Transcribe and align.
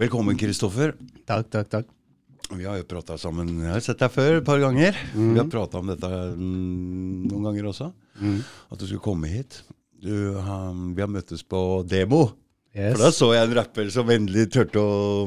Velkommen, 0.00 0.36
Kristoffer. 0.38 0.94
Takk, 1.28 1.50
takk, 1.52 1.68
takk. 1.72 1.88
Vi 2.50 2.64
har 2.66 2.80
jo 2.80 2.86
prata 2.88 3.18
sammen. 3.20 3.50
Jeg 3.62 3.70
har 3.70 3.82
sett 3.84 4.00
deg 4.00 4.10
før 4.10 4.38
et 4.40 4.46
par 4.46 4.58
ganger. 4.62 4.96
Vi 5.14 5.36
har 5.38 5.48
prata 5.50 5.78
om 5.78 5.90
dette 5.90 6.08
mm, 6.08 7.28
noen 7.30 7.46
ganger 7.46 7.68
også. 7.70 7.90
At 8.20 8.80
du 8.80 8.86
skulle 8.88 9.04
komme 9.04 9.30
hit. 9.30 9.60
Du, 10.00 10.32
um, 10.40 10.90
vi 10.96 11.04
har 11.04 11.12
møttes 11.12 11.44
på 11.46 11.60
demo. 11.86 12.30
Yes. 12.72 12.94
For 12.94 13.04
da 13.04 13.10
så 13.14 13.28
jeg 13.34 13.48
en 13.48 13.56
rapper 13.60 13.90
som 13.92 14.10
endelig 14.14 14.48
turte 14.54 14.82
å, 14.82 15.26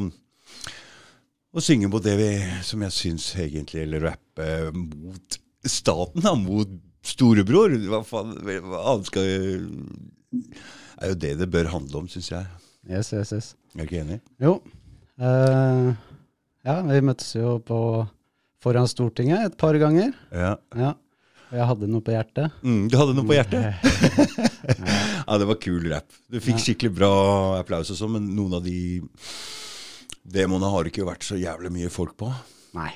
å 1.54 1.64
synge 1.64 1.92
mot 1.92 2.04
det 2.04 2.16
vi, 2.18 2.32
som 2.64 2.84
jeg 2.86 2.96
syns 2.96 3.26
egentlig 3.36 3.82
Eller 3.84 4.06
rappe 4.08 4.48
mot 4.74 5.40
staten, 5.68 6.24
da. 6.24 6.34
Mot 6.40 6.74
storebror. 7.04 7.78
Hva 7.92 8.02
faen 8.08 8.36
hva 8.42 8.84
annet 8.96 9.12
skal 9.12 9.32
er 11.04 11.14
jo 11.14 11.20
det 11.20 11.34
det 11.42 11.50
bør 11.52 11.72
handle 11.76 12.04
om, 12.04 12.12
syns 12.12 12.32
jeg. 12.34 12.63
Yes, 12.90 13.14
yes, 13.16 13.32
yes. 13.32 13.48
Er 13.76 13.84
du 13.84 13.88
ikke 13.88 14.02
enig? 14.04 14.20
Jo. 14.44 14.58
eh, 15.20 15.94
ja, 16.68 16.76
vi 16.88 17.00
møttes 17.06 17.32
jo 17.38 17.58
på 17.64 17.78
foran 18.64 18.88
Stortinget 18.88 19.48
et 19.50 19.58
par 19.60 19.76
ganger. 19.80 20.12
Ja. 20.32 20.56
Ja. 20.76 20.94
Og 21.52 21.60
jeg 21.60 21.68
hadde 21.70 21.88
noe 21.92 22.02
på 22.04 22.14
hjertet. 22.16 22.56
Mm, 22.66 22.86
du 22.90 22.96
hadde 22.98 23.16
noe 23.18 23.28
på 23.30 23.36
hjertet? 23.38 23.90
ja, 25.28 25.38
det 25.40 25.48
var 25.50 25.60
kul 25.62 25.88
rap. 25.92 26.16
Du 26.32 26.40
fikk 26.44 26.62
skikkelig 26.64 26.94
bra 26.98 27.12
applaus 27.60 27.92
og 27.94 28.00
sånn, 28.00 28.16
men 28.18 28.30
noen 28.36 28.58
av 28.58 28.64
de 28.66 28.78
demoene 30.24 30.70
har 30.72 30.86
det 30.86 30.94
ikke 30.94 31.08
vært 31.08 31.28
så 31.28 31.38
jævlig 31.40 31.72
mye 31.76 31.92
folk 31.94 32.16
på. 32.20 32.30
Nei. 32.78 32.92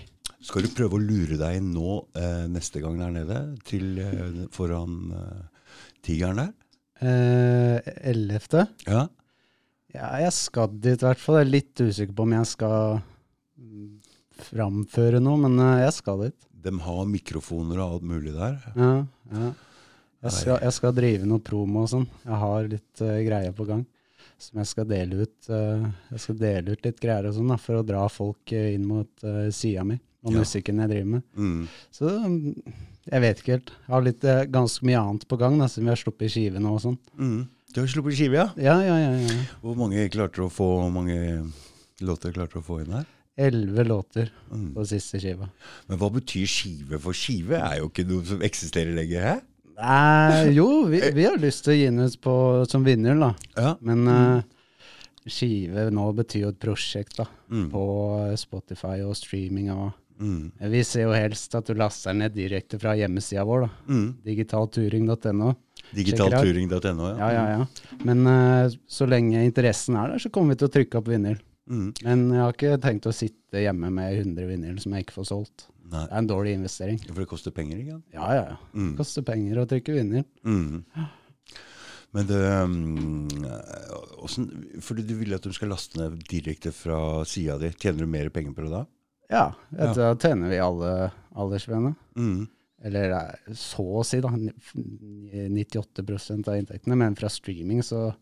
Skal 0.48 0.64
du 0.64 0.72
prøve 0.72 0.96
å 0.96 1.04
lure 1.04 1.36
deg 1.40 1.60
inn 1.60 1.74
nå 1.76 1.98
eh, 2.16 2.46
neste 2.52 2.80
gang 2.84 2.96
der 3.02 3.12
nede, 3.14 3.40
til 3.68 3.98
eh, 4.00 4.42
foran 4.56 5.12
eh, 5.18 5.70
tigeren 6.06 6.40
der? 6.40 6.54
Eh, 7.04 7.94
Ellevte. 8.14 8.68
Ja. 8.88 9.06
Ja, 9.96 10.10
jeg 10.22 10.34
skal 10.36 10.74
dit 10.84 11.02
i 11.02 11.08
hvert 11.08 11.22
fall. 11.22 11.40
Jeg 11.40 11.48
er 11.48 11.54
litt 11.54 11.82
usikker 11.82 12.16
på 12.18 12.26
om 12.28 12.34
jeg 12.36 12.50
skal 12.50 13.00
framføre 14.48 15.22
noe, 15.24 15.40
men 15.48 15.58
eh, 15.64 15.84
jeg 15.86 15.96
skal 15.98 16.26
dit. 16.28 16.38
De 16.68 16.74
har 16.84 17.08
mikrofoner 17.10 17.80
og 17.80 17.98
alt 17.98 18.08
mulig 18.10 18.34
der. 18.36 18.58
Ja, 18.76 18.92
ja. 19.34 19.54
Jeg 20.26 20.34
skal, 20.34 20.58
jeg 20.66 20.74
skal 20.74 20.96
drive 20.98 21.28
noe 21.30 21.40
promo 21.46 21.84
og 21.86 21.92
sånn. 21.92 22.08
Jeg 22.26 22.38
har 22.42 22.66
litt 22.72 23.02
uh, 23.06 23.14
greier 23.24 23.54
på 23.56 23.68
gang 23.70 23.84
som 24.42 24.58
jeg 24.60 24.70
skal 24.72 24.88
dele 24.90 25.24
ut. 25.28 25.36
Uh, 25.46 25.86
jeg 26.12 26.24
skal 26.24 26.40
dele 26.42 26.74
ut 26.74 26.88
litt 26.90 27.00
greier 27.02 27.30
og 27.30 27.36
sånn 27.38 27.54
da, 27.54 27.58
for 27.62 27.80
å 27.80 27.86
dra 27.86 28.02
folk 28.12 28.52
eh, 28.58 28.72
inn 28.76 28.88
mot 28.90 29.24
uh, 29.24 29.46
sida 29.54 29.86
mi 29.88 30.00
og 30.26 30.34
Ja. 30.34 30.42
musikken 30.42 30.82
jeg 30.82 30.90
driver 30.92 31.12
med. 31.14 31.24
Mm. 31.38 31.62
Så 31.94 32.10
um, 32.26 32.40
jeg 33.08 33.24
vet 33.24 33.40
ikke 33.44 33.54
helt. 33.56 33.70
Jeg 33.86 33.94
har 33.94 34.04
litt, 34.10 34.26
eh, 34.28 34.42
ganske 34.58 34.90
mye 34.90 35.04
annet 35.06 35.28
på 35.30 35.38
gang, 35.40 35.56
da, 35.62 35.70
siden 35.72 35.88
vi 35.88 35.94
har 35.94 36.02
sluppet 36.02 36.34
skive 36.34 36.60
nå 36.66 36.74
og 36.76 36.82
sånn. 36.84 36.98
Mm. 37.22 37.38
Du 37.74 37.82
har 37.84 37.88
sluppet 37.92 38.16
skive, 38.18 38.38
ja? 38.40 38.48
Ja, 38.58 38.78
ja, 38.86 38.96
ja. 39.02 39.12
ja. 39.28 39.38
Hvor 39.62 39.76
mange 39.78 40.06
klarte 40.14 40.40
du 40.40 40.46
å 40.48 40.52
få 40.54 40.68
Hvor 40.82 40.92
mange 40.94 41.18
låter 42.06 42.34
klarte 42.36 42.58
du 42.58 42.62
å 42.62 42.66
få 42.66 42.80
inn 42.84 42.94
her? 42.96 43.06
Elleve 43.38 43.84
låter 43.86 44.32
Mm. 44.50 44.72
på 44.74 44.86
siste 44.88 45.20
skiva. 45.22 45.50
Men 45.90 46.00
hva 46.02 46.08
betyr 46.16 46.48
skive? 46.50 46.98
For 47.04 47.14
skive 47.14 47.60
er 47.60 47.80
jo 47.82 47.90
ikke 47.92 48.06
noe 48.08 48.26
som 48.26 48.42
eksisterer 48.42 48.96
lenger, 48.98 49.22
hæ? 49.28 49.36
Nei, 49.78 50.54
jo, 50.56 50.86
vi, 50.90 51.02
vi 51.14 51.26
har 51.28 51.38
lyst 51.38 51.66
til 51.68 51.76
å 51.76 51.78
gi 51.78 51.84
den 51.86 52.00
ut 52.08 52.16
på, 52.24 52.34
som 52.72 52.86
vinner, 52.88 53.14
da. 53.22 53.30
Ja. 53.60 53.74
Men 53.86 54.08
uh, 54.10 54.42
skive 55.30 55.90
nå 55.94 56.08
betyr 56.18 56.48
jo 56.48 56.50
et 56.56 56.60
prosjekt, 56.64 57.20
da. 57.20 57.28
Mm. 57.54 57.68
På 57.76 57.84
Spotify 58.42 59.00
og 59.06 59.16
streaming 59.20 59.70
og 59.76 59.92
Mm. 60.18 60.48
Vi 60.74 60.80
ser 60.82 61.04
jo 61.04 61.12
helst 61.14 61.54
at 61.54 61.68
du 61.70 61.76
laster 61.78 62.10
den 62.10 62.24
ned 62.24 62.34
direkte 62.34 62.80
fra 62.82 62.96
hjemmesida 62.98 63.44
vår, 63.46 63.68
da. 63.68 63.70
Mm. 63.94 64.08
Digitalturing.no. 64.26 65.52
Digitalturing.no, 65.96 67.12
Ja, 67.18 67.30
ja, 67.32 67.46
ja. 67.54 67.98
Men 68.04 68.28
uh, 68.28 68.74
så 68.88 69.08
lenge 69.08 69.46
interessen 69.46 69.96
er 70.00 70.14
der, 70.14 70.24
så 70.24 70.32
kommer 70.34 70.56
vi 70.56 70.62
til 70.62 70.70
å 70.70 70.74
trykke 70.74 71.00
opp 71.00 71.12
vinyl. 71.12 71.38
Mm. 71.68 71.88
Men 72.04 72.28
jeg 72.32 72.44
har 72.44 72.56
ikke 72.56 72.82
tenkt 72.84 73.10
å 73.10 73.16
sitte 73.16 73.62
hjemme 73.64 73.90
med 73.92 74.22
100 74.22 74.48
vinyl 74.48 74.80
som 74.84 74.96
jeg 74.96 75.06
ikke 75.06 75.18
får 75.20 75.30
solgt. 75.32 75.68
Nei, 75.88 76.04
Det 76.04 76.12
er 76.12 76.20
en 76.20 76.30
dårlig 76.30 76.54
investering. 76.58 77.00
for 77.00 77.24
det 77.24 77.30
koster 77.32 77.56
penger, 77.56 77.80
ikke 77.80 77.96
sant? 77.96 78.06
Ja, 78.14 78.28
ja, 78.36 78.44
ja. 78.52 78.58
Mm. 78.74 78.92
Det 78.92 78.98
koster 79.00 79.26
penger 79.28 79.62
å 79.62 79.68
trykke 79.70 79.96
vinyl. 79.96 80.26
Mm. 80.44 80.84
Men 82.16 82.28
det 82.28 82.42
um, 82.64 83.28
Fordi 84.82 85.04
du 85.06 85.16
vil 85.20 85.36
at 85.36 85.44
de 85.44 85.52
skal 85.54 85.70
laste 85.74 86.00
ned 86.00 86.22
direkte 86.32 86.72
fra 86.76 87.24
sida 87.28 87.58
di. 87.62 87.72
Tjener 87.76 88.06
du 88.06 88.12
mer 88.12 88.30
penger 88.34 88.56
på 88.56 88.64
det 88.66 88.72
da? 88.74 88.86
Ja, 89.28 89.48
vet 89.76 89.92
ja. 89.92 90.08
da 90.08 90.14
tjener 90.16 90.52
vi 90.52 90.60
alle 90.64 90.92
aldersvenner. 91.36 91.98
Mm. 92.16 92.48
Eller 92.86 93.10
er 93.18 93.40
så 93.58 93.82
å 94.00 94.04
si, 94.06 94.20
da. 94.22 94.30
98% 94.30 96.50
av 96.52 96.58
inntektene. 96.60 96.96
Men 97.00 97.16
fra 97.18 97.30
streaming, 97.32 97.82
så 97.84 98.14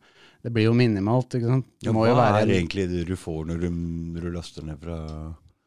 Det 0.46 0.52
blir 0.54 0.68
jo 0.68 0.76
minimalt, 0.78 1.34
ikke 1.34 1.50
sant. 1.50 1.66
Det 1.82 1.88
Ja, 1.88 1.92
må 1.92 2.04
hva 2.04 2.10
jo 2.12 2.16
være 2.20 2.42
er 2.44 2.46
det 2.46 2.56
egentlig 2.60 2.84
det 2.92 3.00
du 3.10 3.16
får 3.18 3.48
når 3.50 3.58
du, 3.64 3.70
når 4.14 4.22
du 4.22 4.30
laster 4.36 4.62
ned 4.68 4.78
fra 4.78 4.98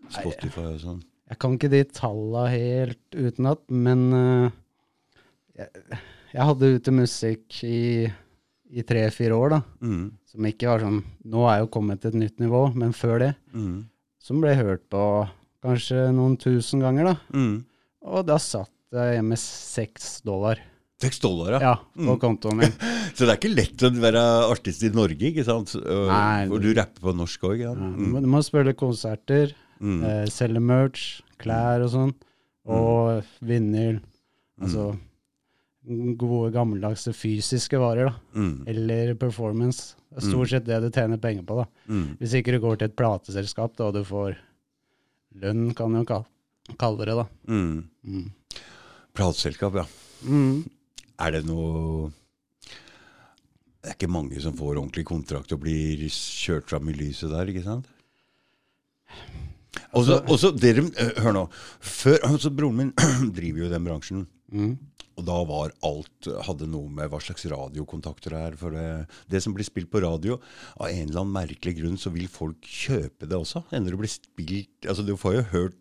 Spotify 0.06 0.66
og 0.70 0.78
sånn? 0.84 1.00
Jeg 1.28 1.36
kan 1.42 1.50
ikke 1.56 1.70
de 1.72 1.80
talla 1.90 2.44
helt 2.52 3.16
utenat, 3.18 3.58
men 3.74 4.00
uh, 4.14 4.46
jeg, 5.58 5.66
jeg 6.30 6.46
hadde 6.52 6.70
ute 6.78 6.90
musikk 6.94 7.58
i, 7.66 8.06
i 8.70 8.82
tre-fire 8.86 9.34
år, 9.34 9.48
da. 9.56 9.60
Mm. 9.82 10.14
Som 10.30 10.46
ikke 10.46 10.70
var 10.70 10.78
sånn 10.86 11.02
Nå 11.26 11.42
er 11.48 11.54
jeg 11.58 11.64
jo 11.66 11.74
kommet 11.74 11.98
til 12.04 12.10
et 12.14 12.20
nytt 12.22 12.38
nivå, 12.44 12.62
men 12.78 12.94
før 12.96 13.18
det. 13.24 13.32
Mm. 13.50 13.82
Som 14.22 14.38
ble 14.44 14.54
hørt 14.62 14.86
på 14.92 15.02
kanskje 15.66 16.06
noen 16.14 16.38
tusen 16.40 16.78
ganger, 16.86 17.04
da. 17.10 17.16
Mm. 17.34 17.66
Og 18.14 18.22
da 18.30 18.38
satt 18.38 18.70
jeg 18.96 19.14
hjemme 19.18 19.28
med 19.34 19.38
seks 19.42 20.20
dollar. 20.24 20.58
Seks 20.98 21.20
dollar, 21.22 21.52
ja. 21.52 21.58
Ja, 21.60 21.74
på 21.94 22.14
Mm. 22.16 22.18
kontoen 22.18 22.56
min. 22.58 22.72
Så 23.14 23.26
det 23.26 23.30
er 23.34 23.36
ikke 23.38 23.54
lett 23.54 23.82
å 23.86 23.90
være 24.02 24.22
artist 24.50 24.82
i 24.82 24.90
Norge, 24.90 25.20
ikke 25.30 25.44
sant? 25.44 25.74
Nei. 25.76 26.48
og 26.48 26.60
du 26.62 26.72
rapper 26.74 27.00
på 27.04 27.14
norsk 27.14 27.40
òg, 27.44 27.60
ja? 27.60 27.72
Mm. 27.74 28.20
du 28.20 28.26
må 28.26 28.40
spille 28.42 28.74
konserter, 28.74 29.52
Mm. 29.80 30.02
eh, 30.02 30.24
selge 30.26 30.58
merch, 30.60 31.20
klær 31.38 31.84
og 31.84 31.90
sånn. 31.92 32.14
Og 32.66 33.22
vinyl. 33.40 34.00
Altså 34.60 34.98
gode, 36.18 36.50
gammeldagse 36.52 37.12
fysiske 37.14 37.78
varer, 37.80 38.10
da. 38.10 38.14
Mm. 38.34 38.64
Eller 38.66 39.14
performance. 39.14 39.94
Det 40.10 40.18
er 40.24 40.26
stort 40.32 40.50
sett 40.50 40.64
det 40.66 40.80
du 40.82 40.90
tjener 40.90 41.16
penger 41.22 41.44
på, 41.46 41.60
da. 41.62 41.66
Mm. 41.88 42.16
Hvis 42.18 42.34
ikke 42.34 42.52
du 42.56 42.60
går 42.60 42.78
til 42.80 42.88
et 42.90 42.96
plateselskap, 42.98 43.76
da, 43.78 43.84
og 43.86 43.94
du 43.94 44.02
får 44.04 44.36
lønn, 45.40 45.70
kan 45.78 45.92
du 45.94 46.02
jo 46.02 46.24
kalle 46.76 47.06
det, 47.06 47.14
da. 47.22 47.28
Plateselskap, 49.18 49.74
ja. 49.80 49.86
Mm. 50.22 50.64
Er 51.18 51.34
det 51.34 51.44
noe 51.46 52.08
Det 53.78 53.92
er 53.92 53.96
ikke 53.96 54.10
mange 54.10 54.40
som 54.42 54.56
får 54.58 54.76
ordentlig 54.76 55.04
kontrakt 55.06 55.54
og 55.54 55.62
blir 55.62 56.02
kjørt 56.10 56.68
fram 56.70 56.90
i 56.90 56.96
lyset 56.98 57.32
der, 57.32 57.50
ikke 57.50 57.66
sant? 57.66 57.88
Også, 59.96 60.18
også 60.28 60.52
dere, 60.58 60.84
eh, 61.00 61.16
Hør 61.22 61.34
nå. 61.34 61.44
Før, 61.80 62.18
altså 62.30 62.52
Broren 62.54 62.78
min 62.82 62.94
driver 63.38 63.64
jo 63.64 63.72
den 63.72 63.88
bransjen. 63.88 64.26
Mm. 64.52 64.76
Og 65.18 65.24
da 65.26 65.38
var 65.48 65.74
alt 65.86 66.28
hadde 66.46 66.68
noe 66.70 66.90
med 66.94 67.10
hva 67.10 67.18
slags 67.22 67.46
radiokontakter 67.50 68.34
det 68.34 68.42
er. 68.50 68.58
For 68.60 68.74
det, 68.74 68.86
det 69.30 69.42
som 69.42 69.54
blir 69.56 69.66
spilt 69.66 69.90
på 69.90 70.02
radio, 70.04 70.38
av 70.78 70.92
en 70.92 71.08
eller 71.08 71.24
annen 71.24 71.34
merkelig 71.34 71.74
grunn 71.80 71.98
så 71.98 72.12
vil 72.14 72.30
folk 72.30 72.62
kjøpe 72.62 73.26
det 73.26 73.38
også. 73.38 73.64
Ender 73.74 73.96
det 73.96 74.02
blir 74.04 74.12
spilt 74.12 74.86
Altså, 74.86 75.02
du 75.02 75.16
får 75.18 75.40
jo 75.40 75.48
hørt 75.54 75.80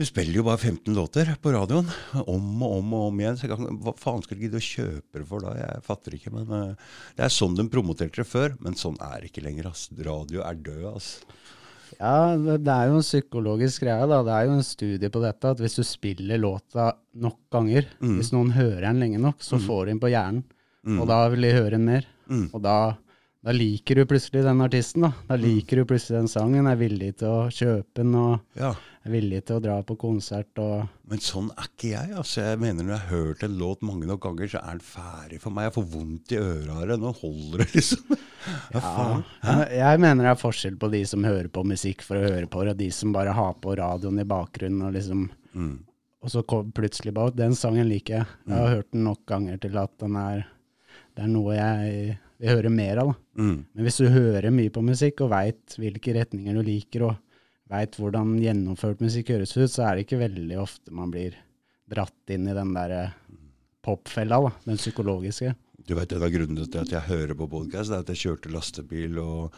Du 0.00 0.06
spiller 0.08 0.38
jo 0.38 0.42
bare 0.46 0.56
15 0.56 0.94
låter 0.96 1.28
på 1.42 1.50
radioen. 1.52 1.88
Om 2.24 2.62
og 2.64 2.76
om 2.78 2.92
og 2.96 3.02
om 3.10 3.18
igjen. 3.20 3.36
Så 3.36 3.50
kan, 3.50 3.66
hva 3.84 3.92
faen 4.00 4.22
skal 4.24 4.38
du 4.38 4.46
gidde 4.46 4.56
å 4.56 4.64
kjøpe 4.64 5.20
det 5.20 5.26
for 5.28 5.44
da? 5.44 5.50
Jeg 5.58 5.82
fatter 5.84 6.16
ikke. 6.16 6.32
Men 6.32 6.48
uh, 6.48 6.94
det 7.18 7.26
er 7.26 7.34
sånn 7.34 7.58
de 7.58 7.66
promoterte 7.68 8.22
det 8.22 8.24
før. 8.30 8.54
Men 8.64 8.78
sånn 8.80 8.96
er 9.04 9.18
det 9.20 9.28
ikke 9.28 9.44
lenger. 9.44 9.68
ass. 9.68 9.90
Radio 10.00 10.40
er 10.46 10.56
død, 10.56 10.86
ass. 10.94 11.10
Ja, 11.98 12.32
det, 12.32 12.56
er 12.72 12.88
jo 12.88 12.96
en 12.96 13.04
psykologisk 13.04 13.84
greie, 13.84 14.08
da. 14.08 14.22
Det 14.24 14.38
er 14.38 14.48
jo 14.48 14.56
en 14.56 14.64
studie 14.64 15.12
på 15.12 15.20
dette, 15.26 15.52
at 15.52 15.60
hvis 15.60 15.76
du 15.76 15.84
spiller 15.84 16.40
låta 16.40 16.88
nok 17.20 17.38
ganger, 17.52 17.92
hvis 18.00 18.32
noen 18.32 18.54
hører 18.56 18.86
den 18.86 19.04
lenge 19.04 19.20
nok, 19.20 19.44
så 19.44 19.60
får 19.60 19.82
du 19.82 19.92
den 19.92 20.00
på 20.00 20.14
hjernen. 20.14 20.46
Og 20.96 21.04
da 21.12 21.26
vil 21.28 21.44
de 21.44 21.52
høre 21.58 21.74
den 21.76 21.84
mer. 21.84 22.08
Mm. 22.30 22.46
Og 22.54 22.64
da, 22.64 22.78
da 23.44 23.52
liker 23.56 23.94
du 23.96 24.04
plutselig 24.04 24.42
den 24.44 24.60
artisten, 24.60 25.02
da. 25.06 25.12
Da 25.30 25.36
liker 25.40 25.80
du 25.80 25.84
plutselig 25.88 26.18
den 26.18 26.28
sangen, 26.28 26.66
er 26.68 26.76
villig 26.76 27.14
til 27.22 27.28
å 27.28 27.48
kjøpe 27.48 27.94
den, 28.02 28.14
og 28.14 28.40
Ja. 28.58 28.74
er 29.06 29.10
villig 29.14 29.44
til 29.46 29.56
å 29.56 29.62
dra 29.64 29.78
på 29.82 29.96
konsert 29.96 30.58
og 30.60 30.88
Men 31.08 31.18
sånn 31.24 31.48
er 31.56 31.64
ikke 31.70 31.88
jeg. 31.94 32.10
altså. 32.16 32.42
Jeg 32.44 32.58
mener 32.60 32.84
Når 32.84 32.90
jeg 32.92 33.00
har 33.00 33.16
hørt 33.16 33.42
en 33.42 33.58
låt 33.58 33.80
mange 33.82 34.06
nok 34.06 34.20
ganger, 34.20 34.46
så 34.52 34.58
er 34.62 34.72
den 34.76 34.80
ferdig 34.84 35.40
for 35.40 35.50
meg. 35.50 35.64
Jeg 35.72 35.72
får 35.78 35.88
vondt 35.94 36.32
i 36.32 36.36
øra 36.36 36.76
av 36.82 36.86
det. 36.88 36.98
Nå 37.00 37.12
holder 37.16 37.58
det, 37.64 37.72
liksom. 37.74 38.18
Ja? 38.74 39.22
Jeg, 39.44 39.68
jeg 39.80 40.00
mener 40.00 40.24
det 40.24 40.30
er 40.30 40.40
forskjell 40.40 40.76
på 40.80 40.90
de 40.92 41.04
som 41.04 41.24
hører 41.24 41.48
på 41.52 41.64
musikk 41.64 42.00
for 42.02 42.16
å 42.16 42.28
høre 42.28 42.46
på 42.48 42.62
det, 42.64 42.70
og 42.76 42.78
de 42.78 42.90
som 42.90 43.12
bare 43.12 43.32
har 43.36 43.54
på 43.60 43.74
radioen 43.76 44.20
i 44.20 44.24
bakgrunnen 44.24 44.86
og 44.86 44.92
liksom 44.94 45.30
Mm. 45.50 45.78
Og 46.22 46.30
så 46.30 46.44
kom 46.46 46.70
plutselig 46.70 47.12
bare 47.12 47.32
Den 47.34 47.56
sangen 47.58 47.88
liker 47.88 48.18
jeg. 48.20 48.26
Jeg 48.46 48.54
har 48.56 48.68
hørt 48.76 48.90
den 48.92 49.02
nok 49.02 49.24
ganger 49.26 49.58
til 49.58 49.76
at 49.80 49.90
den 49.98 50.14
er 50.14 50.44
Det 51.16 51.24
er 51.24 51.26
noe 51.32 51.56
jeg 51.56 52.18
vil 52.40 52.54
høre 52.54 52.72
mer 52.72 53.02
av. 53.02 53.12
da. 53.12 53.42
Mm. 53.42 53.58
Men 53.74 53.86
hvis 53.86 54.00
du 54.00 54.08
hører 54.10 54.54
mye 54.54 54.72
på 54.72 54.84
musikk 54.84 55.24
og 55.24 55.32
veit 55.34 55.76
hvilke 55.80 56.14
retninger 56.16 56.56
du 56.56 56.62
liker, 56.66 57.06
og 57.10 57.70
veit 57.70 57.96
hvordan 58.00 58.34
gjennomført 58.42 59.02
musikk 59.04 59.34
høres 59.34 59.54
ut, 59.56 59.70
så 59.70 59.86
er 59.86 59.96
det 59.96 60.06
ikke 60.06 60.22
veldig 60.24 60.58
ofte 60.60 60.94
man 60.94 61.12
blir 61.12 61.36
dratt 61.90 62.32
inn 62.32 62.48
i 62.48 62.56
den 62.56 62.72
derre 62.74 63.10
popfella, 63.84 64.40
da, 64.44 64.52
den 64.66 64.80
psykologiske. 64.80 65.54
Du 65.86 65.94
vet, 65.96 66.12
En 66.12 66.22
av 66.22 66.32
grunnene 66.32 66.66
til 66.68 66.82
at 66.82 66.92
jeg 66.92 67.08
hører 67.08 67.36
på 67.38 67.48
podkast, 67.50 67.92
er 67.92 68.04
at 68.04 68.10
jeg 68.12 68.20
kjørte 68.24 68.52
lastebil 68.52 69.16
og, 69.22 69.56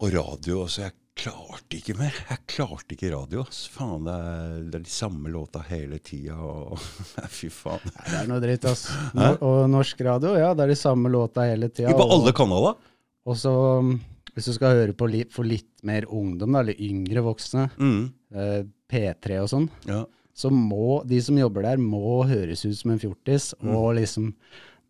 og 0.00 0.12
radio. 0.12 0.60
og 0.64 0.70
så 0.70 0.86
jeg 0.86 0.96
klarte 1.18 1.78
ikke 1.78 1.94
mer. 1.98 2.14
Jeg 2.30 2.40
klarte 2.50 2.96
ikke 2.96 3.10
radio. 3.12 3.44
ass. 3.46 3.64
Faen, 3.72 4.02
det 4.06 4.14
er, 4.14 4.56
det 4.72 4.78
er 4.80 4.86
de 4.86 4.92
samme 4.94 5.30
låta 5.32 5.62
hele 5.68 5.98
tida. 6.02 6.36
Og, 6.42 6.74
fy 7.36 7.50
faen. 7.54 7.84
Nei, 7.94 8.06
det 8.10 8.18
er 8.22 8.30
noe 8.32 8.40
dritt, 8.42 8.66
ass. 8.70 8.86
No, 9.16 9.28
og 9.46 9.60
norsk 9.72 10.02
radio, 10.06 10.34
ja, 10.40 10.50
det 10.58 10.66
er 10.66 10.74
de 10.74 10.78
samme 10.80 11.12
låta 11.12 11.46
hele 11.48 11.70
tida. 11.70 11.94
På 11.96 12.08
alle 12.16 12.34
kanaler. 12.36 12.76
Og 13.24 13.38
så, 13.40 13.52
um, 13.80 13.94
hvis 14.34 14.50
du 14.50 14.56
skal 14.56 14.74
høre 14.80 14.96
på 14.98 15.08
li, 15.08 15.22
for 15.32 15.46
litt 15.48 15.70
mer 15.86 16.08
ungdom, 16.10 16.52
da, 16.56 16.64
eller 16.64 16.82
yngre 16.82 17.22
voksne, 17.24 17.68
Mm, 17.78 18.02
eh, 18.34 18.60
P3 18.90 19.38
og 19.44 19.48
sånn, 19.50 19.68
ja. 19.88 20.02
så 20.36 20.50
må 20.52 21.00
de 21.08 21.22
som 21.24 21.38
jobber 21.38 21.64
der, 21.70 21.80
må 21.80 22.20
høres 22.28 22.66
ut 22.66 22.76
som 22.76 22.92
en 22.92 23.00
fjortis. 23.00 23.52
Mm. 23.62 23.70
Og 23.78 23.88
liksom 24.00 24.32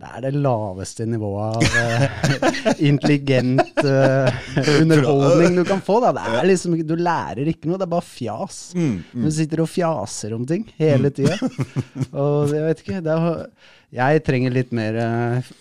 Det 0.04 0.10
er 0.18 0.24
det 0.26 0.40
laveste 0.44 1.04
nivået 1.08 1.54
av 1.56 1.62
uh, 1.64 2.74
intelligent 2.90 3.78
uh, 3.80 4.28
underholdning 4.82 5.56
du 5.56 5.62
kan 5.64 5.80
få. 5.84 5.96
Da. 6.04 6.10
Det 6.18 6.24
er 6.42 6.48
liksom, 6.50 6.74
du 6.84 6.92
lærer 7.00 7.48
ikke 7.48 7.70
noe, 7.70 7.78
det 7.80 7.86
er 7.86 7.92
bare 7.94 8.04
fjas. 8.04 8.58
Mm, 8.76 8.98
Du 9.24 9.30
sitter 9.32 9.62
og 9.64 9.70
fjaser 9.72 10.34
om 10.36 10.44
ting 10.48 10.66
hele 10.76 11.08
tida. 11.14 11.38
Og 12.12 12.52
jeg 12.52 12.66
vet 12.66 12.82
ikke 12.84 13.00
er, 13.00 13.46
Jeg 13.96 14.24
trenger 14.26 14.52
litt 14.58 14.74
mer 14.76 14.98
uh, 15.00 15.52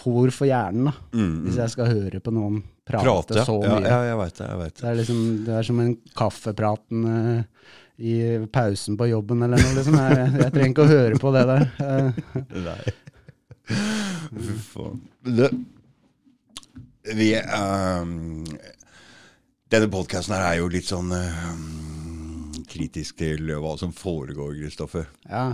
fôr 0.00 0.32
for 0.34 0.50
hjernen, 0.50 0.90
da. 0.90 0.96
Mm, 1.14 1.36
Hvis 1.46 1.60
jeg 1.62 1.74
skal 1.76 1.92
høre 1.94 2.22
på 2.26 2.34
noen 2.34 2.58
prate, 2.90 3.06
Prate, 3.06 3.44
så 3.46 3.54
mye. 3.62 3.84
Ja, 3.86 4.00
jeg 4.08 4.18
vet 4.24 4.40
det. 4.40 4.48
jeg 4.50 4.62
vet 4.64 4.74
det. 4.74 4.80
Det 4.82 4.88
er 4.90 4.98
liksom 5.04 5.22
det 5.46 5.54
er 5.60 5.68
som 5.70 5.84
en 5.84 5.94
kaffepraten 6.18 7.06
i 8.00 8.16
pausen 8.50 8.96
på 8.96 9.06
jobben 9.12 9.44
eller 9.44 9.60
noe, 9.60 9.76
liksom. 9.76 9.94
Jeg, 10.00 10.26
jeg 10.40 10.52
trenger 10.56 10.74
ikke 10.74 10.86
å 10.88 10.90
høre 10.90 11.20
på 11.20 11.32
det 11.36 11.46
der. 11.52 11.64
Nei. 12.66 12.80
Fy 13.70 14.56
faen. 14.70 15.00
Det, 15.26 15.50
vi 17.16 17.30
um, 17.40 18.44
Denne 19.70 19.88
podkasten 19.92 20.34
her 20.36 20.46
er 20.48 20.56
jo 20.60 20.70
litt 20.72 20.88
sånn 20.88 21.12
um, 21.14 22.52
kritisk 22.70 23.20
til 23.22 23.50
hva 23.62 23.76
som 23.80 23.92
foregår, 23.96 24.56
Kristoffer. 24.62 25.08
ja. 25.28 25.52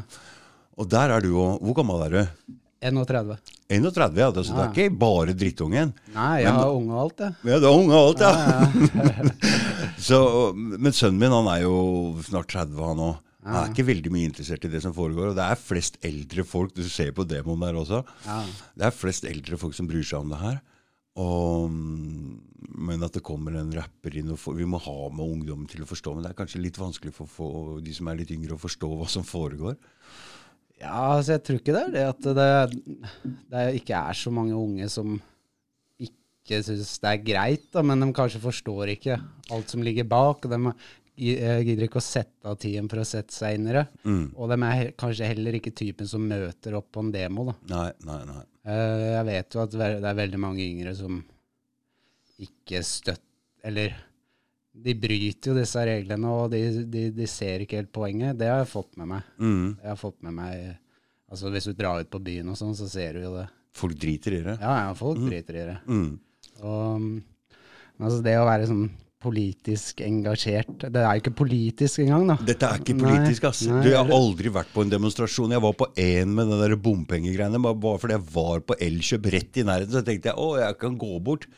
Og 0.76 0.84
der 0.92 1.08
er 1.08 1.22
du 1.24 1.30
òg. 1.40 1.62
Hvor 1.64 1.72
gammel 1.78 2.02
er 2.04 2.10
du? 2.12 2.56
31. 2.84 3.38
31, 3.72 4.18
ja. 4.20 4.26
Så 4.36 4.52
det 4.52 4.60
er 4.60 4.74
ikke 4.74 4.98
bare 5.00 5.32
drittungen. 5.32 5.94
Nei, 6.12 6.42
jeg 6.42 6.52
har 6.52 6.68
unge 6.68 6.92
og 6.92 7.00
alt, 7.06 7.22
jeg. 7.24 7.32
Ja, 7.48 7.56
du 7.62 7.64
er 7.70 7.78
unge 7.78 7.96
og 7.96 8.10
alt, 8.10 8.20
ja. 8.20 9.30
Så, 10.06 10.18
men 10.54 10.92
sønnen 10.92 11.16
min 11.22 11.32
han 11.32 11.48
er 11.48 11.62
jo 11.64 11.78
snart 12.26 12.52
30, 12.52 12.76
han 12.84 13.00
òg. 13.06 13.16
Han 13.46 13.58
er 13.60 13.72
ikke 13.72 13.86
veldig 13.86 14.10
mye 14.10 14.26
interessert 14.26 14.64
i 14.66 14.70
det 14.72 14.80
som 14.82 14.94
foregår. 14.96 15.30
Og 15.30 15.36
det 15.38 15.44
er 15.46 15.60
flest 15.60 16.00
eldre 16.06 16.44
folk, 16.46 16.72
du 16.74 16.82
ser 16.90 17.12
på 17.14 17.26
demoen 17.28 17.62
der 17.62 17.78
også. 17.78 18.00
Ja. 18.26 18.40
Det 18.74 18.88
er 18.88 18.96
flest 18.96 19.28
eldre 19.28 19.58
folk 19.60 19.76
som 19.78 19.86
bryr 19.90 20.06
seg 20.06 20.24
om 20.24 20.32
det 20.34 20.40
her. 20.40 20.56
Og, 21.22 21.70
men 21.70 23.06
at 23.06 23.14
det 23.16 23.24
kommer 23.24 23.54
en 23.56 23.70
rapper 23.72 24.18
inn 24.20 24.34
og 24.34 24.40
får, 24.40 24.58
Vi 24.58 24.66
må 24.68 24.80
ha 24.84 24.96
med 25.08 25.24
ungdommen 25.24 25.70
til 25.70 25.84
å 25.84 25.88
forstå. 25.88 26.16
Men 26.16 26.26
det 26.26 26.32
er 26.34 26.40
kanskje 26.42 26.64
litt 26.64 26.80
vanskelig 26.80 27.14
for, 27.16 27.30
for 27.30 27.78
de 27.84 27.94
som 27.96 28.10
er 28.10 28.18
litt 28.20 28.34
yngre, 28.34 28.58
å 28.58 28.64
forstå 28.66 28.90
hva 28.98 29.06
som 29.10 29.24
foregår. 29.26 29.78
Ja, 30.76 31.14
altså 31.14 31.36
jeg 31.36 31.44
tror 31.46 31.62
ikke 31.62 31.72
det 31.72 31.84
er 31.86 31.94
det 31.94 32.04
at 32.10 32.28
det, 32.36 32.50
det 33.54 33.64
ikke 33.78 34.02
er 34.10 34.18
så 34.18 34.34
mange 34.34 34.58
unge 34.58 34.90
som 34.92 35.14
ikke 35.96 36.60
syns 36.66 36.98
det 37.00 37.14
er 37.14 37.24
greit, 37.24 37.64
da, 37.72 37.80
men 37.86 38.04
de 38.04 38.10
kanskje 38.14 38.42
forstår 38.42 38.92
ikke 38.92 39.16
alt 39.54 39.72
som 39.72 39.82
ligger 39.86 40.04
bak. 40.10 40.44
og 40.44 40.52
De 40.52 40.74
gidder 41.16 41.86
ikke 41.86 42.00
å 42.00 42.04
sette 42.04 42.50
av 42.50 42.58
tiden 42.60 42.88
for 42.92 43.00
å 43.00 43.06
sette 43.08 43.52
det. 43.56 43.86
Mm. 44.04 44.26
Og 44.36 44.50
de 44.52 44.58
er 44.68 44.90
kanskje 44.98 45.30
heller 45.30 45.56
ikke 45.58 45.72
typen 45.76 46.08
som 46.08 46.26
møter 46.28 46.76
opp 46.76 46.90
på 46.92 47.00
en 47.04 47.12
demo. 47.14 47.46
da. 47.50 47.54
Nei, 47.74 47.92
nei, 48.04 48.18
nei. 48.28 48.42
Eh, 48.66 49.06
Jeg 49.16 49.24
vet 49.30 49.54
jo 49.54 49.62
at 49.62 49.70
det 49.78 49.90
er 50.04 50.20
veldig 50.20 50.40
mange 50.42 50.64
yngre 50.64 50.94
som 50.98 51.22
ikke 52.42 52.82
støtter 52.84 53.22
Eller 53.66 53.94
de 54.76 54.92
bryter 54.94 55.50
jo 55.50 55.54
disse 55.56 55.80
reglene, 55.88 56.28
og 56.28 56.50
de, 56.52 56.84
de, 56.84 57.06
de 57.16 57.26
ser 57.26 57.62
ikke 57.64 57.78
helt 57.80 57.92
poenget. 57.96 58.36
Det 58.38 58.50
har 58.50 58.60
jeg 58.60 58.68
fått 58.74 58.98
med 59.00 59.08
meg. 59.14 59.30
Mm. 59.40 59.70
Jeg 59.80 59.88
har 59.88 59.96
fått 60.00 60.18
med 60.26 60.36
meg 60.36 60.66
Altså 61.26 61.50
Hvis 61.50 61.64
du 61.66 61.72
drar 61.74 61.98
ut 62.04 62.10
på 62.12 62.20
byen 62.22 62.52
og 62.52 62.58
sånn, 62.60 62.76
så 62.78 62.86
ser 62.86 63.16
du 63.16 63.24
jo 63.24 63.32
det. 63.34 63.48
Folk 63.74 63.96
driter 63.98 64.36
i 64.36 64.42
det. 64.44 64.52
Ja, 64.60 64.74
ja, 64.84 64.92
folk 64.94 65.18
driter 65.24 65.56
i 65.58 65.64
det. 65.72 65.78
Mm. 65.90 66.12
Og 66.62 67.08
altså 67.98 68.20
det 68.24 68.36
å 68.38 68.46
være 68.46 68.68
sånn 68.70 68.84
politisk 69.26 70.02
engasjert 70.06 70.86
Det 70.86 71.02
er 71.02 71.16
jo 71.18 71.24
ikke 71.24 71.34
politisk 71.42 72.02
engang, 72.04 72.26
da. 72.30 72.36
Dette 72.46 72.68
er 72.68 72.82
ikke 72.82 72.98
politisk, 73.00 73.48
ass. 73.50 73.64
nei, 73.68 73.80
du, 73.84 73.90
jeg 73.92 73.98
har 73.98 74.12
aldri 74.16 74.52
vært 74.54 74.70
på 74.74 74.84
en 74.86 74.92
demonstrasjon. 74.92 75.56
Jeg 75.56 75.64
var 75.64 75.74
på 75.78 75.90
én 76.00 76.36
med 76.36 76.52
den 76.52 76.62
der 76.62 76.76
bompengegreiene, 76.80 77.62
bare, 77.66 77.98
fordi 78.02 78.16
jeg 78.18 78.26
var 78.36 78.62
på 78.66 78.78
Elkjøp 78.86 79.28
rett 79.34 79.60
i 79.60 79.66
nærheten. 79.66 79.96
Så 79.96 80.04
tenkte 80.06 80.32
jeg 80.32 80.40
å, 80.40 80.54
jeg 80.60 80.78
kan 80.82 80.96
gå 81.00 81.18
bort. 81.26 81.48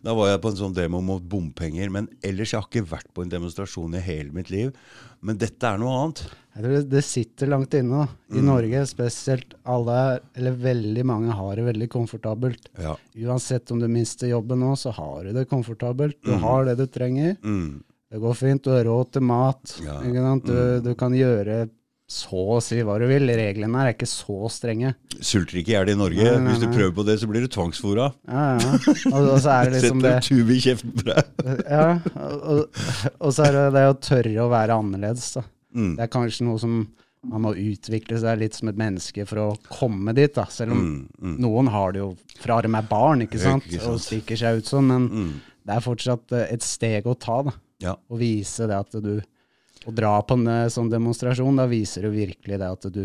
Da 0.00 0.14
var 0.16 0.30
jeg 0.30 0.40
på 0.40 0.48
en 0.48 0.56
sånn 0.56 0.76
demo 0.76 1.02
mot 1.04 1.24
bompenger. 1.32 1.92
Men 1.92 2.08
ellers 2.24 2.54
jeg 2.54 2.62
har 2.62 2.68
ikke 2.68 2.88
vært 2.88 3.10
på 3.16 3.24
en 3.24 3.32
demonstrasjon 3.32 3.98
i 3.98 4.04
hele 4.04 4.32
mitt 4.36 4.52
liv. 4.52 4.72
Men 5.22 5.36
dette 5.40 5.68
er 5.68 5.80
noe 5.80 5.96
annet. 6.02 6.22
Jeg 6.56 6.64
tror 6.64 6.88
det- 6.90 7.04
sitter 7.04 7.46
langt 7.46 7.74
inne. 7.74 8.06
da. 8.06 8.08
Mm. 8.34 8.38
I 8.38 8.42
Norge 8.46 8.86
spesielt. 8.86 9.54
Alle, 9.64 10.20
eller 10.34 10.52
veldig 10.52 11.04
mange, 11.04 11.30
har 11.32 11.56
det 11.56 11.64
veldig 11.64 11.88
komfortabelt. 11.88 12.68
Ja. 12.78 12.96
Uansett 13.16 13.70
om 13.70 13.78
du 13.78 13.88
mister 13.88 14.28
jobben 14.28 14.60
nå, 14.60 14.74
så 14.76 14.90
har 14.92 15.24
du 15.24 15.32
det 15.32 15.48
komfortabelt. 15.48 16.16
Du 16.24 16.32
har 16.32 16.64
det 16.64 16.76
du 16.76 16.86
trenger. 16.86 17.36
Mm. 17.42 17.82
Det 18.10 18.18
går 18.20 18.34
fint. 18.34 18.62
Du 18.64 18.70
har 18.70 18.84
råd 18.84 19.12
til 19.12 19.22
mat. 19.22 19.80
Ja. 19.84 20.00
Du, 20.02 20.80
du 20.80 20.94
kan 20.94 21.12
gjøre 21.12 21.68
så 22.10 22.40
å 22.56 22.58
si 22.64 22.80
hva 22.82 22.96
du 22.98 23.04
vil. 23.06 23.28
Reglene 23.38 23.78
her 23.78 23.90
er 23.92 23.94
ikke 23.94 24.08
så 24.10 24.48
strenge. 24.50 24.94
Sulter 25.22 25.60
ikke 25.60 25.70
i 25.70 25.74
hjel 25.76 25.92
i 25.92 25.98
Norge. 25.98 26.24
Nei, 26.26 26.40
nei, 26.42 26.54
Hvis 26.56 26.62
du 26.64 26.68
prøver 26.74 26.94
på 26.96 27.04
det, 27.06 27.14
så 27.22 27.28
blir 27.30 27.44
du 27.46 27.50
tvangsfora. 27.54 28.08
Ja, 28.26 28.46
ja. 28.58 28.72
Og, 29.12 29.28
og 29.36 29.36
så 29.44 29.52
er 29.54 29.70
det 29.70 29.76
liksom 29.76 30.00
Setter 30.00 30.08
det 30.08 30.14
en 30.16 30.26
tube 30.26 30.56
i 30.56 30.62
kjeften 30.64 30.96
på 30.96 31.06
deg. 31.06 31.60
Ja, 31.70 31.84
og, 32.26 32.80
og 33.20 33.34
så 33.36 33.46
er 33.46 33.54
det 33.60 33.66
det 33.78 33.84
å 33.92 33.98
tørre 34.02 34.34
å 34.42 34.48
være 34.50 34.80
annerledes. 34.82 35.28
Da. 35.38 35.44
Mm. 35.78 35.92
Det 36.00 36.06
er 36.08 36.12
kanskje 36.18 36.48
noe 36.48 36.58
som 36.66 36.80
man 37.30 37.42
må 37.44 37.50
utvikle 37.60 38.16
seg 38.18 38.38
litt 38.40 38.54
som 38.56 38.70
et 38.72 38.78
menneske 38.80 39.26
for 39.28 39.42
å 39.44 39.48
komme 39.70 40.14
dit. 40.16 40.32
Da. 40.34 40.46
Selv 40.50 40.72
om 40.74 40.80
Mm, 40.80 41.00
mm. 41.20 41.34
noen 41.44 41.68
har 41.70 41.92
det 41.94 42.00
jo 42.02 42.10
fra 42.40 42.58
de 42.64 42.70
er 42.74 42.86
barn, 42.90 43.22
ikke 43.26 43.38
sant? 43.42 43.66
Ikke 43.68 43.82
sant. 43.84 43.92
og 43.94 44.00
stikker 44.02 44.40
seg 44.40 44.58
ut 44.62 44.70
sånn, 44.72 44.88
men 44.88 45.06
Mm. 45.12 45.32
det 45.68 45.74
er 45.76 45.84
fortsatt 45.84 46.32
eh, 46.32 46.46
et 46.56 46.64
steg 46.64 47.06
å 47.06 47.14
ta. 47.20 47.42
Da. 47.46 47.52
Ja. 47.84 47.94
Å 48.10 48.18
vise 48.18 48.66
det 48.66 48.76
at 48.82 48.96
du 49.04 49.20
Å 49.90 49.94
dra 49.94 50.14
på 50.22 50.38
en 50.38 50.46
eh, 50.50 50.68
sånn 50.72 50.90
demonstrasjon, 50.92 51.58
da 51.58 51.66
viser 51.70 52.06
du 52.06 52.14
virkelig 52.14 52.60
det 52.62 52.74
at 52.78 52.90
du, 52.94 53.04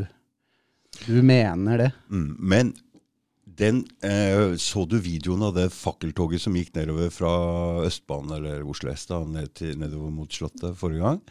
du 1.07 1.21
mener 1.25 1.81
det. 1.81 1.91
Mm. 2.13 2.29
Men 2.39 2.75
den, 3.57 3.85
eh, 4.03 4.55
så 4.61 4.85
du 4.85 4.97
videoen 4.99 5.47
av 5.47 5.55
det 5.55 5.69
fakkeltoget 5.73 6.43
som 6.43 6.55
gikk 6.57 6.73
nedover 6.75 7.11
fra 7.13 7.33
Østbanen 7.87 8.37
eller 8.37 8.63
Oslo 8.67 8.91
S 8.91 9.07
da, 9.09 9.21
ned 9.23 9.53
til, 9.55 9.75
nedover 9.79 10.11
mot 10.13 10.31
Slottet 10.31 10.75
forrige 10.79 11.05
gang? 11.05 11.21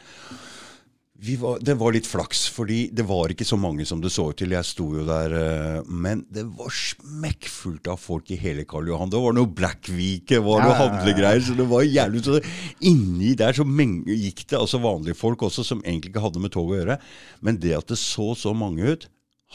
Vi 1.23 1.37
var, 1.39 1.61
det 1.63 1.77
var 1.79 1.95
litt 1.95 2.09
flaks, 2.11 2.41
fordi 2.51 2.89
det 2.91 3.05
var 3.07 3.31
ikke 3.31 3.47
så 3.47 3.55
mange 3.61 3.85
som 3.87 4.01
det 4.03 4.11
så 4.11 4.27
ut 4.33 4.39
til. 4.41 4.51
Jeg 4.51 4.67
sto 4.67 4.89
jo 4.97 5.05
der, 5.07 5.35
eh, 5.39 5.87
men 5.87 6.25
det 6.35 6.43
var 6.57 6.75
smekkfullt 6.75 7.87
av 7.93 8.01
folk 8.03 8.33
i 8.35 8.39
hele 8.41 8.65
Karl 8.67 8.91
Johan. 8.91 9.13
Det 9.13 9.21
var 9.23 9.37
noe 9.37 9.47
Blackweek, 9.47 10.27
det 10.33 10.41
var 10.43 10.65
noe 10.65 10.75
Ja, 10.75 10.81
handlegreier, 10.83 11.45
så 11.47 11.55
det 11.55 11.69
var 11.71 11.87
jævlig 11.87 12.25
så 12.27 12.41
Inni 12.83 13.37
der 13.39 13.55
så 13.55 13.63
gikk 13.63 14.43
det 14.51 14.59
altså 14.59 14.83
vanlige 14.83 15.15
folk 15.15 15.47
også, 15.47 15.63
som 15.65 15.85
egentlig 15.85 16.11
ikke 16.11 16.25
hadde 16.27 16.43
med 16.43 16.53
tog 16.53 16.73
å 16.75 16.81
gjøre. 16.81 16.99
Men 17.41 17.63
det 17.63 17.77
at 17.79 17.95
det 17.95 18.01
så 18.03 18.33
så 18.35 18.51
mange 18.53 18.83
ut, 18.83 19.07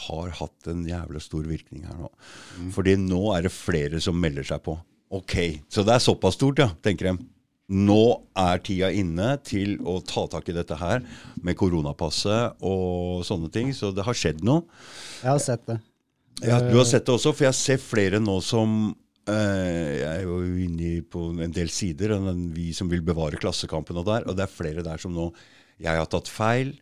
har 0.07 0.29
hatt 0.39 0.69
en 0.71 0.85
jævla 0.87 1.19
stor 1.19 1.43
virkning 1.43 1.83
her 1.83 1.97
nå. 1.99 2.07
Fordi 2.71 2.95
nå 3.01 3.19
er 3.35 3.43
det 3.43 3.51
flere 3.51 3.99
som 3.99 4.15
melder 4.15 4.47
seg 4.47 4.63
på. 4.63 4.77
Ok, 5.11 5.35
Så 5.67 5.83
det 5.83 5.95
er 5.95 6.03
såpass 6.03 6.37
stort, 6.37 6.61
ja, 6.61 6.69
tenker 6.85 7.09
de. 7.09 7.25
Nå 7.69 8.03
er 8.39 8.61
tida 8.65 8.89
inne 8.95 9.35
til 9.45 9.75
å 9.85 9.99
ta 10.01 10.25
tak 10.31 10.49
i 10.49 10.55
dette 10.55 10.77
her 10.79 11.03
med 11.45 11.57
koronapasset 11.59 12.63
og 12.65 13.21
sånne 13.27 13.51
ting. 13.53 13.69
Så 13.77 13.91
det 13.93 14.05
har 14.07 14.17
skjedd 14.17 14.41
noe. 14.45 14.65
Jeg 15.21 15.29
har 15.29 15.43
sett 15.43 15.67
det. 15.69 15.77
Ja, 16.39 16.57
du 16.63 16.77
har 16.77 16.87
sett 16.87 17.05
det 17.05 17.13
også, 17.13 17.33
for 17.35 17.49
jeg 17.49 17.57
ser 17.57 17.81
flere 17.83 18.19
nå 18.23 18.37
som 18.45 18.93
eh, 19.27 19.99
Jeg 19.99 20.11
er 20.13 20.21
jo 20.23 20.37
inne 20.63 21.01
på 21.03 21.25
en 21.35 21.55
del 21.55 21.67
sider, 21.73 22.13
vi 22.55 22.69
som 22.75 22.87
vil 22.91 23.03
bevare 23.05 23.39
Klassekampen 23.41 23.99
og 23.99 24.07
der, 24.07 24.23
og 24.23 24.37
det 24.39 24.45
er 24.45 24.53
flere 24.53 24.85
der 24.85 25.01
som 25.03 25.11
nå 25.15 25.27
Jeg 25.83 25.99
har 25.99 26.07
tatt 26.11 26.31
feil. 26.31 26.73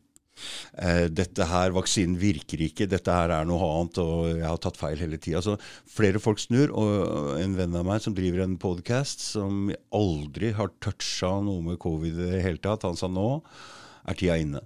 Eh, 0.77 1.08
dette 1.10 1.48
her, 1.50 1.74
Vaksinen 1.75 2.17
virker 2.22 2.62
ikke, 2.67 2.88
dette 2.89 3.13
her 3.13 3.34
er 3.34 3.48
noe 3.50 3.65
annet, 3.65 4.00
og 4.03 4.29
jeg 4.32 4.46
har 4.46 4.62
tatt 4.63 4.79
feil 4.79 5.01
hele 5.01 5.20
tida. 5.22 5.58
Flere 5.89 6.22
folk 6.24 6.41
snur. 6.44 6.74
Og 6.77 7.41
en 7.41 7.58
venn 7.58 7.75
av 7.77 7.88
meg 7.88 8.03
som 8.03 8.15
driver 8.17 8.46
en 8.46 8.58
podkast, 8.62 9.24
som 9.34 9.67
aldri 9.96 10.53
har 10.58 10.74
toucha 10.84 11.38
noe 11.44 11.65
med 11.72 11.82
covid 11.84 12.17
i 12.17 12.32
det 12.38 12.46
hele 12.46 12.63
tatt, 12.63 12.88
han 12.88 13.00
sa 13.00 13.10
nå 13.12 13.29
er 14.08 14.17
tida 14.17 14.39
inne. 14.39 14.63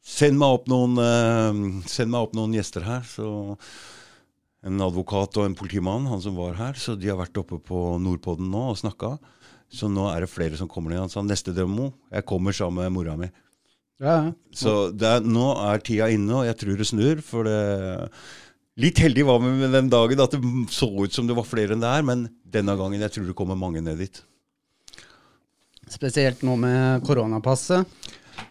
Send 0.00 0.40
meg 0.40 0.56
opp 0.56 0.68
noen, 0.70 0.96
eh, 0.98 1.86
send 1.90 2.10
meg 2.12 2.28
opp 2.28 2.36
noen 2.38 2.56
gjester 2.56 2.86
her, 2.86 3.04
så 3.06 3.58
en 4.66 4.80
advokat 4.84 5.36
og 5.40 5.46
en 5.46 5.56
politimann, 5.56 6.08
han 6.08 6.20
som 6.20 6.36
var 6.36 6.56
her. 6.58 6.74
Så 6.76 6.96
de 6.98 7.08
har 7.08 7.20
vært 7.20 7.38
oppe 7.40 7.60
på 7.64 7.98
Nordpodden 8.00 8.50
nå 8.52 8.70
og 8.72 8.80
snakka. 8.80 9.18
Så 9.70 9.88
nå 9.88 10.08
er 10.10 10.24
det 10.24 10.32
flere 10.32 10.58
som 10.58 10.68
kommer 10.68 10.92
ned. 10.92 11.04
Han 11.04 11.12
sa 11.12 11.22
neste 11.24 11.54
demo, 11.54 11.92
jeg 12.10 12.26
kommer 12.28 12.52
sammen 12.56 12.84
med 12.84 12.92
mora 12.92 13.16
mi. 13.16 13.30
Ja, 14.00 14.14
ja. 14.16 14.28
Så 14.56 14.74
det 14.96 15.06
er, 15.06 15.24
nå 15.24 15.50
er 15.60 15.82
tida 15.84 16.08
inne, 16.12 16.40
og 16.40 16.46
jeg 16.48 16.56
tror 16.62 16.78
det 16.80 16.88
snur. 16.88 17.20
For 17.24 17.48
det 17.48 17.58
Litt 18.80 19.00
heldig 19.02 19.26
var 19.28 19.40
vi 19.42 19.50
med 19.58 19.74
den 19.74 19.90
dagen 19.92 20.22
at 20.22 20.32
det 20.32 20.40
så 20.72 20.86
ut 20.88 21.12
som 21.12 21.26
det 21.28 21.34
var 21.36 21.44
flere 21.44 21.74
enn 21.74 21.82
det 21.82 21.90
er, 21.90 22.04
men 22.06 22.22
denne 22.48 22.72
gangen 22.78 23.02
jeg 23.02 23.12
tror 23.12 23.26
det 23.28 23.34
kommer 23.36 23.58
mange 23.58 23.82
ned 23.84 23.98
dit. 24.00 24.22
Spesielt 25.90 26.44
nå 26.46 26.54
med 26.56 27.02
koronapasset. 27.04 27.84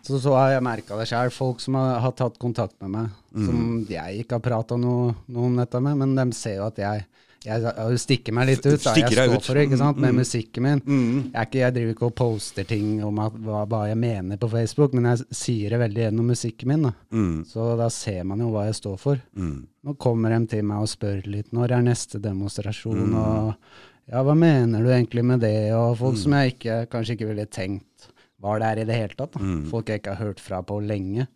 Så, 0.05 0.19
så 0.21 0.35
har 0.35 0.51
jeg 0.53 0.65
merka 0.67 0.99
det 0.99 1.07
sjøl. 1.09 1.31
Folk 1.33 1.63
som 1.63 1.79
har, 1.79 1.95
har, 2.03 2.13
tatt 2.19 2.37
kontakt 2.41 2.75
med 2.83 2.93
meg, 2.93 3.15
mm. 3.33 3.47
som 3.47 3.63
jeg 3.89 4.21
ikke 4.21 4.37
har 4.37 4.45
prata 4.45 4.77
noe, 4.77 5.15
om 5.33 5.57
dette 5.57 5.81
med, 5.81 5.97
men 6.03 6.13
de 6.19 6.27
ser 6.37 6.59
jo 6.59 6.67
at 6.67 6.83
jeg 6.83 7.07
jeg 7.45 7.99
stikker 8.03 8.35
meg 8.35 8.49
litt 8.49 8.65
ut. 8.65 8.81
Da. 8.83 8.93
Jeg 8.97 9.13
står 9.13 9.33
ut. 9.37 9.45
for 9.45 9.55
det, 9.55 9.65
ikke 9.69 9.79
sant, 9.79 9.99
med 10.01 10.11
mm. 10.11 10.19
musikken 10.19 10.65
min. 10.65 10.81
Mm. 10.83 11.19
Jeg, 11.33 11.47
ikke, 11.47 11.59
jeg, 11.61 11.75
driver 11.77 11.95
ikke 11.95 12.07
og 12.09 12.15
poster 12.17 12.67
ting 12.67 12.87
om 13.05 13.21
at, 13.23 13.37
hva, 13.45 13.61
hva, 13.69 13.81
jeg 13.87 13.99
mener 14.01 14.41
på 14.41 14.49
Facebook, 14.51 14.95
men 14.97 15.07
jeg 15.11 15.37
sier 15.39 15.75
det 15.75 15.81
veldig 15.83 16.03
gjennom 16.05 16.31
musikken 16.33 16.73
min. 16.73 16.87
Da. 16.89 16.93
Mm. 17.15 17.35
Så 17.47 17.69
da 17.79 17.89
ser 17.93 18.27
man 18.27 18.43
jo 18.43 18.51
hva 18.53 18.65
jeg 18.67 18.79
står 18.81 18.99
for. 18.99 19.23
Mm. 19.39 19.55
Nå 19.87 19.95
kommer 20.03 20.35
de 20.35 20.41
til 20.51 20.67
meg 20.67 20.83
og 20.83 20.91
spør 20.91 21.23
litt 21.31 21.55
når 21.55 21.77
er 21.77 21.87
neste 21.87 22.19
demonstrasjon, 22.23 23.05
mm. 23.13 23.19
og 23.23 24.09
ja, 24.09 24.23
hva 24.25 24.33
mener 24.35 24.83
du 24.83 24.91
egentlig 24.91 25.23
med 25.31 25.43
det, 25.45 25.69
og 25.77 25.93
folk 25.99 26.17
mm. 26.17 26.23
som 26.23 26.39
jeg 26.39 26.55
ikke, 26.55 26.79
kanskje 26.91 27.15
ikke 27.15 27.29
ville 27.31 27.47
tenkt 27.47 28.09
var 28.39 28.61
der 28.63 28.81
i 28.81 28.87
det 28.87 28.95
hele 28.95 29.15
tatt. 29.15 29.35
Da. 29.35 29.55
Folk 29.67 29.91
jeg 29.91 30.01
ikke 30.01 30.15
har 30.15 30.29
hørt 30.29 30.41
fra 30.43 30.61
på 30.63 30.79
lenge. 30.83 31.27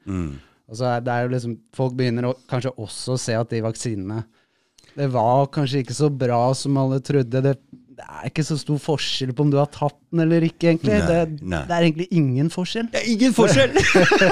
Og 0.71 0.79
så 0.79 0.93
er 0.93 1.01
det 1.03 1.17
jo 1.25 1.31
liksom, 1.33 1.57
Folk 1.75 1.97
begynner 1.99 2.29
å, 2.29 2.37
kanskje 2.49 2.71
også 2.79 3.17
å 3.17 3.19
se 3.19 3.35
at 3.35 3.51
de 3.51 3.59
vaksinene 3.65 4.23
det 4.97 5.09
var 5.13 5.47
kanskje 5.53 5.83
ikke 5.83 5.95
så 5.97 6.09
bra 6.09 6.41
som 6.57 6.77
alle 6.77 6.99
trodde. 7.03 7.41
Det, 7.45 7.53
det, 7.97 8.03
er 8.03 8.29
ikke 8.29 8.45
så 8.45 8.57
stor 8.59 8.79
forskjell 8.81 9.33
på 9.35 9.45
om 9.45 9.51
du 9.53 9.57
har 9.59 9.69
tatt 9.73 9.95
den 10.11 10.23
eller 10.25 10.45
ikke, 10.45 10.71
egentlig. 10.71 10.95
Nei, 10.99 11.07
det, 11.09 11.41
nei. 11.41 11.61
det, 11.69 11.75
er 11.75 11.87
egentlig 11.87 12.07
ingen 12.19 12.51
forskjell. 12.53 12.89
Det 12.93 13.01
er 13.01 13.09
ingen 13.13 13.35
forskjell! 13.37 13.77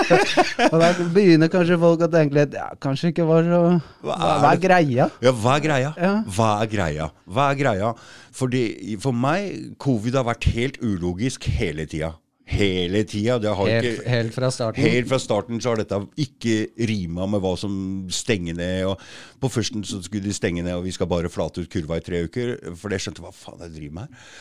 og 0.71 0.77
da 0.83 0.91
begynner 1.15 1.51
kanskje 1.53 1.79
folk 1.81 2.05
å 2.05 2.09
tenke 2.11 2.37
litt 2.37 2.57
Ja, 2.57 2.69
kanskje 2.81 3.11
ikke 3.13 3.25
var 3.29 3.47
så 3.47 3.61
Hva 4.05 4.15
er, 4.15 4.41
hva 4.43 4.51
er 4.51 4.63
greia? 4.65 5.09
Ja, 5.23 5.35
hva 5.43 5.57
er 5.57 5.65
greia? 5.65 5.93
Ja. 5.97 6.15
Hva 6.37 6.49
er 6.61 6.73
greia? 6.73 7.11
Hva 7.25 7.51
er 7.51 7.61
greia? 7.61 7.93
Fordi 8.35 8.65
for 9.03 9.17
meg, 9.17 9.75
covid 9.81 10.19
har 10.19 10.27
vært 10.29 10.49
helt 10.53 10.81
ulogisk 10.83 11.49
hele 11.59 11.87
tida 11.89 12.15
hele 12.51 13.03
tida. 13.07 13.37
Helt, 13.57 14.03
helt, 14.07 14.33
fra 14.35 14.51
starten? 14.53 14.83
Helt 14.83 15.09
fra 15.09 15.19
starten 15.21 15.61
så 15.63 15.73
har 15.73 15.81
dette 15.81 15.99
ikke 16.21 16.55
rima 16.89 17.27
med 17.29 17.43
hva 17.43 17.53
som 17.59 17.73
stenger 18.13 18.57
ned. 18.59 18.85
og 18.91 19.41
På 19.41 19.51
førsten 19.51 19.85
så 19.87 20.01
skulle 20.03 20.27
de 20.27 20.35
stenge 20.35 20.63
ned, 20.63 20.75
og 20.77 20.85
vi 20.87 20.95
skal 20.95 21.09
bare 21.11 21.31
flate 21.31 21.63
ut 21.63 21.71
kurva 21.71 21.99
i 21.99 22.05
tre 22.05 22.23
uker. 22.27 22.57
For 22.75 22.91
det 22.91 23.01
skjønte 23.03 23.23
hva 23.25 23.33
faen 23.35 23.63
jeg 23.65 23.75
driver 23.77 23.99
med 23.99 24.07
her. 24.07 24.33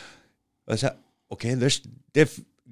Og 0.67 0.77
jeg 0.77 0.85
sa, 0.85 0.95
ok, 1.35 1.47
det, 1.61 1.71
det, 2.15 2.27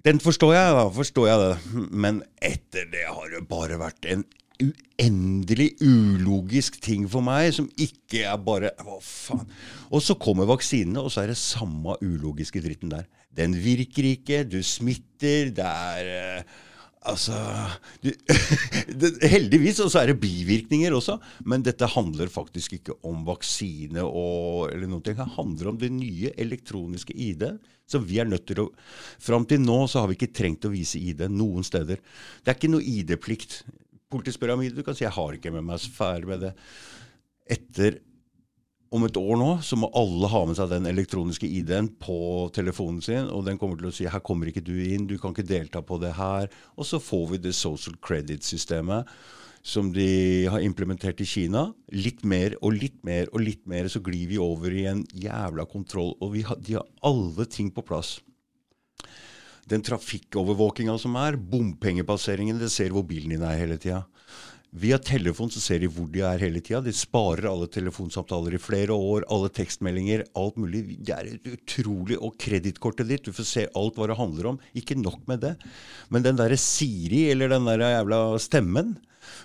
den 0.06 0.20
forstår 0.22 0.54
jeg, 0.54 0.74
da. 0.78 0.88
Forstår 0.98 1.30
jeg 1.30 1.44
det. 1.44 1.86
Men 2.06 2.20
etter 2.44 2.90
det 2.92 3.06
har 3.08 3.32
det 3.32 3.46
bare 3.50 3.80
vært 3.80 4.10
en 4.10 4.26
uendelig 4.58 5.68
ulogisk 5.84 6.80
ting 6.82 7.04
for 7.10 7.22
meg, 7.22 7.52
som 7.54 7.68
ikke 7.78 8.24
er 8.26 8.38
bare 8.42 8.72
Hva 8.82 8.98
faen? 9.04 9.46
Og 9.94 10.02
så 10.04 10.18
kommer 10.18 10.48
vaksinene, 10.50 11.02
og 11.02 11.12
så 11.14 11.22
er 11.22 11.32
det 11.32 11.38
samme 11.40 11.94
ulogiske 12.02 12.62
dritten 12.64 12.90
der. 12.92 13.06
Den 13.36 13.54
virker 13.60 14.08
ikke, 14.14 14.42
du 14.48 14.58
smitter, 14.64 15.52
det 15.54 15.68
er 15.68 16.40
uh, 16.40 16.56
Altså 17.08 17.36
du, 18.02 18.10
Heldigvis 19.32 19.80
og 19.84 19.90
så 19.92 20.02
er 20.02 20.10
det 20.10 20.20
bivirkninger 20.22 20.94
også, 20.94 21.18
men 21.48 21.64
dette 21.64 21.88
handler 21.94 22.30
faktisk 22.32 22.74
ikke 22.78 22.98
om 23.06 23.22
vaksine 23.28 24.02
og, 24.04 24.68
eller 24.72 24.90
noe. 24.90 25.04
Det 25.04 25.16
handler 25.16 25.72
om 25.72 25.78
det 25.80 25.92
nye 25.94 26.32
elektroniske 26.36 27.14
ID 27.14 27.46
som 27.88 28.04
vi 28.04 28.18
er 28.20 28.28
nødt 28.28 28.48
til 28.50 28.64
å 28.64 28.68
Fram 29.22 29.46
til 29.48 29.62
nå 29.62 29.78
så 29.88 30.02
har 30.02 30.10
vi 30.10 30.18
ikke 30.18 30.34
trengt 30.36 30.66
å 30.68 30.72
vise 30.72 31.00
ID 31.00 31.24
noen 31.32 31.64
steder. 31.66 32.02
Det 32.42 32.52
er 32.52 32.58
ikke 32.58 32.72
noe 32.72 32.84
ID-plikt 32.84 33.62
politisk 34.10 34.42
ID, 34.42 34.74
Du 34.76 34.84
kan 34.84 34.96
si 34.96 35.04
jeg 35.04 35.14
har 35.14 35.36
ikke 35.36 35.52
med 35.54 35.66
meg 35.68 35.80
så 35.80 35.92
ferdig 35.92 36.28
med 36.28 36.44
det. 36.46 36.52
Etter 37.48 38.00
om 38.94 39.04
et 39.04 39.16
år 39.20 39.36
nå 39.40 39.48
så 39.64 39.76
må 39.76 39.90
alle 39.96 40.30
ha 40.32 40.44
med 40.48 40.56
seg 40.58 40.70
den 40.72 40.88
elektroniske 40.88 41.48
ID-en 41.60 41.90
på 42.00 42.48
telefonen 42.56 43.02
sin, 43.04 43.28
og 43.32 43.44
den 43.46 43.58
kommer 43.60 43.80
til 43.80 43.90
å 43.90 43.94
si 43.94 44.06
her 44.08 44.22
kommer 44.24 44.48
ikke 44.50 44.64
du 44.64 44.74
inn, 44.76 45.08
du 45.08 45.18
kan 45.20 45.34
ikke 45.34 45.48
delta 45.48 45.82
på 45.84 46.00
det 46.02 46.14
her. 46.16 46.48
Og 46.76 46.88
så 46.88 47.00
får 47.02 47.26
vi 47.32 47.42
det 47.48 47.56
social 47.56 47.98
credit-systemet 48.04 49.10
som 49.68 49.90
de 49.92 50.46
har 50.48 50.64
implementert 50.64 51.20
i 51.20 51.28
Kina. 51.28 51.66
Litt 51.92 52.24
mer 52.24 52.56
og 52.62 52.78
litt 52.78 53.02
mer 53.04 53.28
og 53.34 53.44
litt 53.44 53.66
mer, 53.68 53.90
så 53.92 54.00
glir 54.04 54.30
vi 54.30 54.40
over 54.40 54.72
i 54.72 54.86
en 54.88 55.04
jævla 55.12 55.68
kontroll. 55.68 56.14
Og 56.24 56.38
har, 56.48 56.62
de 56.64 56.78
har 56.78 56.88
alle 57.04 57.48
ting 57.50 57.72
på 57.74 57.84
plass 57.84 58.18
den 59.68 59.84
trafikkovervåkinga 59.84 60.94
som 61.00 61.16
er, 61.20 61.36
bompengepasseringen, 61.36 62.56
det 62.60 62.70
ser 62.72 62.94
hvor 62.94 63.04
bilen 63.08 63.34
din 63.34 63.44
er 63.44 63.58
hele 63.60 63.76
tida. 63.80 64.06
Via 64.76 64.98
telefon 65.00 65.48
så 65.48 65.62
ser 65.64 65.80
de 65.80 65.88
hvor 65.88 66.10
de 66.12 66.20
er 66.28 66.42
hele 66.42 66.60
tida. 66.60 66.82
De 66.84 66.92
sparer 66.92 67.48
alle 67.48 67.70
telefonsamtaler 67.72 68.58
i 68.58 68.60
flere 68.60 68.92
år, 68.92 69.24
alle 69.32 69.48
tekstmeldinger, 69.56 70.26
alt 70.36 70.58
mulig. 70.60 70.82
Det 71.00 71.14
er 71.14 71.30
utrolig. 71.54 72.18
Og 72.20 72.36
kredittkortet 72.40 73.08
ditt, 73.08 73.24
du 73.24 73.32
får 73.32 73.48
se 73.48 73.64
alt 73.78 73.96
hva 73.96 74.10
det 74.10 74.18
handler 74.18 74.50
om. 74.52 74.60
Ikke 74.76 74.98
nok 74.98 75.24
med 75.30 75.40
det. 75.46 75.54
Men 76.12 76.26
den 76.26 76.36
derre 76.40 76.60
Siri, 76.60 77.30
eller 77.32 77.54
den 77.54 77.68
der 77.70 77.86
jævla 77.86 78.20
stemmen, 78.44 78.98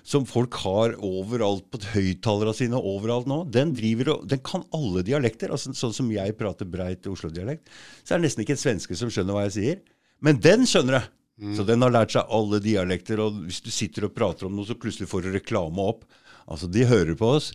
som 0.03 0.27
folk 0.27 0.56
har 0.63 0.98
overalt 1.03 1.65
på 1.72 1.80
høyttalerne 1.94 2.56
sine 2.56 2.80
overalt 2.80 3.27
nå, 3.27 3.42
den, 3.51 3.74
driver, 3.75 4.13
den 4.27 4.44
kan 4.44 4.68
alle 4.75 5.06
dialekter. 5.08 5.56
altså 5.56 5.72
Sånn 5.72 5.96
som 5.96 6.12
jeg 6.12 6.36
prater 6.39 6.68
breit 6.68 7.08
Oslo-dialekt, 7.08 7.72
så 8.03 8.15
er 8.15 8.22
det 8.22 8.27
nesten 8.27 8.44
ikke 8.44 8.58
en 8.58 8.63
svenske 8.68 9.00
som 9.00 9.12
skjønner 9.12 9.39
hva 9.39 9.48
jeg 9.48 9.58
sier. 9.58 9.84
Men 10.24 10.39
den 10.44 10.68
skjønner 10.68 11.00
jeg. 11.00 11.12
Mm. 11.42 11.56
Så 11.58 11.66
den 11.66 11.82
har 11.82 11.94
lært 11.94 12.13
seg 12.16 12.30
alle 12.30 12.60
dialekter. 12.63 13.22
Og 13.24 13.44
hvis 13.48 13.62
du 13.66 13.72
sitter 13.74 14.08
og 14.08 14.16
prater 14.18 14.48
om 14.48 14.56
noe, 14.58 14.68
så 14.68 14.78
plutselig 14.80 15.10
får 15.12 15.25
du 15.25 15.34
reklame 15.34 15.88
opp. 15.94 16.06
Altså, 16.44 16.70
de 16.70 16.86
hører 16.90 17.16
på 17.20 17.36
oss. 17.40 17.52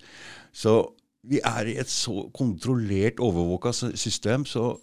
Så 0.56 0.80
vi 1.28 1.42
er 1.44 1.68
i 1.68 1.78
et 1.80 1.90
så 1.92 2.28
kontrollert, 2.34 3.20
overvåka 3.22 3.74
system, 3.76 4.46
så 4.48 4.74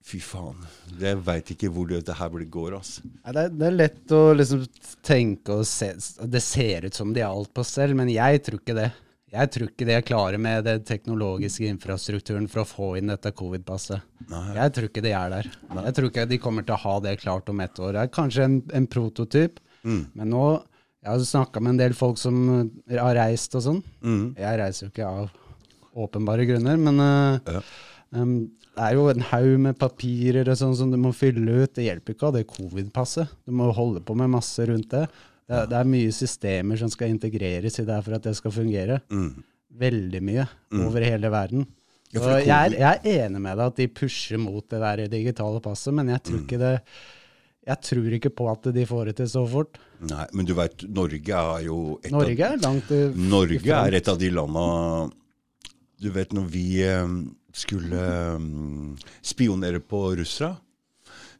Fy 0.00 0.16
faen. 0.24 0.62
Jeg 0.96 1.18
veit 1.26 1.50
ikke 1.52 1.68
hvor 1.72 1.88
dette 1.90 2.14
her 2.16 2.44
går. 2.48 2.78
Altså. 2.78 3.02
Det, 3.04 3.34
er, 3.34 3.50
det 3.52 3.66
er 3.68 3.74
lett 3.76 4.14
å 4.16 4.20
liksom 4.32 4.62
tenke 5.04 5.58
og 5.60 5.66
se 5.68 5.90
Det 6.24 6.40
ser 6.40 6.86
ut 6.88 6.96
som 6.96 7.12
de 7.12 7.20
har 7.20 7.34
alt 7.36 7.52
på 7.52 7.64
selv, 7.68 7.98
men 8.00 8.08
jeg 8.08 8.40
tror 8.46 8.62
ikke 8.62 8.78
det. 8.78 8.88
Jeg 9.30 9.50
tror 9.54 9.68
ikke 9.70 9.86
de 9.86 9.94
er 9.94 10.06
klare 10.06 10.38
med 10.42 10.64
den 10.66 10.82
teknologiske 10.86 11.68
infrastrukturen 11.70 12.48
for 12.50 12.64
å 12.64 12.66
få 12.66 12.88
inn 12.98 13.12
dette 13.12 13.30
covid-passet. 13.36 14.02
Jeg 14.56 14.74
tror 14.74 14.88
ikke 14.88 15.04
de 15.04 15.12
er 15.14 15.30
der. 15.30 15.50
Nei. 15.70 15.84
Jeg 15.86 15.96
tror 15.96 16.10
ikke 16.10 16.26
de 16.32 16.38
kommer 16.42 16.66
til 16.66 16.74
å 16.74 16.82
ha 16.82 16.94
det 17.04 17.20
klart 17.22 17.50
om 17.52 17.62
ett 17.62 17.78
år. 17.78 17.94
Det 17.94 18.02
er 18.02 18.14
kanskje 18.16 18.46
en, 18.48 18.56
en 18.74 18.88
prototyp, 18.90 19.62
mm. 19.86 20.02
men 20.18 20.34
nå 20.34 20.44
Jeg 21.00 21.14
har 21.14 21.22
snakka 21.24 21.60
med 21.64 21.70
en 21.70 21.78
del 21.80 21.94
folk 21.96 22.18
som 22.20 22.34
har 22.90 23.14
reist 23.16 23.54
og 23.56 23.62
sånn. 23.64 23.78
Mm. 24.04 24.24
Jeg 24.36 24.58
reiser 24.60 24.84
jo 24.84 24.90
ikke 24.90 25.06
av 25.08 25.30
åpenbare 25.96 26.44
grunner, 26.44 26.76
men 26.76 27.00
uh, 27.00 27.54
ja. 27.54 27.62
um, 28.20 28.34
det 28.76 28.84
er 28.84 28.98
jo 28.98 29.06
en 29.08 29.24
haug 29.30 29.54
med 29.64 29.78
papirer 29.80 30.50
og 30.52 30.58
sånn 30.60 30.76
som 30.76 30.92
du 30.92 30.98
må 31.00 31.14
fylle 31.16 31.62
ut. 31.62 31.72
Det 31.72 31.86
hjelper 31.86 32.12
ikke 32.12 32.26
å 32.26 32.30
ha 32.30 32.36
det 32.36 32.44
covid-passet. 32.52 33.32
Du 33.48 33.54
må 33.56 33.70
holde 33.72 34.02
på 34.04 34.18
med 34.18 34.28
masse 34.34 34.66
rundt 34.68 34.92
det. 34.92 35.06
Det 35.50 35.60
det 35.70 35.78
er, 35.80 35.88
mye 35.90 36.14
systemer 36.14 36.78
som 36.78 36.90
skal 36.92 37.10
integreres 37.10 37.80
i 37.82 37.86
det 37.86 38.00
for 38.06 38.16
at 38.16 38.26
det 38.26 38.36
skal 38.38 38.54
fungere. 38.54 39.00
Mm. 39.10 39.42
Veldig 39.80 40.20
mye. 40.22 40.44
Mm. 40.70 40.82
Over 40.86 41.06
hele 41.06 41.30
verden. 41.32 41.64
Ja, 42.10 42.22
jeg, 42.38 42.50
er, 42.50 42.74
jeg, 42.74 43.00
er, 43.04 43.24
enig 43.26 43.40
med 43.42 43.58
deg 43.58 43.68
at 43.70 43.78
de 43.78 43.86
pusher 43.94 44.38
mot 44.42 44.64
det 44.70 44.80
der 44.82 45.02
digitale 45.10 45.60
passet, 45.62 45.94
men 45.94 46.10
jeg 46.10 46.22
tror 46.26 46.38
mm. 46.40 46.46
ikke 46.46 46.62
det 46.62 46.74
jeg 47.70 47.84
tror 47.84 48.14
ikke 48.16 48.32
på 48.32 48.46
at 48.50 48.70
de 48.72 48.86
får 48.88 49.10
det 49.10 49.16
til 49.20 49.28
så 49.30 49.42
fort. 49.46 49.76
Nei, 50.08 50.24
men 50.34 50.46
du 50.48 50.54
veit, 50.56 50.80
Norge 50.88 51.40
er 51.42 51.66
jo 51.66 51.98
et 52.00 52.12
Norge 52.14 52.46
er 52.46 52.62
langt 52.62 52.88
Norge 53.20 53.76
er 53.76 53.96
et 53.98 54.08
av 54.08 54.16
de 54.18 54.30
landa 54.32 54.64
Du 56.00 56.08
vet, 56.14 56.32
når 56.32 56.46
vi 56.48 56.64
eh, 56.86 57.12
skulle 57.52 58.06
um, 58.40 58.96
spionere 59.20 59.82
på 59.84 60.00
russere, 60.16 60.54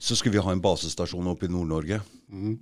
så 0.00 0.16
skulle 0.16 0.38
vi 0.38 0.44
ha 0.44 0.54
en 0.54 0.62
basestasjon 0.64 1.28
oppe 1.28 1.46
i 1.46 1.52
Nord-Norge. 1.52 2.00
Mm. 2.32 2.56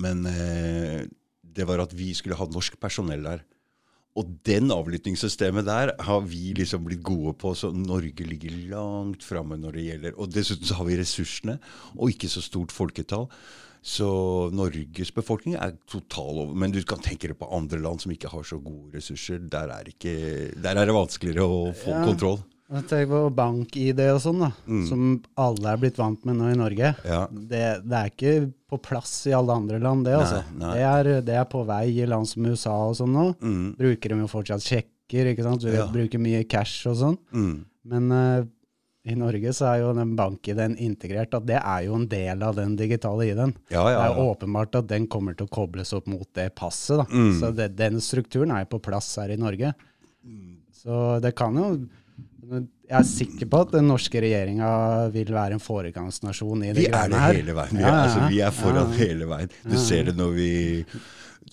Men 0.00 0.22
eh, 0.30 1.02
det 1.42 1.66
var 1.66 1.82
at 1.82 1.92
vi 1.96 2.12
skulle 2.14 2.38
ha 2.38 2.46
norsk 2.50 2.78
personell 2.82 3.26
der. 3.26 3.42
Og 4.14 4.30
den 4.46 4.70
avlyttingssystemet 4.70 5.66
der 5.66 5.90
har 6.06 6.22
vi 6.22 6.52
liksom 6.54 6.84
blitt 6.86 7.02
gode 7.02 7.34
på, 7.40 7.50
så 7.58 7.72
Norge 7.74 8.26
ligger 8.28 8.54
langt 8.70 9.26
framme 9.26 9.58
når 9.58 9.74
det 9.74 9.86
gjelder. 9.88 10.16
Og 10.22 10.30
dessuten 10.30 10.68
så 10.68 10.78
har 10.78 10.86
vi 10.86 11.00
ressursene, 11.00 11.58
og 11.98 12.14
ikke 12.14 12.30
så 12.30 12.44
stort 12.44 12.74
folketall. 12.74 13.26
Så 13.84 14.06
Norges 14.54 15.10
befolkning 15.12 15.58
er 15.58 15.74
total 15.90 16.44
over. 16.44 16.54
Men 16.56 16.72
du 16.72 16.78
kan 16.88 17.02
tenke 17.04 17.28
deg 17.28 17.36
på 17.36 17.50
andre 17.52 17.82
land 17.82 18.00
som 18.00 18.14
ikke 18.14 18.30
har 18.32 18.46
så 18.46 18.56
gode 18.62 18.94
ressurser. 18.96 19.42
Der 19.50 19.74
er, 19.74 19.90
ikke, 19.90 20.14
der 20.54 20.78
er 20.78 20.88
det 20.88 20.94
vanskeligere 20.96 21.44
å 21.44 21.66
få 21.76 21.92
ja. 21.92 22.04
kontroll. 22.06 22.38
Tenker 22.82 23.10
på 23.10 23.20
bank-ID 23.36 24.00
og 24.10 24.20
sånn, 24.24 24.40
da, 24.42 24.48
mm. 24.66 24.80
som 24.88 25.02
alle 25.38 25.70
er 25.70 25.80
blitt 25.82 25.98
vant 26.00 26.24
med 26.26 26.38
nå 26.40 26.48
i 26.50 26.56
Norge. 26.58 26.90
Ja. 27.06 27.20
Det, 27.30 27.62
det, 27.84 28.00
er 28.00 28.10
ikke 28.10 28.32
på 28.70 28.80
plass 28.88 29.12
i 29.30 29.34
alle 29.36 29.54
andre 29.54 29.78
land, 29.82 30.08
det. 30.08 30.16
altså. 30.18 30.40
Nei. 30.58 30.72
Det, 30.74 30.88
er, 30.88 31.10
det, 31.28 31.36
er, 31.38 31.46
på 31.52 31.62
vei 31.68 31.84
i 31.92 32.08
land 32.10 32.28
som 32.30 32.48
USA 32.50 32.74
og 32.88 32.98
sånn 32.98 33.14
nå. 33.14 33.28
Mm. 33.38 33.68
Bruker 33.78 34.14
de 34.14 34.18
jo 34.24 34.32
fortsatt 34.32 34.66
sjekker, 34.66 35.30
ikke 35.30 35.46
sant. 35.46 35.62
Du 35.62 35.70
ja. 35.70 35.86
bruker 35.92 36.22
mye 36.22 36.42
cash 36.50 36.90
og 36.90 36.98
sånn. 36.98 37.16
Mm. 37.36 37.54
Men 37.94 38.10
uh, 38.10 38.44
i 39.04 39.14
Norge 39.20 39.54
så 39.54 39.70
er 39.70 39.80
jo 39.84 39.94
den 39.94 40.14
bank-ID-en 40.18 40.78
integrert, 40.80 41.36
at 41.36 41.46
det 41.46 41.60
er 41.60 41.86
jo 41.86 41.98
en 42.00 42.06
del 42.10 42.42
av 42.42 42.56
den 42.58 42.74
digitale 42.80 43.28
ID-en. 43.30 43.52
Ja, 43.68 43.82
ja, 43.84 43.98
det 43.98 44.04
er 44.06 44.18
jo 44.18 44.30
åpenbart 44.32 44.78
at 44.80 44.88
den 44.90 45.06
kommer 45.12 45.36
til 45.36 45.46
å 45.46 45.52
kobles 45.52 45.92
opp 45.94 46.08
mot 46.10 46.26
det 46.34 46.50
passet. 46.58 47.04
da. 47.04 47.10
Mm. 47.12 47.34
Så 47.38 47.54
det, 47.54 47.74
den 47.78 48.00
strukturen 48.02 48.54
er 48.56 48.64
jo 48.64 48.74
på 48.74 48.86
plass 48.88 49.14
her 49.20 49.30
i 49.30 49.38
Norge. 49.38 49.76
Så 50.84 51.20
det 51.24 51.32
kan 51.36 51.56
jo 51.56 51.68
Jeg 52.44 52.96
er 52.98 53.06
sikker 53.08 53.48
på 53.50 53.60
at 53.64 53.74
den 53.74 53.86
norske 53.88 54.20
regjeringa 54.20 54.68
vil 55.14 55.30
være 55.34 55.56
en 55.56 55.62
foregangsnasjon 55.62 56.64
i 56.66 56.72
det 56.74 56.84
Vi 56.84 56.88
er 56.90 57.12
det 57.12 57.22
hele 57.22 57.56
veien. 57.56 57.78
Vi 57.78 57.84
er, 57.84 57.98
altså, 58.02 58.24
vi 58.30 58.40
er 58.44 58.54
foran 58.54 58.92
ja. 58.92 58.98
hele 59.00 59.28
veien. 59.30 59.54
Du 59.64 59.76
ser 59.80 60.10
det 60.10 60.16
når 60.18 60.34
vi 60.36 60.50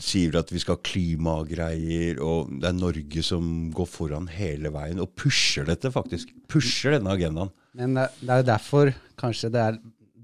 sier 0.01 0.35
at 0.39 0.51
vi 0.51 0.59
skal 0.61 0.77
ha 0.77 0.83
klimagreier, 0.87 2.19
og 2.23 2.51
det 2.61 2.69
er 2.69 2.77
Norge 2.77 3.23
som 3.25 3.45
går 3.75 3.89
foran 3.89 4.27
hele 4.33 4.71
veien 4.73 5.01
og 5.03 5.11
pusher 5.19 5.67
dette, 5.67 5.91
faktisk. 5.93 6.31
Pusher 6.51 6.97
denne 6.97 7.13
agendaen. 7.15 7.51
Men 7.77 7.95
det, 7.97 8.09
det 8.21 8.31
er 8.33 8.43
jo 8.43 8.49
derfor 8.51 8.93
kanskje 9.19 9.51
det 9.53 9.63
er, 9.63 9.79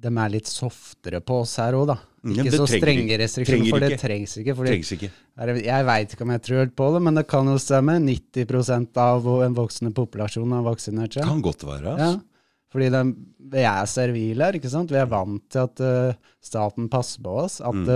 de 0.07 0.11
er 0.11 0.33
litt 0.33 0.49
softere 0.51 1.21
på 1.23 1.41
oss 1.43 1.57
her 1.61 1.77
òg, 1.77 1.87
da. 1.93 1.99
Mm, 2.27 2.39
Ikke 2.43 2.51
så 2.59 2.65
strenge 2.67 3.17
restriksjoner, 3.21 3.69
for 3.71 3.79
det 3.85 3.99
trengs 4.01 4.33
ikke. 4.41 4.55
Fordi 4.57 4.71
Trengs 4.73 4.91
ikke. 4.97 5.09
jeg 5.63 5.85
veit 5.87 6.13
ikke 6.15 6.25
om 6.27 6.31
jeg 6.35 6.41
tror 6.47 6.71
på 6.75 6.87
det, 6.93 7.01
men 7.07 7.15
det 7.15 7.27
kan 7.31 7.45
jo 7.47 7.57
stemme. 7.61 7.95
90% 8.03 8.97
av 8.99 9.27
en 9.45 9.53
voksende 9.55 9.93
populasjon 9.95 10.51
har 10.57 10.63
vaksinert 10.65 11.13
seg. 11.15 11.23
Kan 11.23 11.41
godt 11.45 11.63
være. 11.63 11.93
Ja, 11.97 12.07
Altså. 12.11 12.21
fordi 12.73 12.89
de, 12.91 13.03
vi 13.53 13.63
er 13.63 13.85
servile 13.87 14.43
her, 14.43 14.57
ikke 14.59 14.69
sant. 14.73 14.91
Vi 14.91 14.99
er 14.99 15.05
vant 15.07 15.43
til 15.49 15.63
at 15.63 15.79
uh, 15.79 16.13
staten 16.43 16.89
passer 16.89 17.21
på 17.23 17.37
oss. 17.45 17.61
At 17.61 17.73
Mm. 17.73 17.89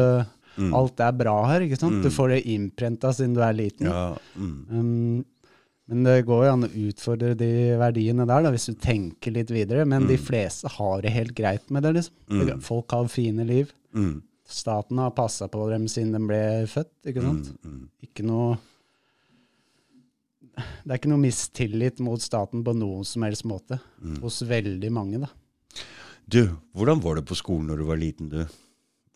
eh, 0.72 0.78
alt 0.78 1.00
er 1.00 1.12
bra 1.16 1.36
her, 1.48 1.62
ikke 1.68 1.80
sant. 1.80 2.02
Du 2.04 2.10
får 2.10 2.30
det 2.36 2.46
innprenta 2.46 3.12
siden 3.16 3.34
du 3.36 3.42
er 3.42 3.54
liten. 3.54 3.88
Ja, 3.88 4.16
mm. 4.38 4.56
Um, 4.72 5.26
men 5.92 6.04
det 6.04 6.26
går 6.26 6.46
jo 6.46 6.52
an 6.54 6.64
å 6.64 6.72
utfordre 6.88 7.36
de 7.36 7.48
verdiene 7.80 8.26
der, 8.28 8.44
da, 8.44 8.52
hvis 8.52 8.68
du 8.68 8.76
tenker 8.80 9.32
litt 9.36 9.50
videre. 9.52 9.86
Men 9.86 10.04
Mm. 10.04 10.08
de 10.08 10.18
fleste 10.18 10.70
har 10.70 11.02
det 11.02 11.12
helt 11.12 11.34
greit 11.36 11.70
med 11.72 11.84
det. 11.84 11.94
liksom. 11.96 12.62
Folk 12.62 12.92
har 12.92 13.08
fine 13.08 13.46
liv. 13.46 13.72
Mm. 13.96 14.22
Staten 14.52 14.98
har 15.00 15.12
passa 15.16 15.48
på 15.48 15.70
dem 15.72 15.86
siden 15.88 16.12
de 16.16 16.20
ble 16.28 16.42
født. 16.68 16.92
ikke 17.08 17.22
sant? 17.24 17.52
Mm. 17.64 17.86
Ikke 18.04 18.26
noe 18.28 18.58
Det 20.52 20.92
er 20.92 20.98
ikke 21.00 21.10
noe 21.14 21.22
mistillit 21.24 22.02
mot 22.04 22.22
staten 22.22 22.64
på 22.66 22.74
noen 22.76 23.06
som 23.08 23.24
helst 23.24 23.46
måte. 23.48 23.78
Mm. 24.04 24.18
Hos 24.22 24.42
veldig 24.44 24.92
mange, 24.92 25.22
da. 25.24 25.30
Du, 26.28 26.42
hvordan 26.76 27.00
var 27.04 27.16
det 27.18 27.26
på 27.30 27.36
skolen 27.40 27.68
når 27.72 27.80
du 27.82 27.86
var 27.88 27.98
liten, 28.02 28.28
du? 28.30 28.44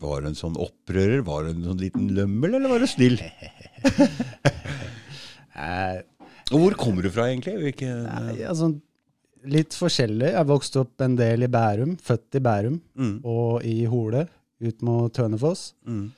Var 0.04 0.22
det 0.24 0.32
en 0.32 0.40
sånn 0.40 0.56
opprører? 0.60 1.22
Var 1.28 1.44
det 1.46 1.52
en 1.56 1.68
sånn 1.70 1.84
liten 1.84 2.08
lømmel, 2.16 2.56
eller 2.58 2.72
var 2.72 2.80
du 2.84 2.88
snill? 2.92 3.20
Eh, 5.56 6.02
Og 6.52 6.60
hvor 6.60 6.74
kommer 6.78 7.06
du 7.06 7.08
fra, 7.16 7.30
egentlig? 7.32 7.54
Hvilke, 7.62 7.88
nei, 8.04 8.34
altså, 8.44 8.68
litt 9.50 9.72
forskjellig. 9.78 10.34
Jeg 10.36 10.50
vokste 10.50 10.82
opp 10.84 11.02
en 11.06 11.16
del 11.18 11.46
i 11.48 11.50
Bærum. 11.52 11.94
Født 12.04 12.36
i 12.36 12.42
Bærum 12.44 12.82
Mm. 13.00 13.14
og 13.24 13.64
i 13.64 13.86
Hole, 13.90 14.26
ut 14.62 14.82
mot 14.88 15.12
Tønefoss. 15.14 15.74
Mm. 15.88 16.12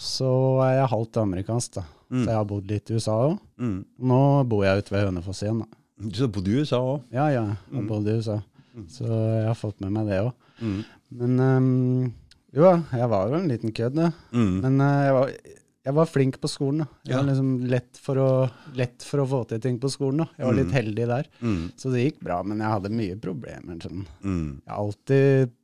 Så 0.00 0.30
er 0.64 0.78
jeg 0.80 0.90
halvt 0.94 1.20
amerikansk, 1.22 1.74
da. 1.80 1.84
Så 2.14 2.24
jeg 2.28 2.36
har 2.38 2.44
bodd 2.46 2.68
litt 2.70 2.90
i 2.90 2.94
USA 2.98 3.14
òg. 3.28 3.38
Mm. 3.58 3.78
Nå 4.10 4.20
bor 4.50 4.64
jeg 4.66 4.82
ute 4.84 4.92
ved 4.94 5.06
Hønefoss 5.08 5.42
igjen, 5.42 5.62
da. 5.64 5.80
Så 6.14 6.26
bodde 6.30 6.50
du 6.50 6.56
i 6.56 6.60
USA 6.64 6.78
òg? 6.82 7.02
Ja, 7.14 7.28
ja, 7.32 7.44
jeg 7.70 7.78
har 7.78 7.88
bodd 7.88 8.08
i 8.10 8.16
USA. 8.18 8.40
Så 8.90 9.06
jeg 9.06 9.46
har 9.46 9.58
fått 9.58 9.80
med 9.84 9.92
meg 9.94 10.08
det 10.10 10.20
òg. 10.24 10.32
Mm. 10.60 10.78
Men 11.14 11.40
um, 11.40 12.12
jo 12.54 12.64
jeg 12.70 13.10
var 13.10 13.28
jo 13.30 13.36
en 13.38 13.48
liten 13.50 13.74
kødd, 13.74 13.98
da. 13.98 14.08
Mm. 14.34 14.54
Men 14.64 14.80
uh, 14.82 14.88
jeg, 15.06 15.14
var, 15.18 15.32
jeg 15.88 15.96
var 16.00 16.10
flink 16.10 16.38
på 16.42 16.50
skolen. 16.50 16.82
da. 16.84 16.88
Jeg 17.06 17.14
Ja. 17.14 17.20
var 17.20 17.28
liksom 17.30 17.52
lett 17.70 18.00
for, 18.02 18.18
å, 18.22 18.30
lett 18.78 19.06
for 19.06 19.22
å 19.22 19.28
få 19.30 19.42
til 19.50 19.60
ting 19.62 19.78
på 19.82 19.90
skolen. 19.94 20.24
da. 20.24 20.28
Jeg 20.38 20.46
var 20.50 20.58
litt 20.58 20.74
heldig 20.74 21.06
der. 21.10 21.30
Mm. 21.42 21.60
Så 21.78 21.90
det 21.94 22.02
gikk 22.08 22.22
bra, 22.26 22.40
men 22.46 22.62
jeg 22.62 22.74
hadde 22.74 22.94
mye 22.94 23.18
problemer. 23.22 23.78
Sånn. 23.86 24.06
Mm. 24.26 24.48
Jeg 24.64 24.70
har 24.74 24.82
alltid 24.86 25.54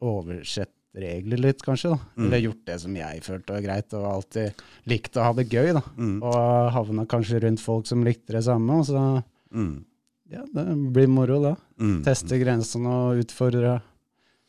oversett 0.00 0.72
regler 0.94 1.38
litt, 1.38 1.62
kanskje. 1.62 1.90
da. 1.94 1.98
Mm. 2.16 2.24
Eller 2.26 2.42
gjort 2.46 2.64
det 2.66 2.80
som 2.80 2.96
jeg 2.96 3.22
følte 3.22 3.52
var 3.54 3.60
greit, 3.62 3.94
og 3.94 4.06
alltid 4.10 4.64
likte 4.90 5.20
å 5.20 5.28
ha 5.28 5.32
det 5.38 5.48
gøy. 5.50 5.72
da. 5.76 5.82
Mm. 5.96 6.16
Og 6.22 6.72
havna 6.74 7.06
kanskje 7.06 7.42
rundt 7.44 7.60
folk 7.62 7.86
som 7.86 8.02
likte 8.04 8.32
det 8.32 8.44
samme. 8.44 8.80
Og 8.80 8.86
så 8.86 9.24
Mm. 9.52 9.84
ja, 10.30 10.42
det 10.54 10.92
blir 10.92 11.08
moro, 11.08 11.40
da. 11.42 11.56
Mm. 11.80 12.02
Teste 12.04 12.38
grensene 12.38 12.86
og 12.86 13.18
utfordre, 13.24 13.80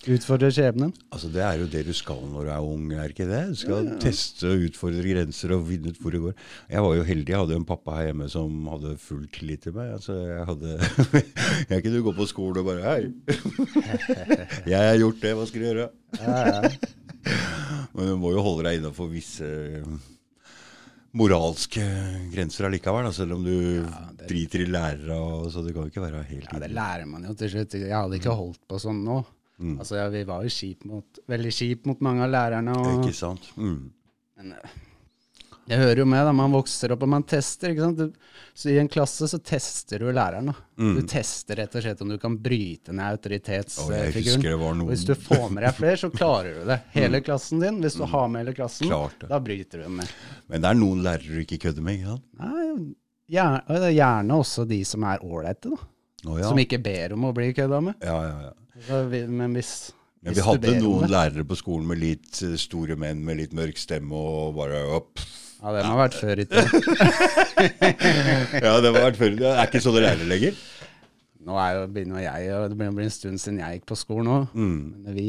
utfordre 0.10 0.50
skjebnen. 0.53 0.91
Altså 1.13 1.29
Det 1.34 1.41
er 1.46 1.60
jo 1.62 1.67
det 1.70 1.84
du 1.86 1.91
skal 1.93 2.22
når 2.25 2.48
du 2.48 2.51
er 2.53 2.67
ung, 2.74 2.86
er 2.95 3.13
ikke 3.13 3.28
det? 3.30 3.41
Du 3.52 3.60
skal 3.60 3.89
teste 4.02 4.49
og 4.49 4.65
utfordre 4.67 5.04
grenser 5.06 5.54
og 5.56 5.67
finne 5.69 5.91
ut 5.91 5.99
hvor 6.02 6.15
det 6.15 6.21
går. 6.23 6.38
Jeg 6.73 6.86
var 6.86 6.95
jo 6.97 7.08
heldig, 7.10 7.34
jeg 7.34 7.41
hadde 7.43 7.60
en 7.60 7.67
pappa 7.69 7.97
her 7.99 8.10
hjemme 8.10 8.30
som 8.34 8.69
hadde 8.71 8.95
full 9.02 9.28
tillit 9.34 9.65
til 9.67 9.75
meg. 9.78 9.91
Altså 9.97 10.17
Jeg 10.25 10.47
hadde 10.49 10.69
Jeg 11.73 11.86
kunne 11.86 12.06
gå 12.08 12.15
på 12.17 12.30
skolen 12.30 12.63
og 12.63 12.71
bare 12.71 12.88
Hei! 12.88 13.12
jeg 14.73 14.80
har 14.89 14.97
gjort 15.02 15.21
det, 15.21 15.36
hva 15.38 15.49
skal 15.49 15.62
du 15.62 15.69
gjøre? 15.69 15.91
Men 17.93 18.08
du 18.08 18.17
må 18.17 18.32
jo 18.34 18.41
holde 18.45 18.65
deg 18.65 18.80
innafor 18.80 19.12
visse 19.12 19.45
moralske 21.17 21.84
grenser 22.32 22.69
allikevel, 22.69 23.04
da, 23.10 23.12
selv 23.15 23.36
om 23.36 23.43
du 23.43 23.84
driter 24.30 24.63
i 24.63 24.69
lærere. 24.71 25.17
Og, 25.19 25.49
så 25.52 25.63
det 25.65 25.75
kan 25.75 25.86
jo 25.86 25.91
ikke 25.91 26.06
være 26.06 26.23
helt 26.30 26.47
Ja, 26.47 26.62
det 26.63 26.71
lærer 26.71 27.06
man 27.10 27.28
jo 27.28 27.36
til 27.38 27.52
slutt. 27.52 27.75
Jeg 27.78 27.93
hadde 27.93 28.17
ikke 28.17 28.36
holdt 28.38 28.62
på 28.71 28.80
sånn 28.82 29.04
nå. 29.06 29.19
Mm. 29.62 29.80
Altså, 29.80 29.95
ja, 30.02 30.10
Vi 30.10 30.24
var 30.28 30.43
jo 30.45 30.50
kjip 30.54 30.86
mot, 30.89 31.19
veldig 31.30 31.52
kjip 31.54 31.86
mot 31.86 32.00
mange 32.02 32.26
av 32.26 32.32
lærerne. 32.34 32.78
Og, 32.82 33.04
Ikke 33.06 33.15
sant? 33.15 33.52
Mm. 33.58 33.91
men 34.41 34.56
eh, 34.58 34.80
det 35.71 35.78
hører 35.78 36.02
jo 36.02 36.06
med, 36.10 36.26
da. 36.26 36.32
Man 36.36 36.52
vokser 36.52 36.91
opp 36.91 37.04
og 37.06 37.10
man 37.13 37.24
tester. 37.24 37.71
ikke 37.71 37.86
sant? 37.86 38.00
Du, 38.02 38.32
så 38.58 38.71
I 38.74 38.80
en 38.82 38.89
klasse 38.91 39.28
så 39.30 39.38
tester 39.39 40.02
du 40.02 40.10
læreren. 40.12 40.50
da. 40.50 40.56
Mm. 40.82 40.95
Du 40.97 41.02
tester 41.08 41.56
rett 41.62 41.76
og 41.78 41.86
slett 41.86 42.02
om 42.04 42.10
du 42.12 42.17
kan 42.19 42.34
bryte 42.43 42.91
ned 42.91 43.06
autoritetsfiguren. 43.19 44.60
var 44.60 44.65
Og 44.74 44.78
noen 44.82 44.89
hvis 44.89 45.06
du 45.08 45.13
får 45.15 45.45
med 45.54 45.63
deg 45.63 45.78
flere, 45.78 46.00
så 46.02 46.10
klarer 46.12 46.58
du 46.60 46.65
det. 46.67 46.80
Hele 46.97 47.21
klassen 47.24 47.62
din. 47.63 47.78
Hvis 47.86 47.95
du 48.02 48.04
har 48.10 48.28
med 48.28 48.43
hele 48.43 48.56
klassen, 48.58 48.89
Mm. 48.91 49.28
Da 49.30 49.39
bryter 49.39 49.86
du 49.86 49.89
med. 49.89 50.10
Men 50.50 50.62
det 50.65 50.69
er 50.74 50.76
noen 50.82 51.04
lærere 51.06 51.30
du 51.38 51.39
ikke 51.45 51.62
kødder 51.69 51.86
med, 51.86 52.00
ikke 52.02 52.15
sant? 52.17 52.26
Nei, 52.41 52.95
gjerne, 53.32 53.62
er 53.78 53.93
gjerne 53.93 54.39
også 54.41 54.65
de 54.67 54.82
som 54.88 55.06
er 55.08 55.24
ålreite, 55.24 55.71
da. 55.71 55.88
Oh, 56.28 56.36
ja. 56.41 56.50
Som 56.50 56.60
ikke 56.62 56.82
ber 56.84 57.13
om 57.15 57.30
å 57.30 57.32
bli 57.34 57.47
kødda 57.56 57.80
med. 57.86 58.02
Ja, 58.04 58.17
ja, 58.28 58.34
ja. 58.50 58.52
Vi- 58.88 59.28
men 59.28 59.54
hvis, 59.58 59.91
Men 60.24 60.34
vi 60.38 60.41
hadde 60.46 60.76
noen 60.82 61.10
lærere 61.10 61.46
på 61.48 61.58
skolen 61.58 61.88
med 61.88 62.02
litt 62.02 62.41
eh, 62.46 62.56
store 62.62 62.96
menn 63.00 63.24
med 63.26 63.38
litt 63.41 63.54
mørk 63.58 63.78
stemme 63.82 64.13
og 64.13 64.56
bare 64.58 64.84
opp. 64.98 65.20
Ja, 65.62 65.72
det 65.76 65.84
må 65.86 65.94
ha 65.94 66.08
vært 66.08 66.17
før 66.17 66.39
i 66.41 66.46
tida. 66.50 66.65
Ja, 68.65 68.80
det 68.82 68.91
vært 68.96 69.20
før. 69.20 69.36
Det 69.38 69.50
er 69.52 69.67
ikke 69.67 69.82
sånne 69.84 70.02
lærere 70.06 70.28
lenger. 70.30 70.58
Nå 71.41 71.58
er 71.58 71.76
jo, 71.78 71.86
begynner 71.94 72.22
jeg, 72.22 72.50
og 72.54 72.67
det 72.70 72.78
begynner 72.78 72.94
å 72.94 72.98
bli 73.00 73.06
en 73.08 73.13
stund 73.13 73.41
siden 73.41 73.62
jeg 73.62 73.80
gikk 73.80 73.88
på 73.89 73.98
skolen 73.98 74.30
òg. 74.30 74.52
Mm. 74.58 74.82
Men 75.06 75.15
vi 75.17 75.28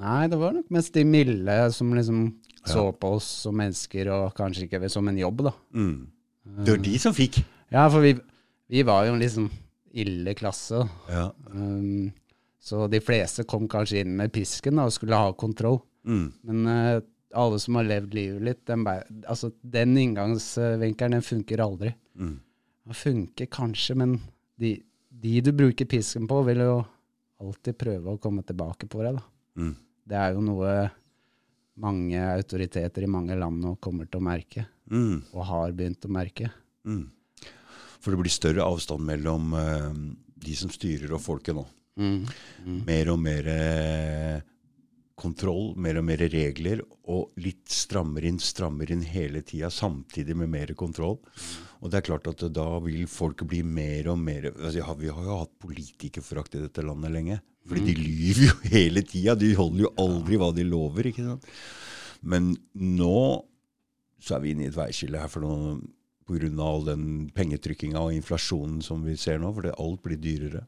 Nei, 0.00 0.20
det 0.32 0.38
var 0.40 0.54
nok 0.56 0.70
mest 0.72 0.94
de 0.96 1.02
milde 1.04 1.56
som 1.76 1.90
liksom 1.92 2.20
så 2.64 2.86
på 2.96 3.14
oss 3.18 3.26
som 3.44 3.56
mennesker, 3.56 4.08
og 4.14 4.30
kanskje 4.36 4.64
ikke 4.68 4.88
som 4.92 5.08
en 5.10 5.18
jobb, 5.18 5.42
da. 5.48 5.52
Mm. 5.76 6.06
Det 6.64 6.74
var 6.76 6.82
de 6.86 6.94
som 7.02 7.16
fikk. 7.16 7.40
Ja, 7.72 7.86
for 7.92 8.04
vi, 8.04 8.14
vi 8.70 8.84
var 8.86 9.04
jo 9.08 9.12
en 9.16 9.20
liksom 9.20 9.50
ille 9.92 10.32
klasse. 10.38 10.84
Ja. 11.10 11.26
Um, 11.52 12.12
så 12.60 12.84
de 12.92 13.00
fleste 13.00 13.46
kom 13.48 13.64
kanskje 13.72 14.02
inn 14.04 14.12
med 14.18 14.32
pisken 14.34 14.76
da, 14.76 14.84
og 14.88 14.92
skulle 14.94 15.16
ha 15.16 15.32
kontroll. 15.32 15.80
Mm. 16.04 16.26
Men 16.48 16.68
uh, 16.68 17.00
alle 17.40 17.58
som 17.62 17.78
har 17.78 17.88
levd 17.88 18.14
livet 18.16 18.44
litt, 18.44 18.62
den, 18.68 18.84
altså, 19.24 19.52
den 19.62 19.96
inngangsvinkelen 19.96 21.16
den 21.18 21.24
funker 21.24 21.62
aldri. 21.64 21.94
Mm. 22.20 22.38
Den 22.90 22.98
funker 22.98 23.48
kanskje, 23.52 23.96
men 24.00 24.16
de, 24.60 24.74
de 25.08 25.36
du 25.44 25.52
bruker 25.56 25.88
pisken 25.88 26.28
på, 26.28 26.42
vil 26.48 26.64
jo 26.64 26.80
alltid 27.40 27.78
prøve 27.80 28.12
å 28.12 28.20
komme 28.20 28.44
tilbake 28.44 28.88
på 28.90 29.04
deg. 29.06 29.20
Mm. 29.56 29.72
Det 30.10 30.18
er 30.18 30.34
jo 30.36 30.44
noe 30.44 30.74
mange 31.80 32.20
autoriteter 32.34 33.06
i 33.06 33.10
mange 33.10 33.36
land 33.38 33.62
nå 33.62 33.76
kommer 33.80 34.08
til 34.10 34.20
å 34.20 34.28
merke, 34.28 34.66
Mm. 34.90 35.20
og 35.32 35.44
har 35.46 35.72
begynt 35.78 36.02
å 36.02 36.08
merke. 36.10 36.48
Mm. 36.82 37.04
For 38.02 38.10
det 38.10 38.18
blir 38.18 38.32
større 38.34 38.64
avstand 38.66 39.04
mellom 39.06 39.52
uh, 39.54 39.92
de 40.34 40.54
som 40.58 40.72
styrer 40.72 41.12
og 41.14 41.22
folket 41.22 41.54
nå. 41.54 41.62
Mm. 41.98 42.24
Mer 42.86 43.10
og 43.12 43.18
mer 43.22 43.48
eh, 43.50 44.38
kontroll, 45.20 45.74
mer 45.80 45.98
og 46.00 46.06
mer 46.06 46.22
regler, 46.32 46.82
og 47.12 47.34
litt 47.42 47.68
strammer 47.72 48.24
inn, 48.28 48.40
strammer 48.40 48.90
inn 48.92 49.02
hele 49.04 49.42
tida, 49.46 49.70
samtidig 49.72 50.36
med 50.38 50.52
mer 50.52 50.72
kontroll. 50.78 51.18
Og 51.80 51.90
det 51.90 52.00
er 52.00 52.08
klart 52.08 52.30
at 52.30 52.44
da 52.54 52.68
vil 52.84 53.06
folk 53.10 53.44
bli 53.48 53.62
mer 53.64 54.10
og 54.12 54.18
mer 54.20 54.50
altså, 54.50 54.80
ja, 54.82 54.96
Vi 55.00 55.12
har 55.12 55.24
jo 55.24 55.38
hatt 55.42 55.54
politikerforakt 55.62 56.56
i 56.56 56.64
dette 56.64 56.84
landet 56.84 57.14
lenge. 57.14 57.38
Fordi 57.68 57.84
de 57.86 57.94
lyver 57.96 58.46
jo 58.48 58.56
hele 58.74 59.04
tida. 59.04 59.36
De 59.38 59.54
holder 59.56 59.86
jo 59.86 59.94
aldri 60.00 60.40
hva 60.40 60.50
de 60.56 60.66
lover. 60.68 61.10
ikke 61.10 61.24
sant? 61.26 61.48
Men 62.20 62.52
nå 62.76 63.20
så 64.20 64.36
er 64.36 64.42
vi 64.44 64.52
inne 64.52 64.66
i 64.66 64.68
et 64.68 64.76
veiskille 64.76 65.16
her 65.16 65.30
for 65.32 65.44
noe, 65.44 65.78
på 66.28 66.36
grunn 66.36 66.60
av 66.60 66.74
all 66.74 66.84
den 66.90 67.04
pengetrykkinga 67.34 68.02
og 68.04 68.12
inflasjonen 68.14 68.82
som 68.84 69.00
vi 69.02 69.16
ser 69.18 69.40
nå, 69.40 69.48
fordi 69.56 69.72
alt 69.72 70.02
blir 70.04 70.20
dyrere 70.20 70.66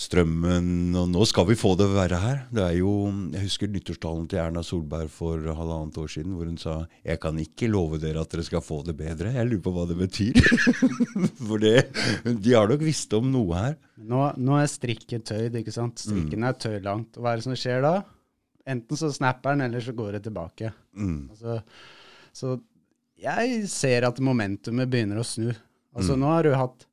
strømmen 0.00 0.94
Og 0.96 1.08
nå 1.12 1.24
skal 1.28 1.46
vi 1.50 1.56
få 1.58 1.74
det 1.78 1.88
verre 1.92 2.20
her. 2.22 2.38
Det 2.52 2.62
er 2.64 2.76
jo, 2.78 2.92
Jeg 3.34 3.44
husker 3.44 3.70
nyttårstalen 3.70 4.28
til 4.30 4.40
Erna 4.42 4.62
Solberg 4.64 5.10
for 5.12 5.44
halvannet 5.56 5.98
år 6.00 6.08
siden, 6.14 6.36
hvor 6.36 6.48
hun 6.48 6.58
sa 6.60 6.76
jeg 7.04 7.20
kan 7.22 7.38
ikke 7.40 7.68
love 7.70 8.00
dere 8.02 8.22
at 8.22 8.32
dere 8.32 8.46
skal 8.46 8.64
få 8.64 8.80
det 8.86 8.96
bedre. 8.98 9.34
Jeg 9.36 9.48
lurer 9.50 9.64
på 9.64 9.74
hva 9.74 9.86
det 9.90 9.98
betyr. 10.00 10.40
for 11.48 11.60
det, 11.62 11.90
de 12.24 12.56
har 12.56 12.70
nok 12.70 12.84
visst 12.84 13.12
om 13.16 13.28
noe 13.32 13.58
her. 13.58 13.76
Nå, 14.00 14.24
nå 14.40 14.56
er 14.60 14.70
strikken 14.70 15.24
tøyd, 15.26 15.60
ikke 15.60 15.74
sant? 15.74 16.00
Strikken 16.00 16.48
er 16.48 16.56
tøyd 16.56 16.86
langt. 16.86 17.16
Og 17.16 17.24
hva 17.24 17.34
er 17.34 17.40
det 17.40 17.48
som 17.48 17.58
skjer 17.58 17.84
da? 17.84 17.94
Enten 18.70 18.98
så 18.98 19.10
snapper 19.12 19.56
den, 19.56 19.66
eller 19.68 19.84
så 19.84 19.94
går 19.96 20.16
det 20.16 20.24
tilbake. 20.28 20.72
Mm. 20.96 21.30
Altså, 21.32 21.60
så 22.36 22.58
jeg 23.20 23.66
ser 23.68 24.06
at 24.08 24.20
momentumet 24.24 24.88
begynner 24.90 25.20
å 25.20 25.26
snu. 25.26 25.50
Altså 25.96 26.14
Nå 26.16 26.28
har 26.30 26.46
du 26.46 26.54
hatt 26.54 26.86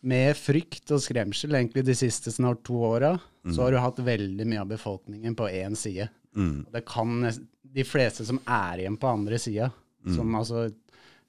med 0.00 0.36
frykt 0.38 0.92
og 0.94 1.02
skremsel 1.02 1.56
egentlig 1.58 1.84
de 1.88 1.96
siste 1.98 2.32
snart 2.32 2.62
to 2.66 2.78
åra, 2.86 3.16
så 3.48 3.64
har 3.64 3.72
du 3.72 3.80
hatt 3.82 3.98
veldig 4.04 4.46
mye 4.46 4.60
av 4.62 4.70
befolkningen 4.70 5.34
på 5.38 5.48
én 5.50 5.74
side. 5.78 6.08
Mm. 6.36 6.66
Og 6.66 6.74
det 6.74 6.84
kan 6.86 7.30
De 7.68 7.84
fleste 7.84 8.24
som 8.24 8.38
er 8.44 8.80
igjen 8.80 8.96
på 8.96 9.08
andre 9.10 9.38
sida, 9.38 9.70
som 10.14 10.34
altså 10.38 10.68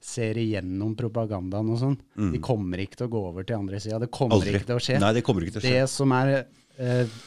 ser 0.00 0.38
igjennom 0.40 0.94
propagandaen 0.96 1.68
og 1.74 1.76
sånn, 1.76 1.96
de 2.32 2.38
kommer 2.40 2.80
ikke 2.80 2.96
til 3.02 3.10
å 3.10 3.12
gå 3.12 3.20
over 3.28 3.44
til 3.44 3.58
andre 3.58 3.80
sida. 3.82 3.98
Det 4.00 4.08
kommer 4.14 4.38
Aldri. 4.38 4.54
ikke 4.56 4.70
til 4.70 4.78
å 4.78 4.84
skje. 4.86 4.96
Nei, 5.02 5.12
det 5.12 5.22
kommer 5.26 5.44
ikke 5.44 5.58
til 5.58 5.60
å 5.60 5.66
skje. 5.66 5.74
Det 5.76 5.90
som 5.92 6.14
er 6.16 6.32
eh, 6.78 7.18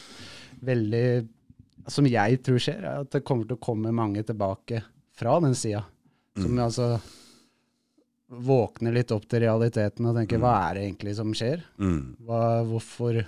veldig 0.64 1.06
Som 1.92 2.06
jeg 2.08 2.38
tror 2.40 2.58
skjer, 2.64 2.80
er 2.80 3.02
at 3.04 3.10
det 3.12 3.20
kommer 3.28 3.44
til 3.44 3.58
å 3.58 3.62
komme 3.62 3.92
mange 3.92 4.22
tilbake 4.24 4.80
fra 5.12 5.36
den 5.44 5.54
sida. 5.54 5.84
Som 6.34 6.58
altså 6.58 6.94
våkner 8.28 8.94
litt 8.94 9.12
opp 9.14 9.26
til 9.28 9.44
realiteten 9.44 10.08
og 10.08 10.16
tenker 10.18 10.40
hva 10.42 10.54
er 10.68 10.78
det 10.78 10.86
egentlig 10.88 11.16
som 11.18 11.34
skjer? 11.36 11.64
Mm. 11.78 12.16
Hva, 12.24 12.40
hvorfor, 12.68 13.20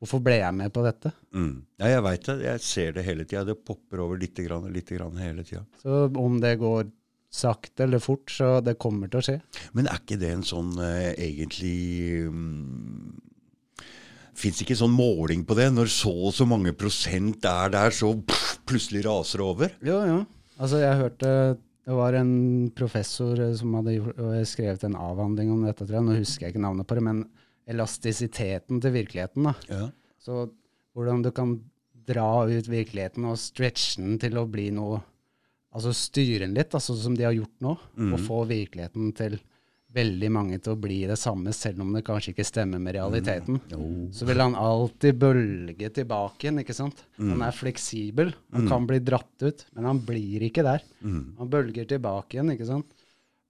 hvorfor 0.00 0.22
ble 0.24 0.38
jeg 0.40 0.56
med 0.56 0.72
på 0.74 0.84
dette? 0.86 1.12
Mm. 1.36 1.54
Ja, 1.82 1.90
jeg 1.92 2.06
veit 2.06 2.26
det. 2.30 2.38
Jeg 2.46 2.64
ser 2.64 2.96
det 2.96 3.06
hele 3.06 3.26
tida. 3.28 3.44
Det 3.48 3.60
popper 3.60 4.04
over 4.06 4.20
lite 4.20 4.46
grann 4.46 4.66
og 4.68 4.74
lite 4.74 4.96
grann 4.96 5.20
hele 5.20 5.44
tida. 5.46 5.64
Så 5.84 6.06
om 6.08 6.40
det 6.42 6.56
går 6.62 6.88
sakte 7.32 7.86
eller 7.86 8.00
fort, 8.02 8.28
så 8.30 8.58
det 8.60 8.76
kommer 8.80 9.08
til 9.08 9.22
å 9.22 9.24
skje. 9.24 9.38
Men 9.76 9.88
er 9.88 10.00
ikke 10.02 10.20
det 10.20 10.32
en 10.34 10.44
sånn 10.46 10.74
eh, 10.84 11.12
egentlig 11.16 11.76
um, 12.28 13.20
Fins 14.36 14.62
ikke 14.64 14.76
sånn 14.76 14.94
måling 14.96 15.42
på 15.44 15.54
det? 15.58 15.66
Når 15.76 15.90
så 15.92 16.12
og 16.28 16.32
så 16.34 16.46
mange 16.48 16.72
prosent 16.76 17.44
er 17.46 17.72
der, 17.72 17.92
så 17.92 18.14
pff, 18.16 18.54
plutselig 18.68 19.04
raser 19.04 19.42
det 19.42 19.44
over? 19.44 19.74
Jo, 19.84 19.98
jo. 20.08 20.22
Altså, 20.56 20.80
jeg 20.80 20.98
hørte 20.98 21.32
det 21.84 21.94
var 21.98 22.14
en 22.14 22.70
professor 22.76 23.40
eh, 23.40 23.54
som 23.58 23.74
hadde 23.78 24.44
skrevet 24.48 24.84
en 24.86 24.98
avhandling 24.98 25.50
om 25.50 25.64
dette, 25.66 25.84
tror 25.84 25.98
jeg. 25.98 26.06
Nå 26.06 26.18
husker 26.20 26.46
jeg 26.46 26.54
ikke 26.54 26.66
navnet 26.66 26.88
på 26.88 26.98
det, 26.98 27.04
men 27.08 27.22
elastisiteten 27.72 28.82
til 28.82 28.94
virkeligheten. 28.94 29.48
da. 29.48 29.54
Ja. 29.70 29.86
Så 30.22 30.44
hvordan 30.94 31.24
du 31.24 31.32
kan 31.34 31.56
dra 32.06 32.44
ut 32.50 32.68
virkeligheten 32.70 33.26
og 33.30 33.40
stretche 33.40 34.02
den 34.02 34.20
til 34.22 34.38
å 34.38 34.48
bli 34.50 34.70
noe 34.74 35.02
Altså 35.72 35.88
styre 35.96 36.42
den 36.42 36.52
litt, 36.52 36.74
altså 36.76 36.92
som 37.00 37.14
de 37.16 37.24
har 37.24 37.32
gjort 37.32 37.62
nå. 37.64 37.70
Og 38.12 38.18
få 38.20 38.42
virkeligheten 38.44 39.06
til 39.16 39.38
veldig 39.92 40.28
mange 40.32 40.56
til 40.62 40.72
å 40.72 40.78
bli 40.80 41.02
det 41.08 41.18
samme, 41.20 41.52
selv 41.52 41.82
om 41.84 41.90
det 41.92 42.04
kanskje 42.06 42.32
ikke 42.32 42.46
stemmer 42.48 42.80
med 42.80 42.94
realiteten. 42.96 43.58
Så 44.16 44.24
vil 44.28 44.40
han 44.40 44.54
alltid 44.56 45.18
bølge 45.20 45.90
tilbake 45.98 46.46
igjen, 46.46 46.62
ikke 46.62 46.76
sant. 46.76 47.04
Han 47.18 47.44
er 47.44 47.52
fleksibel. 47.56 48.32
Han 48.56 48.66
kan 48.72 48.86
bli 48.88 48.98
dratt 49.04 49.44
ut, 49.44 49.66
men 49.76 49.84
han 49.90 50.00
blir 50.06 50.42
ikke 50.48 50.64
der. 50.64 50.82
Han 51.38 51.52
bølger 51.52 51.84
tilbake 51.92 52.38
igjen, 52.38 52.54
ikke 52.56 52.68
sant. 52.72 52.86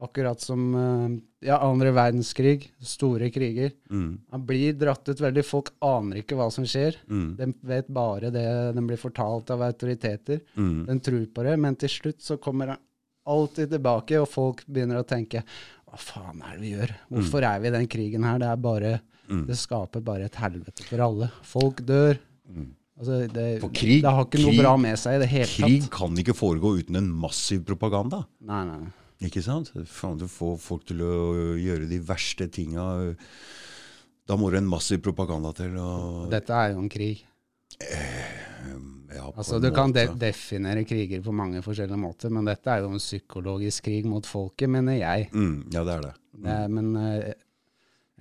Akkurat 0.02 0.40
som 0.42 0.62
eh, 0.74 1.12
ja, 1.46 1.60
andre 1.62 1.92
verdenskrig, 1.94 2.64
store 2.82 3.28
kriger. 3.30 3.70
Han 4.34 4.46
blir 4.48 4.72
dratt 4.74 5.06
ut 5.06 5.20
veldig. 5.22 5.44
Folk 5.46 5.68
aner 5.78 6.24
ikke 6.24 6.34
hva 6.34 6.48
som 6.50 6.66
skjer. 6.66 6.96
De 7.38 7.52
vet 7.70 7.86
bare 7.86 8.32
det 8.34 8.72
de 8.74 8.82
blir 8.82 8.98
fortalt 8.98 9.52
av 9.54 9.62
autoriteter. 9.62 10.40
De 10.88 10.98
tror 11.06 11.28
på 11.30 11.44
det, 11.46 11.54
men 11.62 11.78
til 11.78 11.88
slutt 12.00 12.20
så 12.20 12.34
kommer 12.42 12.74
han 12.74 12.82
alltid 13.30 13.70
tilbake, 13.70 14.18
og 14.18 14.26
folk 14.26 14.64
begynner 14.66 14.98
å 14.98 15.06
tenke 15.06 15.44
hva 15.92 16.00
faen 16.00 16.40
er 16.42 16.54
det 16.56 16.62
vi 16.64 16.70
gjør? 16.72 16.92
Hvorfor 17.12 17.44
er 17.44 17.58
vi 17.60 17.68
i 17.68 17.74
den 17.76 17.88
krigen 17.92 18.24
her? 18.24 18.38
Det 18.40 18.48
er 18.48 18.56
bare 18.64 18.92
Det 19.32 19.56
skaper 19.56 20.02
bare 20.04 20.26
et 20.28 20.34
helvete 20.40 20.84
for 20.88 21.00
alle. 21.04 21.28
Folk 21.46 21.82
dør. 21.88 22.18
Altså, 23.02 23.20
det, 23.32 23.44
krig- 23.72 24.02
det 24.04 24.10
har 24.12 24.24
ikke 24.26 24.40
noe 24.42 24.50
krig- 24.52 24.60
bra 24.60 24.72
med 24.76 24.98
seg 25.00 25.16
i 25.16 25.20
det 25.22 25.28
hele 25.32 25.48
Krig 25.48 25.86
kan 25.90 26.16
ikke 26.20 26.34
foregå 26.36 26.74
uten 26.82 26.96
en 27.00 27.08
massiv 27.22 27.62
propaganda. 27.66 28.24
Nei, 28.44 28.64
nei. 28.68 28.78
nei. 28.82 28.92
Ikke 29.28 29.42
sant? 29.42 29.70
Faen, 29.86 30.18
du 30.20 30.26
får 30.28 30.56
folk 30.60 30.84
til 30.90 31.00
å 31.06 31.12
gjøre 31.60 31.88
de 31.88 31.98
verste 32.04 32.48
tinga. 32.52 32.86
Da 34.28 34.36
må 34.38 34.50
det 34.52 34.60
en 34.62 34.68
massiv 34.70 35.00
propaganda 35.02 35.52
til. 35.56 35.76
Og, 35.78 36.28
Dette 36.30 36.52
er 36.52 36.72
jo 36.74 36.82
en 36.82 36.90
krig. 36.92 37.24
Ja, 39.16 39.28
Altså, 39.30 39.60
du 39.60 39.68
du 39.68 39.74
kan 39.76 39.92
de 39.94 40.06
definere 40.18 40.84
kriger 40.88 41.22
på 41.24 41.34
mange 41.34 41.62
forskjellige 41.64 42.00
måter, 42.00 42.32
men 42.32 42.48
dette 42.48 42.70
er 42.72 42.82
jo 42.84 42.92
en 42.92 43.02
psykologisk 43.02 43.88
krig 43.88 44.08
mot 44.08 44.26
folket, 44.26 44.70
mener 44.70 44.98
jeg. 44.98 45.30
Mm, 45.32 45.70
ja, 45.72 45.84
det 45.84 45.96
er 45.96 46.04
det. 46.08 46.12
Det 46.42 46.52
er, 46.56 46.68
men 46.72 46.92
uh, 46.96 47.32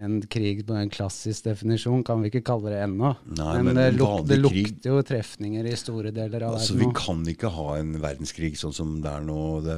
en 0.02 0.18
krig 0.32 0.64
på 0.66 0.74
en 0.74 0.90
klassisk 0.90 1.46
definisjon 1.46 2.02
kan 2.08 2.24
vi 2.24 2.32
ikke 2.32 2.44
kalle 2.48 2.72
det 2.74 2.80
ennå. 2.88 3.12
Nei, 3.38 3.58
men 3.60 3.70
men 3.70 3.78
det, 3.78 3.88
luk, 4.00 4.24
det 4.30 4.40
lukter 4.40 4.90
jo 4.96 5.04
trefninger 5.06 5.68
i 5.70 5.76
store 5.78 6.14
deler 6.16 6.48
av 6.48 6.58
Altså, 6.58 6.74
verden 6.74 6.90
Vi 6.90 7.02
kan 7.02 7.22
ikke 7.36 7.52
ha 7.54 7.68
en 7.78 7.94
verdenskrig 8.02 8.56
sånn 8.60 8.74
som 8.74 8.96
det 9.04 9.12
er 9.12 9.28
nå. 9.28 9.44
Det 9.66 9.78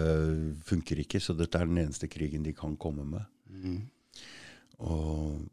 funker 0.69 1.03
ikke. 1.03 1.19
Så 1.23 1.35
dette 1.35 1.59
er 1.59 1.67
den 1.67 1.81
eneste 1.83 2.07
krigen 2.11 2.45
de 2.45 2.55
kan 2.55 2.77
komme 2.79 3.03
med. 3.09 3.27
Mm. 3.51 3.81
Og 4.87 5.43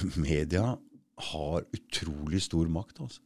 media 0.28 0.74
har 1.30 1.66
utrolig 1.76 2.44
stor 2.44 2.68
makt, 2.72 3.00
altså. 3.06 3.24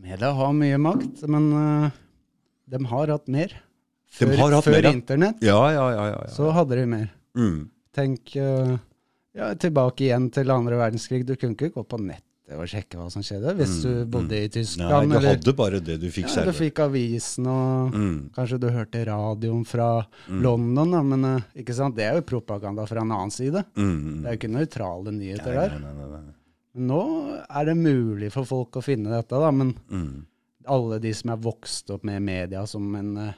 Media 0.00 0.30
har 0.36 0.52
mye 0.56 0.78
makt, 0.80 1.24
men 1.28 1.50
uh, 1.52 1.90
de 2.70 2.80
har 2.92 3.12
hatt 3.12 3.28
mer. 3.28 3.52
De 4.18 4.26
Før, 4.26 4.32
har 4.40 4.56
hatt 4.56 4.64
før 4.66 4.74
mer, 4.78 4.86
ja. 4.88 4.94
internett 4.96 5.42
Ja, 5.44 5.58
ja, 5.70 5.84
ja. 5.94 6.06
ja, 6.10 6.16
ja. 6.24 6.30
så 6.34 6.48
hadde 6.56 6.80
de 6.80 6.86
mer. 6.90 7.10
Mm. 7.38 7.60
Tenk 7.94 8.32
uh, 8.40 8.74
ja, 9.36 9.52
tilbake 9.54 10.08
igjen 10.08 10.30
til 10.34 10.50
andre 10.50 10.78
verdenskrig. 10.80 11.22
Du 11.28 11.36
kunne 11.38 11.54
ikke 11.54 11.70
gå 11.76 11.84
på 11.86 12.00
nettet 12.00 12.26
og 12.50 12.66
sjekke 12.66 12.98
hva 12.98 13.04
som 13.14 13.22
skjedde 13.22 13.52
hvis 13.60 13.76
du 13.84 13.90
bodde 14.10 14.34
i 14.34 14.48
Tyskland. 14.50 14.90
Nei, 14.90 15.04
du 15.06 15.12
eller- 15.20 15.36
hadde 15.36 15.52
bare 15.54 15.78
det 15.86 16.00
du 16.02 16.08
fikk 16.10 16.26
ja, 16.34 16.42
du 16.48 16.50
fikk 16.56 16.80
avisen, 16.82 17.46
og 17.46 17.94
Mm. 17.94 18.16
kanskje 18.34 18.58
du 18.58 18.66
hørte 18.74 19.04
radioen 19.06 19.62
fra 19.64 20.04
London, 20.26 20.90
da, 20.90 21.02
men 21.06 21.24
uh, 21.36 21.92
det 21.94 22.02
er 22.08 22.18
jo 22.18 22.22
propaganda 22.26 22.88
fra 22.90 23.04
en 23.04 23.12
annen 23.14 23.30
side. 23.30 23.62
Mm. 23.76 24.22
Det 24.24 24.26
er 24.26 24.34
jo 24.34 24.38
ikke 24.40 24.54
nøytrale 24.56 25.12
nyheter 25.14 25.54
Nei, 25.54 25.68
der. 25.68 25.78
nei, 25.78 25.92
nei, 25.94 26.06
nei, 26.10 26.20
nei. 26.26 26.34
Nå 26.78 27.00
er 27.50 27.64
det 27.66 27.76
mulig 27.76 28.30
for 28.32 28.44
folk 28.46 28.76
å 28.78 28.82
finne 28.84 29.10
dette, 29.10 29.34
da, 29.40 29.50
men 29.50 29.74
Mm. 29.90 30.26
alle 30.66 30.98
de 31.00 31.12
som 31.12 31.30
er 31.30 31.36
vokst 31.42 31.90
opp 31.90 32.04
med 32.04 32.22
media 32.22 32.64
som 32.66 32.94
en 32.94 33.16
eh, 33.16 33.32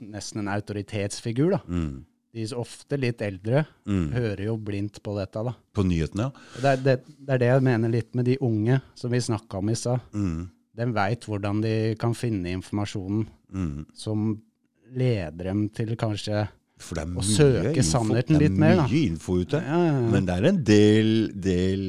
nesten 0.00 0.40
en 0.40 0.48
autoritetsfigur, 0.48 1.50
da. 1.50 1.60
Mm. 1.68 2.04
De 2.34 2.42
er 2.42 2.56
ofte 2.58 2.98
litt 2.98 3.20
eldre, 3.22 3.66
Mm. 3.86 4.10
hører 4.12 4.44
jo 4.44 4.56
blindt 4.58 5.00
på 5.02 5.14
dette, 5.16 5.44
da. 5.44 5.54
På 5.72 5.84
nyhetene, 5.84 6.30
ja. 6.30 6.30
Det 6.60 6.64
er 6.64 6.76
det, 6.82 7.04
det 7.06 7.34
er 7.34 7.38
det 7.38 7.46
jeg 7.52 7.62
mener 7.62 7.88
litt 7.88 8.14
med 8.14 8.24
de 8.24 8.36
unge, 8.40 8.80
som 8.94 9.10
vi 9.10 9.18
snakka 9.18 9.58
om 9.58 9.68
i 9.70 9.74
stad. 9.74 10.00
Mm. 10.12 10.50
De 10.76 10.86
veit 10.92 11.20
hvordan 11.20 11.60
de 11.62 11.94
kan 11.94 12.12
finne 12.14 12.46
informasjonen 12.60 13.26
Mm. 13.54 13.86
som 13.94 14.42
leder 14.90 15.44
dem 15.44 15.68
til 15.68 15.94
kanskje 15.96 16.48
For 16.84 16.98
det 16.98 17.02
er 17.06 17.10
mye 17.14 17.24
søke 17.28 17.72
info, 17.72 17.84
sannheten 17.90 18.34
det 18.36 18.38
er 18.38 18.44
litt 18.48 18.58
mer, 18.60 18.76
da. 18.76 18.86
mye 18.90 19.02
info 19.08 19.36
ute. 19.40 19.60
Ja, 19.64 19.78
ja, 19.80 19.92
ja. 19.96 20.06
Men 20.14 20.26
det 20.28 20.34
er 20.38 20.48
en 20.50 20.62
del, 20.68 21.10
del 21.48 21.84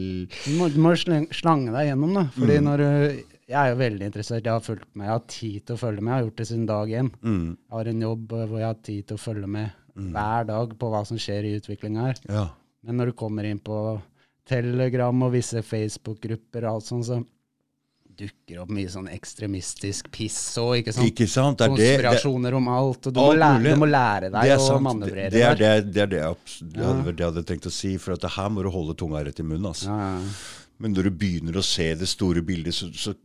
Du 0.45 0.51
må, 0.57 0.69
du 0.71 0.79
må 0.83 0.93
slange 0.95 1.73
deg 1.75 1.89
gjennom, 1.91 2.13
da. 2.15 2.25
Fordi 2.37 2.57
Mm. 2.59 2.63
når 2.69 2.77
du 2.83 3.23
Jeg 3.45 3.59
er 3.61 3.69
jo 3.69 3.75
veldig 3.77 4.05
interessert. 4.09 4.43
Jeg 4.43 4.53
har 4.55 4.61
fulgt 4.65 4.87
med. 4.97 5.05
Jeg 5.05 5.13
har 5.13 5.25
tid 5.29 5.65
til 5.67 5.75
å 5.75 5.77
følge 5.77 6.01
med. 6.01 6.09
Jeg 6.09 6.15
har 6.17 6.23
gjort 6.25 6.39
det 6.41 6.47
siden 6.49 6.65
dag 6.65 6.89
én. 6.89 7.09
mm. 7.21 7.43
Jeg 7.69 7.75
har 7.77 7.85
en 7.91 8.01
jobb 8.01 8.31
eh, 8.33 8.45
hvor 8.49 8.57
jeg 8.63 8.65
har 8.71 8.79
tid 8.81 9.05
til 9.07 9.15
å 9.19 9.21
følge 9.21 9.47
med 9.47 9.69
hver 9.95 10.47
dag 10.49 10.73
på 10.79 10.89
hva 10.89 11.05
som 11.05 11.17
skjer 11.21 11.45
i 11.45 11.51
utviklinga 11.59 12.07
her. 12.07 12.15
Ja. 12.27 12.47
Men 12.83 12.97
når 12.97 13.05
du 13.11 13.13
kommer 13.21 13.45
inn 13.45 13.59
på 13.59 14.01
Telegram 14.49 15.21
og 15.25 15.31
visse 15.33 15.61
Facebook-grupper 15.63 16.65
og 16.67 16.73
alt 16.75 16.85
sånt, 16.89 17.05
så 17.07 17.19
dukker 18.19 18.61
opp 18.63 18.71
mye 18.73 18.89
sånn 18.91 19.07
ekstremistisk 19.11 20.09
piss 20.13 20.39
og, 20.61 20.73
ikke 20.79 20.95
sant? 20.95 21.11
Ikke 21.11 21.27
sant? 21.29 21.59
Det 21.59 21.69
det, 21.69 21.77
det, 21.77 21.87
Konspirasjoner 21.95 22.57
om 22.59 22.69
alt, 22.73 23.09
og 23.09 23.15
du 23.15 23.21
må, 23.21 23.29
lære, 23.37 23.61
du 23.63 23.81
må 23.81 23.89
lære 23.89 24.31
deg 24.33 24.53
å 24.55 24.59
sant. 24.59 24.77
Det, 24.77 24.85
manøvrere 24.89 25.33
det 25.33 25.43
er 25.45 25.59
det, 25.59 25.71
det, 25.89 26.03
er 26.05 26.11
det, 26.13 26.21
jeg 26.21 26.37
det, 26.61 26.85
hadde, 26.85 27.15
jeg 27.15 27.29
hadde 27.29 27.45
tenkt 27.51 27.69
å 27.69 27.73
si. 27.73 27.95
For 28.01 28.15
at 28.15 28.25
det 28.25 28.33
her 28.37 28.51
må 28.53 28.65
du 28.65 28.71
holde 28.73 28.97
tunga 28.99 29.23
rett 29.27 29.41
i 29.41 29.47
munnen. 29.47 29.69
Altså. 29.71 29.91
Ja, 29.91 30.15
ja. 30.15 30.65
Men 30.83 30.95
når 30.95 31.07
du 31.07 31.19
begynner 31.21 31.59
å 31.59 31.63
se 31.63 31.87
det 31.95 32.07
store 32.11 32.43
bildet, 32.45 32.75
så, 32.75 32.89
så 32.91 33.15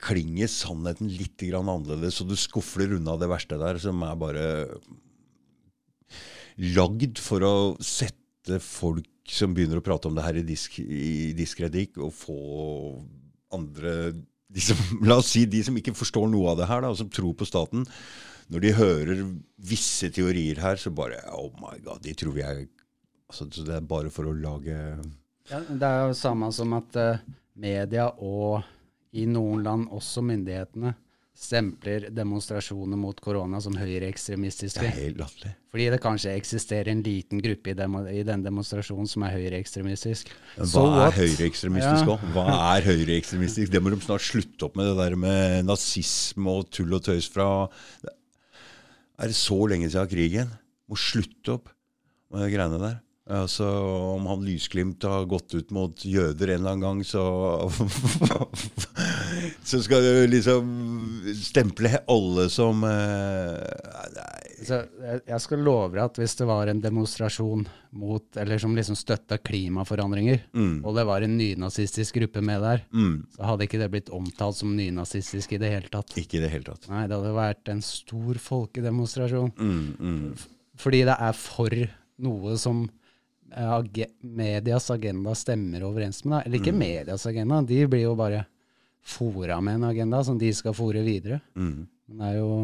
klinger 0.00 0.50
sannheten 0.50 1.10
litt 1.12 1.38
grann 1.44 1.70
annerledes. 1.70 2.22
Og 2.22 2.32
du 2.32 2.36
skufler 2.38 2.96
unna 2.96 3.16
det 3.20 3.30
verste 3.30 3.60
der, 3.60 3.78
som 3.82 4.02
er 4.06 4.18
bare 4.18 4.48
lagd 6.60 7.20
for 7.22 7.44
å 7.46 7.54
sette 7.84 8.58
folk 8.64 9.06
som 9.30 9.54
begynner 9.54 9.78
å 9.78 9.84
prate 9.84 10.08
om 10.08 10.16
det 10.16 10.24
her 10.24 10.40
i, 10.40 10.44
disk, 10.46 10.80
i 10.82 11.30
diskredikk, 11.38 12.00
og 12.02 12.14
få 12.16 12.38
andre 13.54 13.94
som, 14.58 14.80
La 15.06 15.20
oss 15.20 15.30
si 15.34 15.44
de 15.46 15.62
som 15.66 15.76
ikke 15.78 15.94
forstår 15.96 16.28
noe 16.30 16.52
av 16.52 16.60
det 16.60 16.68
her, 16.70 16.82
da, 16.84 16.92
som 16.96 17.10
tror 17.12 17.36
på 17.38 17.48
staten. 17.48 17.86
Når 18.50 18.64
de 18.64 18.72
hører 18.74 19.22
visse 19.62 20.10
teorier 20.10 20.58
her, 20.62 20.78
så 20.80 20.90
bare 20.90 21.22
Oh 21.36 21.52
my 21.60 21.76
god, 21.84 22.02
de 22.02 22.14
tror 22.18 22.34
vi 22.34 22.42
er 22.42 22.64
altså, 23.30 23.46
Så 23.46 23.66
det 23.66 23.76
er 23.76 23.86
bare 23.86 24.10
for 24.10 24.26
å 24.26 24.34
lage 24.34 24.74
Ja, 25.50 25.60
det 25.60 25.86
er 25.86 26.08
jo 26.08 26.18
samme 26.18 26.50
som 26.54 26.74
at 26.78 26.98
uh, 26.98 27.22
media 27.54 28.08
og 28.18 28.66
i 29.14 29.26
noen 29.26 29.62
land 29.66 29.86
også 29.94 30.22
myndighetene 30.22 30.94
stempler 31.40 32.10
demonstrasjoner 32.12 32.98
mot 33.00 33.16
korona 33.24 33.60
som 33.64 33.72
Det 33.72 33.80
høyreekstremistiske. 33.80 34.84
er 34.84 34.92
helt 34.98 35.20
latterlig. 35.22 35.54
Fordi 35.72 35.86
det 35.94 36.00
kanskje 36.04 36.34
eksisterer 36.36 36.90
en 36.92 37.00
liten 37.06 37.40
gruppe 37.40 37.72
i, 37.72 37.76
dem, 37.78 37.96
i 38.12 38.22
den 38.26 38.42
demonstrasjonen 38.44 39.08
som 39.08 39.24
er 39.24 39.32
høyreekstremistisk. 39.38 40.28
Hva, 40.58 40.66
So 40.68 40.84
er 41.06 41.16
høyreekstremistisk 41.16 42.10
Ja. 42.10 42.18
Hva 42.34 42.46
er 42.76 42.88
høyreekstremistisk? 42.90 43.72
Det 43.72 43.80
må 43.82 43.90
de 43.94 44.00
snart 44.04 44.26
slutte 44.26 44.68
opp 44.68 44.76
med, 44.76 44.90
det 44.92 44.96
der 45.00 45.16
med 45.16 45.64
nazisme 45.64 46.58
og 46.60 46.68
tull 46.70 46.92
og 46.98 47.02
tøys 47.08 47.28
fra 47.32 47.68
Er 48.04 49.28
det 49.28 49.36
så 49.36 49.56
lenge 49.68 49.88
siden 49.88 50.08
krigen? 50.12 50.52
Må 50.88 50.96
slutte 50.96 51.56
opp. 51.56 51.68
med 52.30 52.44
de 52.44 52.52
greiene 52.54 52.78
der. 52.78 53.00
Altså, 53.30 53.66
Om 54.16 54.26
han 54.26 54.42
Lysglimt 54.42 55.02
har 55.06 55.24
gått 55.30 55.54
ut 55.54 55.70
mot 55.70 56.04
jøder 56.04 56.50
en 56.50 56.60
eller 56.60 56.74
annen 56.74 56.82
gang, 56.82 57.02
så 57.06 57.22
Så 59.64 59.82
skal 59.82 60.02
du 60.02 60.26
liksom 60.32 60.70
stemple 61.38 61.92
alle 62.10 62.48
som 62.50 62.84
eh, 62.84 63.56
Nei. 64.16 64.36
Så 64.60 64.76
jeg, 65.00 65.40
skal 65.40 65.62
love 65.64 65.94
deg 65.94 66.02
at 66.04 66.18
hvis 66.20 66.34
det 66.36 66.46
var 66.48 66.68
en 66.68 66.82
demonstrasjon 66.84 67.62
mot, 67.96 68.26
eller 68.36 68.60
som 68.60 68.74
liksom 68.76 68.98
støtta 68.98 69.38
klimaforandringer, 69.40 70.42
Mm, 70.52 70.82
og 70.84 70.94
det 70.98 71.04
var 71.08 71.24
en 71.24 71.36
nynazistisk 71.38 72.18
gruppe 72.18 72.42
med 72.44 72.60
der, 72.62 72.82
mm, 72.92 73.14
så 73.36 73.46
hadde 73.48 73.64
ikke 73.64 73.80
det 73.80 73.88
blitt 73.92 74.10
omtalt 74.12 74.58
som 74.58 74.74
nynazistisk 74.76 75.54
i 75.56 75.60
det 75.62 75.70
hele 75.72 75.88
tatt. 75.92 76.12
ikke 76.20 76.36
i 76.38 76.42
det 76.44 76.50
hele 76.52 76.66
tatt. 76.66 76.88
Nei, 76.92 77.06
det 77.08 77.16
hadde 77.16 77.32
vært 77.36 77.70
en 77.72 77.80
stor 77.84 78.40
folkedemonstrasjon. 78.50 79.52
Mm, 79.56 79.86
mm, 79.96 80.46
Fordi 80.80 81.02
det 81.08 81.16
er 81.16 81.36
for 81.40 81.76
noe 82.20 82.56
som 82.60 82.84
age 83.56 84.06
medias 84.20 84.90
agenda 84.90 85.34
stemmer 85.34 85.84
overens 85.86 86.22
med. 86.24 86.36
Da. 86.36 86.42
Eller 86.44 86.60
ikke 86.60 86.76
medias 86.76 87.26
agenda, 87.26 87.62
de 87.66 87.80
blir 87.90 88.06
jo 88.06 88.14
bare 88.18 88.44
fora 89.00 89.60
med 89.64 89.80
en 89.80 89.88
agenda 89.90 90.22
som 90.24 90.38
de 90.38 90.52
skal 90.54 90.76
fòre 90.76 91.02
videre. 91.06 91.40
mm. 91.54 91.88
Men 92.10 92.18
det 92.18 92.30
er 92.30 92.38
jo 92.40 92.54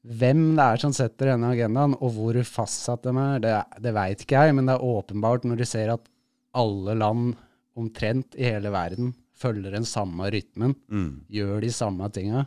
Hvem 0.00 0.54
det 0.56 0.64
er 0.64 0.80
som 0.80 0.92
setter 0.96 1.28
denne 1.28 1.50
agendaen, 1.52 1.92
og 2.00 2.14
hvor 2.16 2.36
fastsatt 2.48 3.04
de 3.04 3.12
er, 3.20 3.42
det, 3.44 3.52
det 3.84 3.90
veit 3.92 4.22
ikke 4.24 4.38
jeg, 4.46 4.54
men 4.56 4.70
det 4.70 4.78
er 4.78 4.92
åpenbart 4.96 5.44
når 5.44 5.60
du 5.60 5.64
ser 5.68 5.92
at 5.92 6.08
alle 6.56 6.94
land 6.96 7.34
omtrent 7.76 8.34
i 8.40 8.46
hele 8.48 8.72
verden 8.72 9.12
følger 9.40 9.72
den 9.72 9.86
samme 9.88 10.28
rytmen, 10.32 10.74
Mm. 10.90 11.24
gjør 11.32 11.60
de 11.64 11.70
samme 11.72 12.08
tinga, 12.12 12.46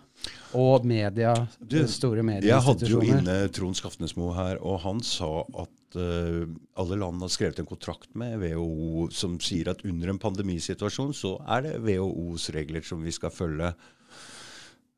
og 0.53 0.85
media, 0.85 1.33
Du, 1.59 1.87
store 1.87 2.23
Jeg 2.41 2.61
hadde 2.61 2.89
jo 2.89 3.01
inne 3.01 3.49
Trond 3.49 3.75
Skaftnesmo 3.75 4.31
her, 4.33 4.57
og 4.61 4.79
han 4.81 5.01
sa 5.01 5.41
at 5.41 5.97
uh, 5.97 6.45
alle 6.77 6.99
land 6.99 7.21
har 7.21 7.29
skrevet 7.33 7.59
en 7.59 7.69
kontrakt 7.69 8.13
med 8.15 8.39
WHO 8.39 9.09
som 9.11 9.39
sier 9.39 9.69
at 9.69 9.83
under 9.85 10.09
en 10.09 10.19
pandemisituasjon 10.19 11.13
så 11.13 11.37
er 11.47 11.61
det 11.67 11.81
WHOs 11.81 12.49
regler 12.53 12.81
som 12.85 13.03
vi 13.03 13.11
skal 13.11 13.33
følge. 13.33 13.73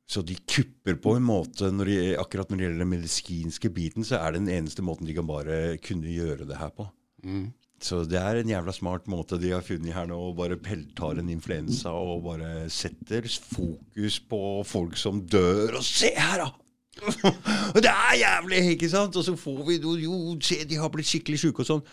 Så 0.08 0.22
de 0.22 0.36
kupper 0.46 1.00
på 1.02 1.16
en 1.18 1.26
måte 1.26 1.72
når 1.74 1.90
de, 1.90 2.00
Akkurat 2.22 2.50
når 2.52 2.58
det 2.60 2.66
gjelder 2.68 2.84
den 2.84 2.92
medisinske 2.92 3.72
biten, 3.74 4.06
så 4.06 4.20
er 4.22 4.36
det 4.36 4.44
den 4.46 4.54
eneste 4.54 4.84
måten 4.86 5.08
de 5.08 5.16
kan 5.18 5.26
bare 5.26 5.78
kunne 5.82 6.12
gjøre 6.14 6.46
det 6.46 6.60
her 6.60 6.70
på. 6.70 6.86
Mm. 7.26 7.48
Så 7.84 8.02
det 8.08 8.18
er 8.18 8.40
en 8.40 8.50
jævla 8.50 8.74
smart 8.74 9.08
måte 9.12 9.38
de 9.42 9.52
har 9.52 9.64
funnet 9.66 9.94
her 9.94 10.08
nå, 10.10 10.16
å 10.16 10.36
bare 10.38 10.58
peltar 10.62 11.20
en 11.20 11.32
influensa 11.32 11.92
og 11.92 12.24
bare 12.26 12.70
setter 12.72 13.28
fokus 13.28 14.20
på 14.24 14.40
folk 14.68 14.96
som 15.00 15.20
dør. 15.28 15.76
Og 15.80 15.86
se 15.86 16.14
her, 16.16 16.46
da! 16.46 16.54
Og 17.76 17.82
det 17.84 17.92
er 17.92 18.20
jævlig, 18.22 18.62
ikke 18.76 18.90
sant? 18.90 19.16
Og 19.20 19.26
så 19.28 19.36
får 19.36 19.62
vi 19.68 19.80
jo, 19.84 19.96
jo 20.00 20.18
se, 20.44 20.62
de 20.64 20.80
har 20.80 20.92
blitt 20.94 21.10
skikkelig 21.10 21.42
sjuke 21.44 21.66
og 21.66 21.70
sånn. 21.70 21.88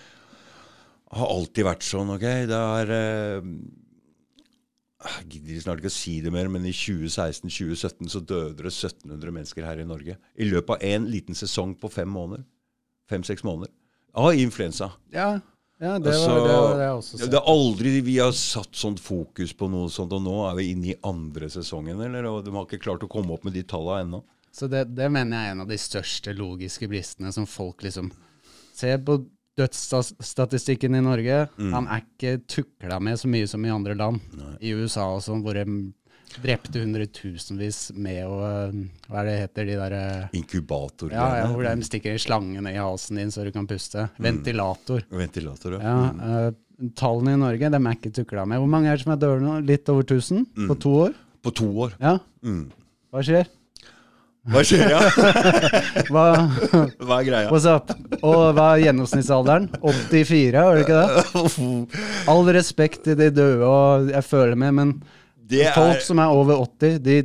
Har 1.12 1.32
alltid 1.34 1.66
vært 1.66 1.84
sånn, 1.84 2.14
OK? 2.14 2.26
Det 2.48 2.60
er 2.78 2.92
eh, 2.96 3.50
Jeg 5.02 5.26
gidder 5.34 5.64
snart 5.66 5.82
ikke 5.82 5.90
å 5.92 5.98
si 5.98 6.20
det 6.24 6.32
mer, 6.32 6.48
men 6.52 6.64
i 6.68 6.72
2016-2017 6.76 8.14
så 8.14 8.22
døde 8.22 8.62
det 8.62 8.70
1700 8.70 9.34
mennesker 9.34 9.66
her 9.66 9.82
i 9.82 9.88
Norge. 9.88 10.16
I 10.38 10.48
løpet 10.48 10.78
av 10.78 10.86
én 10.94 11.10
liten 11.10 11.36
sesong 11.36 11.74
på 11.82 11.90
fem 11.92 12.08
måneder. 12.08 12.46
Fem-seks 13.10 13.42
måneder. 13.44 13.74
Av 14.22 14.30
influensa. 14.38 14.92
Ja, 15.12 15.40
ja 15.82 15.96
det, 15.98 16.12
Altså, 16.14 16.30
var, 16.30 16.46
det 16.46 16.56
var 16.56 16.76
det 16.78 16.86
jeg 16.86 16.98
også 17.00 17.30
det 17.32 17.38
er 17.40 17.48
aldri 17.52 17.94
vi 18.06 18.16
har 18.20 18.34
satt 18.38 18.78
sånt 18.78 19.02
fokus 19.02 19.54
på 19.58 19.68
noe 19.72 19.90
sånt, 19.90 20.14
og 20.14 20.22
nå 20.22 20.36
er 20.46 20.58
vi 20.60 20.68
inne 20.72 20.92
i 20.92 20.98
andre 21.08 21.50
sesongen, 21.52 22.00
eller? 22.06 22.28
Og 22.30 22.44
de 22.46 22.54
har 22.54 22.68
ikke 22.68 22.84
klart 22.86 23.02
å 23.02 23.10
komme 23.10 23.34
opp 23.34 23.46
med 23.48 23.56
de 23.58 23.64
tallene 23.66 24.06
ennå. 24.06 24.22
Så 24.52 24.68
det, 24.68 24.84
det 24.94 25.08
mener 25.10 25.38
jeg 25.38 25.48
er 25.48 25.54
en 25.56 25.64
av 25.64 25.70
de 25.70 25.78
største 25.80 26.34
logiske 26.36 26.88
bristene 26.90 27.32
som 27.32 27.48
folk 27.48 27.82
liksom 27.86 28.12
ser 28.76 29.00
på 29.04 29.18
dødsstatistikken 29.58 30.96
i 30.96 31.02
Norge. 31.04 31.46
Mm. 31.58 31.72
Han 31.74 31.88
er 31.90 32.04
ikke 32.04 32.36
tukla 32.48 33.00
med 33.04 33.20
så 33.20 33.28
mye 33.32 33.48
som 33.48 33.64
i 33.64 33.72
andre 33.72 33.96
land. 33.98 34.20
I 34.60 34.72
USA 34.76 35.08
og 35.12 35.24
sånn, 35.24 35.42
hvor 35.44 35.56
de 35.56 35.66
drepte 36.42 36.80
hundretusenvis 36.82 37.90
med 37.94 38.24
å 38.26 38.38
Hva 39.08 39.20
er 39.22 39.28
det 39.28 39.36
heter, 39.42 39.68
de 39.68 39.76
derre 39.80 40.02
Inkubator. 40.38 41.12
ja, 41.12 41.26
ja, 41.42 41.46
hvor 41.52 41.62
de 41.66 41.86
stikker 41.88 42.14
en 42.14 42.22
slange 42.22 42.60
ned 42.64 42.74
i 42.74 42.80
halsen 42.80 43.16
din 43.20 43.30
så 43.34 43.44
du 43.44 43.52
kan 43.54 43.66
puste. 43.68 44.08
Ventilator. 44.22 45.04
Ventilator, 45.10 45.78
ja. 45.78 45.80
Ja, 45.82 46.48
uh, 46.48 46.90
tallene 46.98 47.36
i 47.36 47.40
Norge 47.42 47.68
de 47.70 47.78
er 47.82 47.96
ikke 47.98 48.12
tukla 48.16 48.46
med. 48.48 48.58
Hvor 48.62 48.70
mange 48.72 48.88
er 48.90 48.96
det 48.96 49.04
som 49.04 49.12
er 49.14 49.20
døde 49.22 49.42
nå? 49.44 49.58
Litt 49.68 49.88
over 49.92 50.02
1000 50.08 50.46
på 50.68 50.78
to 50.82 50.94
år? 51.08 51.18
På 51.42 51.50
to 51.54 51.68
år. 51.86 51.98
Ja, 52.00 52.18
Mm. 52.42 52.70
hva 53.12 53.20
skjer? 53.22 53.46
Hva 54.50 54.58
skjer, 54.66 54.88
ja? 54.90 54.98
Hva, 56.10 56.22
Hva 56.98 57.18
er 57.20 57.26
greia? 57.28 57.50
what's 57.52 57.66
up? 57.70 57.92
Og 58.26 58.48
hva 58.56 58.72
er 58.74 58.88
gjennomsnittsalderen? 58.88 59.68
84, 59.78 60.58
er 60.58 60.74
det 60.74 60.82
ikke 60.82 60.98
det? 60.98 61.66
All 62.32 62.42
respekt 62.56 63.04
til 63.06 63.14
de 63.20 63.28
døde, 63.30 63.62
og 63.62 64.10
jeg 64.10 64.24
føler 64.26 64.58
med, 64.58 64.74
men 64.80 64.94
Det 65.52 65.70
folk 65.76 65.98
er 65.98 66.04
som 66.06 66.20
er 66.22 66.34
over 66.34 66.60
80, 66.64 66.98
de, 67.04 67.16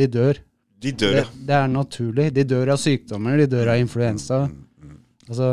de 0.00 0.08
dør. 0.10 0.40
De 0.82 0.92
dør, 0.98 1.20
ja. 1.20 1.24
det 1.48 1.56
er 1.56 1.70
naturlig. 1.70 2.28
De 2.34 2.44
dør 2.48 2.74
av 2.74 2.80
sykdommer, 2.82 3.38
de 3.38 3.48
dør 3.50 3.74
av 3.74 3.82
influensa. 3.82 4.44
Altså, 5.28 5.50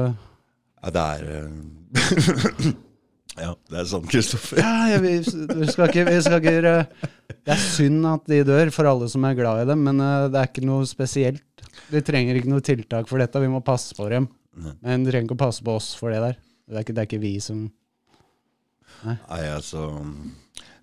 ja 0.80 0.94
det 0.96 1.02
er 1.16 1.26
eh, 1.36 2.70
Ja, 3.40 3.54
det 3.72 3.78
er 3.80 3.86
sånn, 3.88 4.08
Kristoffer. 4.10 4.60
ja, 4.60 4.72
jeg, 4.92 5.02
vi, 5.06 5.68
skal 5.70 5.86
ikke, 5.88 6.04
vi 6.10 6.18
skal 6.26 6.42
ikke 6.42 6.74
Det 7.30 7.54
er 7.54 7.62
synd 7.62 8.08
at 8.10 8.26
de 8.28 8.42
dør, 8.48 8.72
for 8.76 8.90
alle 8.90 9.08
som 9.12 9.24
er 9.28 9.38
glad 9.38 9.64
i 9.64 9.70
dem, 9.70 9.86
men 9.86 10.02
eh, 10.04 10.26
det 10.34 10.42
er 10.42 10.50
ikke 10.50 10.66
noe 10.68 10.88
spesielt. 10.90 11.64
Vi 11.94 12.02
trenger 12.06 12.40
ikke 12.40 12.52
noe 12.52 12.66
tiltak 12.66 13.08
for 13.08 13.22
dette, 13.22 13.40
vi 13.40 13.52
må 13.52 13.62
passe 13.66 13.96
på 13.96 14.10
dem. 14.12 14.28
Men 14.84 15.06
de 15.06 15.14
trenger 15.14 15.30
ikke 15.30 15.38
å 15.38 15.46
passe 15.46 15.64
på 15.64 15.78
oss 15.78 15.94
for 15.96 16.12
det 16.12 16.20
der. 16.24 16.40
Det 16.68 16.76
er 16.76 16.86
ikke, 16.86 16.96
det 16.98 17.04
er 17.04 17.10
ikke 17.10 17.24
vi 17.24 17.36
som 17.44 17.68
Nei, 19.00 19.46
altså 19.48 19.86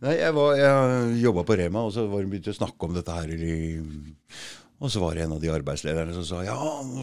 Nei, 0.05 0.19
jeg, 0.19 0.33
var, 0.37 0.55
jeg 0.61 1.17
jobba 1.23 1.47
på 1.49 1.57
Rema, 1.57 1.87
og 1.89 1.93
så 1.95 2.05
var 2.11 2.27
begynte 2.29 2.53
å 2.53 2.59
snakke 2.59 2.89
om 2.89 2.97
dette 2.97 3.17
her 3.17 3.33
og 4.77 4.91
så 4.93 5.01
var 5.01 5.15
det 5.17 5.23
en 5.25 5.33
av 5.33 5.41
de 5.41 5.49
arbeidslederne 5.49 6.13
som 6.13 6.25
sa 6.29 6.43
ja, 6.45 6.57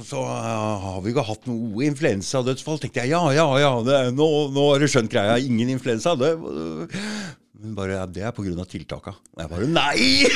så 0.05 0.21
har 0.21 0.99
vi 1.01 1.09
ikke 1.09 1.25
hatt 1.25 1.47
noe 1.49 1.81
influensadødsfall. 1.87 2.77
tenkte 2.83 3.01
jeg 3.01 3.09
ja, 3.15 3.21
ja, 3.33 3.47
ja, 3.57 3.71
det, 3.81 4.13
nå, 4.13 4.27
nå 4.53 4.65
har 4.67 4.77
du 4.83 4.85
skjønt 4.91 5.09
greia. 5.09 5.39
Ingen 5.41 5.69
influensa. 5.73 6.13
Det, 6.19 6.37
men 6.37 7.73
bare 7.77 7.97
ja, 7.97 8.05
det 8.05 8.21
er 8.27 8.35
pga. 8.35 8.65
tiltaka. 8.69 9.15
Og 9.33 9.41
jeg 9.41 9.49
bare 9.55 9.67
nei! 9.73 10.29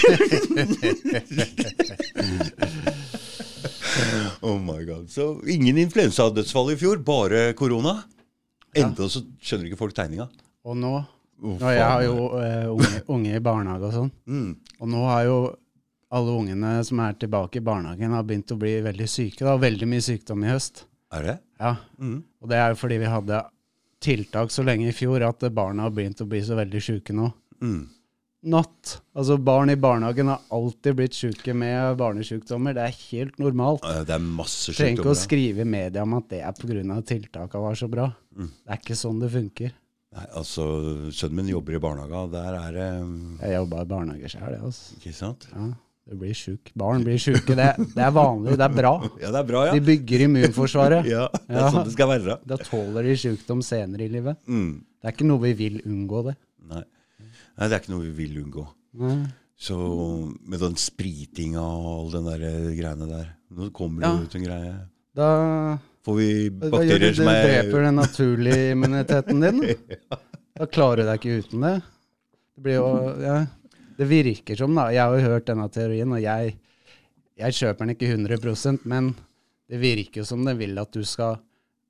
oh 4.47 4.57
my 4.57 4.81
god. 4.87 5.05
Så 5.13 5.37
ingen 5.45 5.77
influensadødsfall 5.85 6.73
i 6.73 6.79
fjor, 6.81 6.97
bare 7.05 7.53
korona. 7.59 7.99
Enda 8.77 9.05
så 9.13 9.21
skjønner 9.37 9.69
ikke 9.69 9.83
folk 9.83 9.93
tegninga. 9.97 10.25
Og 10.65 10.73
nå 10.81 11.05
Oh, 11.43 11.53
og 11.59 11.69
Jeg 11.69 11.83
har 11.85 12.01
jo 12.01 12.13
uh, 12.33 12.69
unge, 12.73 13.01
unge 13.13 13.35
i 13.37 13.41
barnehage 13.45 13.89
og 13.91 13.93
sånn. 13.93 14.11
Mm. 14.37 14.51
Og 14.81 14.89
nå 14.89 15.03
har 15.05 15.23
jo 15.27 15.37
alle 16.13 16.37
ungene 16.39 16.71
som 16.87 16.99
er 17.03 17.17
tilbake 17.19 17.59
i 17.59 17.65
barnehagen, 17.65 18.13
har 18.15 18.23
begynt 18.23 18.53
å 18.55 18.57
bli 18.59 18.77
veldig 18.85 19.07
syke. 19.11 19.43
da, 19.43 19.57
Veldig 19.59 19.87
mye 19.91 20.03
sykdom 20.05 20.45
i 20.45 20.53
høst. 20.53 20.85
Er 21.13 21.23
det? 21.23 21.37
Ja, 21.59 21.75
Mm. 21.99 22.23
Og 22.41 22.49
det 22.49 22.57
er 22.61 22.71
jo 22.73 22.79
fordi 22.79 22.97
vi 23.01 23.09
hadde 23.11 23.41
tiltak 24.03 24.51
så 24.53 24.63
lenge 24.63 24.87
i 24.89 24.95
fjor 24.95 25.23
at 25.25 25.39
barna 25.53 25.87
har 25.87 25.93
begynt 25.95 26.21
å 26.21 26.27
bli 26.29 26.41
så 26.45 26.55
veldig 26.57 26.81
syke 26.83 27.13
nå. 27.17 27.31
Mm. 27.61 27.87
Natt. 28.47 28.99
Altså 29.17 29.37
Barn 29.41 29.71
i 29.73 29.75
barnehagen 29.75 30.29
har 30.29 30.43
alltid 30.53 30.95
blitt 30.95 31.15
syke 31.17 31.55
med 31.57 31.97
barnesjukdommer. 31.97 32.75
Det 32.77 32.83
er 32.85 32.99
helt 33.09 33.39
normalt. 33.41 33.81
Det 34.07 34.13
er 34.13 34.21
masse 34.23 34.75
Trenger 34.77 35.01
ikke 35.01 35.11
å 35.15 35.17
skrive 35.17 35.65
i 35.65 35.67
media 35.67 36.05
om 36.05 36.13
at 36.19 36.29
det 36.29 36.43
er 36.45 36.53
pga. 36.55 37.01
tiltaka 37.01 37.59
var 37.59 37.75
så 37.75 37.89
bra. 37.91 38.11
Mm. 38.37 38.51
Det 38.53 38.71
er 38.75 38.81
ikke 38.83 38.99
sånn 38.99 39.19
det 39.19 39.31
funker. 39.33 39.73
Nei, 40.15 40.23
altså, 40.39 40.63
Sønnen 41.11 41.35
min 41.41 41.49
jobber 41.51 41.75
i 41.75 41.81
barnehage, 41.83 42.21
der 42.31 42.55
er 42.61 42.71
det 42.77 42.85
um, 43.03 43.17
Jeg 43.43 43.57
jobba 43.57 43.81
i 43.83 43.89
barnehage 43.91 44.29
sjøl, 44.31 44.53
jeg. 44.55 44.61
Altså. 44.69 44.95
Ikke 45.01 45.13
sant? 45.17 45.47
Ja, 45.51 45.65
du 46.07 46.15
blir 46.21 46.37
sjuk. 46.39 46.71
Barn 46.79 47.03
blir 47.03 47.19
sjuke. 47.19 47.55
Det, 47.59 47.65
det 47.91 48.03
er 48.05 48.13
vanlig. 48.15 48.53
Det 48.57 48.63
er 48.69 48.75
bra. 48.77 48.93
Ja, 49.23 49.31
det 49.35 49.41
er 49.41 49.49
bra, 49.49 49.65
ja. 49.67 49.73
De 49.75 49.81
bygger 49.89 50.23
immunforsvaret. 50.29 51.09
Ja, 51.15 51.25
Det 51.35 51.51
er 51.51 51.59
Ja. 51.65 51.71
sånn 51.75 51.89
det 51.89 51.95
skal 51.97 52.11
være. 52.13 52.37
Da 52.47 52.57
tåler 52.63 53.03
de 53.09 53.17
sjukdom 53.19 53.61
senere 53.67 54.07
i 54.07 54.13
livet. 54.15 54.39
Mm. 54.47 54.69
Det 55.01 55.09
er 55.11 55.17
ikke 55.17 55.27
noe 55.27 55.43
vi 55.43 55.51
vil 55.59 55.81
unngå, 55.85 56.23
det. 56.29 56.37
Nei. 56.71 56.83
Nei, 57.27 57.67
det 57.67 57.73
er 57.75 57.81
ikke 57.83 57.93
noe 57.97 58.05
vi 58.07 58.15
vil 58.23 58.39
unngå. 58.45 58.63
Nei. 59.03 59.17
Så 59.57 59.75
med 60.45 60.61
den 60.61 60.75
spritinga 60.79 61.61
og 61.65 61.85
all 61.97 62.09
den 62.13 62.27
der 62.29 62.43
eh, 62.45 62.65
greiene 62.77 63.07
der 63.09 63.29
Nå 63.57 63.69
kommer 63.73 64.03
Ja. 64.05 64.11
det 64.15 64.27
ut 64.27 64.35
en 64.39 64.43
greie. 64.47 64.73
Da 65.17 65.27
Får 66.07 66.15
vi 66.15 66.49
du? 66.49 66.69
bakterier 66.71 67.11
Du 67.11 67.15
som 67.19 67.27
er 67.27 67.41
dreper 67.43 67.81
den 67.83 67.97
naturlige 67.99 68.71
immuniteten 68.71 69.41
din. 69.43 69.63
Da 70.57 70.65
klarer 70.65 71.03
du 71.03 71.05
deg 71.05 71.19
ikke 71.19 71.41
uten 71.43 71.65
det. 71.67 71.71
Det 72.55 72.63
blir 72.65 72.77
jo 72.79 72.85
ja, 73.21 73.33
Det 73.99 74.07
virker 74.09 74.57
som, 74.57 74.71
da. 74.73 74.87
Jeg 74.89 75.03
har 75.03 75.13
jo 75.13 75.33
hørt 75.33 75.45
denne 75.45 75.67
teorien, 75.69 76.15
og 76.15 76.23
jeg, 76.23 76.55
jeg 77.37 77.57
kjøper 77.59 77.85
den 77.85 77.93
ikke 77.93 78.09
100% 78.15 78.87
men 78.89 79.11
det 79.67 79.81
virker 79.83 80.23
jo 80.23 80.25
som 80.31 80.47
den 80.47 80.57
vil 80.57 80.79
at 80.81 80.95
du 80.95 81.03
skal 81.05 81.37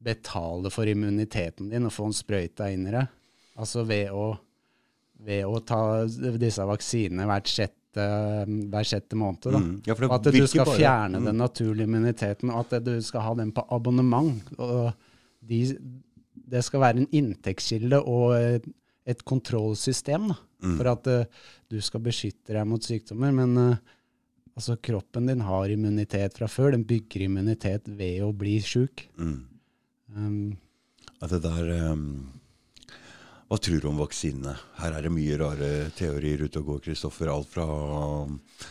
betale 0.04 0.74
for 0.74 0.90
immuniteten 0.90 1.70
din 1.72 1.88
og 1.88 1.94
få 1.94 2.10
en 2.10 2.18
sprøyte 2.18 2.68
inn 2.74 2.90
i 2.90 2.96
deg. 2.98 3.14
Altså 3.62 3.86
ved 3.88 4.12
å, 4.12 4.32
ved 5.30 5.46
å 5.48 5.62
ta 5.62 5.82
disse 6.42 6.66
vaksinene 6.68 7.30
hvert 7.30 7.54
sjette, 7.54 7.78
hver 8.72 8.86
sjette 8.88 9.18
måned. 9.20 9.42
Da. 9.48 9.60
Mm. 9.60 9.82
Ja, 9.88 9.94
Og 9.98 10.14
at 10.18 10.30
du 10.34 10.48
skal 10.48 10.66
bare- 10.66 10.78
fjerne 10.78 11.20
Mm. 11.20 11.26
den 11.26 11.38
naturlige 11.38 11.88
immuniteten, 11.88 12.50
og 12.52 12.74
at 12.74 12.84
du 12.84 13.02
skal 13.02 13.22
ha 13.22 13.34
den 13.36 13.52
på 13.52 13.66
abonnement. 13.72 14.44
De, 15.48 15.78
det 16.48 16.64
skal 16.64 16.80
være 16.82 16.98
en 17.04 17.08
inntektskilde 17.12 18.00
og 18.06 18.36
et, 18.40 18.66
et 19.06 19.24
kontrollsystem 19.26 20.28
da, 20.30 20.36
for 20.78 20.88
at 20.92 21.08
eh, 21.08 21.26
du 21.70 21.80
skal 21.82 22.02
beskytte 22.02 22.54
deg 22.56 22.66
mot 22.68 22.82
sykdommer. 22.84 23.32
Men 23.32 23.58
eh, 23.58 23.78
altså, 24.58 24.76
kroppen 24.82 25.28
din 25.28 25.42
har 25.42 25.70
immunitet 25.70 26.34
fra 26.38 26.48
før. 26.48 26.72
Den 26.72 26.84
bygger 26.88 27.28
immunitet 27.28 27.88
ved 27.88 28.22
å 28.26 28.34
bli 28.36 28.58
sjuk. 28.60 29.08
Mm. 29.18 29.38
Um, 30.16 30.58
At 31.22 31.30
det 31.32 31.42
der 31.44 31.70
ehm, 31.74 32.28
Hva 33.48 33.58
tror 33.64 33.80
du 33.80 33.88
om 33.88 34.00
vaksinene? 34.02 34.56
Her 34.82 34.98
er 34.98 35.06
det 35.08 35.12
mye 35.16 35.38
rare 35.40 35.70
teorier 35.96 36.42
ute 36.44 36.60
og 36.60 36.66
går, 36.74 36.82
Kristoffer. 36.90 37.30
Alt 37.32 37.48
fra 37.54 37.68
at 38.26 38.66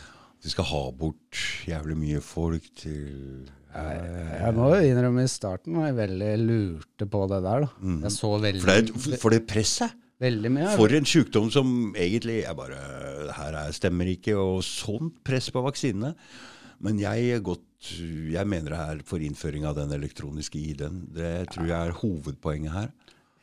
vi 0.45 0.51
skal 0.53 0.67
ha 0.69 0.81
bort 0.93 1.39
jævlig 1.67 1.95
mye 1.97 2.19
folk 2.23 2.67
til 2.77 3.47
jeg, 3.77 3.97
jeg 4.41 4.53
må 4.57 4.67
jo 4.73 4.77
innrømme 4.89 5.23
i 5.25 5.29
starten 5.29 5.75
var 5.77 5.89
jeg 5.91 5.97
veldig 5.99 6.29
lurte 6.41 7.05
på 7.13 7.19
det 7.29 7.39
der. 7.45 7.65
da. 7.65 7.95
Jeg 8.07 8.13
så 8.15 8.29
veldig, 8.41 8.61
For 8.63 8.71
det, 8.71 8.93
er- 9.11 9.17
for 9.21 9.33
det 9.35 9.41
presset! 9.49 9.91
veldig 10.19 10.49
mye. 10.49 10.69
For 10.79 10.93
en 10.97 11.05
sykdom 11.05 11.51
som 11.53 11.67
egentlig 11.93 12.39
er 12.49 12.55
bare 12.57 12.77
her 13.37 13.53
er, 13.59 13.71
stemmer 13.75 14.07
ikke, 14.09 14.33
og 14.33 14.63
sånt 14.65 15.19
press 15.23 15.51
på 15.53 15.61
vaksinene. 15.61 16.15
Men 16.81 16.97
jeg, 16.97 17.37
godt, 17.45 17.61
jeg 18.33 18.47
mener 18.49 18.73
det 18.73 18.79
er 18.81 19.03
for 19.05 19.21
innføring 19.21 19.65
av 19.69 19.75
den 19.77 19.93
elektroniske 19.93 20.57
ID-en. 20.57 21.03
Det 21.13 21.49
tror 21.53 21.67
jeg 21.69 21.77
er 21.91 21.93
hovedpoenget 21.99 22.73
her. 22.73 22.89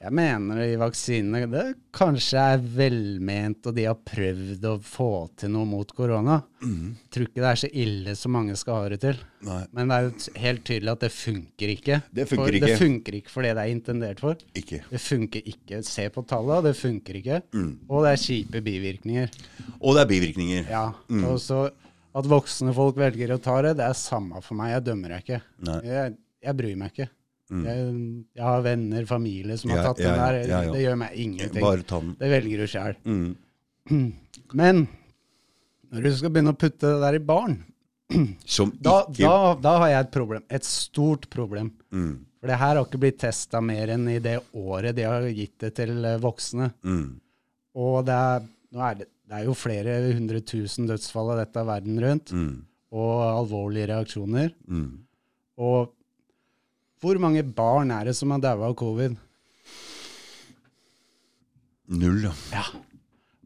Jeg 0.05 0.13
mener 0.13 0.59
i 0.61 0.75
vaksinene 0.77 1.47
det 1.49 1.63
kanskje 1.97 2.41
er 2.55 2.65
velment, 2.77 3.65
og 3.71 3.73
de 3.77 3.87
har 3.89 3.97
prøvd 4.05 4.67
å 4.69 4.73
få 4.85 5.07
til 5.41 5.49
noe 5.55 5.65
mot 5.65 5.95
korona. 5.97 6.43
Jeg 6.61 7.09
tror 7.15 7.25
ikke 7.25 7.41
det 7.41 7.49
er 7.49 7.61
så 7.63 7.71
ille 7.85 8.15
som 8.21 8.35
mange 8.37 8.57
skal 8.61 8.83
ha 8.83 8.91
det 8.93 8.99
til. 9.01 9.23
Nei. 9.49 9.63
Men 9.73 9.89
det 9.89 9.97
er 9.97 10.05
jo 10.11 10.35
helt 10.45 10.65
tydelig 10.69 10.93
at 10.93 11.07
det 11.07 11.11
funker 11.15 11.73
ikke. 11.77 11.99
Det 12.21 12.29
funker 12.29 12.45
for, 12.45 12.59
ikke. 12.59 12.69
Det 12.69 12.79
funker 12.83 13.19
ikke 13.21 13.33
for 13.33 13.49
det 13.49 13.55
det 13.57 13.65
er 13.65 13.73
intendert 13.79 14.21
for. 14.27 14.45
Ikke. 14.61 14.83
Det 14.91 15.01
funker 15.07 15.49
ikke. 15.55 15.81
Se 15.89 16.07
på 16.13 16.27
tallene, 16.35 16.61
det 16.69 16.75
funker 16.83 17.21
ikke. 17.23 17.41
Og 17.89 18.05
det 18.05 18.13
er 18.13 18.23
kjipe 18.27 18.65
bivirkninger. 18.69 19.41
Og 19.81 19.97
det 19.97 20.05
er 20.05 20.13
bivirkninger. 20.13 20.69
Ja, 20.69 20.87
og 21.25 21.41
så 21.41 21.65
At 22.15 22.29
voksne 22.31 22.71
folk 22.71 22.95
velger 23.01 23.33
å 23.35 23.41
ta 23.43 23.57
det, 23.65 23.73
det 23.81 23.89
er 23.89 23.97
samme 23.99 24.39
for 24.45 24.55
meg. 24.55 24.69
Jeg 24.77 24.85
dømmer 24.87 25.17
deg 25.17 25.25
ikke. 25.25 25.41
Jeg, 25.83 26.13
jeg 26.47 26.57
bryr 26.61 26.77
meg 26.79 26.93
ikke. 26.93 27.09
Jeg, 27.63 27.95
jeg 28.35 28.45
har 28.45 28.63
venner, 28.65 29.05
familie 29.07 29.57
som 29.61 29.71
har 29.71 29.79
Ja, 29.79 29.85
tatt 29.93 30.03
ja, 30.03 30.11
den 30.11 30.49
der. 30.51 30.73
Det 30.73 30.83
gjør 30.83 30.97
meg 31.05 31.15
ingenting. 31.23 32.17
Det 32.19 32.31
velger 32.33 32.59
du 32.59 32.67
sjæl. 32.67 32.97
Mm. 33.07 33.31
Men 34.61 34.85
når 35.95 36.03
du 36.09 36.11
skal 36.19 36.33
begynne 36.35 36.55
å 36.55 36.59
putte 36.59 36.91
det 36.91 37.01
der 37.05 37.19
i 37.21 37.25
barn, 37.25 37.59
Som 38.45 38.73
da, 38.85 38.99
da, 39.17 39.35
da 39.65 39.71
har 39.81 39.89
jeg 39.95 40.05
et 40.05 40.11
problem. 40.13 40.43
Et 40.53 40.67
stort 40.69 41.29
problem. 41.33 41.71
mm. 41.95 42.15
For 42.45 42.51
det 42.53 42.59
her 42.61 42.75
har 42.77 42.85
ikke 42.85 42.99
blitt 43.01 43.17
testa 43.23 43.61
mer 43.65 43.89
enn 43.95 44.03
i 44.13 44.19
det 44.21 44.35
året 44.61 44.93
de 44.99 45.07
har 45.09 45.25
gitt 45.33 45.55
det 45.65 45.71
til 45.79 45.95
eh, 46.05 46.19
voksne. 46.21 46.67
Mm. 46.85 47.07
Og 47.81 48.03
det 48.05 48.13
er, 48.21 48.43
er 48.77 48.99
det, 48.99 49.07
det 49.25 49.39
er 49.39 49.47
jo 49.47 49.55
flere 49.57 49.95
hundre 50.13 50.43
tusen 50.45 50.85
dødsfall 50.91 51.31
av 51.33 51.41
dette 51.41 51.63
verden 51.65 51.97
rundt, 52.05 52.35
Mm. 52.37 52.59
og 52.93 53.23
alvorlige 53.31 53.89
reaksjoner. 53.95 54.53
Mm. 54.69 54.91
Og 55.65 55.95
hvor 57.05 57.21
mange 57.23 57.45
barn 57.55 57.93
er 57.95 58.09
det 58.11 58.17
som 58.19 58.33
har 58.35 58.41
daua 58.43 58.71
av 58.73 58.75
covid? 58.81 59.17
Null, 61.95 62.23
ja. 62.25 62.33
Ja. 62.55 62.65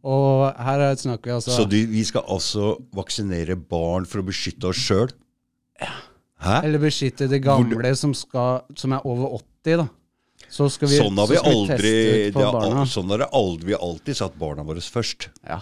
Og 0.08 0.54
her 0.62 0.80
er- 0.80 0.96
snakker 0.96 1.24
vi 1.26 1.34
altså 1.34 1.50
Så 1.56 1.64
du, 1.68 1.76
vi 1.90 2.04
skal 2.06 2.22
altså 2.30 2.76
vaksinere 2.94 3.56
barn 3.58 4.06
for 4.06 4.22
å 4.22 4.26
beskytte 4.28 4.68
oss 4.70 4.78
sjøl? 4.78 5.10
Hæ? 6.38 6.60
Eller 6.64 6.78
beskytte 6.78 7.26
de 7.28 7.40
gamle 7.42 7.90
som, 7.98 8.12
skal, 8.14 8.62
som 8.78 8.92
er 8.94 9.02
over 9.04 9.40
80, 9.40 9.76
da. 9.82 9.88
Så 10.48 10.68
skal 10.70 10.88
vi, 10.88 10.96
Sånn 11.02 11.18
har 11.18 11.26
så 11.26 11.32
vi 11.32 11.36
skal 11.40 11.52
aldri 11.52 11.74
teste 11.76 12.28
ut 12.28 12.34
på 12.38 12.44
barna. 12.54 12.80
al- 12.84 12.86
Sånn 12.86 13.10
har 13.10 13.26
aldri, 13.32 13.66
vi 13.66 13.74
alltid 13.74 14.16
satt 14.16 14.38
barna 14.38 14.62
våre 14.64 14.80
først. 14.80 15.28
Ja. 15.44 15.58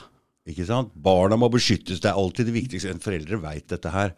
Ikke 0.46 0.66
sant? 0.68 0.92
Barna 0.94 1.34
må 1.40 1.48
beskyttes. 1.50 1.98
Det 1.98 2.10
er 2.12 2.20
alltid 2.20 2.46
det 2.46 2.54
viktigste. 2.54 2.90
En 2.92 3.00
foreldre 3.02 3.40
veit 3.40 3.66
dette 3.72 3.90
her. 3.90 4.12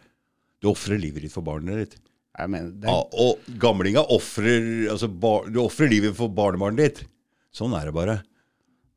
Du 0.60 0.68
ofrer 0.68 0.98
livet 1.00 1.22
ditt 1.22 1.32
for 1.32 1.42
barnet 1.46 1.78
ditt. 1.86 1.96
Mener, 2.46 2.70
det, 2.70 2.86
Ja, 2.86 3.02
og 3.24 3.38
gamlinga 3.58 4.04
ofrer 4.14 4.88
altså, 4.92 5.08
bar, 5.10 5.48
Du 5.50 5.58
ofrer 5.64 5.90
livet 5.90 6.14
for 6.14 6.28
barnebarnet 6.30 6.76
ditt. 6.78 7.00
Sånn 7.52 7.72
er 7.74 7.88
det 7.88 7.94
bare. 7.96 8.18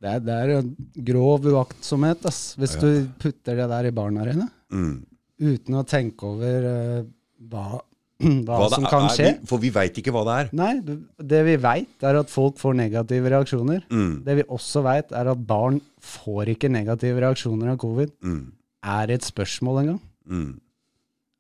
det, 0.02 0.10
er, 0.12 0.20
det 0.20 0.36
er 0.36 0.50
en 0.60 0.76
grov 1.08 1.46
uaktsomhet 1.50 2.26
ass, 2.30 2.56
hvis 2.60 2.76
du 2.82 3.08
putter 3.22 3.56
det 3.58 3.70
der 3.72 3.88
i 3.90 3.92
barna 3.96 4.26
dine 4.30 4.50
Mm. 4.72 5.02
uten 5.42 5.76
å 5.76 5.82
tenke 5.84 6.24
over 6.30 6.68
uh, 6.68 7.02
hva, 7.52 7.82
hva, 8.22 8.58
Hva 8.62 8.70
som 8.70 8.86
kan 8.86 9.08
er, 9.10 9.16
skje. 9.16 9.26
vi- 9.42 9.48
For 9.50 9.58
vi 9.60 9.70
veit 9.74 9.98
ikke 9.98 10.14
hva 10.14 10.22
det 10.28 10.36
er. 10.38 10.50
Nei, 10.54 10.74
det 11.18 11.42
vi 11.48 11.56
veit, 11.58 11.90
er 12.06 12.20
at 12.22 12.30
folk 12.30 12.60
får 12.62 12.76
negative 12.78 13.32
reaksjoner. 13.34 13.82
Mm. 13.90 14.24
Det 14.24 14.36
vi 14.38 14.44
også 14.54 14.84
veit, 14.86 15.12
er 15.12 15.32
at 15.34 15.42
barn 15.50 15.82
får 16.00 16.54
ikke 16.54 16.70
negative 16.70 17.20
reaksjoner 17.26 17.74
av 17.74 17.78
covid. 17.82 18.14
Mm. 18.22 18.52
Er 18.84 19.08
det 19.10 19.16
et 19.20 19.28
spørsmål 19.32 19.82
engang? 19.82 20.00
Mm. 20.30 20.52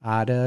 Er 0.03 0.25
det 0.25 0.41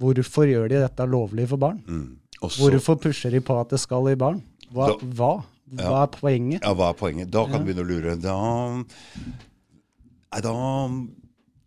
Hvorfor 0.00 0.48
gjør 0.48 0.68
de 0.72 0.80
dette 0.80 1.06
lovlig 1.12 1.46
for 1.50 1.60
barn? 1.60 1.80
Mm. 1.86 2.16
Også, 2.40 2.62
Hvorfor 2.70 2.96
pusher 3.02 3.30
de 3.34 3.40
på 3.44 3.56
at 3.60 3.68
det 3.74 3.80
skal 3.82 4.08
i 4.08 4.16
barn? 4.16 4.40
Hva? 4.72 4.86
Da- 4.94 5.06
hva? 5.18 5.32
Hva 5.70 5.98
er 6.02 6.08
poenget? 6.10 6.64
Ja, 6.64 6.72
hva 6.74 6.88
er 6.90 6.96
poenget? 6.98 7.28
Da 7.30 7.44
kan 7.46 7.62
du 7.62 7.68
begynne 7.68 7.84
å 7.84 7.90
lure. 7.90 8.16
Da 8.18 8.36
da 10.40 10.54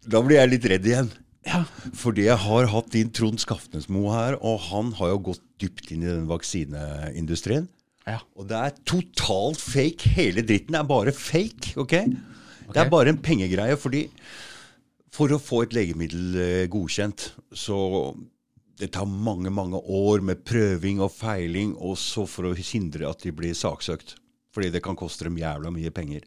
Da 0.04 0.20
blir 0.26 0.36
jeg 0.42 0.50
litt 0.52 0.66
redd 0.68 0.88
igjen. 0.90 1.12
Ja. 1.48 1.62
Fordi 1.96 2.26
jeg 2.28 2.40
har 2.40 2.68
hatt 2.72 2.90
din 2.92 3.10
Trond 3.16 3.40
Skaftnesmo 3.40 4.06
her, 4.12 4.36
og 4.44 4.60
han 4.70 4.92
har 5.00 5.14
jo 5.14 5.20
gått 5.32 5.42
dypt 5.60 5.92
inn 5.96 6.04
i 6.04 6.10
den 6.12 6.28
vaksineindustrien. 6.28 7.70
Ja. 8.08 8.18
Og 8.36 8.48
det 8.50 8.60
er 8.60 8.76
totalt 8.88 9.62
fake. 9.64 10.12
Hele 10.18 10.44
dritten 10.44 10.76
er 10.76 10.84
bare 10.88 11.14
fake. 11.16 11.76
ok? 11.80 11.96
Det 12.74 12.80
er 12.84 12.90
bare 12.92 13.12
en 13.14 13.20
pengegreie. 13.24 13.78
fordi 13.80 14.10
for 15.14 15.34
å 15.34 15.42
få 15.42 15.64
et 15.64 15.76
legemiddel 15.78 16.38
eh, 16.42 16.66
godkjent, 16.72 17.28
så 17.54 17.78
det 18.80 18.90
tar 18.96 19.06
mange 19.06 19.52
mange 19.54 19.78
år 19.78 20.24
med 20.26 20.42
prøving 20.48 21.04
og 21.06 21.14
feiling, 21.14 21.76
og 21.78 21.98
så 22.02 22.26
for 22.30 22.50
å 22.50 22.58
hindre 22.58 23.10
at 23.10 23.22
de 23.26 23.34
blir 23.36 23.54
saksøkt. 23.58 24.18
Fordi 24.54 24.70
det 24.74 24.84
kan 24.86 24.98
koste 24.98 25.26
dem 25.26 25.38
jævla 25.40 25.72
mye 25.74 25.90
penger. 25.94 26.26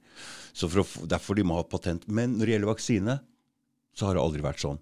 Så 0.57 0.67
å, 0.67 0.85
Derfor 1.07 1.39
de 1.39 1.45
må 1.47 1.61
ha 1.61 1.67
patent. 1.67 2.07
Men 2.11 2.35
når 2.35 2.47
det 2.47 2.55
gjelder 2.57 2.73
vaksine, 2.73 3.19
så 3.95 4.09
har 4.09 4.17
det 4.17 4.23
aldri 4.23 4.43
vært 4.43 4.63
sånn. 4.65 4.81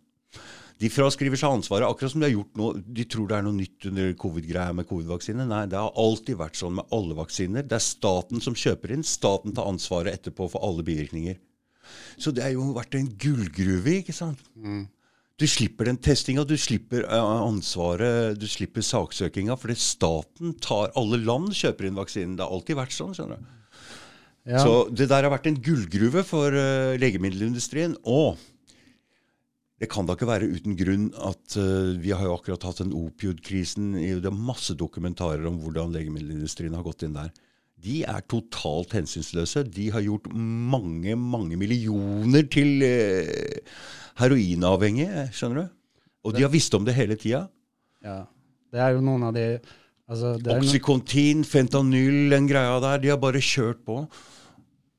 De 0.80 0.88
fraskriver 0.90 1.38
seg 1.38 1.52
ansvaret, 1.58 1.86
akkurat 1.86 2.12
som 2.12 2.22
de 2.22 2.28
har 2.28 2.34
gjort 2.34 2.56
nå. 2.58 2.70
De 2.96 3.04
tror 3.08 3.28
det 3.28 3.36
er 3.36 3.44
noe 3.46 3.56
nytt 3.56 3.88
under 3.90 4.14
covid-greia 4.20 4.72
med 4.76 4.88
covid-vaksine. 4.88 5.44
Nei, 5.48 5.64
det 5.70 5.80
har 5.80 5.92
alltid 6.00 6.40
vært 6.40 6.58
sånn 6.60 6.78
med 6.80 6.96
alle 6.96 7.16
vaksiner. 7.18 7.68
Det 7.68 7.76
er 7.78 7.84
staten 7.84 8.42
som 8.44 8.56
kjøper 8.58 8.96
inn. 8.96 9.04
Staten 9.06 9.54
tar 9.54 9.68
ansvaret 9.70 10.16
etterpå 10.18 10.48
for 10.52 10.64
alle 10.66 10.84
bivirkninger. 10.86 11.38
Så 12.18 12.32
det 12.34 12.44
har 12.44 12.54
jo 12.54 12.72
vært 12.76 12.96
en 12.98 13.08
gullgruve, 13.20 14.00
ikke 14.00 14.14
sant? 14.16 14.42
Du 15.34 15.46
slipper 15.50 15.88
den 15.88 15.98
testinga, 15.98 16.44
du 16.46 16.54
slipper 16.60 17.02
eh, 17.08 17.32
ansvaret, 17.42 18.38
du 18.38 18.46
slipper 18.46 18.84
saksøkinga, 18.86 19.56
fordi 19.58 19.74
staten 19.82 20.54
tar 20.62 20.92
Alle 20.98 21.18
land 21.24 21.50
kjøper 21.58 21.88
inn 21.88 21.98
vaksinen. 21.98 22.36
Det 22.38 22.46
har 22.46 22.54
alltid 22.54 22.78
vært 22.78 22.94
sånn, 22.94 23.14
skjønner 23.16 23.42
du. 23.42 23.50
Ja. 24.44 24.60
Så 24.60 24.84
det 24.92 25.08
der 25.10 25.24
har 25.24 25.32
vært 25.32 25.48
en 25.48 25.58
gullgruve 25.64 26.22
for 26.28 26.54
uh, 26.54 26.94
legemiddelindustrien. 27.00 27.96
Og 28.04 28.36
det 29.80 29.88
kan 29.90 30.06
da 30.06 30.14
ikke 30.14 30.28
være 30.28 30.50
uten 30.52 30.76
grunn 30.78 31.08
at 31.16 31.56
uh, 31.58 31.96
vi 31.98 32.12
har 32.12 32.28
jo 32.28 32.36
akkurat 32.36 32.68
hatt 32.68 32.84
den 32.84 32.94
opiodkrisen. 32.94 33.94
Det 33.96 34.30
er 34.30 34.44
masse 34.52 34.76
dokumentarer 34.78 35.48
om 35.48 35.58
hvordan 35.64 35.96
legemiddelindustrien 35.96 36.76
har 36.76 36.86
gått 36.86 37.08
inn 37.08 37.16
der. 37.16 37.32
De 37.84 38.00
er 38.08 38.24
totalt 38.30 38.94
hensynsløse. 38.96 39.64
De 39.68 39.90
har 39.92 40.04
gjort 40.04 40.30
mange, 40.32 41.16
mange 41.20 41.58
millioner 41.60 42.46
til 42.52 42.80
eh, 42.86 43.60
heroinavhengige, 44.20 45.28
skjønner 45.36 45.64
du. 45.64 45.72
Og 46.24 46.36
de 46.36 46.44
har 46.46 46.52
visst 46.52 46.74
om 46.76 46.84
det 46.86 46.96
hele 46.96 47.18
tida. 47.20 47.46
ja. 48.04 48.22
Det 48.74 48.80
er 48.82 48.96
jo 48.96 49.04
noen 49.06 49.22
av 49.22 49.34
de 49.36 49.42
altså, 50.10 50.32
det 50.42 50.50
Oxycontin, 50.50 51.44
fentanyl, 51.46 52.24
den 52.32 52.48
greia 52.50 52.80
der. 52.82 52.96
De 52.98 53.12
har 53.12 53.20
bare 53.22 53.38
kjørt 53.38 53.84
på. 53.86 54.00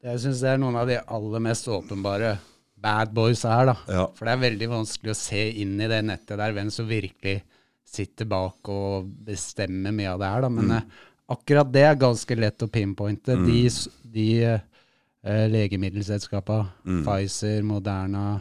Jeg 0.06 0.22
syns 0.24 0.40
det 0.46 0.54
er 0.54 0.62
noen 0.62 0.78
av 0.80 0.88
de 0.88 0.96
aller 1.02 1.44
mest 1.44 1.68
åpenbare 1.68 2.38
bad 2.86 3.12
boys 3.18 3.44
her, 3.44 3.66
da. 3.68 3.76
Ja. 3.92 4.06
For 4.16 4.24
det 4.30 4.38
er 4.38 4.44
veldig 4.46 4.70
vanskelig 4.72 5.12
å 5.12 5.18
se 5.20 5.42
inn 5.60 5.74
i 5.84 5.90
det 5.92 6.00
nettet 6.08 6.40
der, 6.40 6.56
hvem 6.56 6.72
som 6.72 6.88
virkelig 6.88 7.42
sitter 7.84 8.30
bak 8.32 8.72
og 8.72 9.12
bestemmer 9.28 9.92
mye 9.98 10.14
av 10.14 10.24
det 10.24 10.32
her, 10.32 10.46
da. 10.48 10.54
Men 10.56 10.72
Mm. 10.72 10.96
Akkurat 11.30 11.72
det 11.74 11.82
er 11.84 11.96
ganske 11.96 12.36
lett 12.38 12.62
å 12.62 12.68
pinpointe. 12.70 13.36
De, 13.46 13.66
s- 13.68 13.90
de 14.04 14.28
eh, 14.44 15.48
legemiddelselskapene, 15.50 16.68
Mm. 16.86 17.04
Pfizer, 17.06 17.64
Moderna, 17.64 18.40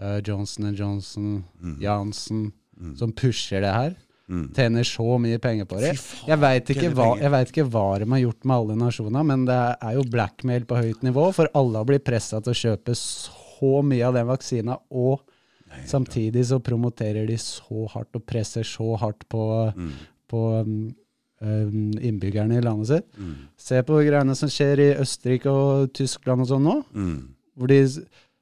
eh, 0.00 0.20
Johnson 0.26 0.74
Johnson, 0.74 1.44
Mm. 1.62 1.78
Janssen, 1.80 2.52
som 2.96 3.12
pusher 3.12 3.60
det 3.60 3.72
her. 3.74 3.96
Tjener 4.54 4.84
så 4.86 5.18
mye 5.18 5.38
penger 5.40 5.64
på 5.66 5.80
det. 5.80 5.96
Jeg 6.26 6.38
veit 6.38 6.64
ikke, 6.70 6.84
ikke 6.86 7.64
hva 7.68 7.98
de 7.98 8.06
har 8.08 8.20
gjort 8.20 8.44
med 8.44 8.56
alle 8.56 8.76
nasjoner, 8.76 9.24
men 9.26 9.44
det 9.44 9.76
er 9.82 9.94
jo 9.96 10.04
blackmail 10.04 10.64
på 10.66 10.76
høyt 10.78 11.02
nivå, 11.02 11.32
for 11.34 11.48
alle 11.52 11.78
har 11.78 11.84
blitt 11.84 12.04
pressa 12.04 12.40
til 12.40 12.52
å 12.52 12.76
kjøpe 12.76 12.94
så 12.94 13.82
mye 13.82 14.06
av 14.06 14.14
den 14.14 14.26
vaksina, 14.28 14.78
og 14.92 15.20
samtidig 15.84 16.44
så 16.46 16.60
promoterer 16.62 17.26
de 17.26 17.36
så 17.36 17.88
hardt 17.90 18.14
og 18.14 18.24
presser 18.24 18.62
så 18.62 18.96
hardt 18.98 19.28
på, 19.28 19.74
Mm. 19.76 19.92
på 20.28 20.94
innbyggerne 21.42 22.58
i 22.58 22.64
landet 22.64 22.90
sitt. 22.94 23.06
Mm. 23.18 23.36
Se 23.60 23.82
på 23.86 24.00
greiene 24.06 24.34
som 24.38 24.50
skjer 24.52 24.82
i 24.84 24.90
Østerrike 25.00 25.52
og 25.52 25.92
Tyskland 25.96 26.44
og 26.44 26.50
sånn 26.52 26.66
nå. 26.68 26.74
Mm. 26.94 27.14
Hvor 27.56 27.70
de 27.72 27.80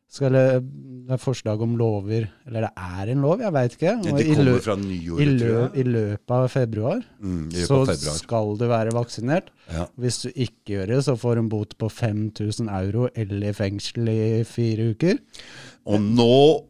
skal 0.09 0.33
Det 0.33 1.13
er 1.13 1.21
forslag 1.21 1.61
om 1.61 1.75
lover 1.77 2.31
Eller 2.47 2.65
det 2.65 2.71
er 2.81 3.11
en 3.13 3.21
lov, 3.21 3.41
jeg 3.45 3.53
veit 3.53 3.75
ikke. 3.77 3.93
Og 3.99 4.17
det 4.17 4.25
i, 4.27 4.35
kommer 4.39 4.63
fra 4.65 4.77
i, 4.77 4.81
nyåret, 4.87 5.27
lø, 5.29 5.39
tror 5.39 5.59
jeg. 5.59 5.73
I 5.75 5.85
løpet 5.89 6.31
av 6.39 6.47
februar 6.49 7.03
Mm, 7.21 7.43
løpet 7.53 7.67
så 7.69 7.77
av 7.83 7.87
februar. 7.91 8.17
skal 8.23 8.57
du 8.57 8.65
være 8.69 8.95
vaksinert. 8.97 9.51
Ja. 9.73 9.85
Hvis 10.01 10.23
du 10.23 10.29
ikke 10.33 10.73
gjør 10.79 10.87
det, 10.95 11.03
så 11.05 11.17
får 11.21 11.35
du 11.35 11.41
en 11.43 11.49
bot 11.53 11.77
på 11.79 11.91
5000 11.93 12.69
euro 12.73 13.09
eller 13.15 13.53
fengsel 13.53 14.09
i 14.09 14.45
fire 14.49 14.91
uker. 14.95 15.19
Og 15.87 16.01
nå 16.01 16.65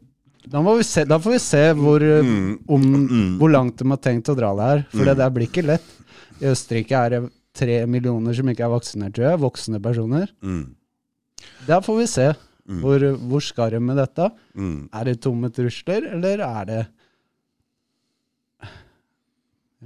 Da, 0.47 0.62
se, 0.82 1.05
da 1.05 1.18
får 1.18 1.32
vi 1.32 1.39
se 1.39 1.62
hvor, 1.74 2.01
Mm. 2.01 2.59
om, 2.68 2.82
Mm. 3.09 3.39
hvor 3.39 3.51
langt 3.51 3.76
de 3.76 3.89
har 3.91 3.97
tenkt 3.99 4.28
å 4.28 4.36
dra 4.36 4.55
det 4.55 4.62
her. 4.68 4.86
For 4.91 4.99
Mm. 5.03 5.05
det 5.07 5.16
der 5.16 5.30
blir 5.30 5.47
ikke 5.49 5.64
lett. 5.66 5.84
I 6.41 6.45
Østerrike 6.47 6.93
er 6.93 7.09
det 7.11 7.32
tre 7.55 7.86
millioner 7.86 8.32
som 8.34 8.47
ikke 8.47 8.61
er 8.64 8.70
vaksinert, 8.70 9.12
tror 9.14 9.30
jeg. 9.30 9.41
Voksne 9.41 9.80
personer. 9.82 10.28
mm. 10.43 10.74
Da 11.66 11.80
får 11.80 11.99
vi 11.99 12.07
se. 12.07 12.34
Mm. 12.68 12.80
Hvor, 12.82 12.99
hvor 13.16 13.41
skal 13.43 13.70
de 13.70 13.80
med 13.80 13.97
dette? 13.97 14.30
Mm. 14.57 14.89
Er 14.93 15.05
det 15.05 15.20
tomme 15.20 15.51
trusler, 15.51 16.12
eller 16.14 16.39
er 16.41 16.64
det 16.66 16.86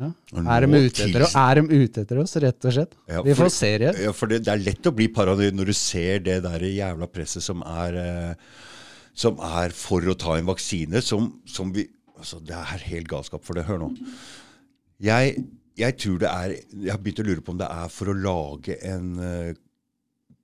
ja. 0.00 0.09
Er 0.48 0.64
de, 0.64 0.78
ute 0.88 1.05
etter, 1.05 1.24
er 1.36 1.59
de 1.61 1.62
ute 1.84 2.00
etter 2.00 2.20
oss, 2.22 2.32
rett 2.40 2.64
og 2.64 2.72
slett? 2.72 2.94
Ja, 3.12 3.20
Vi 3.26 3.34
får 3.36 3.50
se 3.53 3.72
det. 3.82 3.90
Ja, 4.00 4.12
for 4.16 4.26
det, 4.30 4.38
det 4.46 4.53
er 4.55 4.62
lett 4.64 4.88
å 4.88 4.92
bli 4.96 5.09
paranoid 5.12 5.53
når 5.53 5.68
du 5.68 5.72
ser 5.76 6.22
det 6.24 6.38
der 6.46 6.64
jævla 6.64 7.09
presset 7.12 7.44
som 7.44 7.61
er, 7.66 7.98
eh, 8.00 8.34
som 9.14 9.40
er 9.44 9.74
for 9.76 10.04
å 10.08 10.16
ta 10.18 10.38
en 10.38 10.48
vaksine, 10.48 11.02
som, 11.04 11.34
som 11.46 11.74
vi 11.74 11.88
Altså, 12.22 12.38
det 12.38 12.54
er 12.54 12.84
helt 12.86 13.08
galskap 13.10 13.42
for 13.42 13.58
det. 13.58 13.64
Hør 13.66 13.80
nå. 13.82 13.88
Jeg, 15.02 15.40
jeg 15.74 15.96
tror 15.98 16.20
det 16.22 16.28
er 16.30 16.52
Jeg 16.54 16.92
har 16.92 17.00
begynt 17.02 17.18
å 17.18 17.26
lure 17.26 17.42
på 17.42 17.50
om 17.50 17.58
det 17.58 17.66
er 17.66 17.88
for 17.90 18.12
å 18.12 18.14
lage 18.14 18.76
en 18.86 19.08
eh, 19.18 19.56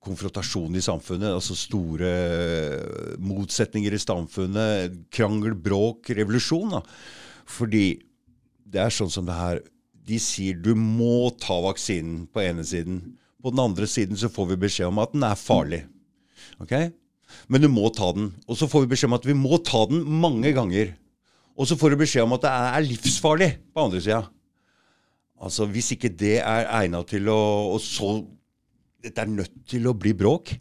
konfrontasjon 0.03 0.75
i 0.75 0.83
samfunnet. 0.83 1.31
Altså 1.37 1.55
store 1.55 2.09
eh, 2.09 3.15
motsetninger 3.23 3.95
i 3.95 4.01
samfunnet. 4.03 4.99
Krangel, 5.15 5.55
bråk, 5.55 6.11
revolusjon. 6.19 6.75
da. 6.75 6.83
Fordi 7.47 7.85
det 8.69 8.83
er 8.83 8.93
sånn 8.93 9.13
som 9.13 9.25
det 9.25 9.37
her 9.39 9.63
De 10.09 10.17
sier 10.21 10.57
du 10.57 10.73
må 10.75 11.29
ta 11.37 11.59
vaksinen 11.63 12.25
på 12.33 12.41
ene 12.43 12.63
siden. 12.65 13.01
På 13.39 13.53
den 13.53 13.61
andre 13.61 13.87
siden 13.87 14.17
så 14.17 14.27
får 14.33 14.51
vi 14.51 14.63
beskjed 14.65 14.89
om 14.89 14.99
at 14.99 15.13
den 15.13 15.23
er 15.23 15.37
farlig. 15.39 15.83
Ok? 16.59 16.73
Men 17.47 17.63
du 17.63 17.69
må 17.71 17.89
ta 17.93 18.11
den. 18.15 18.31
Og 18.47 18.57
så 18.59 18.69
får 18.69 18.85
vi 18.85 18.93
beskjed 18.93 19.11
om 19.11 19.17
at 19.19 19.27
vi 19.27 19.37
må 19.37 19.59
ta 19.65 19.85
den 19.89 20.03
mange 20.21 20.53
ganger. 20.55 20.93
Og 21.59 21.67
så 21.67 21.77
får 21.79 21.93
du 21.93 22.01
beskjed 22.03 22.25
om 22.25 22.37
at 22.37 22.45
det 22.45 22.53
er 22.55 22.87
livsfarlig 22.87 23.49
på 23.73 23.87
andre 23.87 24.01
sida. 24.03 24.23
Altså, 25.39 25.67
hvis 25.71 25.93
ikke 25.95 26.11
det 26.19 26.37
er 26.43 26.67
egna 26.81 26.99
til 27.07 27.29
å 27.31 27.39
Og 27.75 27.79
så 27.83 28.17
Dette 28.99 29.23
er 29.23 29.31
nødt 29.31 29.61
til 29.71 29.85
å 29.87 29.95
bli 29.95 30.11
bråk. 30.11 30.51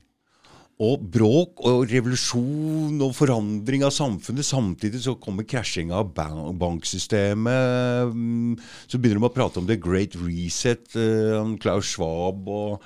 Og 0.78 1.02
bråk 1.10 1.58
og 1.66 1.88
revolusjon 1.90 3.00
og 3.02 3.16
forandring 3.18 3.82
av 3.82 3.90
samfunnet. 3.90 4.46
Samtidig 4.46 5.00
så 5.02 5.16
kommer 5.18 5.42
krasjinga 5.42 5.96
av 5.98 6.12
bank 6.14 6.54
banksystemet. 6.60 8.12
mm, 8.14 8.54
Så 8.86 9.00
begynner 9.02 9.18
de 9.18 9.26
å 9.26 9.34
prate 9.34 9.58
om 9.58 9.66
The 9.66 9.74
Great 9.74 10.14
Reset, 10.14 10.94
eh, 10.94 11.56
Klaus 11.58 11.90
Schwab 11.90 12.46
og 12.46 12.82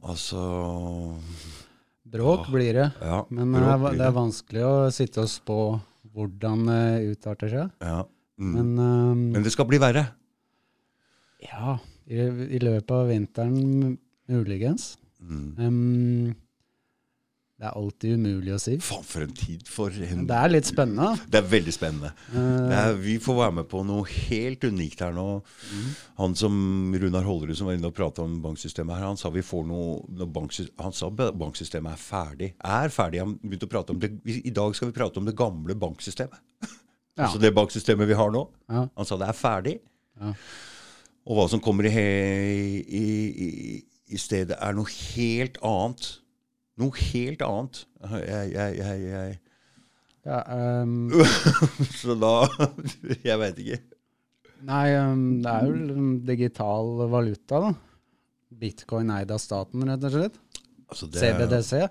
Altså 0.00 0.40
Bråk 2.12 2.48
blir 2.52 2.76
det. 2.76 2.88
Ja, 3.00 3.22
Men 3.32 3.54
det 3.56 3.62
er, 3.64 3.86
det 3.96 4.06
er 4.06 4.16
vanskelig 4.16 4.64
å 4.68 4.74
sitte 4.92 5.24
og 5.24 5.30
spå 5.32 5.58
hvordan 6.12 6.66
det 6.68 7.14
utarter 7.14 7.52
seg. 7.52 7.70
Ja. 7.80 8.02
Mm. 8.40 8.52
Men, 8.56 8.70
um, 8.78 9.22
Men 9.36 9.44
det 9.46 9.52
skal 9.54 9.68
bli 9.70 9.78
verre. 9.80 10.06
ja, 11.42 11.78
i, 12.06 12.18
i 12.56 12.60
løpet 12.62 12.90
av 12.96 13.08
vinteren 13.10 13.96
muligens. 14.30 14.96
Mm. 15.22 15.46
Um, 15.58 16.34
det 17.62 17.68
er 17.68 17.76
alltid 17.78 18.16
umulig 18.18 18.50
å 18.50 18.58
si. 18.58 18.72
Faen, 18.82 19.04
for 19.06 19.22
en 19.22 19.34
tid 19.38 19.68
for 19.70 19.94
en 19.94 20.24
det 20.26 20.34
er 20.34 20.50
litt 20.50 20.66
spennende. 20.66 21.12
Det 21.30 21.38
er 21.38 21.44
veldig 21.46 21.74
spennende. 21.74 22.08
Uh, 22.34 22.72
er, 22.74 22.96
vi 22.98 23.12
får 23.22 23.36
være 23.38 23.54
med 23.60 23.68
på 23.70 23.84
noe 23.86 24.02
helt 24.10 24.64
unikt 24.66 25.04
her 25.04 25.12
nå. 25.14 25.26
Han 26.18 26.34
som 26.34 26.56
Runar 26.90 27.22
Hollerud 27.22 27.54
som 27.54 27.68
var 27.70 27.76
inne 27.78 27.86
og 27.92 27.94
prata 27.94 28.24
om 28.24 28.40
banksystemet 28.42 28.98
her, 28.98 29.04
han 29.06 29.20
sa 29.20 29.30
vi 29.30 29.44
får 29.46 29.68
noe, 29.68 30.26
Han 30.82 30.96
sa 30.98 31.10
banksystemet 31.14 31.92
er 31.92 32.02
ferdig. 32.02 32.48
Er 32.66 32.90
ferdig. 32.90 33.20
Han 33.22 33.36
begynte 33.38 33.68
å 33.70 33.72
prate 33.76 33.94
om 33.94 34.00
det. 34.02 34.10
I 34.26 34.50
dag 34.50 34.74
skal 34.74 34.90
vi 34.90 34.96
prate 34.96 35.22
om 35.22 35.30
det 35.30 35.36
gamle 35.38 35.78
banksystemet. 35.78 36.42
Ja. 37.12 37.26
Altså 37.26 37.36
det 37.42 37.50
banksystemet 37.52 38.08
vi 38.08 38.14
har 38.16 38.30
nå. 38.32 38.40
ja, 38.72 38.86
Han 38.96 39.04
sa 39.04 39.18
det 39.20 39.26
er 39.28 39.36
ferdig. 39.36 39.74
Ja. 40.16 40.30
Og 41.28 41.36
hva 41.36 41.44
som 41.52 41.60
kommer 41.60 41.84
i, 41.84 41.92
i, 41.92 43.02
i, 43.28 43.48
i 44.16 44.20
stedet, 44.20 44.56
er 44.56 44.72
noe 44.72 44.88
helt 44.88 45.60
annet. 45.60 46.08
Noe 46.80 47.04
helt 47.12 47.42
annet. 47.44 47.82
Jeg, 48.02 48.52
jeg, 48.54 48.76
jeg, 48.78 49.02
jeg. 49.06 49.38
ja, 50.24 50.38
um, 50.82 51.10
Så 52.00 52.16
da 52.16 52.34
Jeg 53.28 53.38
veit 53.42 53.60
ikke. 53.60 53.80
Nei, 54.62 54.86
um, 55.02 55.24
det 55.42 55.52
er 55.52 55.66
jo 55.66 55.96
en 55.98 56.12
digital 56.26 56.94
valuta, 57.10 57.60
da. 57.66 57.72
Bitcoin 58.62 59.10
eid 59.10 59.32
av 59.34 59.40
staten, 59.42 59.84
rett 59.88 60.06
og 60.06 60.14
slett. 60.14 60.38
Altså, 60.86 61.08
det, 61.10 61.20
CBDC. 61.20 61.82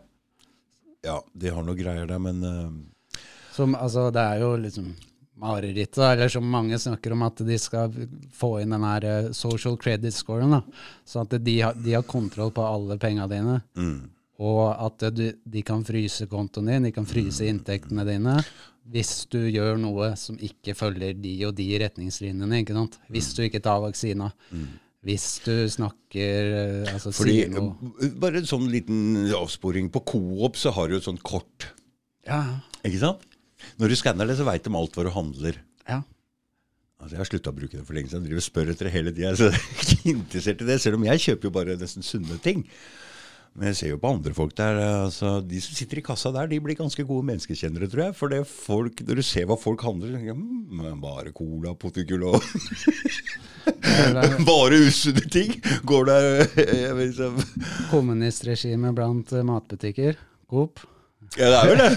Ja, 1.05 1.17
de 1.33 1.51
har 1.51 1.65
noe 1.65 1.77
greier 1.77 2.07
der, 2.07 2.21
men 2.21 2.41
uh, 2.45 3.21
Som, 3.51 3.75
altså, 3.75 4.09
det 4.13 4.23
er 4.23 4.43
jo 4.45 4.53
liksom 4.61 4.91
marerittet, 5.41 5.97
eller 5.97 6.29
som 6.29 6.47
mange 6.47 6.77
snakker 6.79 7.15
om, 7.15 7.25
at 7.25 7.41
de 7.45 7.57
skal 7.59 7.93
få 8.37 8.59
inn 8.61 8.73
den 8.75 8.83
her 8.85 9.05
eh, 9.09 9.29
social 9.33 9.77
credit 9.81 10.13
scoren. 10.13 10.53
da. 10.53 10.61
Så 11.05 11.23
at 11.23 11.33
de 11.33 11.55
har, 11.61 11.73
de 11.73 11.95
har 11.97 12.05
kontroll 12.05 12.53
på 12.53 12.65
alle 12.65 12.97
penga 13.01 13.25
dine. 13.27 13.61
mm, 13.75 14.01
Og 14.41 14.61
at 14.73 15.03
du, 15.13 15.25
de 15.53 15.61
kan 15.65 15.83
fryse 15.85 16.25
kontoen 16.31 16.71
din, 16.71 16.87
de 16.87 16.91
kan 16.95 17.05
fryse 17.05 17.45
inntektene 17.45 18.05
dine. 18.07 18.39
Hvis 18.91 19.27
du 19.29 19.37
gjør 19.45 19.77
noe 19.77 20.07
som 20.17 20.39
ikke 20.41 20.73
følger 20.75 21.13
de 21.21 21.35
og 21.45 21.53
de 21.59 21.67
retningslinjene. 21.83 22.63
ikke 22.63 22.73
sant? 22.73 22.97
Hvis 23.13 23.29
du 23.37 23.43
ikke 23.45 23.61
tar 23.63 23.83
vaksina. 23.83 24.31
Hvis 25.05 25.27
du 25.45 25.53
snakker 25.69 26.49
eh, 26.85 26.89
altså 26.93 27.09
Fordi, 27.13 27.47
Bare 28.21 28.41
en 28.41 28.49
sånn 28.49 28.67
liten 28.69 29.29
avsporing. 29.37 29.87
På 29.93 30.01
Coop 30.05 30.57
så 30.61 30.73
har 30.75 30.89
du 30.91 30.97
et 30.97 31.05
sånt 31.07 31.21
kort. 31.25 31.69
Ja, 32.27 32.41
Ikke 32.85 32.99
sant? 33.01 33.23
Når 33.77 33.93
du 33.93 33.97
skanner 33.97 34.29
det, 34.29 34.39
så 34.39 34.45
veit 34.47 34.65
de 34.65 34.73
alt 34.77 34.97
hva 34.97 35.05
du 35.05 35.13
handler. 35.13 35.61
ja. 35.89 36.01
Altså, 37.01 37.15
Jeg 37.15 37.21
har 37.23 37.29
slutta 37.31 37.49
å 37.49 37.57
bruke 37.57 37.77
det 37.79 37.85
for 37.85 37.97
lenge 37.97 38.11
siden. 38.11 38.25
Jeg 38.25 38.29
driver 38.29 38.41
og 38.43 38.45
spør 38.45 38.67
etter 38.73 38.85
det 38.85 38.93
hele 38.93 39.13
tida. 39.13 39.31
Så 39.37 39.47
jeg 39.49 39.57
er 39.57 39.79
ikke 39.95 40.11
interessert 40.13 40.59
i 40.61 40.67
det. 40.67 40.75
Selv 40.83 40.99
om 40.99 41.05
jeg 41.07 41.23
kjøper 41.23 41.49
jo 41.49 41.53
bare 41.55 41.77
nesten 41.81 42.05
sunne 42.05 42.37
ting. 42.45 42.61
Men 43.51 43.67
jeg 43.67 43.77
ser 43.81 43.89
jo 43.91 43.99
på 43.99 44.11
andre 44.15 44.31
folk 44.35 44.53
der. 44.55 44.77
altså 45.03 45.33
De 45.43 45.59
som 45.63 45.75
sitter 45.75 45.99
i 45.99 46.03
kassa 46.05 46.31
der, 46.31 46.47
de 46.47 46.59
blir 46.63 46.77
ganske 46.79 47.03
gode 47.07 47.27
menneskekjennere, 47.27 47.89
tror 47.91 48.05
jeg. 48.05 48.15
For 48.15 48.31
det 48.31 48.45
folk, 48.47 49.03
når 49.07 49.19
du 49.19 49.23
ser 49.27 49.49
hva 49.49 49.57
folk 49.59 49.83
handler, 49.83 50.13
tenker 50.15 50.31
jeg 50.31 50.37
hm, 50.39 51.01
bare 51.03 51.33
cola, 51.35 51.75
potetgull 51.75 52.23
og 52.31 52.39
Bare 54.47 54.79
usunne 54.87 55.25
ting! 55.29 55.57
Går 55.85 56.07
der 56.07 56.23
liksom. 56.97 57.35
vet 57.37 57.91
Kommunistregime 57.91 58.93
blant 58.95 59.35
eh, 59.35 59.45
matbutikker. 59.45 60.17
Coop. 60.49 60.79
Ja, 61.39 61.47
det 61.47 61.57
er 61.59 61.67
vel 61.69 61.77
det. 61.79 61.91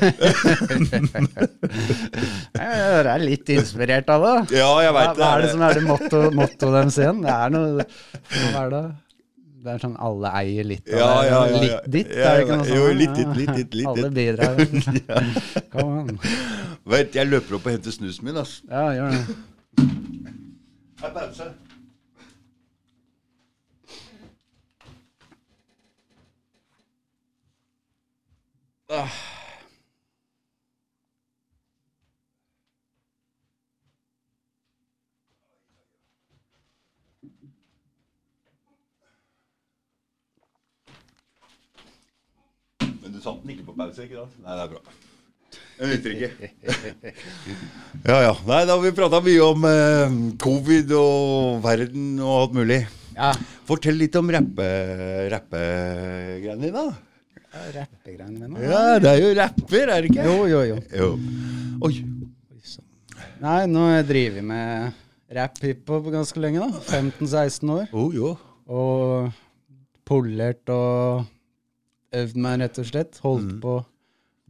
Jeg 2.58 2.82
er 2.98 3.22
litt 3.22 3.48
inspirert 3.54 4.10
av 4.12 4.26
det. 4.26 4.58
Ja, 4.60 4.68
jeg 4.84 4.92
Hva, 4.94 5.06
det 5.08 5.18
hva 5.18 5.30
er 5.32 5.42
det 5.42 5.48
som 5.54 5.64
er 5.66 5.74
det 5.74 5.82
motto, 5.88 6.20
motto 6.34 6.70
deres 6.74 6.98
igjen? 7.00 7.24
Det 7.24 7.32
er 7.34 7.50
noe 7.54 7.86
Hva 7.88 8.60
er 8.60 8.70
det? 8.74 8.84
Det 9.64 9.72
er 9.72 9.78
sånn 9.80 9.94
alle 9.96 10.28
eier 10.36 10.66
litt 10.68 10.90
av 10.92 10.98
Ja, 10.98 11.06
det. 11.08 11.28
ja, 11.30 11.36
ja. 11.48 11.60
Litt 11.62 11.86
ditt, 11.94 12.10
er 12.12 12.34
det 12.36 12.42
ikke 12.44 12.56
noe 12.58 12.66
sånt? 12.68 12.76
jo, 12.76 12.88
litt 12.98 13.14
ditt, 13.16 13.30
litt 13.38 13.54
ditt, 13.58 13.76
litt 13.80 13.86
Alle 13.88 14.10
ditt. 14.10 14.18
bidrar. 14.18 14.54
Kom 15.72 15.94
an. 16.02 16.18
Vent, 16.84 17.16
jeg 17.16 17.30
løper 17.30 17.56
opp 17.56 17.68
og 17.70 17.72
henter 17.72 17.94
snusen 17.96 18.26
min, 18.28 18.36
ass. 18.42 18.58
Ja, 18.68 18.82
gjør 18.92 19.14
det. 19.16 19.22
Her, 21.00 21.14
pause. 21.16 21.48
Men 28.88 29.08
du 43.24 43.40
den 43.42 43.54
ikke 43.56 43.66
på 43.70 43.74
pause, 43.78 44.04
ikke 44.04 44.20
sant? 44.20 44.36
Nei, 44.44 44.54
det 44.58 44.64
er 44.64 44.72
bra. 44.74 45.00
Jeg 45.74 45.90
nytter 45.90 46.14
ikke. 46.14 46.50
Ja, 48.10 48.18
ja. 48.26 48.32
Nei, 48.44 48.60
da 48.68 48.74
har 48.76 48.82
vi 48.84 48.90
prata 48.94 49.20
mye 49.24 49.42
om 49.46 49.64
eh, 49.68 50.14
covid 50.42 50.90
og 50.98 51.62
verden 51.64 52.18
og 52.20 52.34
alt 52.42 52.56
mulig. 52.58 52.80
Ja. 53.14 53.30
Fortell 53.68 53.96
litt 53.96 54.16
om 54.18 54.28
rappe- 54.34 55.28
rappegreiene 55.32 56.60
dine, 56.66 56.82
da. 56.84 57.14
Rappegreiene 57.78 58.48
mine. 58.50 58.66
Ja, 58.66 58.82
det 59.02 59.12
er 59.14 59.22
jo 59.22 59.30
rapper, 59.38 59.92
er 59.94 60.02
det 60.04 60.10
ikke? 60.10 60.26
Jo, 60.26 60.36
jo, 60.50 60.62
jo. 60.72 60.78
Jo. 60.98 61.08
Oi. 61.86 61.94
Nei, 63.44 63.60
nå 63.70 63.84
driver 63.86 64.08
drevet 64.10 64.46
med 64.50 65.36
rap-hiphop 65.38 66.10
ganske 66.12 66.42
lenge, 66.42 66.66
da. 66.66 66.82
15-16 66.98 67.72
år. 67.76 67.86
Oh, 67.94 68.10
jo. 68.14 68.34
Og 68.68 69.30
polert 70.08 70.68
og 70.72 71.24
øvd 72.22 72.38
meg, 72.46 72.62
rett 72.64 72.80
og 72.80 72.88
slett. 72.88 73.20
Holdt 73.24 73.58
på. 73.62 73.80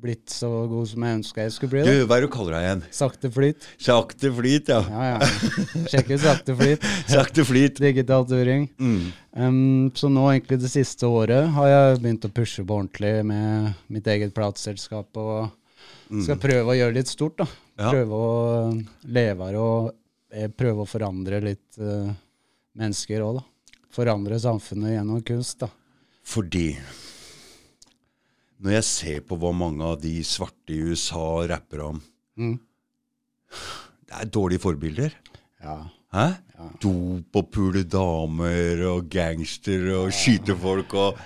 Blitt 0.05 0.29
så 0.35 0.49
god 0.69 0.89
som 0.91 1.05
jeg 1.07 1.17
ønska 1.17 1.45
jeg 1.47 1.53
skulle 1.55 1.73
bli. 1.77 1.83
Du, 1.87 2.05
hva 2.05 2.19
er 2.19 2.25
det 2.25 2.29
du 2.29 2.33
kaller 2.35 2.57
deg 2.57 2.65
igjen? 2.67 2.81
Sakte 2.93 3.31
flyt. 3.33 3.67
Sakte 3.81 4.31
flyt, 4.37 4.73
ja. 4.75 4.81
Ja, 4.91 5.05
ja. 5.15 5.85
Sjekk 5.93 6.11
ut 6.11 6.25
sakte 6.25 6.57
flyt. 6.59 6.87
Sakte 7.15 7.45
flyt. 7.49 7.81
Digital 7.81 8.27
turing. 8.29 8.67
Mm. 8.77 9.05
Um, 9.33 9.93
så 9.97 10.11
nå 10.13 10.27
egentlig 10.33 10.59
det 10.61 10.73
siste 10.75 11.09
året 11.09 11.49
har 11.57 11.71
jeg 11.71 12.03
begynt 12.03 12.27
å 12.29 12.33
pushe 12.37 12.67
på 12.67 12.77
ordentlig 12.83 13.15
med 13.31 13.71
mitt 13.95 14.11
eget 14.13 14.35
plateselskap. 14.37 15.09
Og 15.23 16.21
skal 16.27 16.43
prøve 16.43 16.75
å 16.75 16.77
gjøre 16.77 16.95
det 16.95 17.05
litt 17.05 17.15
stort. 17.15 17.39
da. 17.41 17.49
Ja. 17.79 17.95
Prøve 17.95 18.19
å 18.19 18.35
leve 19.15 19.49
her 19.49 19.59
og 19.63 19.89
eh, 20.35 20.51
prøve 20.53 20.85
å 20.85 20.91
forandre 20.91 21.41
litt 21.43 21.81
uh, 21.81 22.13
mennesker 22.79 23.25
òg, 23.25 23.41
da. 23.41 23.81
Forandre 23.95 24.43
samfunnet 24.43 24.99
gjennom 24.99 25.25
kunst. 25.27 25.63
da. 25.65 25.71
Fordi 26.25 26.73
når 28.65 28.73
jeg 28.79 28.85
ser 28.89 29.21
på 29.29 29.37
hva 29.41 29.51
mange 29.57 29.85
av 29.85 29.99
de 30.01 30.15
svarte 30.25 30.73
i 30.75 30.81
USA 30.91 31.27
rapper 31.51 31.83
om 31.91 32.03
Mm. 32.39 32.57
Det 34.09 34.15
er 34.21 34.27
dårlige 34.35 34.59
forbilder. 34.65 35.13
Ja. 35.63 35.77
Hæ? 36.15 36.25
Dop 36.83 37.37
og 37.39 37.49
pule 37.55 37.83
damer 37.87 38.81
og 38.91 39.09
gangster 39.11 39.85
og 39.99 40.11
skyte 40.15 40.57
folk 40.59 40.95
og 40.99 41.19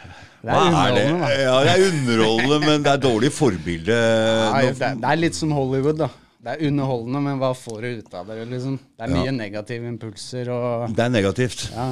Det 0.42 0.52
er 0.52 0.60
underholdende, 0.68 1.18
da. 1.20 1.28
Ja, 1.34 1.54
det 1.64 1.72
er 1.72 1.86
underholdende, 1.88 2.58
men 2.66 2.84
det 2.84 2.92
er 2.92 3.00
dårlig 3.02 3.30
forbilde. 3.34 3.96
Ja, 3.96 4.60
det, 4.70 4.82
er- 4.86 5.08
er 5.10 5.16
litt 5.18 5.34
som 5.34 5.50
Hollywood, 5.52 5.98
da. 5.98 6.08
Det 6.38 6.52
er 6.54 6.68
underholdende, 6.68 7.20
men 7.24 7.38
hva 7.40 7.50
får 7.58 7.80
du 7.82 7.88
ut 7.98 8.14
av 8.14 8.26
det? 8.30 8.44
liksom? 8.52 8.76
Det 8.78 9.08
er 9.08 9.14
mye 9.16 9.32
negative 9.34 9.88
impulser 9.90 10.48
og 10.54 10.94
Det 10.94 11.04
er 11.04 11.08
negativt. 11.10 11.70
Ja. 11.74 11.88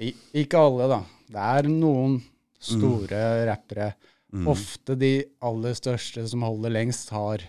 I, 0.00 0.12
ikke 0.44 0.60
alle, 0.62 0.86
da. 0.88 1.00
Det 1.32 1.48
er 1.56 1.68
noen 1.72 2.20
store 2.62 3.24
rappere. 3.50 3.94
Ofte 4.32 4.94
de 4.96 5.10
aller 5.44 5.74
største 5.76 6.24
som 6.28 6.44
holder 6.46 6.72
lengst, 6.72 7.10
har 7.12 7.42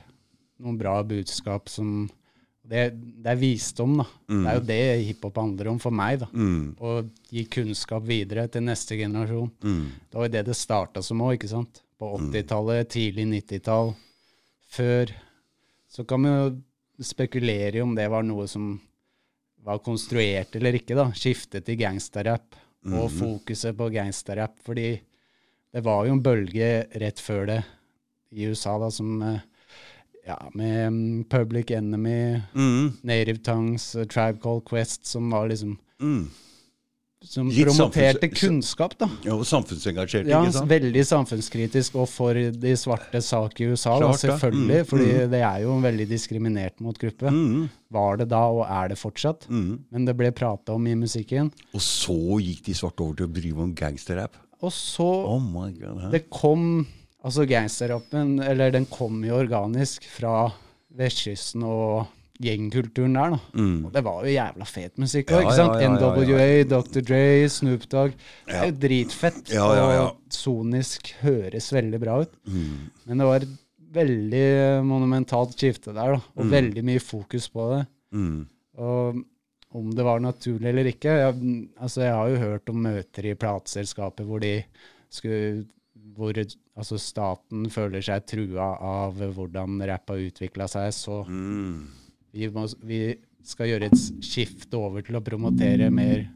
noen 0.59 0.77
bra 0.77 0.97
budskap 1.03 1.69
som 1.71 2.09
Det, 2.63 2.93
det 2.95 3.27
er 3.27 3.35
visdom, 3.35 3.97
da. 3.99 4.05
Det 4.31 4.47
er 4.47 4.55
jo 4.55 4.61
det 4.69 5.05
hiphop 5.09 5.35
handler 5.35 5.67
om 5.67 5.79
for 5.83 5.91
meg. 5.91 6.21
da. 6.21 6.29
Mm. 6.31 6.75
Å 6.79 6.91
gi 7.27 7.43
kunnskap 7.51 8.05
videre 8.07 8.45
til 8.47 8.63
neste 8.63 8.95
generasjon. 8.95 9.49
Mm. 9.63 9.81
Det 10.07 10.15
var 10.15 10.29
jo 10.29 10.31
det 10.31 10.43
det 10.47 10.55
starta 10.55 11.03
som 11.03 11.19
òg, 11.25 11.33
ikke 11.35 11.49
sant? 11.51 11.81
På 11.99 12.13
80-tallet, 12.15 12.87
tidlig 12.89 13.25
90-tall. 13.33 13.91
Før 14.71 15.11
Så 15.91 16.05
kan 16.07 16.23
vi 16.23 16.31
jo 16.31 17.03
spekulere 17.03 17.77
i 17.77 17.83
om 17.83 17.91
det 17.95 18.07
var 18.09 18.23
noe 18.23 18.47
som 18.47 18.79
var 19.63 19.83
konstruert 19.83 20.55
eller 20.55 20.79
ikke, 20.79 20.95
da. 20.95 21.11
Skiftet 21.11 21.67
til 21.67 21.77
gangsterrap, 21.83 22.55
og 22.87 23.11
fokuset 23.11 23.75
på 23.75 23.91
gangsterrap. 23.91 24.55
Fordi 24.63 24.87
det 25.73 25.81
var 25.85 26.05
jo 26.07 26.13
en 26.13 26.21
bølge 26.23 26.69
rett 27.01 27.19
før 27.23 27.47
det 27.49 27.59
i 28.33 28.45
USA, 28.49 28.77
da, 28.81 28.89
som 28.93 29.21
eh, 29.21 29.39
Ja, 30.25 30.37
med 30.55 30.87
mm, 30.93 31.23
Public 31.29 31.71
Enemy, 31.75 32.41
Mm. 32.55 32.93
Native 33.03 33.41
Tongues, 33.43 33.89
eh, 33.95 34.05
Tribe 34.07 34.39
Called 34.41 34.63
Quest, 34.69 35.05
som 35.05 35.29
var 35.33 35.49
liksom 35.51 35.77
Mm. 35.99 36.27
Som 37.23 37.47
Litt 37.47 37.63
promoterte 37.69 38.27
kunnskap, 38.35 38.97
da. 38.99 39.07
Ja, 39.23 39.31
og 39.37 39.45
samfunnsengasjert, 39.47 40.27
Ja, 40.27 40.41
ikke 40.43 40.51
sant? 40.57 40.67
veldig 40.69 41.03
samfunnskritisk, 41.07 41.95
og 41.95 42.09
for 42.11 42.33
de 42.35 42.73
svarte 42.75 43.21
sak 43.23 43.61
i 43.63 43.69
USA, 43.71 43.93
Klart 43.97 44.19
da, 44.21 44.27
selvfølgelig. 44.27 44.81
Mm, 44.81 44.87
fordi 44.89 45.29
det 45.31 45.39
er 45.41 45.61
jo 45.63 45.71
en 45.77 45.85
veldig 45.85 46.07
diskriminert 46.09 46.81
mot 46.83 46.97
gruppe. 46.99 47.31
Mm. 47.31 47.69
Var 47.95 48.17
det 48.17 48.27
da, 48.33 48.41
og 48.51 48.65
er 48.67 48.89
det 48.91 48.97
fortsatt. 48.99 49.47
Mm. 49.47 49.79
Men 49.89 50.05
det 50.05 50.17
ble 50.19 50.31
prata 50.35 50.73
om 50.75 50.85
i 50.91 50.95
musikken. 50.99 51.49
Og 51.73 51.79
så 51.79 52.17
gikk 52.43 52.65
de 52.65 52.73
svarte 52.75 52.99
over 53.07 53.15
til 53.15 53.27
å 53.27 53.33
drive 53.39 53.59
om 53.69 53.73
gangsterrap. 53.73 54.35
Og 54.63 54.71
så 54.73 55.07
Oh 55.27 55.41
my 55.43 55.69
god. 55.75 56.09
Det 56.13 56.25
kom 56.31 56.85
Altså 57.23 57.45
gangsterrappen, 57.47 58.35
eller 58.43 58.73
den 58.73 58.83
kom 58.91 59.21
jo 59.23 59.37
organisk 59.39 60.03
fra 60.11 60.49
vestkysten 60.99 61.63
og 61.63 62.09
gjengkulturen 62.43 63.15
der, 63.15 63.35
da. 63.35 63.39
Mm. 63.55 63.85
Og 63.87 63.93
det 63.95 64.03
var 64.03 64.25
jo 64.25 64.33
jævla 64.33 64.67
fet 64.67 64.99
musikk 64.99 65.31
òg, 65.31 65.45
ikke 65.45 65.55
sant? 65.55 65.83
NWA, 65.93 66.47
Dr. 66.67 66.99
Dre, 66.99 67.23
Snoop 67.47 67.85
Dogg. 67.87 68.17
Det 68.49 68.57
er 68.57 68.67
jo 68.67 68.75
dritfett. 68.83 69.53
Og 69.63 70.33
sonisk 70.35 71.13
høres 71.21 71.69
veldig 71.71 72.01
bra 72.03 72.17
ut. 72.25 72.33
Mm. 72.43 72.89
Men 73.07 73.23
det 73.23 73.29
var 73.29 73.45
et 73.45 73.55
veldig 73.93 74.47
monumentalt 74.89 75.55
skifte 75.55 75.93
der, 75.93 76.17
da. 76.17 76.23
Og 76.35 76.51
veldig 76.51 76.83
mye 76.91 77.03
fokus 77.03 77.47
på 77.53 77.69
det. 77.71 77.83
Mm. 78.19 78.39
Og 78.83 79.23
om 79.73 79.89
det 79.95 80.05
var 80.05 80.21
naturlig 80.23 80.69
eller 80.69 80.89
ikke 80.91 81.13
jeg, 81.17 81.37
altså 81.81 82.03
jeg 82.05 82.17
har 82.17 82.29
jo 82.29 82.41
hørt 82.43 82.69
om 82.69 82.83
møter 82.85 83.29
i 83.29 83.37
plateselskaper 83.39 84.27
hvor 84.27 84.43
de 84.43 84.57
skulle 85.13 85.65
hvor 86.13 86.37
altså 86.37 86.97
staten 87.01 87.65
føler 87.73 88.03
seg 88.05 88.25
trua 88.29 88.73
av 88.83 89.17
hvordan 89.33 89.79
rapp 89.87 90.11
har 90.13 90.21
utvikla 90.27 90.67
seg, 90.69 90.91
så 90.93 91.23
Mm. 91.25 91.87
vi, 92.33 92.49
må, 92.53 92.67
vi 92.85 92.99
skal 93.43 93.71
gjøre 93.71 93.89
et 93.89 94.01
skifte 94.25 94.77
over 94.77 95.01
til 95.05 95.17
å 95.17 95.23
promotere 95.25 95.89
mer 95.93 96.27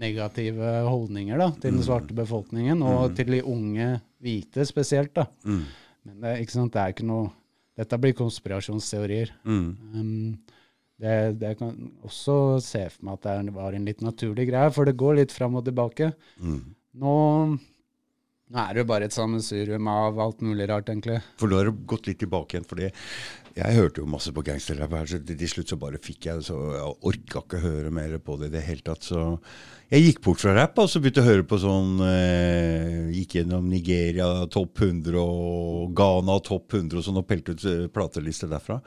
negative 0.00 0.70
holdninger 0.86 1.38
da, 1.38 1.50
til 1.60 1.74
den 1.74 1.82
svarte 1.84 2.14
befolkningen, 2.16 2.82
og 2.86 3.16
til 3.18 3.34
de 3.34 3.42
unge 3.42 3.88
hvite 4.22 4.64
spesielt. 4.68 5.12
da. 5.14 5.26
Mm. 5.44 5.64
Men 6.06 6.20
det, 6.20 6.34
det 6.46 6.80
er 6.80 6.94
ikke 6.94 7.10
noe 7.10 7.30
Dette 7.80 7.96
blir 7.96 8.12
konspirasjonsteorier. 8.12 9.30
Mm. 9.48 9.68
Um, 9.94 10.38
det, 11.00 11.16
det 11.40 11.54
kan 11.56 11.74
også 12.04 12.36
se 12.64 12.84
for 12.92 13.08
meg 13.08 13.18
at 13.18 13.46
det 13.46 13.56
var 13.56 13.76
en 13.76 13.88
litt 13.88 14.04
naturlig 14.04 14.50
greie, 14.50 14.72
for 14.74 14.88
det 14.88 14.98
går 15.00 15.20
litt 15.22 15.34
fram 15.34 15.56
og 15.56 15.64
tilbake. 15.64 16.12
Mm. 16.42 16.62
Nå, 17.00 17.14
nå 18.50 18.62
er 18.64 18.74
det 18.74 18.82
jo 18.82 18.88
bare 18.90 19.08
et 19.08 19.16
sammensurium 19.16 19.88
av 19.88 20.20
alt 20.20 20.42
mulig 20.44 20.68
rart, 20.68 20.90
egentlig. 20.92 21.20
For 21.40 21.48
nå 21.48 21.60
har 21.60 21.70
det 21.70 21.88
gått 21.88 22.10
litt 22.10 22.20
tilbake 22.20 22.56
igjen. 22.56 22.68
fordi 22.68 22.90
jeg 23.56 23.76
hørte 23.76 24.02
jo 24.02 24.10
masse 24.10 24.30
på 24.34 24.44
gangsterrapp 24.46 24.92
her, 24.94 25.08
så 25.10 25.18
til 25.26 25.48
slutt 25.50 25.72
så 25.72 25.78
bare 25.80 26.00
fikk 26.02 26.28
jeg 26.28 26.40
det, 26.40 26.46
så 26.46 26.58
jeg 26.74 26.96
orka 27.10 27.42
ikke 27.42 27.62
høre 27.64 27.92
mer 27.94 28.18
på 28.22 28.36
det 28.40 28.50
i 28.50 28.54
det 28.58 28.66
hele 28.66 28.84
tatt. 28.86 29.06
Så 29.08 29.22
jeg 29.90 30.04
gikk 30.04 30.20
bort 30.26 30.42
fra 30.42 30.54
rapp, 30.54 30.78
og 30.78 30.90
så 30.90 31.00
begynte 31.02 31.24
å 31.24 31.26
høre 31.30 31.46
på 31.48 31.58
sånn 31.58 31.96
eh, 32.06 33.08
Gikk 33.16 33.40
gjennom 33.40 33.66
Nigeria 33.72 34.28
topp 34.52 34.84
100 34.86 35.16
og 35.18 35.96
Ghana 35.98 36.36
topp 36.46 36.76
100 36.78 37.00
og 37.00 37.08
sånn, 37.08 37.18
og 37.22 37.26
pelte 37.26 37.56
ut 37.56 37.66
eh, 37.66 37.88
platelister 37.90 38.52
derfra. 38.52 38.78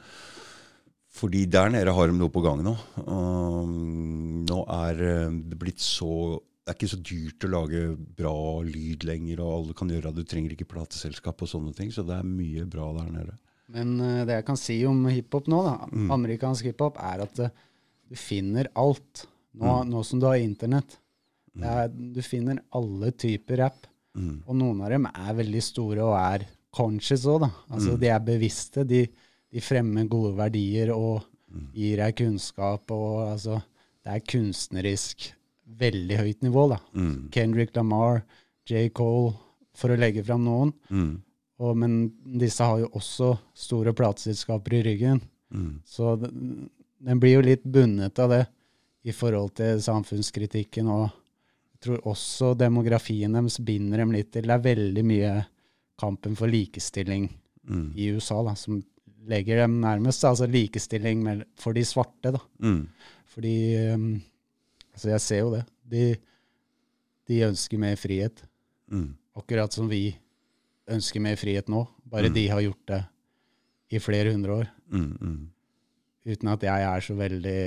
Fordi 1.14 1.44
der 1.46 1.70
nede 1.70 1.94
har 1.94 2.10
de 2.10 2.16
noe 2.18 2.34
på 2.34 2.42
gang 2.42 2.64
nå. 2.66 2.74
Um, 3.06 4.42
nå 4.48 4.64
er 4.74 5.04
eh, 5.06 5.36
det 5.52 5.60
blitt 5.62 5.84
så 5.84 6.40
Det 6.64 6.72
er 6.72 6.78
ikke 6.78 6.94
så 6.94 7.00
dyrt 7.04 7.46
å 7.46 7.52
lage 7.52 7.80
bra 8.18 8.38
lyd 8.64 9.04
lenger, 9.04 9.42
og 9.44 9.56
alle 9.58 9.76
kan 9.78 9.90
gjøre 9.92 10.14
det. 10.14 10.24
Du 10.24 10.32
trenger 10.32 10.56
ikke 10.56 10.70
plateselskap 10.72 11.44
og 11.44 11.50
sånne 11.52 11.74
ting, 11.76 11.92
så 11.92 12.06
det 12.08 12.16
er 12.16 12.28
mye 12.28 12.64
bra 12.72 12.88
der 12.96 13.12
nede. 13.12 13.36
Men 13.74 13.94
uh, 14.00 14.24
det 14.28 14.40
jeg 14.40 14.48
kan 14.48 14.60
si 14.60 14.78
om 14.88 15.04
hiphop 15.12 15.50
nå, 15.52 15.60
da, 15.68 15.76
amerikansk 16.16 16.72
hiphop, 16.72 16.98
er 17.04 17.26
at 17.28 17.44
uh, 17.44 17.54
du 18.10 18.18
finner 18.20 18.72
alt. 18.80 19.26
Nå, 19.60 19.84
nå 19.86 20.02
som 20.08 20.22
du 20.24 20.26
har 20.26 20.40
internett. 20.42 20.98
Det 21.54 21.70
er, 21.70 21.92
du 21.92 22.22
finner 22.26 22.64
alle 22.74 23.12
typer 23.14 23.62
rapp. 23.62 23.86
Mm. 24.18 24.40
Og 24.48 24.58
noen 24.58 24.82
av 24.86 24.94
dem 24.94 25.06
er 25.10 25.38
veldig 25.38 25.62
store 25.66 26.06
og 26.06 26.16
er 26.18 26.48
conscious 26.74 27.28
òg, 27.30 27.44
da. 27.46 27.52
Altså 27.74 27.98
de 28.02 28.10
er 28.10 28.26
bevisste. 28.26 28.86
De, 28.90 29.04
de 29.54 29.62
fremmer 29.62 30.10
gode 30.10 30.34
verdier 30.38 30.92
og 30.96 31.22
gir 31.78 32.00
deg 32.02 32.16
kunnskap 32.18 32.92
og 32.94 33.28
altså 33.28 33.60
Det 34.04 34.12
er 34.12 34.24
kunstnerisk 34.28 35.30
veldig 35.80 36.16
høyt 36.20 36.42
nivå, 36.44 36.66
da. 36.74 36.78
Mm. 36.92 37.30
Kendrick 37.32 37.70
Lamar, 37.78 38.18
J. 38.68 38.90
Cole, 38.92 39.32
for 39.72 39.94
å 39.94 39.96
legge 39.96 40.26
fram 40.28 40.44
noen. 40.44 40.74
Mm. 40.92 41.14
Og, 41.64 41.78
men 41.80 41.94
disse 42.42 42.68
har 42.68 42.82
jo 42.82 42.90
også 43.00 43.30
store 43.56 43.94
plateselskaper 43.96 44.76
i 44.76 44.82
ryggen. 44.90 45.22
Mm. 45.56 45.78
Så 45.88 46.18
den, 46.20 46.68
den 47.00 47.22
blir 47.24 47.38
jo 47.38 47.46
litt 47.48 47.64
bundet 47.64 48.20
av 48.20 48.34
det 48.36 48.42
i 49.08 49.16
forhold 49.16 49.56
til 49.62 49.80
samfunnskritikken. 49.88 50.92
Og 50.92 51.06
jeg 51.08 51.86
tror 51.88 52.04
også 52.12 52.52
demografien 52.60 53.40
deres 53.40 53.62
binder 53.64 54.04
dem 54.04 54.12
litt 54.18 54.34
til. 54.36 54.52
Det 54.52 54.58
er 54.58 54.68
veldig 54.68 55.08
mye 55.14 55.34
kampen 56.04 56.36
for 56.36 56.52
likestilling 56.52 57.30
Mm. 57.64 57.94
i 57.96 58.10
USA 58.12 58.44
da, 58.44 58.56
som 58.56 58.84
legger 59.30 59.64
dem 59.64 59.80
nærmest. 59.84 60.24
Altså 60.28 60.48
likestilling 60.50 61.24
for 61.60 61.74
de 61.76 61.84
svarte. 61.88 62.34
da. 62.36 62.42
Mm. 62.64 62.88
Fordi 63.34 63.56
um, 63.94 64.22
Altså, 64.94 65.10
jeg 65.10 65.22
ser 65.26 65.40
jo 65.42 65.50
det. 65.56 65.64
De, 65.90 66.02
de 67.30 67.40
ønsker 67.48 67.80
mer 67.82 67.96
frihet. 67.98 68.44
Mm. 68.94 69.16
Akkurat 69.40 69.74
som 69.74 69.88
vi 69.90 70.12
ønsker 70.94 71.24
mer 71.24 71.36
frihet 71.40 71.72
nå. 71.72 71.88
Bare 72.06 72.30
de 72.30 72.44
har 72.52 72.62
gjort 72.62 72.84
det 72.92 73.00
i 73.90 74.02
flere 74.04 74.36
hundre 74.36 74.60
år. 74.62 74.70
Mm. 74.94 75.08
Mm. 75.18 75.40
Uten 76.30 76.52
at 76.54 76.64
jeg 76.68 76.86
er 76.92 77.02
så 77.08 77.16
veldig 77.18 77.58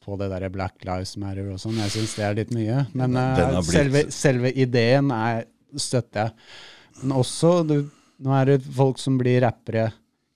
på 0.00 0.16
det 0.18 0.30
derre 0.32 0.50
Black 0.50 0.82
Lives 0.88 1.14
Matter 1.22 1.52
og 1.52 1.60
sånn. 1.62 1.78
Jeg 1.84 1.94
syns 1.94 2.16
det 2.18 2.26
er 2.26 2.36
litt 2.40 2.50
mye. 2.56 2.80
Men 2.98 3.14
blitt- 3.14 3.70
selve, 3.70 4.02
selve 4.10 4.50
ideen 4.58 5.12
er, 5.14 5.44
støtter 5.78 6.24
jeg. 6.32 6.34
Men 7.02 7.16
også 7.20 7.54
du, 7.68 7.78
Nå 8.20 8.34
er 8.36 8.44
det 8.50 8.58
folk 8.76 8.98
som 9.00 9.14
blir 9.16 9.38
rappere 9.46 9.86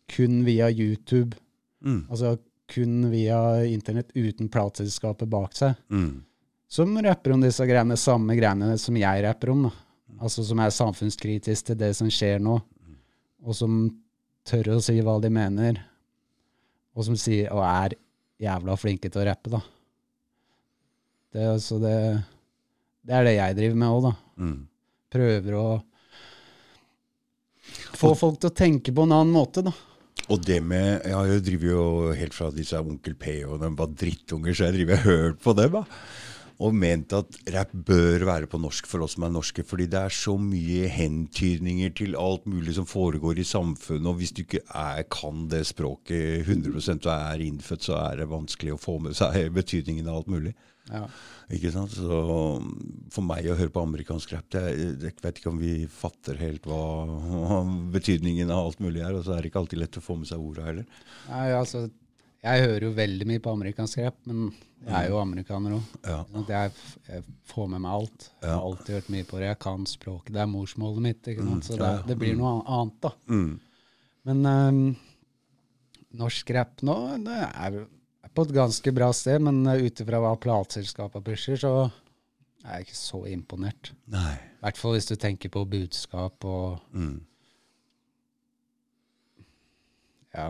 kun 0.08 0.42
via 0.44 0.68
YouTube. 0.70 1.36
Mm. 1.84 2.06
Altså 2.10 2.36
kun 2.74 3.10
via 3.12 3.38
internett 3.68 4.10
uten 4.16 4.48
plateselskapet 4.48 5.28
bak 5.28 5.52
seg, 5.56 5.74
Mm. 5.92 6.22
som 6.68 6.96
rapper 6.98 7.32
om 7.34 7.40
disse 7.44 7.66
greiene, 7.68 7.96
samme 7.96 8.34
greiene 8.36 8.78
som 8.78 8.96
jeg 8.96 9.24
rapper 9.24 9.50
om. 9.50 9.62
da. 9.68 9.70
Altså 10.20 10.44
som 10.44 10.58
er 10.60 10.70
samfunnskritisk 10.70 11.66
til 11.66 11.76
det 11.76 11.92
som 11.96 12.08
skjer 12.08 12.40
nå, 12.40 12.60
og 13.44 13.54
som 13.54 14.00
tør 14.46 14.76
å 14.76 14.80
si 14.82 15.00
hva 15.00 15.20
de 15.20 15.28
mener, 15.30 15.80
og 16.96 17.04
som 17.04 17.16
sier 17.16 17.50
og 17.52 17.62
er 17.64 17.96
jævla 18.40 18.76
flinke 18.78 19.10
til 19.10 19.22
å 19.22 19.26
rappe, 19.28 19.50
da. 19.50 19.60
Det, 21.34 21.42
altså 21.56 21.80
det, 21.82 22.22
det 23.04 23.14
er 23.18 23.24
det 23.24 23.34
jeg 23.36 23.56
driver 23.56 23.76
med 23.76 23.88
òg, 23.88 24.02
da. 24.06 24.14
Mm. 24.38 24.68
Prøver 25.14 25.56
å 25.58 25.66
få 27.94 28.14
folk 28.18 28.40
til 28.40 28.50
å 28.50 28.54
tenke 28.56 28.92
på 28.94 29.02
en 29.06 29.14
annen 29.16 29.34
måte, 29.34 29.62
da. 29.66 29.72
Og 30.32 30.40
det 30.40 30.60
med 30.64 31.04
Ja, 31.04 31.22
jeg 31.28 31.44
driver 31.44 31.70
jo 31.70 32.12
helt 32.16 32.36
fra 32.36 32.50
disse 32.54 32.78
Onkel 32.80 33.16
P 33.18 33.42
og 33.44 33.60
de 33.60 33.72
var 33.76 33.90
drittunger, 33.92 34.54
så 34.54 34.70
jeg 34.70 34.78
driver 34.78 34.96
og 34.96 35.04
hørt 35.10 35.42
på 35.44 35.52
dem. 35.58 35.72
da. 35.80 35.84
Og 36.62 36.74
ment 36.74 37.12
at 37.16 37.36
rapp 37.50 37.72
bør 37.74 38.24
være 38.28 38.46
på 38.46 38.60
norsk 38.62 38.86
for 38.86 39.02
oss 39.04 39.16
som 39.16 39.26
er 39.26 39.32
norske. 39.34 39.64
Fordi 39.66 39.88
det 39.90 39.98
er 39.98 40.14
så 40.14 40.36
mye 40.38 40.86
hentydninger 40.88 41.90
til 41.98 42.14
alt 42.16 42.46
mulig 42.46 42.76
som 42.76 42.86
foregår 42.86 43.40
i 43.42 43.46
samfunnet. 43.48 44.06
Og 44.06 44.20
hvis 44.20 44.32
du 44.32 44.44
ikke 44.44 44.62
er, 44.70 45.02
kan 45.10 45.48
det 45.50 45.64
språket 45.66 46.46
100 46.46 46.78
og 46.94 47.10
er 47.10 47.42
innfødt, 47.42 47.88
så 47.90 47.98
er 48.04 48.22
det 48.22 48.30
vanskelig 48.30 48.76
å 48.76 48.80
få 48.80 49.00
med 49.02 49.18
seg 49.18 49.50
betydningen 49.56 50.08
av 50.08 50.22
alt 50.22 50.30
mulig. 50.30 50.54
Ja. 50.92 51.06
Ikke 51.54 51.70
sant? 51.72 51.94
Så 51.96 52.18
for 53.14 53.24
meg 53.24 53.46
å 53.48 53.56
høre 53.56 53.72
på 53.72 53.82
amerikansk 53.86 54.34
rap 54.34 54.54
er- 54.60 54.74
Jeg 54.76 55.14
vet 55.22 55.38
ikke 55.40 55.48
om 55.52 55.58
vi 55.58 55.86
fatter 55.88 56.36
helt 56.36 56.66
hva, 56.68 57.62
betydningen 57.94 58.50
av 58.52 58.66
alt 58.66 58.80
mulig 58.84 59.00
er. 59.00 59.14
Og 59.16 59.24
så 59.24 59.32
er 59.36 59.42
det 59.42 59.50
ikke 59.52 59.62
alltid 59.62 59.78
lett 59.80 59.96
å 60.00 60.04
få 60.04 60.18
med 60.18 60.28
seg 60.28 60.38
orda 60.44 60.66
heller. 60.68 60.84
Nei, 61.30 61.46
altså, 61.56 61.86
jeg 62.44 62.66
hører 62.66 62.88
jo 62.88 62.92
veldig 62.92 63.26
mye 63.30 63.40
på 63.40 63.54
amerikansk 63.56 64.02
rap, 64.04 64.18
men 64.28 64.52
jeg 64.84 64.92
er 64.98 65.08
jo 65.08 65.16
amerikaner 65.22 65.78
òg. 65.78 65.94
Ja. 66.04 66.18
Jeg, 66.50 66.72
jeg 67.08 67.24
får 67.48 67.70
med 67.72 67.80
meg 67.86 67.92
alt. 68.02 68.28
Jeg 68.42 68.50
har 68.52 68.60
alltid 68.68 68.94
hørt 68.98 69.08
mye 69.14 69.24
på 69.30 69.38
det. 69.40 69.48
Jeg 69.48 69.58
kan 69.64 69.86
språket. 69.88 70.32
Det 70.36 70.42
er 70.44 70.52
morsmålet 70.52 71.00
mitt. 71.08 71.22
Ikke 71.32 71.48
sant? 71.48 71.64
Så 71.64 71.78
det, 71.80 71.92
det 72.12 72.18
blir 72.20 72.36
noe 72.36 72.58
annet, 72.66 72.98
da. 73.00 73.14
Mm. 73.32 73.54
Men 74.28 74.46
um, 74.52 74.96
norsk 76.20 76.50
rap 76.56 76.84
nå 76.86 76.94
det 77.24 77.34
er, 77.40 77.50
er 77.56 77.86
på 78.34 78.42
et 78.46 78.52
ganske 78.56 78.92
bra 78.96 79.12
sted, 79.14 79.40
men 79.46 79.62
uh, 79.66 79.76
ut 79.78 80.00
ifra 80.02 80.18
hva 80.22 80.32
plateselskapene 80.42 81.24
pusher, 81.24 81.56
så 81.60 81.72
er 82.64 82.78
jeg 82.80 82.86
ikke 82.88 82.96
så 82.98 83.20
imponert. 83.30 83.92
Nei. 84.10 84.34
I 84.34 84.64
hvert 84.64 84.80
fall 84.80 84.94
hvis 84.96 85.06
du 85.10 85.14
tenker 85.20 85.52
på 85.52 85.62
budskap 85.68 86.44
og 86.48 86.80
Mm. 86.96 87.20
ja 90.34 90.48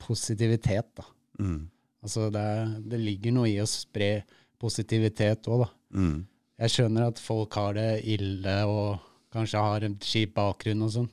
positivitet, 0.00 0.88
da. 0.96 1.04
Mm. 1.38 1.68
Altså 2.02 2.30
det, 2.32 2.40
er- 2.40 2.80
det 2.90 3.00
ligger 3.00 3.32
noe 3.36 3.48
i 3.50 3.58
å 3.60 3.66
spre 3.68 4.22
positivitet 4.60 5.46
òg, 5.48 5.64
da. 5.64 5.68
Mm. 5.94 6.26
Jeg 6.60 6.70
skjønner 6.74 7.06
at 7.08 7.18
folk 7.22 7.54
har 7.56 7.74
det 7.76 8.02
ille 8.04 8.56
og 8.68 8.98
kanskje 9.32 9.62
har 9.62 9.84
en 9.86 9.94
kjip 10.02 10.34
bakgrunn 10.36 10.82
og 10.84 10.90
sånn, 10.96 11.08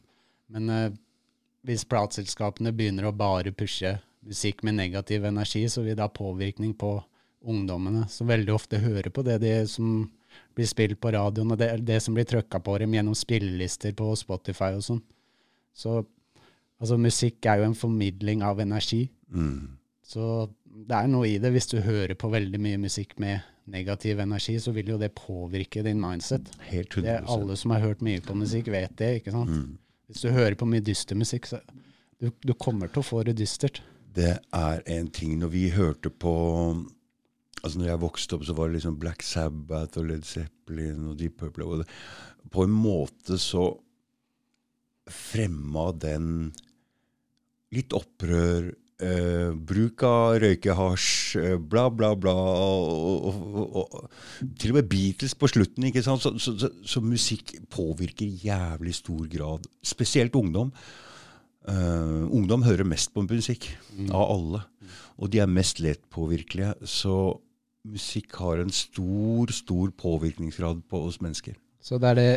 men 0.52 0.70
eh, 0.74 0.90
hvis 1.68 1.86
plateselskapene 1.88 2.72
begynner 2.76 3.08
å 3.10 3.16
bare 3.16 3.52
pushe 3.56 3.94
musikk 4.28 4.64
med 4.68 4.78
negativ 4.78 5.26
energi, 5.26 5.66
så 5.70 5.84
vil 5.86 5.96
det 5.96 6.04
ha 6.06 6.12
påvirkning 6.12 6.74
på 6.78 6.98
ungdommene, 7.48 8.08
som 8.12 8.28
veldig 8.28 8.54
ofte 8.54 8.82
hører 8.82 9.10
på 9.14 9.24
det, 9.26 9.40
de 9.44 9.54
som 9.70 10.08
blir 10.58 10.68
spilt 10.70 11.00
på 11.02 11.12
radioen, 11.14 11.54
og 11.54 11.60
det, 11.62 11.70
det 11.88 12.00
som 12.04 12.18
blir 12.18 12.28
trøkka 12.28 12.60
på 12.64 12.78
dem 12.82 12.96
gjennom 12.98 13.16
spillelister 13.18 13.94
på 13.98 14.12
Spotify 14.20 14.74
og 14.78 14.86
sånn. 14.86 15.02
Så 15.78 16.00
altså, 16.02 16.98
musikk 17.02 17.46
er 17.46 17.62
jo 17.62 17.70
en 17.70 17.78
formidling 17.78 18.44
av 18.46 18.62
energi. 18.64 19.06
Mm. 19.30 19.78
Så 20.06 20.48
det 20.88 20.98
er 20.98 21.12
noe 21.12 21.28
i 21.30 21.38
det. 21.42 21.52
Hvis 21.54 21.70
du 21.72 21.78
hører 21.86 22.18
på 22.18 22.32
veldig 22.34 22.62
mye 22.62 22.82
musikk 22.82 23.18
med 23.22 23.46
negativ 23.68 24.22
energi, 24.24 24.56
så 24.64 24.72
vil 24.76 24.94
jo 24.94 25.00
det 25.02 25.12
påvirke 25.18 25.84
din 25.86 26.00
mindset. 26.02 26.50
Helt 26.70 26.96
Det 26.96 27.04
100 27.04 27.12
er 27.14 27.28
alle 27.34 27.58
som 27.60 27.76
har 27.76 27.84
hørt 27.84 28.02
mye 28.06 28.24
på 28.24 28.36
musikk, 28.38 28.72
vet 28.74 28.96
det. 29.00 29.12
ikke 29.20 29.36
sant? 29.36 29.78
Hvis 30.08 30.24
du 30.24 30.32
hører 30.32 30.56
på 30.56 30.70
mye 30.70 30.84
dyster 30.84 31.20
musikk, 31.20 31.50
så 31.50 31.60
du, 32.18 32.32
du 32.42 32.54
kommer 32.58 32.90
til 32.90 33.04
å 33.04 33.06
få 33.06 33.22
det 33.28 33.36
dystert. 33.38 33.82
Det 34.18 34.34
er 34.56 34.86
en 34.98 35.10
ting 35.14 35.38
Når 35.42 35.52
vi 35.54 35.68
hørte 35.76 36.10
på 36.10 36.34
Altså 37.64 37.82
når 37.82 37.90
jeg 37.90 38.02
vokste 38.04 38.38
opp, 38.38 38.46
så 38.46 38.54
var 38.54 38.70
det 38.70 38.78
liksom 38.78 38.98
Black 39.02 39.24
Sabbath 39.26 39.98
og 40.00 40.06
Led 40.12 40.26
Zeppelin 40.30 41.08
og 41.10 41.16
Deep 41.20 41.40
Purple. 41.42 41.66
Og 41.66 41.80
det, 41.82 41.88
på 42.54 42.64
en 42.64 42.76
måte 42.76 43.40
så 43.42 43.64
fremma 45.10 45.90
den 45.98 46.28
litt 47.74 47.96
opprør, 47.98 48.70
eh, 49.04 49.50
bruk 49.58 50.06
av 50.06 50.38
røykehasj, 50.44 51.10
eh, 51.42 51.58
bla, 51.58 51.88
bla, 51.90 52.14
bla. 52.16 52.36
Og, 52.38 53.26
og, 53.32 53.82
og, 53.82 54.08
til 54.62 54.72
og 54.72 54.80
med 54.80 54.90
Beatles 54.94 55.36
på 55.36 55.50
slutten. 55.52 55.90
ikke 55.90 56.06
sant? 56.06 56.22
Så, 56.22 56.36
så, 56.38 56.56
så, 56.62 56.72
så 56.86 57.02
musikk 57.04 57.58
påvirker 57.74 58.38
jævlig 58.46 58.96
stor 59.02 59.28
grad, 59.34 59.68
spesielt 59.82 60.36
ungdom. 60.36 60.72
Eh, 61.68 62.24
ungdom 62.32 62.64
hører 62.64 62.88
mest 62.88 63.12
på 63.14 63.26
musikk 63.28 63.68
av 64.08 64.24
alle. 64.32 64.62
Og 65.20 65.32
de 65.34 65.42
er 65.44 65.50
mest 65.52 65.82
lettpåvirkelige. 65.84 66.76
Så 66.88 67.16
musikk 67.88 68.36
har 68.42 68.62
en 68.64 68.72
stor, 68.74 69.52
stor 69.56 69.92
påvirkningsgrad 70.00 70.84
på 70.90 71.02
oss 71.08 71.20
mennesker. 71.24 71.58
Så 71.84 72.00
det 72.00 72.14
er 72.14 72.16
det 72.22 72.30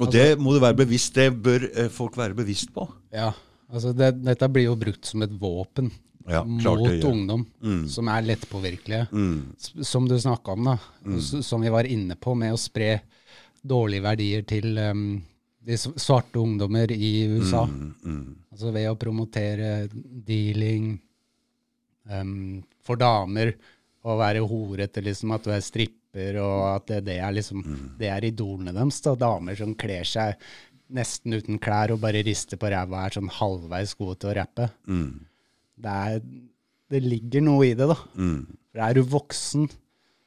Og 0.00 0.10
det 0.12 0.38
må 0.40 0.54
du 0.54 0.60
være 0.62 0.78
bevisst, 0.78 1.14
det 1.14 1.28
bør 1.42 1.66
eh, 1.74 1.88
folk 1.92 2.16
være 2.16 2.34
bevisst 2.38 2.70
på. 2.72 2.86
Ja, 3.12 3.32
altså 3.68 3.92
det, 3.92 4.14
dette 4.24 4.48
blir 4.48 4.70
jo 4.70 4.76
brukt 4.80 5.04
som 5.04 5.22
et 5.26 5.34
våpen 5.36 5.90
Ja, 6.30 6.40
mot 6.44 6.86
det 6.86 7.00
ja. 7.02 7.08
ungdom, 7.10 7.46
Mm. 7.60 7.88
som 7.88 8.08
er 8.08 8.22
lettpåvirkelige. 8.22 9.08
Mm. 9.12 9.56
Som 9.82 10.06
du 10.08 10.14
snakka 10.20 10.52
om, 10.52 10.64
da. 10.64 10.78
Mm. 11.04 11.20
Som 11.42 11.60
vi 11.60 11.68
var 11.72 11.84
inne 11.84 12.14
på, 12.16 12.34
med 12.34 12.54
å 12.54 12.60
spre 12.60 13.00
dårlige 13.66 14.02
verdier 14.04 14.42
til 14.48 14.78
um, 14.78 15.22
de 15.60 15.76
svarte 15.76 16.40
ungdommer 16.40 16.90
i 16.92 17.28
USA. 17.28 17.66
Mm. 17.68 17.92
Mm. 18.04 18.26
Altså 18.52 18.72
ved 18.74 18.88
å 18.90 18.96
promotere 18.98 19.70
dealing 19.92 20.94
um, 22.08 22.62
for 22.84 23.00
damer, 23.00 23.52
og 24.00 24.20
være 24.22 24.40
horete, 24.48 25.02
liksom, 25.04 25.34
at 25.36 25.44
du 25.44 25.52
er 25.52 25.60
stripper, 25.64 26.38
og 26.40 26.62
at 26.70 26.86
det, 26.88 27.02
det 27.10 27.18
er 27.20 27.34
liksom 27.36 27.60
Mm. 27.60 27.88
Det 28.00 28.08
er 28.08 28.24
idolene 28.24 28.72
deres. 28.72 29.00
da, 29.04 29.14
Damer 29.14 29.58
som 29.58 29.74
kler 29.76 30.04
seg 30.08 30.40
nesten 30.90 31.36
uten 31.36 31.60
klær 31.62 31.92
og 31.94 32.00
bare 32.02 32.22
rister 32.26 32.58
på 32.58 32.70
ræva 32.72 32.96
og 32.96 33.04
er 33.04 33.14
sånn 33.14 33.30
halvveis 33.30 33.92
gode 33.98 34.16
til 34.18 34.32
å 34.32 34.36
rappe. 34.40 34.70
Mm. 34.88 35.26
Det, 35.76 35.92
er, 35.92 36.24
det 36.90 37.02
ligger 37.04 37.44
noe 37.46 37.68
i 37.68 37.76
det, 37.78 37.86
da. 37.92 37.98
Mm. 38.16 38.40
For 38.72 38.82
er 38.86 38.96
du 38.96 39.02
voksen, 39.12 39.68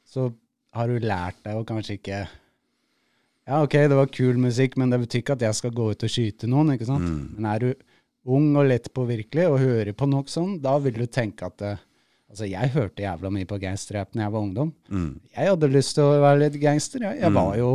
så 0.07 0.29
har 0.77 0.87
du 0.89 1.03
lært 1.03 1.41
deg 1.43 1.57
å 1.57 1.65
kanskje 1.67 1.97
ikke 1.99 2.21
Ja, 3.47 3.61
ok, 3.65 3.73
det 3.91 3.97
var 3.97 4.11
kul 4.13 4.37
musikk, 4.39 4.77
men 4.79 4.93
det 4.93 5.01
betyr 5.01 5.23
ikke 5.23 5.35
at 5.35 5.41
jeg 5.43 5.57
skal 5.57 5.73
gå 5.75 5.89
ut 5.91 6.05
og 6.07 6.11
skyte 6.11 6.47
noen, 6.47 6.75
ikke 6.75 6.87
sant? 6.87 7.09
Men 7.35 7.49
er 7.51 7.65
du 7.65 7.73
ung 8.23 8.53
og 8.55 8.69
lett 8.69 8.87
påvirkelig 8.95 9.49
og 9.51 9.59
hører 9.59 9.95
på 9.99 10.07
noe 10.07 10.23
sånn, 10.31 10.61
da 10.63 10.77
vil 10.79 10.95
du 11.01 11.07
tenke 11.11 11.49
at 11.49 11.57
det, 11.59 11.73
Altså, 12.33 12.47
jeg 12.49 12.71
hørte 12.73 13.03
jævla 13.03 13.29
mye 13.29 13.45
på 13.45 13.59
gangsterrap 13.61 14.09
da 14.09 14.23
jeg 14.23 14.33
var 14.33 14.41
ungdom. 14.41 14.71
Mm. 14.89 15.19
Jeg 15.35 15.51
hadde 15.51 15.67
lyst 15.69 15.93
til 15.93 16.07
å 16.07 16.15
være 16.23 16.39
litt 16.41 16.55
gangster. 16.63 17.03
Jeg, 17.05 17.19
jeg 17.21 17.29
var 17.35 17.51
jo 17.59 17.67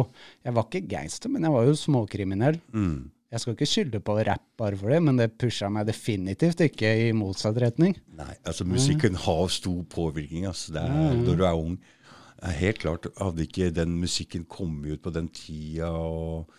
Jeg 0.43 0.55
var 0.57 0.67
ikke 0.67 0.89
gangster, 0.91 1.31
men 1.31 1.47
jeg 1.47 1.55
var 1.55 1.69
jo 1.69 1.77
småkriminell. 1.79 2.59
Mm. 2.75 2.97
Jeg 3.31 3.43
skal 3.45 3.55
ikke 3.55 3.69
skylde 3.71 4.01
på 4.03 4.17
rapp 4.27 4.43
bare 4.59 4.81
for 4.81 4.91
det, 4.91 4.99
men 5.05 5.21
det 5.21 5.29
pusha 5.39 5.69
meg 5.71 5.87
definitivt 5.87 6.65
ikke 6.65 6.91
i 7.05 7.13
motsatt 7.15 7.61
retning. 7.63 7.95
Nei, 8.19 8.33
altså 8.43 8.67
musikken 8.67 9.21
har 9.29 9.47
stor 9.53 9.79
påvirkning. 9.95 10.49
Altså. 10.51 10.75
Er, 10.81 11.15
Når 11.21 11.39
du 11.39 11.45
er 11.47 11.55
ung. 11.55 11.79
Helt 12.39 12.79
klart, 12.79 13.09
Hadde 13.19 13.45
ikke 13.47 13.73
den 13.75 13.97
musikken 13.99 14.45
kommet 14.47 14.95
ut 14.95 15.03
på 15.03 15.11
den 15.15 15.27
tida, 15.35 15.91
og, 15.91 16.53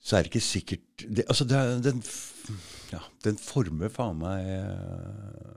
så 0.00 0.16
er 0.16 0.24
det 0.24 0.30
ikke 0.32 0.44
sikkert 0.44 1.04
det, 1.04 1.26
altså 1.28 1.44
det, 1.44 1.58
den, 1.84 2.00
ja, 2.88 3.02
den 3.26 3.36
former 3.36 3.92
faen 3.92 4.16
meg 4.22 4.46
eh, 4.48 5.50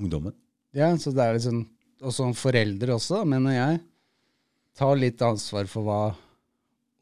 ungdommen. 0.00 0.34
Ja, 0.74 0.90
så 0.98 1.12
det 1.14 1.22
er 1.24 1.38
liksom 1.38 1.62
Og 2.04 2.12
som 2.12 2.34
forelder 2.36 2.90
også, 2.92 3.22
mener 3.24 3.54
jeg, 3.54 3.78
ta 4.76 4.90
litt 4.92 5.22
ansvar 5.24 5.70
for 5.70 5.86
hva 5.86 6.00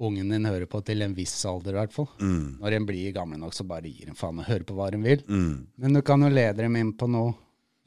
ungen 0.05 0.29
din 0.31 0.47
hører 0.47 0.69
på 0.71 0.79
til 0.87 1.03
en 1.03 1.17
viss 1.17 1.35
alder, 1.49 1.75
i 1.75 1.81
hvert 1.81 1.95
fall. 1.95 2.07
Mm. 2.21 2.61
Når 2.61 2.77
en 2.77 2.87
blir 2.87 3.17
gammel 3.17 3.41
nok, 3.41 3.57
så 3.57 3.67
bare 3.67 3.91
gir 3.91 4.13
en 4.13 4.19
faen 4.19 4.39
og 4.39 4.47
hører 4.47 4.67
på 4.69 4.77
hva 4.77 4.91
en 4.93 5.03
vil. 5.03 5.25
Mm. 5.27 5.57
Men 5.83 5.99
du 5.99 6.03
kan 6.07 6.23
jo 6.23 6.31
lede 6.31 6.63
dem 6.63 6.79
inn 6.79 6.93
på 6.99 7.09
noe 7.11 7.35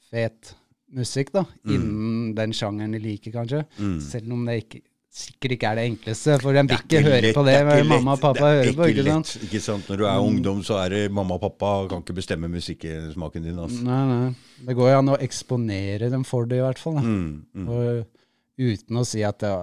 fet 0.10 0.52
musikk, 0.96 1.34
da. 1.36 1.46
Mm. 1.64 1.74
Innen 1.74 2.36
den 2.38 2.54
sjangeren 2.56 2.94
de 2.96 3.02
liker, 3.04 3.34
kanskje. 3.36 3.64
Selv 4.04 4.36
om 4.36 4.46
det 4.48 4.62
ikke, 4.64 4.82
sikkert 5.18 5.56
ikke 5.56 5.72
er 5.72 5.80
det 5.80 5.86
enkleste, 5.92 6.38
for 6.44 6.54
de 6.54 6.64
vil 6.68 6.78
ikke 6.78 7.02
høre 7.08 7.34
på 7.34 7.44
det, 7.48 7.56
det 7.66 7.88
mamma 7.90 8.14
og 8.14 8.22
pappa 8.22 8.52
er 8.52 8.60
hører 8.62 8.78
på, 8.78 8.90
ikke 8.94 9.06
sant? 9.08 9.34
Mm. 9.34 9.48
Ikke 9.48 9.62
sant? 9.66 9.90
Når 9.90 10.02
du 10.02 10.06
er 10.06 10.28
ungdom, 10.30 10.62
så 10.68 10.80
er 10.84 10.94
det 10.94 11.02
mamma 11.12 11.40
og 11.40 11.44
pappa 11.48 11.74
kan 11.92 12.06
ikke 12.06 12.18
bestemme 12.20 12.52
musikksmaken 12.54 13.50
din. 13.50 13.60
Altså. 13.66 13.82
Nei, 13.88 14.02
nei. 14.12 14.64
Det 14.70 14.78
går 14.78 14.94
jo 14.94 15.02
an 15.02 15.14
å 15.16 15.20
eksponere 15.28 16.12
dem 16.14 16.26
for 16.28 16.50
det, 16.50 16.62
i 16.62 16.66
hvert 16.66 16.82
fall. 16.82 17.02
Mm. 17.02 17.30
Mm. 17.58 17.70
Og 17.74 18.68
uten 18.68 19.02
å 19.02 19.06
si 19.08 19.26
at 19.26 19.46
ja, 19.46 19.58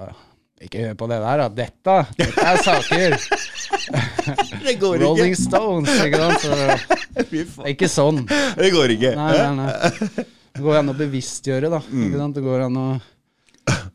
ikke 0.65 0.87
hør 0.89 0.95
på 0.99 1.11
det 1.11 1.21
der, 1.23 1.43
da. 1.45 1.49
Dette, 1.63 1.97
dette 2.19 2.49
er 2.51 2.63
saker. 2.65 3.19
Det 4.65 4.79
går 4.81 5.03
Rolling. 5.03 5.35
Stones, 5.37 5.91
ikke 6.01 6.21
sant? 6.23 6.45
Så 6.47 7.67
ikke 7.75 7.89
sånn. 7.93 8.23
Det 8.25 8.71
går 8.73 8.95
ikke. 8.97 9.11
Nei, 9.19 9.35
nei, 9.37 9.67
nei. 9.67 10.25
Det 10.55 10.63
går 10.63 10.81
an 10.81 10.93
å 10.93 10.97
bevisstgjøre, 10.99 11.71
da. 11.73 11.81
Mm. 11.91 12.33
Det 12.35 12.43
går 12.45 12.67
an 12.69 12.77
å 12.79 12.87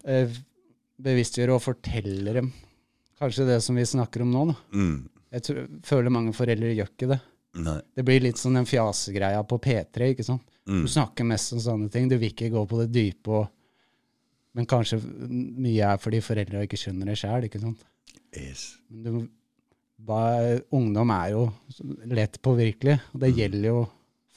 eh, 0.04 0.34
bevisstgjøre 1.00 1.56
og 1.56 1.64
fortelle 1.64 2.34
dem 2.36 2.50
kanskje 3.20 3.46
det 3.50 3.58
som 3.64 3.76
vi 3.76 3.86
snakker 3.88 4.24
om 4.24 4.32
nå. 4.32 4.46
Da. 4.50 4.56
Mm. 4.80 4.96
Jeg 5.36 5.46
tror, 5.46 5.60
føler 5.86 6.14
mange 6.14 6.34
foreldre 6.36 6.72
gjør 6.74 6.92
ikke 6.94 7.10
det. 7.12 7.20
Nei. 7.60 7.78
Det 7.98 8.06
blir 8.08 8.24
litt 8.24 8.40
sånn 8.40 8.56
den 8.60 8.68
fjasegreia 8.70 9.42
på 9.48 9.60
P3. 9.62 10.12
ikke 10.14 10.26
sant? 10.26 10.46
Mm. 10.70 10.84
Du 10.86 10.92
snakker 10.92 11.28
mest 11.28 11.54
om 11.56 11.62
sånne 11.64 11.90
ting. 11.92 12.08
Du 12.10 12.16
vil 12.18 12.32
ikke 12.32 12.52
gå 12.54 12.64
på 12.70 12.80
det 12.84 12.90
dype. 12.96 13.42
Og, 13.42 13.50
men 14.56 14.68
kanskje 14.70 15.02
mye 15.04 15.94
er 15.94 16.02
fordi 16.02 16.22
foreldra 16.24 16.64
ikke 16.66 16.80
skjønner 16.80 17.12
det 17.12 17.18
sjæl. 17.20 17.50
Yes. 18.38 18.78
Ungdom 20.72 21.12
er 21.12 21.34
jo 21.34 21.44
lett 22.08 22.40
påvirkelig, 22.46 23.00
og 23.12 23.20
Mm. 23.20 23.24
det 23.26 23.34
gjelder 23.36 23.68
jo 23.68 23.80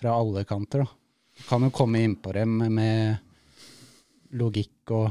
fra 0.01 0.17
alle 0.19 0.45
kanter. 0.45 0.83
da. 0.83 0.91
Kan 1.49 1.67
jo 1.67 1.71
komme 1.75 2.01
innpå 2.07 2.33
dem 2.37 2.59
med, 2.75 3.19
logikk 4.33 4.91
og 4.99 5.11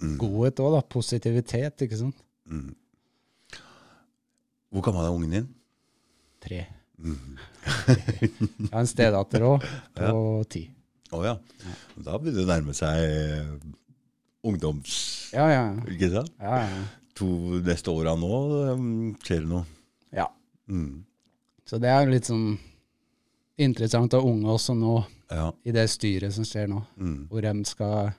Mm. 0.00 0.14
godhet 0.16 0.56
òg, 0.64 0.72
da. 0.72 0.80
Positivitet, 0.88 1.82
ikke 1.84 1.96
sant. 2.00 2.16
Mm. 2.48 2.70
Hvor 4.72 4.84
gammel 4.86 5.04
er 5.04 5.12
ungen 5.12 5.34
din? 5.34 5.48
Tre. 6.40 6.62
Mm. 6.96 7.36
Jeg 7.90 8.70
har 8.72 8.80
en 8.80 8.88
stedatter 8.88 9.44
òg, 9.44 9.66
på 9.98 10.14
ti. 10.48 10.62
Å 11.12 11.20
ja. 11.26 11.34
Da 12.00 12.16
begynner 12.16 12.38
det 12.38 12.46
å 12.46 12.48
nærme 12.48 12.72
seg 12.78 13.02
eh, 13.02 13.52
ungdoms... 14.46 14.94
Ja, 15.34 15.50
ja. 15.52 15.66
Ikke 15.90 16.08
sant? 16.14 16.32
ja, 16.40 16.62
ja. 16.64 16.80
To 17.20 17.28
neste 17.66 17.92
åra 17.92 18.14
nå 18.16 18.28
um, 18.72 18.84
skjer 19.20 19.42
det 19.44 19.50
noe. 19.52 19.66
ja. 20.16 20.30
Mm. 20.70 21.02
Så 21.68 21.76
det 21.82 21.90
er 21.92 22.08
litt 22.08 22.24
sånn 22.30 22.54
interessant 23.60 24.14
å 24.16 24.22
unge 24.24 24.48
også 24.56 24.72
nå, 24.80 24.96
Ja. 25.30 25.52
i 25.64 25.70
det 25.72 25.84
styret 25.92 26.34
som 26.34 26.44
skjer 26.44 26.66
nå. 26.70 26.80
Mm. 26.98 27.28
Hvor 27.30 27.44
de 27.46 27.64
skal 27.68 28.12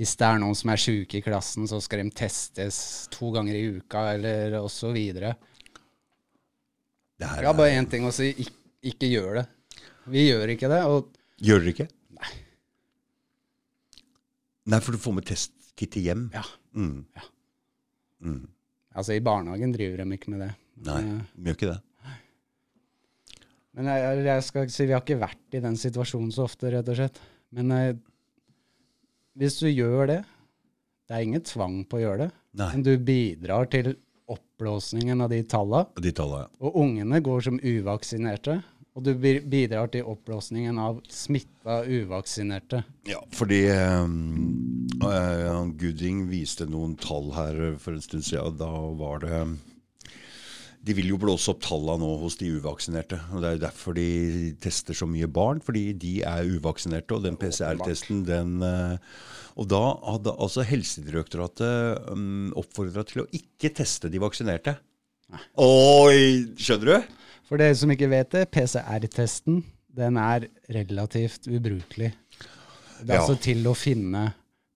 Hvis 0.00 0.16
det 0.16 0.26
er 0.26 0.38
noen 0.40 0.56
som 0.56 0.70
er 0.72 0.80
sjuke 0.80 1.18
i 1.18 1.22
klassen, 1.22 1.66
så 1.68 1.76
skal 1.84 2.00
de 2.02 2.10
testes 2.16 3.06
to 3.12 3.28
ganger 3.34 3.54
i 3.54 3.66
uka, 3.76 4.06
eller 4.14 4.54
videre. 4.94 5.34
Det 7.20 7.28
Jeg 7.28 7.44
har 7.46 7.54
bare 7.54 7.76
én 7.76 7.88
ting 7.90 8.06
å 8.08 8.12
si. 8.12 8.30
Ikke, 8.32 8.56
ikke 8.82 9.10
gjør 9.10 9.34
det. 9.42 9.46
Vi 10.08 10.22
gjør 10.30 10.54
ikke 10.54 10.70
det. 10.72 10.80
Gjør 11.44 11.60
dere 11.60 11.74
ikke? 11.74 11.88
Nei. 12.16 12.30
Nei, 14.72 14.80
for 14.80 14.92
du 14.96 14.98
får 15.02 15.14
med 15.18 15.28
testkittet 15.28 16.02
hjem. 16.02 16.30
ja, 16.32 16.44
Mm. 16.74 17.04
Ja. 17.16 17.22
Mm. 18.22 18.48
altså 18.94 19.12
i 19.16 19.20
barnehagen 19.20 19.72
driver 19.72 19.96
de 20.04 20.16
ikke 20.16 20.30
med 20.30 20.40
det. 20.44 20.50
Nei, 20.86 21.00
de 21.34 21.44
gjør 21.50 21.56
ikke 21.56 21.70
det. 21.74 21.80
Men 23.80 23.94
jeg, 23.96 24.24
jeg 24.26 24.44
skal 24.44 24.66
si 24.68 24.84
vi 24.84 24.92
har 24.92 25.00
ikke 25.00 25.22
vært 25.22 25.56
i 25.56 25.62
den 25.64 25.78
situasjonen 25.80 26.32
så 26.34 26.44
ofte, 26.44 26.68
rett 26.68 26.88
og 26.92 26.98
slett. 26.98 27.20
Men 27.56 27.72
eh, 27.72 27.94
hvis 29.40 29.56
du 29.62 29.70
gjør 29.70 30.10
det 30.10 30.20
Det 31.08 31.16
er 31.16 31.24
ingen 31.24 31.42
tvang 31.42 31.80
på 31.88 31.96
å 31.96 32.02
gjøre 32.02 32.26
det, 32.26 32.32
Nei. 32.60 32.66
men 32.74 32.82
du 32.86 32.92
bidrar 33.02 33.70
til 33.72 33.94
oppblåsningen 34.30 35.24
av 35.24 35.32
de 35.32 35.40
talla. 35.48 35.80
De 35.98 36.12
tallene, 36.14 36.44
ja. 36.46 36.60
Og 36.68 36.76
ungene 36.84 37.18
går 37.24 37.42
som 37.48 37.56
uvaksinerte, 37.58 38.60
og 38.94 39.08
du 39.08 39.10
bidrar 39.18 39.90
til 39.90 40.06
oppblåsningen 40.06 40.78
av 40.78 41.00
smitta 41.10 41.80
uvaksinerte. 41.82 42.84
Ja, 43.10 43.18
fordi 43.34 43.64
um, 43.72 44.86
eh, 45.02 45.48
han 45.48 45.74
Gooding 45.80 46.28
viste 46.30 46.68
noen 46.70 46.94
tall 47.00 47.32
her 47.34 47.58
for 47.82 47.96
en 47.96 48.06
stund 48.06 48.28
siden. 48.28 48.60
Da 48.60 48.70
var 49.00 49.24
det 49.24 49.42
De 50.80 50.94
vil 50.96 51.10
jo 51.12 51.18
blåse 51.20 51.50
opp 51.52 51.60
tallene 51.60 52.00
nå 52.00 52.14
hos 52.22 52.38
de 52.40 52.48
uvaksinerte. 52.56 53.18
og 53.34 53.42
Det 53.42 53.48
er 53.50 53.56
jo 53.58 53.62
derfor 53.66 53.96
de 53.98 54.06
tester 54.64 54.96
så 54.96 55.04
mye 55.06 55.28
barn, 55.28 55.60
fordi 55.60 55.90
de 55.92 56.12
er 56.24 56.48
uvaksinerte. 56.48 57.18
Og 57.18 57.26
den 57.26 57.36
PCR-testen, 57.36 58.22
den 58.24 58.62
eh, 58.64 58.96
Og 59.60 59.68
da 59.68 59.82
hadde 60.06 60.32
altså 60.40 60.64
Helsedirektoratet 60.64 62.08
um, 62.08 62.52
oppfordra 62.56 63.04
til 63.04 63.24
å 63.24 63.28
ikke 63.36 63.74
teste 63.76 64.08
de 64.08 64.22
vaksinerte. 64.22 64.78
Oi! 65.60 66.46
Skjønner 66.56 66.86
du? 66.94 67.12
For 67.50 67.60
dere 67.60 67.76
som 67.76 67.90
ikke 67.92 68.08
vet 68.10 68.30
det, 68.32 68.46
PCR-testen 68.54 69.60
den 70.00 70.16
er 70.22 70.46
relativt 70.70 71.48
ubrukelig. 71.50 72.12
Det 73.02 73.10
er 73.10 73.18
Ja. 73.18 73.20
altså 73.26 73.36
til 73.42 73.66
å 73.66 73.74
finne 73.76 74.30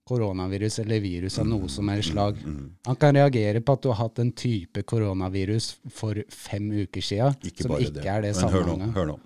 koronavirus 0.05 0.79
eller 0.83 1.01
virus 1.01 1.39
av 1.41 1.47
noe 1.49 1.69
som 1.71 1.87
helst 1.89 2.11
slag. 2.13 2.37
Mm, 2.37 2.65
Han 2.85 2.97
kan 3.01 3.15
reagere 3.17 3.61
på 3.65 3.73
at 3.73 3.81
du 3.81 3.89
har 3.89 4.03
hatt 4.03 4.19
en 4.21 4.31
type 4.37 4.83
koronavirus 4.85 5.71
for 5.93 6.19
fem 6.29 6.67
uker 6.85 7.01
siden, 7.01 7.37
som 7.57 7.73
ikke 7.79 7.95
det. 7.97 8.05
er 8.05 8.21
det 8.27 8.35
Men 8.35 8.41
samme 8.41 8.53
hør 8.53 8.69
nå, 8.69 8.91
hør 8.93 9.09
nå. 9.13 9.17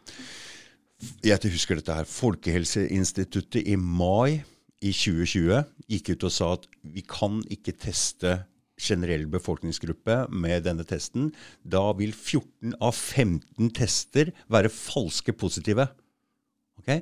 Jeg 1.23 1.51
husker 1.51 1.80
dette 1.80 1.95
her. 1.95 2.07
Folkehelseinstituttet 2.07 3.67
i 3.67 3.75
mai 3.80 4.41
i 4.80 4.91
2020 4.95 5.63
gikk 5.91 6.13
ut 6.15 6.25
og 6.27 6.32
sa 6.32 6.53
at 6.55 6.67
vi 6.84 7.03
kan 7.07 7.41
ikke 7.51 7.75
teste 7.75 8.38
generell 8.80 9.25
befolkningsgruppe 9.27 10.30
med 10.32 10.63
denne 10.63 10.86
testen. 10.88 11.34
Da 11.63 11.89
vil 11.99 12.13
14 12.15 12.77
av 12.80 12.95
15 12.95 13.71
tester 13.75 14.32
være 14.47 14.71
falske 14.71 15.36
positive. 15.36 15.89
Ok? 16.80 17.01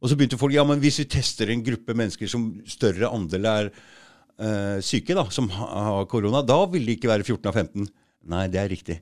Og 0.00 0.08
så 0.08 0.16
begynte 0.16 0.38
folk 0.40 0.54
ja, 0.56 0.64
men 0.66 0.80
hvis 0.80 1.02
vi 1.02 1.08
tester 1.12 1.52
en 1.52 1.64
gruppe 1.64 1.96
mennesker 1.96 2.30
som 2.30 2.50
større 2.68 3.10
andel 3.12 3.48
er 3.50 3.70
eh, 3.70 4.78
syke, 4.84 5.16
da, 5.16 5.26
som 5.32 5.50
har 5.52 6.06
korona, 6.10 6.40
da 6.46 6.62
vil 6.72 6.88
det 6.88 6.98
ikke 6.98 7.12
være 7.12 7.26
14 7.26 7.50
av 7.50 7.58
15. 7.60 7.90
Nei, 8.32 8.46
det 8.52 8.62
er 8.62 8.72
riktig. 8.72 9.00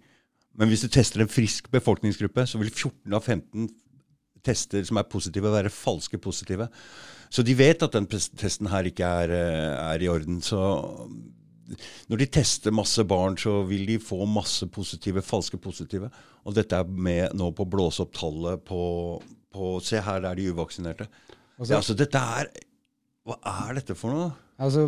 Men 0.58 0.70
hvis 0.70 0.82
du 0.82 0.90
tester 0.90 1.22
en 1.22 1.30
frisk 1.30 1.70
befolkningsgruppe, 1.70 2.46
så 2.50 2.58
vil 2.58 2.72
14 2.72 3.14
av 3.14 3.22
15 3.22 3.68
tester 4.46 4.84
som 4.86 4.98
er 4.98 5.06
positive, 5.10 5.50
være 5.52 5.72
falske 5.72 6.18
positive. 6.22 6.68
Så 7.30 7.44
de 7.46 7.54
vet 7.58 7.82
at 7.84 7.94
den 7.94 8.08
testen 8.08 8.70
her 8.72 8.86
ikke 8.88 9.06
er, 9.22 9.34
eh, 9.34 9.94
er 9.94 10.02
i 10.02 10.10
orden. 10.10 10.40
Så 10.42 10.58
når 12.08 12.22
de 12.22 12.30
tester 12.32 12.74
masse 12.74 13.02
barn, 13.04 13.36
så 13.36 13.60
vil 13.68 13.86
de 13.86 13.98
få 14.00 14.24
masse 14.26 14.66
positive, 14.72 15.22
falske 15.22 15.60
positive. 15.60 16.10
Og 16.44 16.56
dette 16.56 16.74
er 16.74 16.88
med 16.88 17.36
nå 17.36 17.50
på 17.52 17.66
å 17.66 17.70
blåse 17.70 18.02
opp 18.02 18.14
tallet 18.16 18.64
på, 18.64 18.80
på 19.54 19.80
Se 19.82 20.00
her, 20.00 20.24
er 20.24 20.34
de 20.34 20.50
uvaksinerte. 20.52 21.08
Altså- 21.58 21.70
ja, 21.72 21.76
altså, 21.80 21.96
dette 21.96 22.14
er 22.18 22.50
Hva 23.28 23.36
er 23.68 23.74
dette 23.74 23.94
for 23.94 24.10
noe? 24.10 24.32
Altså, 24.58 24.86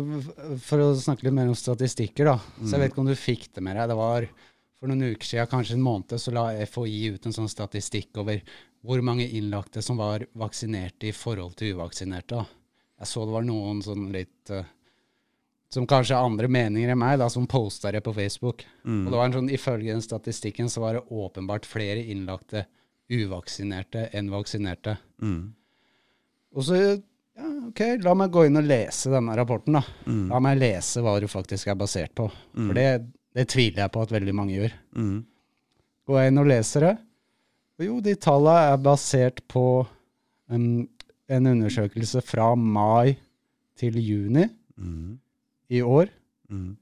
For 0.59 0.77
å 0.79 0.95
snakke 0.97 1.23
litt 1.23 1.33
mer 1.33 1.47
om 1.47 1.53
statistikker, 1.53 2.25
da. 2.25 2.37
Så 2.37 2.63
Mm. 2.63 2.71
jeg 2.71 2.79
vet 2.79 2.91
ikke 2.91 2.99
om 2.99 3.05
du 3.05 3.15
fikk 3.15 3.53
det 3.53 3.61
med 3.63 3.75
deg. 3.77 3.87
Det 3.89 3.95
var 3.97 4.27
For 4.79 4.87
noen 4.87 5.13
uker 5.15 5.23
siden, 5.23 5.47
kanskje 5.47 5.73
en 5.73 5.81
måned, 5.83 6.07
så 6.17 6.33
la 6.33 6.47
FHI 6.65 7.13
ut 7.13 7.25
en 7.27 7.31
sånn 7.33 7.47
statistikk 7.47 8.17
over 8.17 8.41
hvor 8.83 8.99
mange 9.03 9.29
innlagte 9.31 9.83
som 9.83 9.97
var 9.97 10.25
vaksinerte 10.35 11.03
i 11.03 11.11
forhold 11.11 11.55
til 11.55 11.75
uvaksinerte. 11.75 12.47
Jeg 12.97 13.05
så 13.07 13.23
det 13.25 13.31
var 13.31 13.43
noen 13.43 13.83
sånn 13.83 14.11
litt 14.11 14.49
eh, 14.49 14.63
Som 15.69 15.85
kanskje 15.87 16.15
har 16.15 16.25
andre 16.25 16.47
meninger 16.49 16.89
enn 16.91 16.97
meg, 16.97 17.19
da, 17.19 17.27
som 17.29 17.45
posta 17.47 17.91
det 17.93 18.03
på 18.03 18.13
Facebook. 18.13 18.65
Mm. 18.83 19.05
Og 19.05 19.11
det 19.11 19.17
var 19.17 19.25
en 19.25 19.33
sånn, 19.33 19.51
Ifølge 19.53 19.93
den 19.93 20.01
statistikken 20.01 20.65
så 20.67 20.81
var 20.81 20.93
det 20.93 21.07
åpenbart 21.09 21.63
flere 21.63 22.03
innlagte 22.03 22.65
uvaksinerte 23.11 24.07
enn 24.15 24.29
vaksinerte. 24.31 24.95
Mm. 25.21 25.41
Og 26.55 26.65
så, 26.67 26.77
ja, 26.81 27.49
ok, 27.69 27.81
la 28.03 28.13
meg 28.17 28.31
gå 28.33 28.45
inn 28.47 28.59
og 28.59 28.67
lese 28.67 29.11
denne 29.13 29.35
rapporten, 29.39 29.77
da. 29.77 29.83
Mm. 30.07 30.25
La 30.31 30.39
meg 30.43 30.59
lese 30.61 31.03
hva 31.03 31.17
det 31.23 31.29
faktisk 31.31 31.71
er 31.71 31.77
basert 31.79 32.13
på. 32.17 32.27
For 32.55 32.75
det, 32.77 32.87
det 33.35 33.47
tviler 33.51 33.85
jeg 33.85 33.93
på 33.95 34.03
at 34.03 34.11
veldig 34.15 34.35
mange 34.35 34.57
gjør. 34.57 34.75
Mm. 34.97 35.17
Går 36.09 36.19
jeg 36.21 36.31
inn 36.33 36.41
og 36.41 36.49
leser 36.51 36.87
det? 36.87 36.93
Og 37.79 37.85
jo, 37.87 37.99
de 38.03 38.15
tallene 38.19 38.71
er 38.73 38.81
basert 38.83 39.39
på 39.49 39.65
um, 40.51 40.65
en 41.31 41.47
undersøkelse 41.53 42.21
fra 42.25 42.51
mai 42.55 43.15
til 43.79 43.97
juni 44.01 44.47
Mm. 44.81 45.19
i 45.69 45.81
år, 45.85 46.09
Mm. 46.49 46.75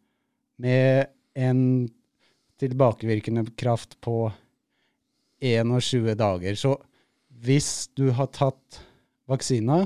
med 0.57 1.07
en 1.35 1.89
tilbakevirkende 2.59 3.43
kraft 3.59 3.97
på 4.01 4.31
21 5.39 6.15
dager. 6.19 6.55
Så 6.55 6.75
hvis 7.43 7.89
du 7.95 8.09
har 8.15 8.31
tatt 8.35 8.81
vaksina, 9.29 9.85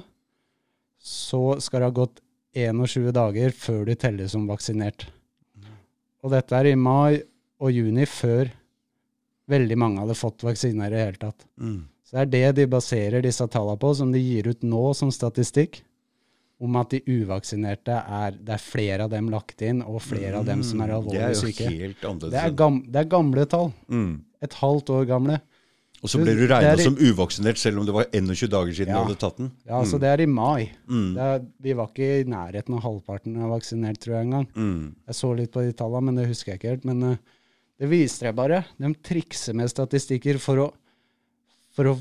så 1.03 1.59
skal 1.61 1.81
det 1.81 1.89
ha 1.91 1.97
gått 2.03 2.21
21 2.53 3.11
dager 3.15 3.53
før 3.57 3.85
du 3.85 3.95
teller 3.99 4.29
som 4.31 4.47
vaksinert. 4.49 5.07
Og 6.23 6.31
dette 6.31 6.55
er 6.55 6.71
i 6.71 6.75
mai 6.79 7.19
og 7.63 7.71
juni, 7.73 8.05
før 8.07 8.51
veldig 9.51 9.77
mange 9.79 10.03
hadde 10.03 10.15
fått 10.15 10.45
vaksine 10.45 10.87
i 10.87 10.93
det 10.93 11.01
hele 11.01 11.19
tatt. 11.19 11.47
Mm. 11.59 11.81
Så 12.03 12.15
det 12.15 12.21
er 12.21 12.31
det 12.31 12.61
de 12.61 12.69
baserer 12.71 13.25
disse 13.25 13.47
tallene 13.51 13.79
på, 13.81 13.91
som 13.97 14.13
de 14.13 14.21
gir 14.21 14.47
ut 14.47 14.63
nå 14.63 14.85
som 14.95 15.11
statistikk, 15.11 15.81
om 16.63 16.77
at 16.79 16.93
de 16.93 17.01
uvaksinerte 17.09 17.91
er 17.91 18.37
Det 18.39 18.53
er 18.55 18.61
flere 18.61 19.03
av 19.03 19.09
dem 19.11 19.27
lagt 19.33 19.61
inn, 19.65 19.81
og 19.83 19.99
flere 20.05 20.39
av 20.39 20.45
dem 20.47 20.61
som 20.63 20.79
er 20.85 20.93
alvorlig 20.95 21.35
syke. 21.35 21.65
Det 21.67 21.89
er 21.89 21.95
syke. 21.97 22.29
Det 22.29 22.39
er, 22.39 22.53
gamle, 22.55 22.85
det 22.87 23.01
er 23.01 23.09
gamle 23.11 23.45
tall. 23.49 23.73
mm. 23.89 24.13
Et 24.43 24.55
halvt 24.59 24.91
år 24.93 25.09
gamle. 25.09 25.39
Og 26.03 26.11
så 26.11 26.19
ble 26.19 26.33
du 26.35 26.43
regna 26.51 26.73
som 26.83 26.97
uvaksinert 26.99 27.59
selv 27.61 27.79
om 27.79 27.85
det 27.87 27.93
var 27.95 28.09
21 28.11 28.49
dager 28.51 28.73
siden 28.75 28.91
Ja. 28.91 28.99
du 28.99 29.07
hadde 29.07 29.19
tatt 29.21 29.37
den. 29.39 29.51
Ja, 29.63 29.77
altså 29.79 29.99
Det 30.01 30.09
er 30.09 30.21
i 30.21 30.27
mai. 30.27 30.71
Mm. 30.87 31.17
Er, 31.17 31.45
vi 31.63 31.75
var 31.79 31.87
ikke 31.93 32.09
i 32.19 32.25
nærheten 32.27 32.75
av 32.75 32.83
halvparten 32.83 33.37
av 33.39 33.53
vaksinert, 33.55 34.01
tror 34.03 34.17
jeg 34.17 34.27
engang. 34.27 34.47
Mm. 34.51 34.95
Jeg 35.07 35.15
så 35.15 35.31
litt 35.37 35.53
på 35.53 35.63
de 35.63 35.71
tallene, 35.71 36.03
men 36.09 36.19
det 36.19 36.27
husker 36.27 36.51
jeg 36.51 36.59
ikke 36.59 36.73
helt. 36.75 36.85
Men 36.91 37.03
uh, 37.03 37.15
Det 37.79 37.87
viser 37.89 38.27
jeg 38.27 38.35
bare. 38.35 38.65
De 38.77 38.91
trikser 39.01 39.55
med 39.55 39.71
statistikker 39.71 40.37
for 40.43 40.65
å, 40.65 40.67
for 41.71 41.93
å 41.93 41.95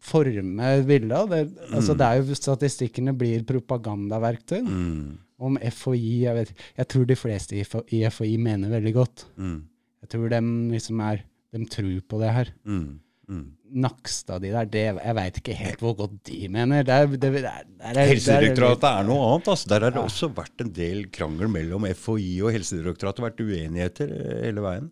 forme 0.00 0.74
bildet. 0.88 1.30
Det, 1.30 1.40
altså, 1.70 1.94
det 1.94 2.06
er 2.06 2.20
jo 2.20 2.34
Statistikkene 2.34 3.14
blir 3.14 3.46
propagandaverktøy. 3.46 4.60
Mm. 4.66 5.18
Om 5.40 5.56
FHI 5.70 6.16
jeg, 6.26 6.34
vet, 6.34 6.54
jeg 6.82 6.88
tror 6.92 7.06
de 7.08 7.16
fleste 7.16 7.56
i 7.56 7.64
FHI, 7.64 7.86
i 7.94 8.02
FHI 8.10 8.36
mener 8.42 8.74
veldig 8.74 8.92
godt. 8.98 9.26
Mm. 9.38 9.60
Jeg 10.02 10.16
tror 10.16 10.32
de 10.34 10.40
liksom 10.74 11.00
er 11.06 11.22
De 11.54 11.66
tror 11.70 12.02
på 12.06 12.20
det 12.22 12.34
her. 12.34 12.52
Mm. 12.64 13.00
Mm. 13.30 13.46
Nakstad 13.82 14.42
de 14.42 14.50
der, 14.50 14.66
det, 14.66 14.82
jeg 14.98 15.14
veit 15.14 15.36
ikke 15.38 15.54
helt 15.54 15.82
hvor 15.84 15.94
godt 16.00 16.16
de 16.26 16.48
mener. 16.50 16.82
Er, 16.82 17.06
er, 17.06 17.60
er, 17.78 18.00
Helsedirektoratet 18.10 18.88
er 18.90 19.06
noe 19.06 19.28
annet. 19.28 19.50
Altså. 19.52 19.70
Der 19.70 19.86
har 19.86 19.94
det 19.94 20.02
også 20.02 20.30
vært 20.34 20.64
en 20.64 20.72
del 20.74 21.04
krangel 21.14 21.52
mellom 21.52 21.86
FHI 21.94 22.32
og 22.42 22.56
Helsedirektoratet. 22.56 23.24
vært 23.28 23.44
uenigheter 23.44 24.10
eh, 24.16 24.40
hele 24.48 24.64
veien. 24.66 24.90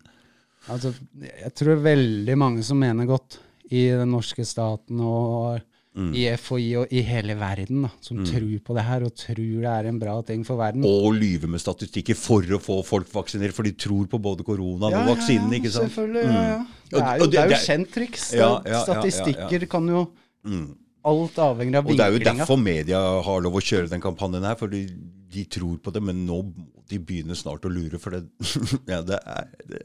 Altså, 0.71 0.93
jeg 1.19 1.51
tror 1.55 1.83
veldig 1.83 2.37
mange 2.39 2.63
som 2.67 2.79
mener 2.79 3.07
godt 3.09 3.39
i 3.75 3.85
den 3.91 4.11
norske 4.15 4.45
staten 4.47 5.01
og 5.03 5.59
Mm. 5.99 6.13
i 6.15 6.21
FHI 6.39 6.67
og 6.79 6.93
i 6.95 7.01
hele 7.03 7.35
verden, 7.35 7.81
da, 7.83 7.89
som 7.99 8.21
tror 8.23 8.53
på 8.63 8.75
det 8.77 8.83
her 8.87 9.03
og 9.03 9.11
tror 9.19 9.35
det 9.65 9.71
er 9.73 9.87
en 9.89 9.97
bra 9.99 10.13
ting 10.23 10.45
for 10.47 10.55
verden. 10.61 10.85
Og 10.87 11.11
lyve 11.17 11.49
med 11.51 11.59
statistikker 11.59 12.15
for 12.15 12.41
å 12.55 12.59
få 12.63 12.77
folk 12.87 13.09
vaksinert, 13.11 13.51
for 13.57 13.67
de 13.67 13.73
tror 13.75 14.07
på 14.07 14.19
både 14.23 14.45
koronaen 14.47 14.95
og 15.01 15.09
vaksinen. 15.11 15.51
ikke 15.59 15.73
sant? 15.75 15.91
Selvfølgelig. 15.91 16.23
Ja, 16.23 16.43
ja. 16.53 16.59
Det 16.89 17.01
er 17.03 17.17
jo, 17.19 17.27
det- 17.27 17.39
er 17.43 17.49
jo 17.51 17.59
kjent 17.67 17.91
triks. 17.93 18.29
Ja, 18.33 18.39
ja, 18.39 18.61
ja, 18.65 18.71
ja, 18.77 18.83
Statistikker 18.87 19.67
kan 19.69 19.87
jo 19.91 20.07
Mm. 20.45 20.69
Alt 21.03 21.35
avhenger 21.35 21.77
av 21.79 21.87
Og 21.87 21.97
det 21.97 22.05
er 22.05 22.11
jo 22.11 22.19
derfor 22.19 22.57
media 22.57 22.99
har 23.23 23.41
lov 23.41 23.53
å 23.59 23.61
kjøre 23.63 23.89
den 23.89 23.99
kampanjen 23.99 24.43
her, 24.43 24.55
for 24.55 24.67
de, 24.71 24.85
de 25.31 25.43
tror 25.45 25.77
på 25.83 25.91
det, 25.91 26.01
men 26.01 26.25
nå 26.25 26.53
de 26.87 26.97
begynner 26.97 27.35
snart 27.35 27.67
å 27.67 27.71
lure, 27.71 27.99
for 27.99 28.11
det, 28.11 28.23
ja, 28.87 29.01
det 29.01 29.19
er 29.19 29.47
det, 29.67 29.81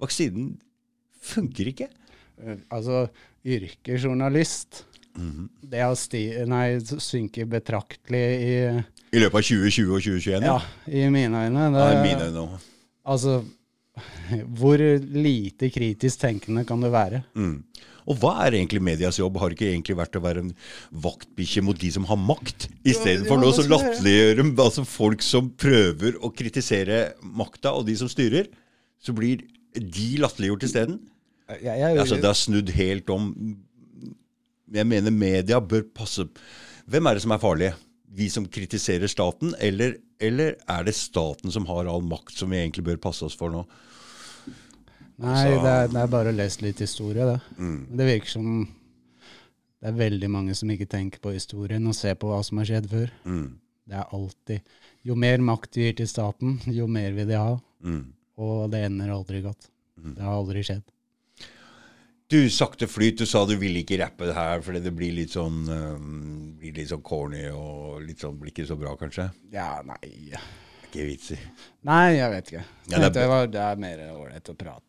Vaksinen 0.00 0.52
funker 1.20 1.72
ikke. 1.72 1.88
Altså, 2.70 3.08
Mhm. 5.18 5.48
Det 5.68 5.82
har 5.82 5.94
sti, 5.98 6.22
nei, 6.48 6.78
synket 6.80 7.50
betraktelig 7.50 8.24
i, 8.38 8.56
I 9.12 9.22
løpet 9.22 9.34
av 9.40 9.46
2020 9.50 9.94
og 9.96 10.02
2021. 10.04 10.46
ja, 10.46 10.58
i 10.86 11.08
mine 11.10 11.44
øyne. 11.46 11.68
Det, 11.74 11.84
Ja, 11.84 11.92
i 11.98 12.02
mine 12.06 12.28
øyne 12.28 12.44
også. 12.44 12.60
Altså, 13.08 13.38
hvor 14.58 14.78
lite 14.78 15.70
kritisk 15.74 16.20
tenkende 16.20 16.64
kan 16.68 16.80
du 16.80 16.90
være? 16.92 17.22
Mm. 17.34 17.64
Og 18.08 18.16
hva 18.22 18.46
er 18.46 18.56
egentlig 18.56 18.80
medias 18.80 19.18
jobb? 19.18 19.36
Har 19.40 19.50
det 19.50 19.58
ikke 19.58 19.68
egentlig 19.74 19.96
vært 19.98 20.16
å 20.16 20.22
være 20.24 20.44
en 20.46 20.54
vaktbikkje 21.04 21.64
mot 21.66 21.76
de 21.76 21.90
som 21.92 22.06
har 22.08 22.16
makt? 22.16 22.68
Istedenfor 22.88 23.36
ja, 23.36 23.40
nå 23.42 23.50
det 23.50 23.56
så 23.58 23.66
latterliggjør 23.68 24.40
de 24.40 24.64
altså 24.64 24.84
folk 24.88 25.24
som 25.24 25.50
prøver 25.60 26.16
å 26.24 26.30
kritisere 26.32 27.02
makta, 27.20 27.74
og 27.76 27.84
de 27.88 27.98
som 28.00 28.08
styrer. 28.08 28.48
Så 28.98 29.12
blir 29.16 29.44
de 29.76 30.08
latterliggjort 30.22 30.64
isteden. 30.64 31.00
Altså, 31.48 32.16
det 32.16 32.28
har 32.28 32.36
snudd 32.36 32.72
helt 32.76 33.12
om. 33.12 33.30
Jeg 34.74 34.88
mener 34.88 35.14
media 35.14 35.60
bør 35.60 35.86
passe 35.96 36.26
Hvem 36.88 37.08
er 37.08 37.16
det 37.16 37.24
som 37.24 37.34
er 37.34 37.42
farlige? 37.42 37.74
Vi 38.18 38.30
som 38.32 38.46
kritiserer 38.48 39.10
staten, 39.10 39.52
eller, 39.60 39.98
eller 40.20 40.54
er 40.64 40.86
det 40.86 40.94
staten 40.96 41.52
som 41.52 41.66
har 41.68 41.90
all 41.90 42.00
makt, 42.08 42.32
som 42.40 42.48
vi 42.48 42.56
egentlig 42.62 42.86
bør 42.86 43.00
passe 43.10 43.26
oss 43.26 43.36
for 43.36 43.52
nå? 43.52 43.66
nei, 45.18 45.44
det 45.50 45.68
er, 45.68 45.88
det 45.92 46.00
er 46.00 46.10
bare 46.10 46.32
å 46.32 46.36
lese 46.36 46.62
litt 46.64 46.80
historie, 46.80 47.26
det. 47.26 47.38
Mm. 47.58 47.80
Det 47.98 48.06
virker 48.08 48.32
som 48.32 48.48
det 49.78 49.92
er 49.92 49.98
veldig 49.98 50.28
mange 50.32 50.54
som 50.58 50.70
ikke 50.74 50.88
tenker 50.90 51.22
på 51.22 51.32
historien 51.36 51.84
og 51.86 51.94
ser 51.94 52.16
på 52.18 52.30
hva 52.32 52.40
som 52.46 52.58
har 52.58 52.68
skjedd 52.70 52.88
før. 52.90 53.12
Mm. 53.28 53.48
Det 53.88 53.96
er 53.96 54.14
alltid 54.16 54.76
Jo 55.06 55.14
mer 55.16 55.40
makt 55.40 55.76
du 55.76 55.80
gir 55.80 55.94
til 56.00 56.08
staten, 56.10 56.58
jo 56.66 56.88
mer 56.90 57.14
vil 57.16 57.28
de 57.30 57.38
ha. 57.38 57.54
Mm. 57.84 58.04
Og 58.42 58.70
det 58.72 58.82
ender 58.88 59.14
aldri 59.14 59.42
godt. 59.44 59.70
Det 59.98 60.22
har 60.22 60.34
aldri 60.34 60.64
skjedd. 60.66 60.84
Du, 62.28 62.50
sakte 62.52 62.84
flyt, 62.84 63.22
du 63.22 63.24
sa 63.24 63.40
du 63.48 63.54
ville 63.56 63.80
ikke 63.80 63.96
rappe 64.02 64.26
det 64.28 64.34
her 64.36 64.60
fordi 64.60 64.82
det 64.84 64.90
blir 64.92 65.14
litt 65.16 65.32
sånn 65.32 65.62
um, 65.64 66.18
blir 66.60 66.74
litt 66.76 66.90
sånn 66.90 67.00
corny 67.00 67.46
og 67.48 68.02
litt 68.04 68.20
sånn 68.20 68.36
blir 68.36 68.52
ikke 68.52 68.66
så 68.68 68.76
bra, 68.76 68.92
kanskje? 69.00 69.30
Ja, 69.54 69.78
nei 69.86 70.34
Ikke 70.84 71.06
vits 71.08 71.32
i. 71.32 71.38
Nei, 71.88 72.18
jeg 72.18 72.28
vet 72.34 72.52
ikke. 72.52 72.66
Ja, 72.92 73.00
det 73.08 73.22
er 73.22 73.32
var, 73.32 73.48
det 73.48 73.64
er 73.64 73.80
mer 73.80 74.04
ålreit 74.12 74.52
å 74.52 74.56
prate. 74.60 74.84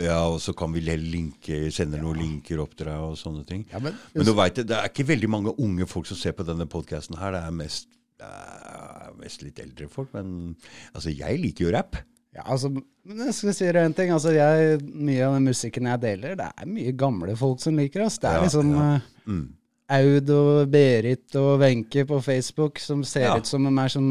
Ja, 0.00 0.16
og 0.30 0.38
så 0.40 0.54
kan 0.56 0.72
vi 0.72 0.80
linke, 0.80 1.60
sende 1.74 2.00
noen 2.00 2.22
linker 2.22 2.64
opp 2.64 2.72
til 2.78 2.88
deg 2.88 3.04
og 3.04 3.20
sånne 3.20 3.44
ting. 3.44 3.66
Ja, 3.72 3.82
men, 3.84 3.96
Men 4.14 4.24
du 4.24 4.32
vet, 4.38 4.56
det 4.56 4.68
det 4.70 4.80
er 4.80 4.88
ikke 4.88 5.10
veldig 5.12 5.30
mange 5.32 5.56
unge 5.60 5.88
folk 5.90 6.08
som 6.08 6.16
ser 6.16 6.36
på 6.38 6.46
denne 6.48 6.68
podkasten 6.70 7.18
her. 7.20 7.36
Det 7.36 7.42
er 7.50 7.56
mest, 7.58 7.88
det 8.16 8.32
er 8.32 9.16
mest 9.20 9.44
litt 9.44 9.60
eldre 9.60 9.90
folk. 9.92 10.14
Men 10.16 10.54
altså, 10.94 11.12
jeg 11.12 11.42
liker 11.44 11.68
jo 11.68 11.74
rapp. 11.76 12.00
Ja, 12.36 12.42
altså, 12.44 12.70
jeg 13.08 13.34
skal 13.34 13.54
si 13.56 13.64
deg 13.66 13.78
en 13.84 13.94
ting. 13.96 14.10
Altså, 14.14 14.32
jeg, 14.36 14.80
mye 14.94 15.22
av 15.26 15.34
den 15.38 15.46
musikken 15.48 15.88
jeg 15.90 16.00
deler, 16.00 16.34
det 16.38 16.48
er 16.52 16.66
mye 16.68 16.92
gamle 16.96 17.36
folk 17.36 17.60
som 17.60 17.76
liker 17.78 18.04
oss. 18.04 18.18
Det 18.18 18.28
er 18.30 18.36
Ja, 18.40 18.42
liksom 18.48 18.74
ja. 18.74 18.90
eh, 18.96 19.00
Mm. 19.28 19.46
Aud 19.90 20.28
og 20.30 20.68
Berit 20.70 21.34
og 21.40 21.60
Wenche 21.62 22.02
på 22.04 22.18
Facebook 22.22 22.78
som 22.78 23.00
ser 23.04 23.22
Ja. 23.24 23.36
ut 23.38 23.46
som 23.48 23.64
de 23.64 23.70
er 23.80 23.88
sånn 23.88 24.10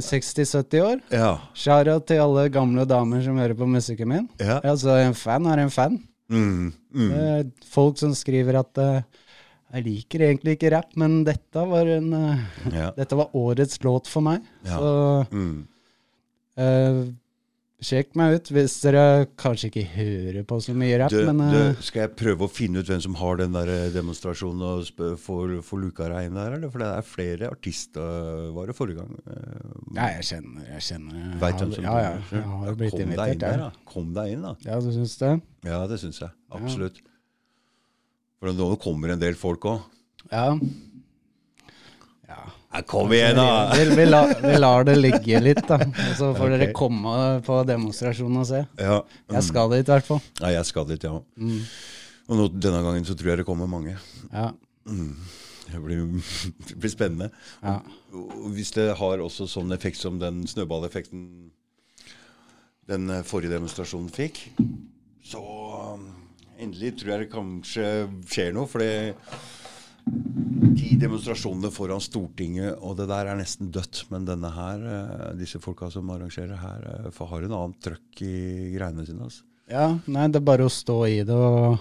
60-70 0.00 0.80
år. 0.84 1.00
Ja. 1.12 1.34
Shara 1.54 1.98
til 2.04 2.20
alle 2.22 2.46
gamle 2.52 2.84
damer 2.88 3.22
som 3.24 3.36
hører 3.40 3.54
på 3.58 3.68
musikken 3.68 4.08
min. 4.08 4.28
Ja. 4.40 4.60
Altså, 4.64 4.94
en 5.02 5.14
fan 5.18 5.46
er 5.46 5.58
en 5.64 5.70
fan. 5.72 5.98
Mm. 6.32 6.72
Mm. 6.94 7.52
Folk 7.68 7.98
som 8.00 8.14
skriver 8.16 8.60
at 8.62 8.78
eh, 8.80 9.02
jeg 9.74 9.84
liker 9.84 10.24
egentlig 10.30 10.56
ikke 10.56 10.70
rap, 10.72 10.90
men 11.00 11.22
dette 11.24 11.66
var, 11.68 11.88
en, 11.98 12.12
eh, 12.14 12.90
dette 12.96 13.16
var 13.18 13.28
årets 13.36 13.78
låt 13.84 14.08
for 14.08 14.24
meg. 14.24 14.42
Ja. 14.64 14.78
Så 14.78 15.26
Eh, 16.60 17.02
sjekk 17.82 18.12
meg 18.18 18.36
ut 18.36 18.50
hvis 18.54 18.74
dere 18.84 19.04
kanskje 19.40 19.70
ikke 19.70 19.84
hører 19.96 20.44
på 20.46 20.58
så 20.62 20.74
mye 20.76 20.98
rap, 21.00 21.10
Du, 21.10 21.18
men 21.26 21.40
du, 21.50 21.58
eh, 21.58 21.80
skal 21.82 22.04
jeg 22.04 22.12
prøve 22.20 22.46
å 22.46 22.52
finne 22.52 22.82
ut 22.82 22.90
hvem 22.90 23.00
som 23.02 23.16
har 23.18 23.40
den 23.40 23.56
der 23.56 23.70
eh, 23.72 23.86
demonstrasjonen 23.94 24.62
og 24.68 25.18
få 25.18 25.78
luka 25.80 26.10
deg 26.12 26.28
inn 26.28 26.38
der, 26.38 26.58
eller? 26.58 26.72
For 26.72 26.84
det 26.84 26.90
er 26.92 27.08
flere 27.08 27.50
artister, 27.50 28.50
var 28.54 28.70
det 28.70 28.76
forrige 28.78 29.02
gang? 29.02 29.16
Uh, 29.26 29.96
ja, 29.96 30.10
jeg 30.18 30.28
kjenner 30.30 30.68
jeg 30.74 30.86
kjenner 30.90 31.32
Vet 31.42 31.62
hvem 31.62 31.74
som 31.74 31.88
Ja, 31.88 31.96
ja. 32.04 32.12
Jeg 32.30 32.44
har 32.52 32.78
blitt 32.78 32.94
Kom 32.94 33.16
deg 33.16 33.34
inn 33.34 33.42
der, 33.42 33.64
da. 33.64 33.70
Kom 33.88 34.12
deg 34.20 34.36
inn, 34.36 34.46
da. 34.46 34.54
Ja, 34.68 34.78
du 34.84 34.92
syns 34.94 35.16
det? 35.22 35.32
Ja, 35.66 35.82
det 35.90 35.98
syns 36.04 36.22
jeg. 36.22 36.30
Absolutt. 36.52 37.02
For 38.42 38.54
nå 38.58 38.72
kommer 38.82 39.14
en 39.14 39.20
del 39.22 39.36
folk 39.38 39.66
òg. 39.70 39.84
Ja. 40.32 40.48
ja. 42.28 42.42
Kom 42.88 43.12
igjen, 43.12 43.36
da! 43.36 43.74
Vi, 43.76 43.84
vi, 43.96 44.06
la, 44.06 44.22
vi 44.40 44.52
lar 44.56 44.86
det 44.88 44.94
ligge 44.96 45.40
litt, 45.44 45.60
da. 45.68 45.76
Og 45.84 46.14
så 46.16 46.30
får 46.32 46.46
okay. 46.46 46.54
dere 46.54 46.72
komme 46.76 47.16
på 47.44 47.58
demonstrasjonen 47.68 48.40
og 48.40 48.48
se. 48.48 48.62
Ja. 48.80 49.02
Jeg 49.36 49.44
skal 49.48 49.74
dit, 49.74 49.84
i 49.84 49.92
hvert 49.92 50.08
fall. 50.08 50.22
Ja, 50.40 50.54
jeg 50.56 50.68
skal 50.70 50.88
dit, 50.88 51.04
ja. 51.04 51.18
Mm. 51.36 51.60
Og 52.32 52.38
nå, 52.38 52.48
denne 52.56 52.80
gangen 52.84 53.04
så 53.04 53.16
tror 53.18 53.34
jeg 53.34 53.42
det 53.42 53.48
kommer 53.48 53.68
mange. 53.68 53.98
Ja. 54.32 54.50
Det 54.84 55.80
blir, 55.84 56.04
det 56.70 56.78
blir 56.80 56.92
spennende. 56.92 57.28
Ja. 57.60 57.78
Og 58.16 58.48
hvis 58.56 58.72
det 58.76 58.88
har 58.98 59.24
også 59.24 59.48
sånn 59.50 59.72
effekt 59.76 60.00
som 60.00 60.20
den 60.22 60.46
snøballeffekten 60.48 61.26
den 62.90 63.10
eh, 63.12 63.24
forrige 63.26 63.52
demonstrasjonen 63.54 64.10
fikk, 64.12 64.40
så 65.22 65.42
um, 65.94 66.08
endelig 66.58 66.96
tror 66.98 67.14
jeg 67.14 67.24
det 67.24 67.32
kanskje 67.32 67.90
skjer 68.26 68.56
noe. 68.56 68.70
For 68.70 68.82
det- 68.82 69.14
de 70.04 70.96
demonstrasjonene 71.00 71.70
foran 71.72 72.02
Stortinget 72.02 72.80
og 72.80 72.96
det 72.98 73.08
der 73.10 73.30
er 73.30 73.38
nesten 73.38 73.70
dødt. 73.74 74.04
Men 74.12 74.26
denne 74.28 74.50
her, 74.54 74.82
eh, 74.96 75.30
disse 75.38 75.60
folka 75.62 75.90
som 75.90 76.10
arrangerer 76.10 76.58
her, 76.58 77.06
eh, 77.06 77.22
har 77.28 77.42
en 77.42 77.52
annen 77.52 77.78
trøkk 77.82 78.22
i 78.26 78.72
greiene 78.76 79.06
sine. 79.06 79.28
Altså. 79.28 79.42
ja. 79.70 79.88
Nei, 80.06 80.28
det 80.28 80.40
er 80.42 80.50
bare 80.50 80.68
å 80.68 80.72
stå 80.72 80.98
i 81.08 81.22
det 81.26 81.36
og 81.36 81.78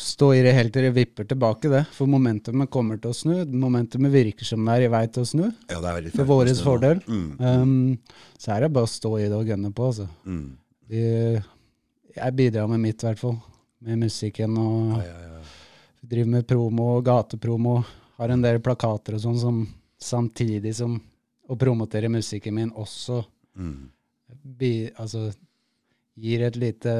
stå 0.00 0.30
i 0.34 0.42
det 0.42 0.54
helt 0.56 0.72
til 0.72 0.86
det 0.86 0.94
vipper 0.96 1.26
tilbake, 1.28 1.68
det. 1.68 1.84
For 1.92 2.08
momentumet 2.08 2.70
kommer 2.72 3.00
til 3.00 3.12
å 3.12 3.16
snu. 3.16 3.34
Momentumet 3.52 4.12
virker 4.14 4.48
som 4.48 4.64
det 4.64 4.78
er 4.78 4.86
i 4.86 4.92
vei 4.92 5.04
til 5.12 5.26
å 5.26 5.28
snu. 5.28 5.46
Ja, 5.68 5.80
det 5.80 5.90
er 5.90 5.98
veldig 5.98 6.12
For 6.16 6.30
vår 6.30 6.54
fordel. 6.64 7.02
Mm, 7.06 7.30
Um, 7.40 7.98
så 8.38 8.54
er 8.54 8.60
det 8.64 8.72
bare 8.72 8.88
å 8.88 8.90
stå 8.90 9.18
i 9.18 9.28
det 9.28 9.36
og 9.36 9.46
gønne 9.46 9.72
på, 9.74 9.90
altså. 9.90 10.08
mm. 10.24 10.48
Jeg 10.90 12.34
bidrar 12.34 12.66
med 12.70 12.80
mitt, 12.82 13.02
i 13.02 13.06
hvert 13.06 13.20
fall. 13.20 13.36
Med 13.80 14.00
musikken 14.02 14.56
og 14.60 14.96
Ja, 14.98 15.04
ja, 15.04 15.18
ja. 15.28 15.42
Driver 16.10 16.32
med 16.36 16.46
promo 16.50 16.96
og 16.96 17.04
gatepromo. 17.06 17.78
Har 18.20 18.32
en 18.34 18.42
del 18.42 18.60
plakater 18.62 19.16
og 19.16 19.22
sånn 19.22 19.38
som 19.40 19.60
samtidig 20.00 20.74
som 20.76 20.96
å 21.50 21.56
promotere 21.58 22.10
musikken 22.12 22.54
min 22.56 22.72
også 22.72 23.22
Mm. 23.58 23.88
bi, 24.44 24.88
altså, 24.96 25.32
gir 26.16 26.44
et 26.46 26.54
lite 26.56 26.92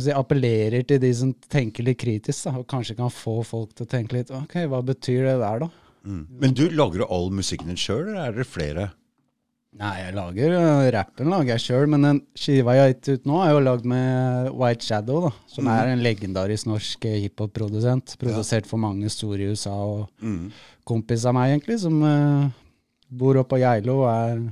si, 0.00 0.10
Appellerer 0.10 0.86
til 0.88 0.98
de 1.02 1.10
som 1.14 1.34
tenker 1.34 1.84
litt 1.84 1.98
kritisk, 2.00 2.48
da, 2.48 2.54
og 2.58 2.66
kanskje 2.66 2.96
kan 2.96 3.12
få 3.12 3.44
folk 3.46 3.74
til 3.76 3.86
å 3.86 3.90
tenke 3.90 4.16
litt 4.16 4.32
Ok, 4.34 4.56
hva 4.66 4.80
betyr 4.82 5.28
det 5.28 5.36
der, 5.42 5.66
da? 5.66 5.68
Mm. 6.06 6.22
Men 6.40 6.54
du 6.56 6.68
lager 6.70 7.04
jo 7.04 7.10
all 7.10 7.30
musikken 7.34 7.68
din 7.68 7.76
sjøl, 7.76 8.08
eller 8.08 8.30
er 8.30 8.32
dere 8.38 8.48
flere? 8.48 8.88
Nei, 9.76 9.92
jeg 10.00 10.14
lager 10.16 10.52
uh, 10.56 10.86
rappen 10.94 11.28
lager 11.28 11.52
jeg 11.52 11.60
sjøl, 11.66 11.86
men 11.92 12.04
den 12.06 12.20
skiva 12.38 12.72
jeg 12.78 12.80
har 12.86 12.92
gitt 12.94 13.08
ut 13.18 13.26
nå, 13.28 13.40
er 13.44 13.50
jo 13.52 13.58
lagd 13.60 13.84
med 13.84 14.46
White 14.56 14.86
Shadow, 14.86 15.26
da, 15.26 15.32
som 15.52 15.68
er 15.68 15.90
en 15.92 16.00
legendarisk 16.04 16.68
norsk 16.70 17.04
eh, 17.10 17.18
hiphop-produsent. 17.26 18.14
Produsert 18.22 18.64
for 18.70 18.80
mange 18.80 19.10
store 19.12 19.42
i 19.44 19.50
USA, 19.52 19.74
og 19.76 20.06
Mm. 20.24 20.46
kompis 20.88 21.26
av 21.28 21.34
meg, 21.36 21.52
egentlig, 21.52 21.76
som 21.82 21.98
uh, 22.00 22.48
bor 23.10 23.36
oppe 23.36 23.52
på 23.56 23.60
Geilo 23.60 23.98
og 24.06 24.08
er 24.14 24.46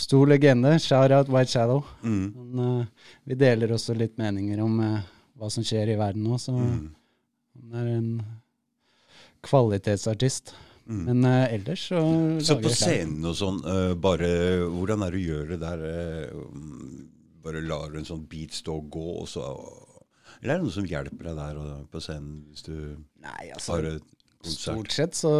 Stor 0.00 0.28
legende. 0.30 0.76
Shout 0.78 1.10
out 1.10 1.28
White 1.28 1.50
Shadow. 1.50 1.80
Mm. 2.04 2.28
Men, 2.36 2.60
uh, 2.84 3.08
vi 3.26 3.34
deler 3.34 3.72
også 3.74 3.96
litt 3.98 4.14
meninger 4.20 4.60
om 4.62 4.76
uh, 4.80 5.00
hva 5.36 5.48
som 5.50 5.64
skjer 5.66 5.90
i 5.94 5.96
verden 5.98 6.22
nå, 6.28 6.36
så 6.38 6.52
Mm. 6.54 6.92
han 7.72 7.80
er 7.80 7.88
en 7.96 8.10
kvalitetsartist. 9.42 10.54
Mm. 10.88 11.02
Men 11.06 11.26
uh, 11.26 11.52
ellers 11.54 11.82
så 11.90 12.00
Så 12.42 12.56
på 12.62 12.72
scenen 12.74 13.26
og 13.28 13.36
sånn, 13.38 13.60
uh, 13.62 13.92
bare 13.94 14.30
Hvordan 14.72 15.04
er 15.04 15.14
det 15.14 15.20
du 15.20 15.28
gjør 15.28 15.52
det 15.52 15.60
der? 15.62 15.84
um, 16.34 17.10
bare 17.44 17.62
lar 17.64 17.92
du 17.92 18.00
en 18.00 18.08
sånn 18.08 18.24
beat 18.28 18.52
stå 18.56 18.74
og 18.82 18.88
gå, 18.92 19.04
og 19.22 19.28
så 19.30 19.44
Eller 20.40 20.54
er 20.54 20.58
det 20.58 20.66
noe 20.66 20.74
som 20.74 20.88
hjelper 20.88 21.30
deg 21.30 21.38
der 21.38 21.60
og, 21.60 21.84
på 21.92 22.02
scenen, 22.04 22.40
hvis 22.50 22.66
du 22.66 22.74
Nei, 23.22 23.50
altså, 23.54 23.76
har 23.76 23.88
et 23.92 24.08
konsert? 24.40 24.60
Stort 24.64 24.96
sett 24.96 25.18
så 25.18 25.32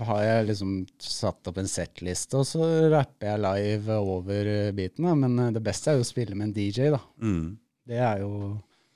har 0.00 0.22
jeg 0.24 0.48
liksom 0.50 0.74
satt 1.04 1.50
opp 1.50 1.60
en 1.60 1.68
settliste, 1.68 2.40
og 2.40 2.48
så 2.48 2.68
rapper 2.92 3.34
jeg 3.34 3.42
live 3.44 3.98
over 4.00 4.48
beaten. 4.76 5.04
Da. 5.10 5.12
Men 5.12 5.52
det 5.52 5.60
beste 5.64 5.92
er 5.92 5.98
jo 5.98 6.06
å 6.06 6.08
spille 6.08 6.38
med 6.38 6.48
en 6.48 6.54
DJ, 6.56 6.88
da. 6.94 7.02
Mm. 7.20 7.58
Det 7.90 8.00
er 8.00 8.22
jo 8.24 8.32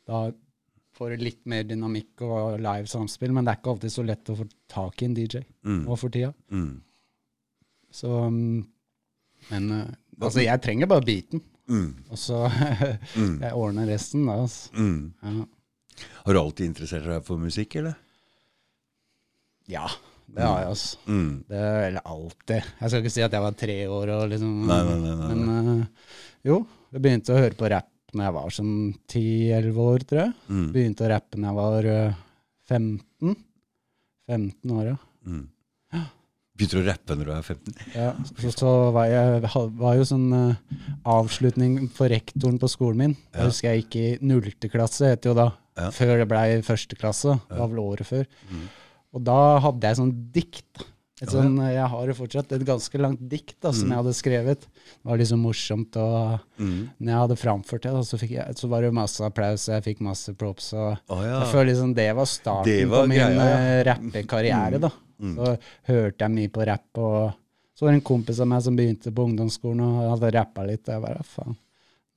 Da 0.08 0.26
får 0.94 1.16
litt 1.18 1.40
mer 1.50 1.64
dynamikk 1.66 2.22
og 2.22 2.60
live 2.62 2.86
samspill, 2.90 3.32
men 3.34 3.44
det 3.46 3.54
er 3.54 3.58
ikke 3.60 3.72
alltid 3.74 3.92
så 3.94 4.04
lett 4.06 4.30
å 4.30 4.36
få 4.38 4.46
tak 4.70 5.02
i 5.02 5.08
en 5.08 5.14
DJ 5.18 5.42
Mm. 5.64 5.80
nå 5.88 5.96
for 5.98 6.08
tida. 6.14 6.32
Mm. 6.52 6.80
Så 7.90 8.08
mm, 8.30 8.64
Men 9.50 9.70
eh, 9.72 9.88
altså, 10.20 10.40
jeg 10.44 10.62
trenger 10.62 10.86
bare 10.90 11.04
beaten, 11.04 11.42
Mm. 11.68 11.94
og 12.10 12.18
så 12.20 12.42
Mm. 13.16 13.40
jeg 13.40 13.52
ordner 13.56 13.86
resten, 13.88 14.26
da. 14.28 14.32
Altså. 14.44 14.70
Mm. 14.76 15.12
Ja. 15.22 15.46
Har 16.24 16.32
du 16.34 16.38
alltid 16.40 16.66
interessert 16.66 17.04
deg 17.08 17.24
for 17.24 17.38
musikk, 17.38 17.76
eller? 17.80 17.94
ja, 19.70 19.86
det 20.34 20.42
har 20.44 20.58
jeg, 20.60 20.68
altså. 20.74 20.98
Mm. 21.08 21.44
Det, 21.48 21.60
eller 21.88 22.00
alltid. 22.04 22.62
Jeg 22.80 22.90
skal 22.90 23.00
ikke 23.02 23.12
si 23.14 23.22
at 23.24 23.32
jeg 23.32 23.44
var 23.44 23.54
tre 23.56 23.76
år 23.88 24.10
og 24.16 24.24
liksom 24.32 24.54
Nei, 24.68 24.80
nei, 24.84 24.96
nei, 25.00 25.14
nei, 25.20 25.28
Men 25.34 25.80
uh, 25.80 25.86
jo, 26.44 26.58
jeg 26.92 27.04
begynte 27.04 27.32
å 27.34 27.40
høre 27.40 27.56
på 27.58 27.70
rapp 27.72 27.90
når 28.14 28.28
jeg 28.28 28.36
var 28.36 28.54
sånn 28.58 28.76
10-11 29.12 29.80
år, 29.84 30.04
tror 30.08 30.22
jeg. 30.22 30.36
Mm. 30.48 30.68
Begynte 30.74 31.06
å 31.06 31.10
rappe 31.12 31.40
når 31.40 31.50
jeg 31.50 31.58
var 31.58 31.88
eh, 31.94 32.20
15. 32.70 33.34
15 34.30 34.76
år, 34.78 34.86
ja. 34.92 34.96
Mm. 35.28 35.42
Begynte 36.54 36.78
du 36.78 36.84
å 36.84 36.86
rappe 36.86 37.16
når 37.18 37.26
du 37.26 37.32
er 37.34 37.42
15? 37.42 37.78
ja. 37.96 38.10
Så, 38.38 38.52
så 38.54 38.72
var 38.94 39.08
jeg 39.10 39.50
var 39.80 39.96
jo 39.98 40.06
sånn 40.06 40.28
uh, 40.30 40.84
avslutning 41.16 41.88
for 41.94 42.12
rektoren 42.12 42.60
på 42.62 42.70
skolen 42.70 43.00
min. 43.00 43.16
Ja. 43.32 43.40
Jeg 43.40 43.50
husker 43.50 43.68
jeg 43.72 43.82
gikk 43.82 43.96
i 43.98 44.06
nullte 44.22 44.70
klasse, 44.70 45.10
het 45.10 45.24
det 45.24 45.32
jo 45.32 45.36
da. 45.40 45.48
Ja. 45.74 45.88
Før 45.94 46.20
det 46.22 46.28
blei 46.30 46.46
første 46.62 46.98
klasse. 46.98 47.34
Det 47.48 47.58
var 47.58 47.72
vel 47.72 47.82
året 47.82 48.06
før. 48.06 48.28
Mm. 48.52 48.66
Og 49.14 49.24
da 49.26 49.38
hadde 49.64 49.90
jeg 49.90 49.98
sånn 49.98 50.14
dikt. 50.34 50.84
Et 51.22 51.30
sånn, 51.30 51.54
Jeg 51.62 51.86
har 51.88 52.06
jo 52.10 52.14
fortsatt. 52.18 52.52
Et 52.52 52.64
ganske 52.66 52.98
langt 52.98 53.20
dikt 53.30 53.54
da, 53.62 53.70
som 53.70 53.86
Mm. 53.86 53.90
jeg 53.92 53.98
hadde 54.02 54.14
skrevet. 54.18 54.60
Det 54.60 55.04
var 55.04 55.16
liksom 55.18 55.38
morsomt. 55.40 55.96
og 55.96 56.40
Mm. 56.58 56.90
når 57.00 57.06
jeg 57.06 57.20
hadde 57.22 57.36
framført 57.38 57.82
det, 57.82 57.92
da, 57.92 58.00
så, 58.02 58.18
jeg, 58.28 58.54
så 58.56 58.68
var 58.68 58.82
det 58.82 58.92
masse 58.92 59.20
applaus, 59.20 59.68
og 59.68 59.74
jeg 59.74 59.84
fikk 59.96 60.00
masse 60.00 60.34
props. 60.36 60.72
og 60.74 60.98
oh, 61.08 61.22
ja. 61.22 61.40
Jeg 61.44 61.52
føler 61.52 61.70
liksom 61.72 61.94
det 61.94 62.14
var 62.16 62.24
starten 62.26 62.64
Det 62.64 62.88
var 62.88 63.02
på 63.04 63.08
min 63.08 63.18
greia, 63.18 63.30
ja. 63.34 63.56
eh, 63.58 63.84
rappekarriere. 63.84 64.80
da. 64.80 64.90
Mm. 65.20 65.36
Så 65.36 65.58
hørte 65.86 66.18
jeg 66.18 66.30
mye 66.30 66.48
på 66.50 66.66
rapp, 66.66 66.98
og 66.98 67.34
så 67.78 67.80
var 67.86 67.92
det 67.92 67.94
en 67.94 68.00
kompis 68.00 68.40
av 68.40 68.46
meg 68.48 68.62
som 68.62 68.76
begynte 68.76 69.14
på 69.14 69.24
ungdomsskolen 69.28 69.80
og 69.80 70.18
hadde 70.18 70.32
rappa 70.34 70.66
litt. 70.66 70.88
Og 70.88 70.94
jeg 70.94 71.02
bare, 71.02 71.22
faen, 71.24 71.56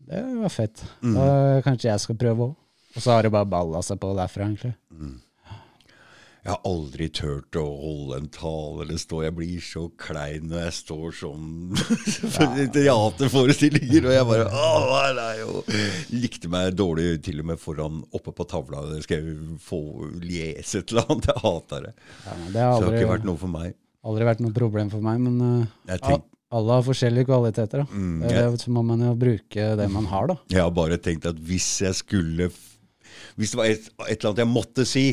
det 0.08 0.24
var 0.42 0.50
fett. 0.50 0.84
Mm. 1.04 1.14
Da 1.14 1.62
kanskje 1.62 1.92
jeg 1.92 2.00
skal 2.00 2.16
prøve 2.16 2.38
òg. 2.50 2.56
Og 2.96 3.02
så 3.04 3.12
har 3.12 3.22
det 3.24 3.32
bare 3.32 3.46
balla 3.46 3.80
seg 3.84 4.00
på 4.00 4.16
derfra, 4.18 4.48
egentlig. 4.50 4.74
Jeg 6.48 6.54
har 6.56 6.62
aldri 6.64 7.10
turt 7.12 7.58
å 7.60 7.64
holde 7.82 8.18
en 8.22 8.28
tale 8.32 8.86
eller 8.86 9.00
stå. 9.02 9.18
Jeg 9.26 9.34
blir 9.36 9.60
så 9.60 9.82
klein 10.00 10.46
når 10.48 10.62
jeg 10.64 10.76
står 10.78 11.10
sånn 11.18 11.50
i 12.64 12.68
teaterforestillinger, 12.72 14.08
og 14.08 14.14
jeg 14.16 14.28
bare 14.30 14.46
Å, 14.48 15.02
nei, 15.18 15.34
og 15.44 15.68
likte 16.16 16.48
meg 16.54 16.72
dårlig 16.80 17.10
til 17.28 17.42
og 17.44 17.50
med 17.52 17.60
foran 17.60 18.00
oppe 18.16 18.32
på 18.38 18.48
tavla. 18.48 18.86
Jeg 18.96 19.04
skal 19.10 19.28
få 19.60 19.82
lese 20.24 20.80
et 20.86 20.96
eller 20.96 21.12
annet. 21.12 21.28
Jeg 21.34 21.44
hater 21.44 21.90
det. 21.90 21.94
Ja, 22.24 22.38
det 22.56 22.64
har 22.64 22.72
aldri, 22.72 22.80
Så 22.80 22.88
det 22.88 22.96
har 22.96 22.98
ikke 23.04 23.12
vært 23.18 23.28
noe 23.34 23.42
for 23.44 23.54
meg. 23.58 23.76
aldri 24.08 24.30
vært 24.32 24.46
noe 24.48 24.56
problem 24.56 24.90
for 24.96 25.04
meg, 25.04 25.20
men 25.28 25.38
uh, 25.44 25.92
Jeg 25.92 26.22
alle 26.48 26.78
har 26.80 26.84
forskjellige 26.88 27.28
kvaliteter. 27.28 27.84
da. 27.84 27.88
Mm, 27.92 28.22
jeg- 28.24 28.32
det- 28.54 28.62
Så 28.64 28.72
må 28.72 28.86
man 28.88 29.02
jo 29.04 29.14
bruke 29.20 29.76
det 29.76 29.90
man 29.92 30.06
har, 30.06 30.28
da. 30.28 30.38
jeg 30.48 30.62
har 30.64 30.72
bare 30.72 30.98
tenkt 30.98 31.26
at 31.28 31.36
hvis 31.36 31.82
jeg 31.84 31.94
skulle 31.94 32.48
Hvis 33.36 33.52
det 33.52 33.58
var 33.60 33.66
et, 33.66 33.90
et 34.08 34.16
eller 34.24 34.30
annet 34.32 34.46
jeg 34.46 34.48
måtte 34.54 34.86
si, 34.88 35.04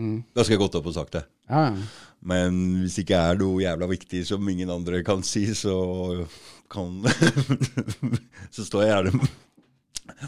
Mm. 0.00 0.22
da 0.32 0.44
skal 0.44 0.56
jeg 0.56 0.62
gått 0.62 0.78
opp 0.80 0.86
og 0.88 0.96
sagt 0.96 1.18
det. 1.18 1.24
Ja, 1.50 1.66
ja. 1.70 2.06
Men 2.20 2.56
hvis 2.82 2.98
det 2.98 3.04
ikke 3.06 3.20
er 3.30 3.38
noe 3.40 3.60
jævla 3.62 3.86
viktig 3.88 4.18
som 4.28 4.48
ingen 4.52 4.72
andre 4.72 5.02
kan 5.04 5.22
si, 5.24 5.46
så 5.56 5.74
kan 6.70 6.98
Så 8.54 8.66
står 8.66 8.84
jeg 8.84 8.92
gjerne 8.92 9.30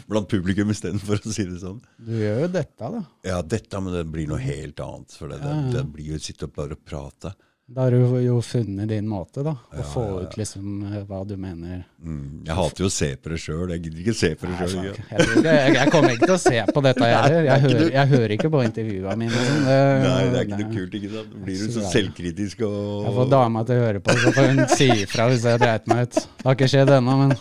blant 0.09 0.29
publikum 0.31 0.71
istedenfor 0.73 1.19
å 1.21 1.33
si 1.33 1.45
det 1.47 1.59
sånn. 1.61 1.81
Du 2.01 2.13
gjør 2.17 2.45
jo 2.45 2.49
dette, 2.55 2.89
da. 2.95 3.01
Ja, 3.27 3.41
dette, 3.45 3.81
men 3.83 3.93
det 3.93 4.05
blir 4.09 4.29
noe 4.31 4.41
helt 4.41 4.79
annet. 4.83 5.13
For 5.17 5.29
det, 5.29 5.41
det, 5.43 5.51
Ja, 5.53 5.59
ja. 5.67 5.73
det 5.75 5.83
blir 5.93 6.13
jo 6.13 6.19
å 6.19 6.23
sitte 6.23 6.47
og 6.49 6.55
bare 6.57 6.77
prate. 6.79 7.33
Da 7.65 7.85
har 7.85 7.93
du 7.95 8.17
jo 8.19 8.41
funnet 8.43 8.89
din 8.91 9.05
måte, 9.07 9.39
da. 9.45 9.53
Å 9.71 9.77
Ja, 9.79 9.83
få 9.87 10.01
ut 10.25 10.33
liksom 10.37 10.81
eh, 10.89 11.05
hva 11.07 11.21
du 11.25 11.37
mener. 11.39 11.85
Mm. 12.03 12.41
Jeg 12.45 12.57
hater 12.57 12.83
jo 12.83 12.89
å 12.89 12.91
se 12.91 13.07
på 13.15 13.31
det 13.31 13.37
sjøl. 13.39 13.71
Jeg 13.71 13.81
gidder 13.85 14.01
ikke 14.03 14.15
se 14.19 14.29
på 14.35 14.49
det 14.51 14.67
sjøl. 14.73 14.89
Jeg, 14.91 15.27
jeg, 15.47 15.71
jeg 15.77 15.93
kommer 15.93 16.11
ikke 16.11 16.27
til 16.27 16.35
å 16.35 16.41
se 16.43 16.59
på 16.75 16.83
dette, 16.83 17.07
jeg 17.07 17.21
heller. 17.23 17.47
Jeg, 17.47 17.53
er 17.55 17.63
hører- 17.63 17.95
jeg 17.95 18.11
hører 18.11 18.35
ikke 18.35 18.51
på 18.57 18.63
intervjua 18.67 19.15
mine. 19.21 19.31
Liksom. 19.31 19.63
Det, 19.69 19.79
Nei, 20.03 20.19
det 20.27 20.41
er 20.41 20.45
ikke 20.49 20.59
noe 20.59 20.75
kult. 20.75 20.99
ikke 20.99 21.13
sant? 21.15 21.31
Da 21.37 21.43
blir 21.47 21.63
du 21.63 21.73
Så 21.77 21.87
selvkritisk 21.95 22.65
og 22.67 22.77
Jeg 23.07 23.15
får 23.21 23.31
dama 23.37 23.63
til 23.71 23.79
å 23.79 23.85
høre 23.87 24.03
på, 24.03 24.17
så 24.25 24.35
får 24.37 24.51
hun 24.51 24.63
si 24.75 24.89
ifra 25.07 25.29
hvis 25.31 25.47
jeg 25.53 25.63
dreit 25.63 25.87
meg 25.93 26.03
ut. 26.09 26.19
Det 26.19 26.49
har 26.51 26.59
ikke 26.59 26.71
skjedd 26.75 26.93
ennå, 26.99 27.17
men 27.23 27.35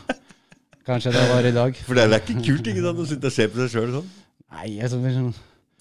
kanskje 0.86 1.16
det 1.18 1.26
var 1.34 1.50
i 1.50 1.54
dag. 1.58 1.82
For 1.90 1.98
det 1.98 2.06
er 2.06 2.18
ikke 2.22 2.38
kult 2.46 2.70
ikke 2.76 2.86
sant, 2.86 3.02
å 3.02 3.10
sitte 3.10 3.26
og 3.34 3.36
se 3.42 3.50
på 3.50 3.64
seg 3.66 3.74
sjøl 3.74 3.94
sånn. 3.98 4.10
Nei, 4.54 4.68
jeg 4.78 4.94
så 4.94 5.02
liksom, 5.02 5.32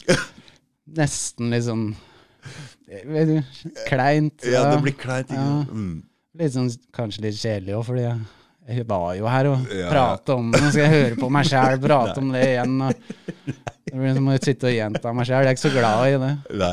Nesten 1.01 1.53
litt 1.53 1.69
sånn 1.69 1.91
Kleint. 3.87 4.45
Ja, 4.45 4.63
det 4.71 4.81
blir 4.85 4.95
kleint. 4.99 5.31
Ja. 5.33 5.47
Mm. 5.69 6.01
Litt 6.39 6.53
sånn, 6.55 6.69
kanskje 6.95 7.25
litt 7.25 7.37
kjedelig 7.39 7.75
òg, 7.77 7.83
fordi 7.89 8.05
jeg, 8.05 8.85
var 8.87 9.09
jo 9.17 9.27
her 9.27 9.49
og 9.51 9.71
Ja, 9.75 9.89
prata 9.91 10.37
om 10.39 10.51
det. 10.53 10.61
Nå 10.63 10.69
skal 10.71 10.85
jeg 10.85 10.93
høre 10.95 11.17
på 11.19 11.29
meg 11.33 11.49
sjæl 11.49 11.79
prate 11.87 12.21
om 12.21 12.29
det 12.31 12.43
igjen. 12.47 12.77
Det 12.85 13.97
blir 13.97 14.15
som 14.15 14.29
å 14.31 14.37
sitte 14.39 14.69
og 14.69 14.75
gjenta 14.77 15.13
meg 15.17 15.27
sjæl. 15.27 15.43
Jeg 15.43 15.51
er 15.51 15.57
ikke 15.57 15.65
så 15.65 15.73
glad 15.75 16.05
i 16.07 16.19
det. 16.23 16.31
Nei, 16.61 16.71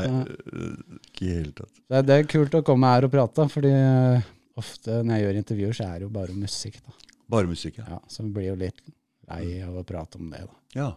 ikke 1.09 1.33
helt 1.33 1.55
tatt. 1.59 1.73
Det 1.89 2.03
det 2.07 2.19
er 2.21 2.29
kult 2.31 2.55
å 2.59 2.63
komme 2.65 2.93
her 2.93 3.07
og 3.09 3.13
prate, 3.17 3.47
fordi 3.51 3.73
eh, 3.75 4.29
ofte 4.59 5.01
når 5.03 5.15
jeg 5.17 5.25
gjør 5.27 5.41
intervjuer, 5.41 5.75
så 5.75 5.89
er 5.89 5.99
det 5.99 6.07
jo 6.07 6.13
bare 6.15 6.37
musikk. 6.37 6.79
da. 6.85 6.95
Bare 7.29 7.51
musikk, 7.51 7.81
ja. 7.81 7.89
Ja, 7.97 8.01
Så 8.09 8.23
vi 8.25 8.31
blir 8.37 8.51
jo 8.53 8.57
litt 8.63 8.79
lei 9.29 9.59
av 9.65 9.75
å 9.81 9.85
prate 9.85 10.21
om 10.21 10.31
det. 10.31 10.45
da. 10.47 10.59
ja. 10.81 10.89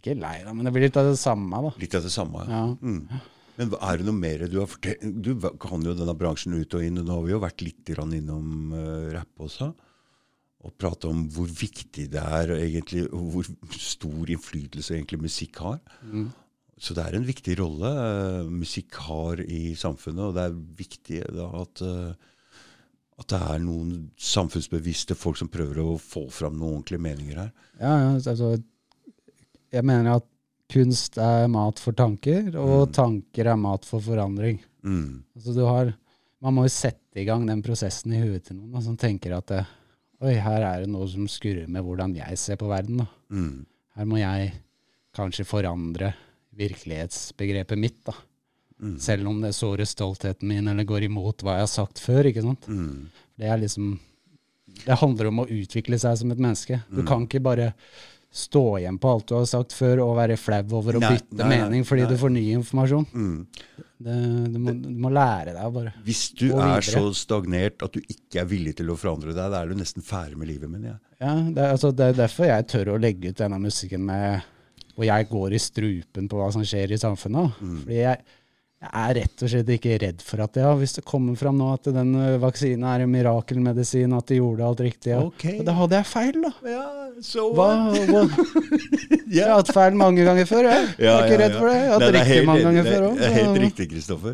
Ikke 0.00 0.14
lei, 0.16 0.38
da, 0.46 0.52
men 0.56 0.64
det 0.64 0.70
blir 0.72 0.86
litt 0.86 0.96
av 0.96 1.10
det 1.10 1.18
samme. 1.20 1.58
da. 1.66 1.70
Litt 1.76 1.94
av 1.98 2.04
det 2.06 2.12
samme. 2.14 2.44
Ja. 2.48 2.60
Ja. 2.62 2.76
Mm. 2.80 3.20
Men 3.60 3.74
er 3.76 4.00
det 4.00 4.06
noe 4.08 4.16
mer 4.16 4.46
du 4.48 4.56
har 4.62 4.68
fortalt 4.70 5.02
Du 5.20 5.34
kan 5.60 5.84
jo 5.84 5.92
denne 5.96 6.16
bransjen 6.16 6.56
ut 6.56 6.76
og 6.76 6.84
inn, 6.84 7.00
og 7.02 7.06
nå 7.06 7.16
har 7.18 7.26
vi 7.26 7.34
jo 7.34 7.40
vært 7.42 7.64
litt 7.64 7.92
innom 7.92 8.72
uh, 8.72 9.10
rapp 9.12 9.44
også. 9.44 9.68
Og 10.64 10.76
prate 10.80 11.08
om 11.08 11.26
hvor 11.32 11.48
viktig 11.48 12.06
det 12.12 12.20
er, 12.20 12.54
og 12.54 12.60
egentlig, 12.60 13.04
og 13.12 13.28
hvor 13.34 13.50
stor 13.76 14.32
innflytelse 14.32 14.96
egentlig 14.96 15.20
musikk 15.26 15.60
har. 15.64 15.78
Mm. 16.04 16.30
Så 16.80 16.96
det 16.96 17.04
er 17.04 17.18
en 17.18 17.28
viktig 17.28 17.58
rolle 17.60 17.92
uh, 17.92 18.48
musikk 18.48 18.96
har 19.04 19.44
i 19.44 19.76
samfunnet, 19.76 20.30
og 20.30 20.36
det 20.38 20.48
er 20.48 20.58
viktig 20.80 21.22
da 21.36 21.50
at, 21.60 21.84
uh, 21.84 22.58
at 23.20 23.32
det 23.34 23.44
er 23.44 23.64
noen 23.66 23.94
samfunnsbevisste 24.16 25.18
folk 25.20 25.36
som 25.40 25.52
prøver 25.52 25.82
å 25.84 26.00
få 26.00 26.30
fram 26.32 26.56
noen 26.56 26.80
ordentlige 26.80 27.04
meninger 27.10 27.44
her. 27.44 27.54
Ja, 27.76 27.92
ja, 28.06 28.12
altså, 28.16 28.54
jeg 29.70 29.84
mener 29.84 30.16
at 30.16 30.30
kunst 30.70 31.18
er 31.18 31.48
mat 31.50 31.78
for 31.82 31.92
tanker, 31.98 32.48
og 32.56 32.88
Mm. 32.88 32.92
tanker 32.96 33.46
er 33.52 33.56
mat 33.60 33.84
for 33.84 34.00
forandring. 34.00 34.60
Mm. 34.84 35.22
Altså, 35.36 35.54
du 35.54 35.64
har, 35.66 35.92
man 36.40 36.54
må 36.54 36.62
jo 36.64 36.72
sette 36.72 37.20
i 37.20 37.24
gang 37.26 37.44
den 37.46 37.62
prosessen 37.62 38.12
i 38.14 38.20
huet 38.22 38.44
til 38.46 38.56
noen 38.56 38.72
da, 38.72 38.80
som 38.80 38.96
tenker 38.96 39.36
at 39.36 39.46
det, 39.50 39.66
oi, 40.22 40.34
her 40.40 40.62
er 40.62 40.80
det 40.84 40.88
noe 40.92 41.06
som 41.08 41.26
skurrer 41.28 41.68
med 41.68 41.82
hvordan 41.84 42.14
jeg 42.16 42.38
ser 42.38 42.56
på 42.56 42.68
verden. 42.70 42.98
Da. 43.02 43.06
Mm. 43.30 43.66
Her 43.96 44.04
må 44.06 44.18
jeg 44.20 44.52
kanskje 45.16 45.44
forandre 45.44 46.14
virkelighetsbegrepet 46.56 47.78
mitt, 47.78 48.02
da. 48.06 48.14
Mm. 48.80 48.94
selv 48.98 49.28
om 49.28 49.42
det 49.42 49.50
sårer 49.52 49.84
stoltheten 49.84 50.48
min 50.48 50.66
eller 50.70 50.86
går 50.88 51.04
imot 51.04 51.42
hva 51.44 51.58
jeg 51.58 51.66
har 51.66 51.68
sagt 51.68 51.98
før. 52.00 52.24
ikke 52.30 52.40
sant? 52.46 52.62
Mm. 52.66 53.08
Det 53.36 53.46
er 53.46 53.58
liksom 53.60 53.98
Det 54.86 54.96
handler 55.00 55.26
om 55.28 55.40
å 55.42 55.48
utvikle 55.50 55.98
seg 55.98 56.16
som 56.16 56.30
et 56.30 56.38
menneske. 56.38 56.78
Du 56.88 57.02
Mm. 57.02 57.06
kan 57.06 57.26
ikke 57.26 57.42
bare 57.42 57.74
stå 58.30 58.78
igjen 58.78 58.98
på 59.02 59.10
alt 59.10 59.26
du 59.26 59.34
har 59.34 59.46
sagt 59.50 59.74
før, 59.74 60.04
og 60.04 60.14
være 60.20 60.36
flau 60.38 60.62
over 60.78 60.98
å 60.98 61.02
Nei, 61.02 61.16
bytte 61.16 61.40
nei, 61.40 61.48
nei, 61.48 61.56
mening 61.64 61.86
fordi 61.86 62.06
du 62.06 62.14
får 62.20 62.30
ny 62.34 62.44
informasjon. 62.60 63.08
Mm. 63.10 63.40
Det, 64.00 64.14
du, 64.54 64.58
må, 64.62 64.74
du 64.80 65.00
må 65.02 65.10
lære 65.12 65.52
deg 65.52 65.64
å 65.66 65.72
bare 65.74 65.90
Hvis 66.06 66.30
du 66.38 66.46
er 66.54 66.86
så 66.86 67.02
stagnert 67.16 67.82
at 67.84 67.92
du 67.92 68.00
ikke 68.00 68.40
er 68.40 68.46
villig 68.48 68.78
til 68.78 68.88
å 68.92 68.96
forandre 68.96 69.34
deg, 69.34 69.50
da 69.52 69.60
er 69.60 69.72
du 69.72 69.76
nesten 69.76 70.06
ferdig 70.06 70.38
med 70.40 70.48
livet, 70.48 70.70
mener 70.70 70.94
jeg. 70.94 71.00
Ja, 71.20 71.34
det, 71.36 71.66
altså, 71.74 71.90
det 71.92 72.06
er 72.06 72.22
derfor 72.22 72.48
jeg 72.48 72.68
tør 72.70 72.94
å 72.94 73.00
legge 73.02 73.34
ut 73.34 73.42
denne 73.42 73.58
musikken 73.60 74.06
med 74.08 74.46
Og 74.96 75.04
jeg 75.04 75.26
går 75.28 75.56
i 75.56 75.60
strupen 75.60 76.30
på 76.30 76.38
hva 76.38 76.48
som 76.54 76.64
skjer 76.64 76.94
i 76.94 77.00
samfunnet. 77.00 77.58
Mm. 77.60 77.76
Fordi 77.82 77.98
jeg, 77.98 78.24
Jeg 78.80 78.96
er 78.96 79.10
rett 79.18 79.42
og 79.44 79.50
slett 79.52 79.70
ikke 79.74 79.96
redd 80.00 80.22
for 80.24 80.40
at 80.40 80.54
ja, 80.56 80.70
hvis 80.80 80.94
det 80.96 81.02
kommer 81.04 81.34
fram 81.36 81.58
nå 81.60 81.66
at 81.74 81.90
den 81.92 82.14
vaksinen 82.40 82.86
er 82.88 83.04
en 83.04 83.10
mirakelmedisin, 83.12 84.14
at 84.16 84.30
de 84.32 84.38
gjorde 84.38 84.64
alt 84.64 84.80
riktig, 84.86 85.12
ja. 85.12 85.20
okay. 85.20 85.58
da 85.66 85.74
hadde 85.76 85.98
jeg 85.98 86.08
feil, 86.08 86.38
da. 86.46 86.52
Ja, 86.64 86.86
så 87.20 87.50
Hva, 87.52 87.68
hva? 88.08 88.22
Jeg 89.30 89.46
har 89.46 89.60
hatt 89.60 89.68
feil 89.70 89.94
mange 89.94 90.24
ganger 90.26 90.46
før, 90.48 90.66
jeg. 90.66 90.86
Jeg 90.98 91.10
er 91.12 91.28
ikke 91.28 91.36
redd 91.38 91.52
for 91.54 91.68
det. 91.68 91.74
Jeg 91.76 91.86
har 91.86 91.92
hatt 91.92 92.14
riktig 92.16 92.30
helt 92.30 92.46
mange 92.48 92.64
ganger 92.64 92.86
Det 92.86 92.92
før 92.94 93.04
òg. 93.06 93.18
Det 93.20 93.26
er 93.26 93.34
helt 93.36 93.58
riktig, 93.62 93.84
Kristoffer. 93.92 94.32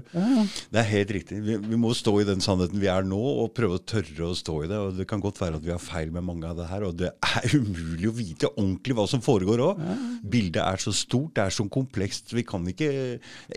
Det 0.73 0.81
er 0.81 0.87
helt 0.89 1.11
riktig. 1.17 1.41
Vi, 1.45 1.57
vi 1.67 1.81
må 1.83 1.91
stå 1.99 2.15
i 2.23 2.27
den 2.29 2.45
sannheten 2.45 2.81
vi 2.81 2.89
er 2.89 3.05
nå, 3.05 3.19
og 3.43 3.51
prøve 3.57 3.77
å 3.77 3.83
tørre 3.83 4.31
å 4.31 4.37
stå 4.39 4.57
i 4.65 4.71
det. 4.71 4.79
Og 4.81 4.97
Det 4.97 5.07
kan 5.11 5.21
godt 5.21 5.41
være 5.43 5.61
at 5.61 5.67
vi 5.67 5.75
har 5.75 5.83
feil 5.83 6.15
med 6.15 6.25
mange 6.25 6.49
av 6.49 6.57
det 6.57 6.69
her, 6.71 6.87
og 6.89 6.97
det 7.03 7.11
er 7.13 7.57
umulig 7.59 8.09
å 8.09 8.15
vite 8.17 8.51
ordentlig 8.55 8.97
hva 8.97 9.07
som 9.11 9.25
foregår 9.25 9.65
òg. 9.67 9.83
Bildet 10.25 10.63
er 10.65 10.81
så 10.87 10.95
stort, 10.97 11.35
det 11.37 11.45
er 11.45 11.57
så 11.59 11.69
komplekst. 11.77 12.33
Vi 12.33 12.47
kan 12.49 12.65
ikke 12.73 12.89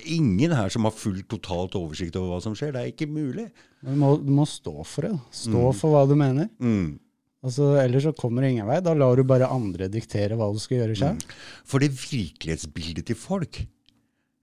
ingen 0.04 0.58
her 0.60 0.76
som 0.76 0.79
har 0.88 0.96
full 0.96 1.20
totalt 1.30 1.76
oversikt 1.80 2.18
over 2.20 2.36
hva 2.36 2.40
som 2.44 2.56
skjer. 2.58 2.74
Det 2.76 2.82
er 2.82 2.92
ikke 2.94 3.10
mulig. 3.12 3.50
Du 3.84 3.92
må, 3.98 4.14
du 4.22 4.32
må 4.36 4.46
stå 4.50 4.76
for 4.88 5.08
det. 5.08 5.14
Stå 5.32 5.52
Stå 5.52 5.64
for 5.82 5.96
hva 5.96 6.06
du 6.10 6.16
mener. 6.20 6.50
Mm. 6.62 7.00
Altså, 7.40 7.70
ellers 7.80 8.04
så 8.04 8.14
kommer 8.16 8.44
det 8.44 8.54
ingen 8.54 8.68
vei. 8.68 8.80
Da 8.84 8.94
lar 8.98 9.16
du 9.16 9.24
bare 9.28 9.48
andre 9.52 9.88
diktere 9.92 10.36
hva 10.40 10.50
du 10.52 10.60
skal 10.60 10.82
gjøre 10.82 10.98
sjøl. 11.00 11.22
For 11.68 11.84
det 11.84 11.94
virkelighetsbildet 11.96 13.08
til 13.10 13.20
folk, 13.20 13.62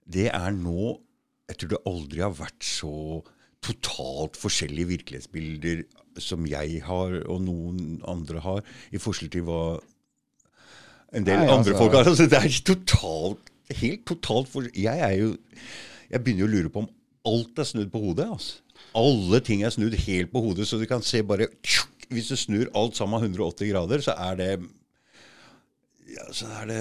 det 0.07 0.29
er 0.31 0.53
nå 0.55 0.95
Jeg 1.47 1.59
tror 1.61 1.69
det 1.71 1.85
aldri 1.87 2.23
har 2.25 2.33
vært 2.35 2.65
så 2.67 3.21
totalt 3.63 4.35
forskjellige 4.35 4.89
virkelighetsbilder 4.89 5.85
som 6.19 6.43
jeg 6.49 6.81
har, 6.83 7.13
og 7.29 7.39
noen 7.45 8.01
andre 8.07 8.41
har, 8.43 8.65
i 8.91 8.99
forskjell 8.99 9.31
til 9.31 9.45
hva 9.47 9.61
en 11.15 11.23
del 11.23 11.39
Nei, 11.39 11.47
andre 11.47 11.71
altså- 11.71 11.77
folk 11.77 11.95
har. 11.95 12.09
Altså, 12.09 12.27
det 12.27 12.41
er 12.41 12.57
totalt 12.73 13.53
Helt 13.67 14.05
totalt 14.07 14.47
for, 14.47 14.63
Jeg 14.73 14.99
er 14.99 15.15
jo 15.19 15.37
Jeg 16.11 16.23
begynner 16.23 16.45
jo 16.45 16.49
å 16.49 16.55
lure 16.55 16.73
på 16.73 16.85
om 16.85 16.89
alt 17.27 17.59
er 17.59 17.67
snudd 17.67 17.91
på 17.91 18.01
hodet. 18.01 18.29
altså. 18.31 18.63
Alle 18.97 19.41
ting 19.43 19.63
er 19.65 19.73
snudd 19.73 19.95
helt 20.07 20.31
på 20.31 20.41
hodet, 20.45 20.67
så 20.69 20.79
du 20.79 20.87
kan 20.89 21.03
se 21.05 21.23
bare 21.25 21.49
Hvis 22.07 22.29
du 22.31 22.37
snur 22.39 22.69
alt 22.77 22.95
sammen 22.95 23.19
180 23.19 23.71
grader, 23.73 24.03
så 24.05 24.13
er 24.29 24.37
det 24.39 24.51
ja, 26.07 26.23
så 26.31 26.47
er 26.61 26.69
det 26.69 26.77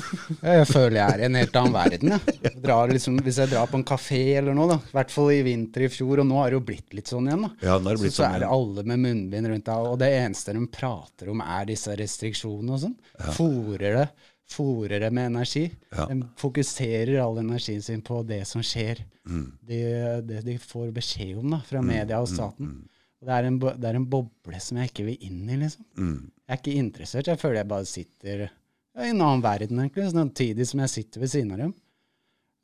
Jeg 0.42 0.66
føler 0.68 0.96
jeg 0.98 1.14
er 1.14 1.20
i 1.22 1.26
en 1.28 1.38
helt 1.38 1.58
annen 1.60 1.76
verden. 1.76 2.14
Jeg. 2.16 2.50
Drar 2.64 2.90
liksom, 2.90 3.20
hvis 3.22 3.38
jeg 3.38 3.52
drar 3.52 3.68
på 3.70 3.78
en 3.78 3.86
kafé 3.86 4.20
eller 4.40 4.56
noe, 4.58 4.66
da. 4.74 4.78
i 4.82 4.96
hvert 4.96 5.12
fall 5.14 5.30
i 5.36 5.38
vinter 5.46 5.86
i 5.86 5.90
fjor, 5.92 6.22
og 6.22 6.26
nå 6.26 6.40
har 6.40 6.50
det 6.50 6.58
jo 6.58 6.64
blitt 6.66 6.96
litt 6.98 7.12
sånn 7.12 7.30
igjen. 7.30 7.46
da. 7.46 7.52
Ja, 7.62 7.76
nå 7.78 7.92
har 7.92 7.98
det 7.98 8.02
blitt 8.02 8.16
så, 8.16 8.18
så 8.18 8.24
sånn 8.24 8.34
er 8.34 8.42
det 8.42 8.50
alle 8.56 8.86
med 8.90 9.02
munnbind 9.04 9.50
rundt 9.52 9.68
deg, 9.70 9.90
og 9.92 10.00
det 10.02 10.10
eneste 10.18 10.56
de 10.56 10.64
prater 10.80 11.30
om, 11.30 11.44
er 11.46 11.70
disse 11.70 11.94
restriksjonene 12.02 12.74
og 12.74 12.82
sånn. 12.88 12.96
Fôrer 13.38 14.00
det. 14.00 14.08
Fôrer 14.46 15.00
det 15.02 15.10
med 15.10 15.32
energi. 15.32 15.64
Ja. 15.90 16.06
De 16.06 16.20
fokuserer 16.38 17.18
all 17.22 17.40
energien 17.42 17.82
sin 17.82 18.02
på 18.06 18.20
det 18.22 18.44
som 18.46 18.62
skjer. 18.62 19.02
Mm. 19.26 19.46
Det, 19.60 19.80
det 20.28 20.42
de 20.46 20.58
får 20.62 20.92
beskjed 20.94 21.40
om 21.40 21.56
da, 21.56 21.58
fra 21.66 21.82
media 21.82 22.20
og 22.22 22.30
staten. 22.30 22.76
Og 23.20 23.26
det, 23.26 23.34
er 23.34 23.48
en, 23.48 23.58
det 23.58 23.88
er 23.90 23.98
en 23.98 24.06
boble 24.12 24.60
som 24.62 24.78
jeg 24.78 24.92
ikke 24.92 25.08
vil 25.08 25.26
inn 25.26 25.42
i, 25.48 25.58
liksom. 25.64 25.86
Mm. 25.98 26.18
Jeg 26.46 26.54
er 26.54 26.60
ikke 26.60 26.78
interessert. 26.78 27.30
Jeg 27.32 27.40
føler 27.42 27.62
jeg 27.62 27.70
bare 27.72 27.88
sitter 27.90 28.42
ja, 28.46 29.04
i 29.04 29.10
en 29.10 29.20
annen 29.20 29.42
verden, 29.44 29.80
egentlig, 29.82 30.10
samtidig 30.12 30.66
som 30.70 30.82
jeg 30.84 30.92
sitter 30.94 31.24
ved 31.24 31.32
siden 31.32 31.54
av 31.56 31.62
dem. 31.64 31.72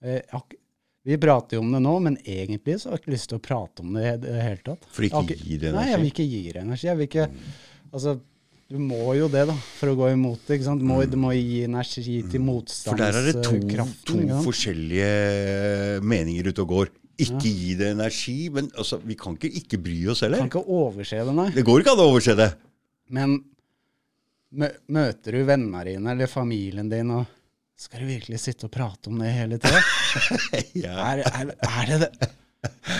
Eh, 0.04 0.20
jeg 0.20 0.60
Vi 1.02 1.16
prater 1.18 1.58
jo 1.58 1.64
om 1.64 1.72
det 1.74 1.80
nå, 1.82 1.92
men 1.98 2.16
egentlig 2.22 2.76
så 2.78 2.92
har 2.92 3.00
jeg 3.00 3.02
ikke 3.02 3.14
lyst 3.16 3.28
til 3.32 3.40
å 3.40 3.42
prate 3.42 3.82
om 3.82 3.96
det 3.96 4.04
i 4.06 4.18
det 4.22 4.36
hele 4.38 4.62
tatt. 4.68 4.84
For 4.86 5.02
det 5.02 5.10
ikke 5.10 5.34
gir 5.40 5.64
energi? 5.66 5.74
Nei, 5.74 5.86
jeg 5.90 5.98
vil 5.98 6.10
ikke 6.12 6.26
gi 6.30 6.42
energi. 6.60 6.86
Jeg 6.86 6.98
vil 7.00 7.08
ikke, 7.08 7.26
altså, 7.90 8.14
du 8.72 8.78
må 8.80 9.12
jo 9.18 9.26
det, 9.28 9.42
da, 9.50 9.54
for 9.76 9.92
å 9.92 9.96
gå 9.98 10.08
imot 10.14 10.48
det. 10.48 10.60
Du 10.64 10.84
må, 10.88 11.02
du 11.04 11.18
må 11.20 11.34
gi 11.36 11.62
energi 11.66 12.22
til 12.32 12.40
motstandskraften. 12.40 12.96
For 12.96 13.02
der 13.04 13.18
er 13.20 13.26
det 13.28 13.44
to, 13.44 13.58
kraften, 13.68 14.22
to 14.30 14.40
forskjellige 14.46 15.10
meninger 16.08 16.48
ute 16.48 16.64
og 16.64 16.70
går. 16.72 16.92
Ikke 17.22 17.50
gi 17.52 17.74
det 17.78 17.90
energi, 17.92 18.36
men 18.54 18.70
altså, 18.72 18.98
vi 19.04 19.14
kan 19.20 19.36
ikke 19.36 19.50
ikke 19.60 19.80
bry 19.84 19.98
oss 20.10 20.24
heller. 20.24 20.40
Kan 20.40 20.48
ikke 20.50 20.64
overse 20.64 21.20
det, 21.20 21.36
nei. 21.36 21.50
Det 21.54 21.66
går 21.68 21.84
ikke 21.84 21.92
an 21.94 22.02
å 22.02 22.08
overse 22.14 22.36
det. 22.38 22.48
Men 23.12 23.36
møter 24.92 25.36
du 25.36 25.44
vennene 25.48 25.84
dine 25.88 26.16
eller 26.16 26.30
familien 26.32 26.88
din, 26.92 27.12
og 27.12 27.28
skal 27.78 28.02
du 28.04 28.08
virkelig 28.08 28.40
sitte 28.40 28.68
og 28.68 28.72
prate 28.72 29.12
om 29.12 29.20
det 29.20 29.32
hele 29.36 29.60
tida? 29.60 29.84
Ja. 30.82 30.96
Er, 31.12 31.22
er, 31.28 31.52
er 31.56 31.92
det 31.92 32.00
det? 32.06 32.32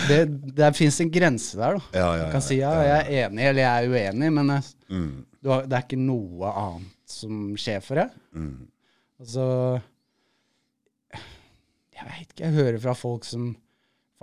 Det, 0.09 0.17
det 0.57 0.69
fins 0.75 0.97
en 1.01 1.11
grense 1.13 1.57
der, 1.57 1.77
da. 1.77 1.83
Ja, 1.95 1.99
ja, 2.05 2.15
ja, 2.19 2.23
Du 2.27 2.33
kan 2.35 2.43
si 2.43 2.57
ja, 2.59 2.71
jeg 2.83 3.03
er 3.03 3.27
enig 3.29 3.45
eller 3.49 3.63
jeg 3.63 3.85
er 3.85 3.93
uenig, 3.93 4.33
men 4.37 4.57
Mm. 4.93 5.23
Har, 5.51 5.65
det 5.67 5.77
er 5.77 5.85
ikke 5.85 5.99
noe 5.99 6.51
annet 6.51 7.13
som 7.13 7.41
skjer 7.59 7.81
for 7.83 7.99
deg. 7.99 8.13
Mm. 8.31 8.53
Altså 9.23 9.47
Jeg 11.93 12.07
veit 12.07 12.29
ikke. 12.29 12.45
Jeg 12.45 12.55
hører 12.57 12.79
fra 12.83 12.95
folk 12.97 13.27
som 13.27 13.51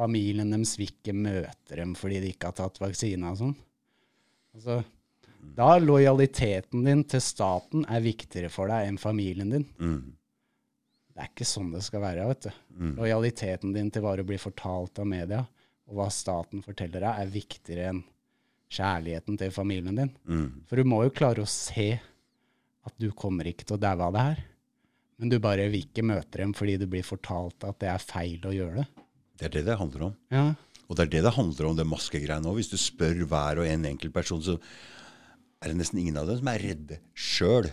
familien 0.00 0.52
deres 0.52 0.78
vil 0.80 0.88
ikke 0.90 1.14
møte 1.16 1.76
dem 1.76 1.92
fordi 1.98 2.22
de 2.22 2.32
ikke 2.32 2.50
har 2.50 2.56
tatt 2.56 2.80
vaksine 2.80 3.34
og 3.34 3.38
sånn. 3.40 3.58
Altså, 4.56 4.80
da 5.56 5.68
er 5.74 5.84
lojaliteten 5.84 6.84
din 6.86 7.04
til 7.08 7.22
staten 7.24 7.84
er 7.88 8.02
viktigere 8.04 8.50
for 8.52 8.72
deg 8.72 8.88
enn 8.88 8.98
familien 9.00 9.52
din. 9.54 9.66
Mm. 9.78 10.00
Det 11.10 11.22
er 11.22 11.30
ikke 11.30 11.48
sånn 11.48 11.72
det 11.74 11.82
skal 11.84 12.02
være. 12.04 12.26
vet 12.30 12.48
du. 12.48 12.50
Lojaliteten 12.96 13.74
din 13.76 13.90
til 13.92 14.04
hva 14.04 14.16
du 14.16 14.24
blir 14.26 14.40
fortalt 14.40 15.00
av 15.02 15.08
media, 15.10 15.44
og 15.90 15.98
hva 15.98 16.08
staten 16.14 16.62
forteller 16.64 17.02
deg, 17.02 17.22
er 17.22 17.34
viktigere 17.34 17.88
enn 17.90 18.02
kjærligheten 18.70 19.38
til 19.40 19.52
familien 19.54 19.98
din. 19.98 20.12
Mm. 20.28 20.48
For 20.70 20.78
du 20.78 20.86
må 20.88 21.02
jo 21.06 21.14
klare 21.14 21.42
å 21.44 21.50
se 21.50 21.92
at 22.86 22.96
du 23.02 23.10
kommer 23.16 23.48
ikke 23.50 23.66
til 23.66 23.76
å 23.76 23.82
daue 23.82 24.08
av 24.08 24.14
det 24.16 24.24
her. 24.28 24.42
Men 25.20 25.32
du 25.32 25.36
bare 25.42 25.68
vil 25.68 25.84
ikke 25.84 26.06
møte 26.06 26.40
dem 26.40 26.54
fordi 26.56 26.78
du 26.80 26.86
blir 26.88 27.04
fortalt 27.04 27.66
at 27.68 27.80
det 27.82 27.90
er 27.92 28.02
feil 28.02 28.46
å 28.48 28.54
gjøre 28.54 28.80
det. 28.80 29.06
Det 29.40 29.48
er 29.48 29.56
det 29.58 29.66
det 29.68 29.78
handler 29.80 30.06
om. 30.08 30.16
Ja. 30.32 30.46
Og 30.88 30.96
det 30.96 31.04
er 31.04 31.12
det 31.12 31.22
det 31.26 31.34
handler 31.36 31.68
om, 31.68 31.76
det 31.76 31.86
maskegreiene 31.88 32.50
òg. 32.50 32.56
Hvis 32.58 32.72
du 32.72 32.78
spør 32.80 33.20
hver 33.28 33.60
og 33.62 33.68
en 33.68 33.86
enkelt 33.92 34.14
person, 34.14 34.40
så 34.42 34.56
er 35.60 35.70
det 35.70 35.78
nesten 35.78 36.00
ingen 36.00 36.18
av 36.18 36.30
dem 36.30 36.40
som 36.40 36.50
er 36.50 36.64
redde 36.64 36.98
sjøl. 37.14 37.68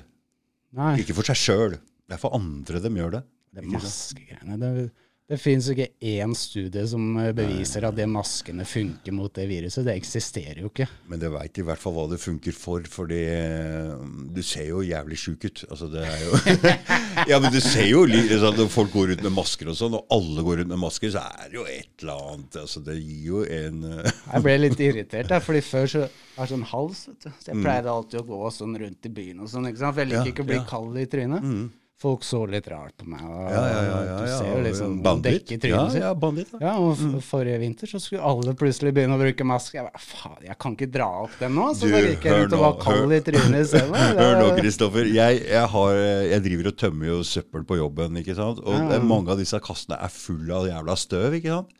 Ikke 0.99 1.15
for 1.17 1.27
seg 1.27 1.39
sjøl. 1.39 1.77
Det 2.07 2.15
er 2.15 2.21
for 2.21 2.35
andre 2.35 2.81
de 2.83 2.91
gjør 2.99 3.17
det. 3.17 3.23
det 3.55 3.65
maskegreiene 3.71 4.59
Det, 4.61 4.89
det 5.27 5.37
fins 5.43 5.65
ikke 5.73 5.89
én 6.07 6.31
studie 6.39 6.85
som 6.87 7.03
eh, 7.19 7.33
beviser 7.35 7.83
at 7.83 7.95
de 7.97 8.05
maskene 8.07 8.63
funker 8.63 9.11
mot 9.11 9.33
det 9.35 9.43
viruset. 9.49 9.83
Det 9.83 9.95
eksisterer 9.99 10.61
jo 10.63 10.69
ikke. 10.71 10.85
Men 11.11 11.19
det 11.19 11.31
veit 11.33 11.57
i 11.59 11.65
hvert 11.67 11.81
fall 11.81 11.95
hva 11.97 12.05
det 12.13 12.19
funker 12.23 12.55
for, 12.55 12.85
for 12.87 13.09
du 13.11 14.39
ser 14.45 14.69
jo 14.69 14.79
jævlig 14.87 15.17
sjuk 15.19 15.43
ut. 15.49 15.63
Altså, 15.69 15.89
det 15.91 16.05
er 16.07 16.21
jo 16.23 16.39
Ja, 17.31 17.39
men 17.43 17.51
du 17.51 17.59
ser 17.59 17.87
jo 17.89 18.05
li- 18.07 18.23
sånn, 18.29 18.55
Når 18.59 18.69
folk 18.71 18.93
går 18.93 19.15
ut 19.17 19.23
med 19.25 19.33
masker 19.35 19.71
og 19.73 19.75
sånn, 19.79 19.97
og 19.99 20.05
alle 20.15 20.43
går 20.47 20.61
ut 20.63 20.69
med 20.71 20.79
masker, 20.79 21.11
så 21.11 21.23
er 21.27 21.49
det 21.51 21.57
jo 21.59 21.65
et 21.67 22.03
eller 22.05 22.21
annet 22.31 22.59
altså, 22.61 22.83
Det 22.85 22.95
gir 23.01 23.25
jo 23.31 23.41
en 23.43 23.83
eh, 23.89 24.11
Jeg 24.35 24.45
ble 24.47 24.55
litt 24.63 24.83
irritert, 24.85 25.27
der, 25.33 25.43
fordi 25.43 25.63
før 25.65 25.89
så 25.91 26.05
har 26.37 26.45
det 26.45 26.53
sånn 26.53 26.67
hals. 26.71 27.03
vet 27.09 27.25
du. 27.27 27.29
Så 27.41 27.51
jeg 27.51 27.57
Mm. 27.57 27.63
pleide 27.65 27.89
alltid 27.89 28.19
å 28.21 28.27
gå 28.31 28.49
sånn 28.53 28.75
rundt 28.79 29.07
i 29.09 29.11
byen 29.19 29.39
og 29.43 29.49
sånn. 29.49 29.65
ikke 29.71 29.81
sant? 29.81 29.95
For 29.97 30.03
jeg 30.05 30.11
liker 30.13 30.23
Ja, 30.23 30.31
ikke 30.31 30.43
å 30.45 30.49
bli 30.53 30.59
ja. 30.59 30.63
Mm. 30.63 30.69
kald 30.71 30.97
i 31.01 31.05
trynet. 31.09 31.51
Folk 31.97 32.21
så 32.21 32.43
litt 32.45 32.67
rart 32.69 32.93
på 33.01 33.07
meg. 33.09 33.23
og 33.25 33.47
Ja, 33.49 33.61
ja, 33.65 33.77
ja. 33.81 33.93
ja, 34.05 34.17
Du 34.21 34.27
ser 34.29 34.49
jo 34.51 34.57
liksom 34.61 34.97
Banditt. 35.01 35.53
Ja, 35.65 35.79
ja, 35.97 36.11
bandit, 36.13 36.51
Ja. 36.53 36.59
Ja, 36.67 36.73
og 36.77 36.99
mm. 37.01 37.15
forrige 37.25 37.57
vinter 37.63 37.89
så 37.89 37.97
skulle 38.03 38.21
alle 38.21 38.53
plutselig 38.53 38.91
begynne 38.93 39.17
å 39.17 39.21
bruke 39.21 39.47
maske. 39.49 39.79
Jeg 39.79 39.87
bare, 39.87 40.01
faen, 40.03 40.37
jeg 40.45 40.57
kan 40.61 40.75
ikke 40.77 40.89
dra 40.93 41.07
opp 41.23 41.33
den 41.41 41.57
nå, 41.57 41.71
så 41.73 41.89
Du, 41.89 41.95
da 41.95 42.03
gikk 42.05 42.27
jeg 42.29 42.45
ut 42.45 42.53
og 42.53 42.61
var 42.67 42.77
kald 42.83 43.17
i 43.17 43.19
trynet 43.25 43.71
selv. 43.71 43.97
Hør 44.21 44.37
nå, 44.43 44.51
Kristoffer. 44.59 45.09
Jeg, 45.09 45.41
jeg, 45.49 45.65
har, 45.73 45.97
jeg 46.35 46.45
driver 46.45 46.71
og 46.71 46.77
tømmer 46.83 47.11
jo 47.15 47.19
søppel 47.33 47.65
på 47.65 47.79
jobben. 47.81 48.21
ikke 48.21 48.37
sant? 48.37 48.61
Og 48.61 48.77
Ja. 48.77 49.01
mange 49.01 49.33
av 49.33 49.41
disse 49.41 49.57
kassene 49.65 49.97
er 49.97 50.13
fulle 50.13 50.53
av 50.53 50.69
jævla 50.69 50.99
støv. 51.01 51.33
ikke 51.41 51.57
sant? 51.57 51.73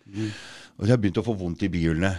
Og 0.78 0.86
jeg 0.86 0.94
har 0.94 1.02
begynt 1.02 1.22
å 1.22 1.26
få 1.30 1.38
vondt 1.38 1.62
i 1.66 1.70
bihulene. 1.74 2.16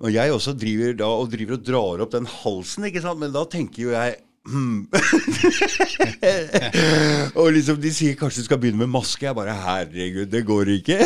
Og 0.00 0.14
jeg 0.14 0.30
også 0.32 0.54
driver 0.54 0.94
da 1.02 1.10
og 1.18 1.30
driver 1.34 1.58
og 1.58 1.66
drar 1.66 2.06
opp 2.06 2.14
den 2.14 2.26
halsen, 2.30 2.86
ikke 2.86 3.02
sant? 3.02 3.18
men 3.18 3.34
da 3.34 3.42
tenker 3.50 3.88
jo 3.88 3.90
jeg 3.98 4.20
hmm. 4.48 4.88
og 7.40 7.50
liksom 7.56 7.80
de 7.82 7.92
sier 7.94 8.16
kanskje 8.18 8.44
du 8.44 8.48
skal 8.48 8.60
begynne 8.62 8.80
med 8.84 8.92
maske. 8.94 9.26
Jeg 9.26 9.36
bare 9.36 9.56
herregud, 9.66 10.26
det 10.32 10.44
går 10.48 10.72
ikke. 10.78 11.00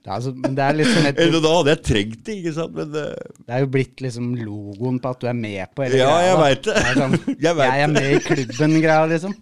Det 0.00 0.08
er, 0.08 0.14
altså, 0.16 0.30
men 0.32 0.54
det 0.56 0.64
er 0.64 0.76
liksom 0.78 1.06
et, 1.10 1.18
Eller 1.26 1.42
da 1.44 1.50
hadde 1.58 1.72
jeg 1.74 1.80
trengt 1.84 2.20
det, 2.26 2.36
ikke 2.40 2.52
sant. 2.56 2.72
Men 2.78 2.94
uh, 2.96 3.34
det 3.44 3.56
er 3.56 3.64
jo 3.66 3.68
blitt 3.74 4.00
liksom 4.00 4.30
logoen 4.40 4.96
på 5.02 5.12
at 5.12 5.20
du 5.20 5.26
er 5.28 5.36
med 5.36 5.74
på 5.76 5.84
hele 5.84 6.00
Ja, 6.00 6.06
greia, 6.08 6.30
jeg 6.30 6.38
vet 6.44 6.62
det. 6.70 6.84
Sånn, 6.96 7.18
Jeg 7.46 7.58
vet 7.58 7.68
jeg 7.68 7.84
er 7.84 7.92
med 7.92 8.08
i 8.08 8.22
klubben-greia, 8.24 9.04
liksom. 9.12 9.36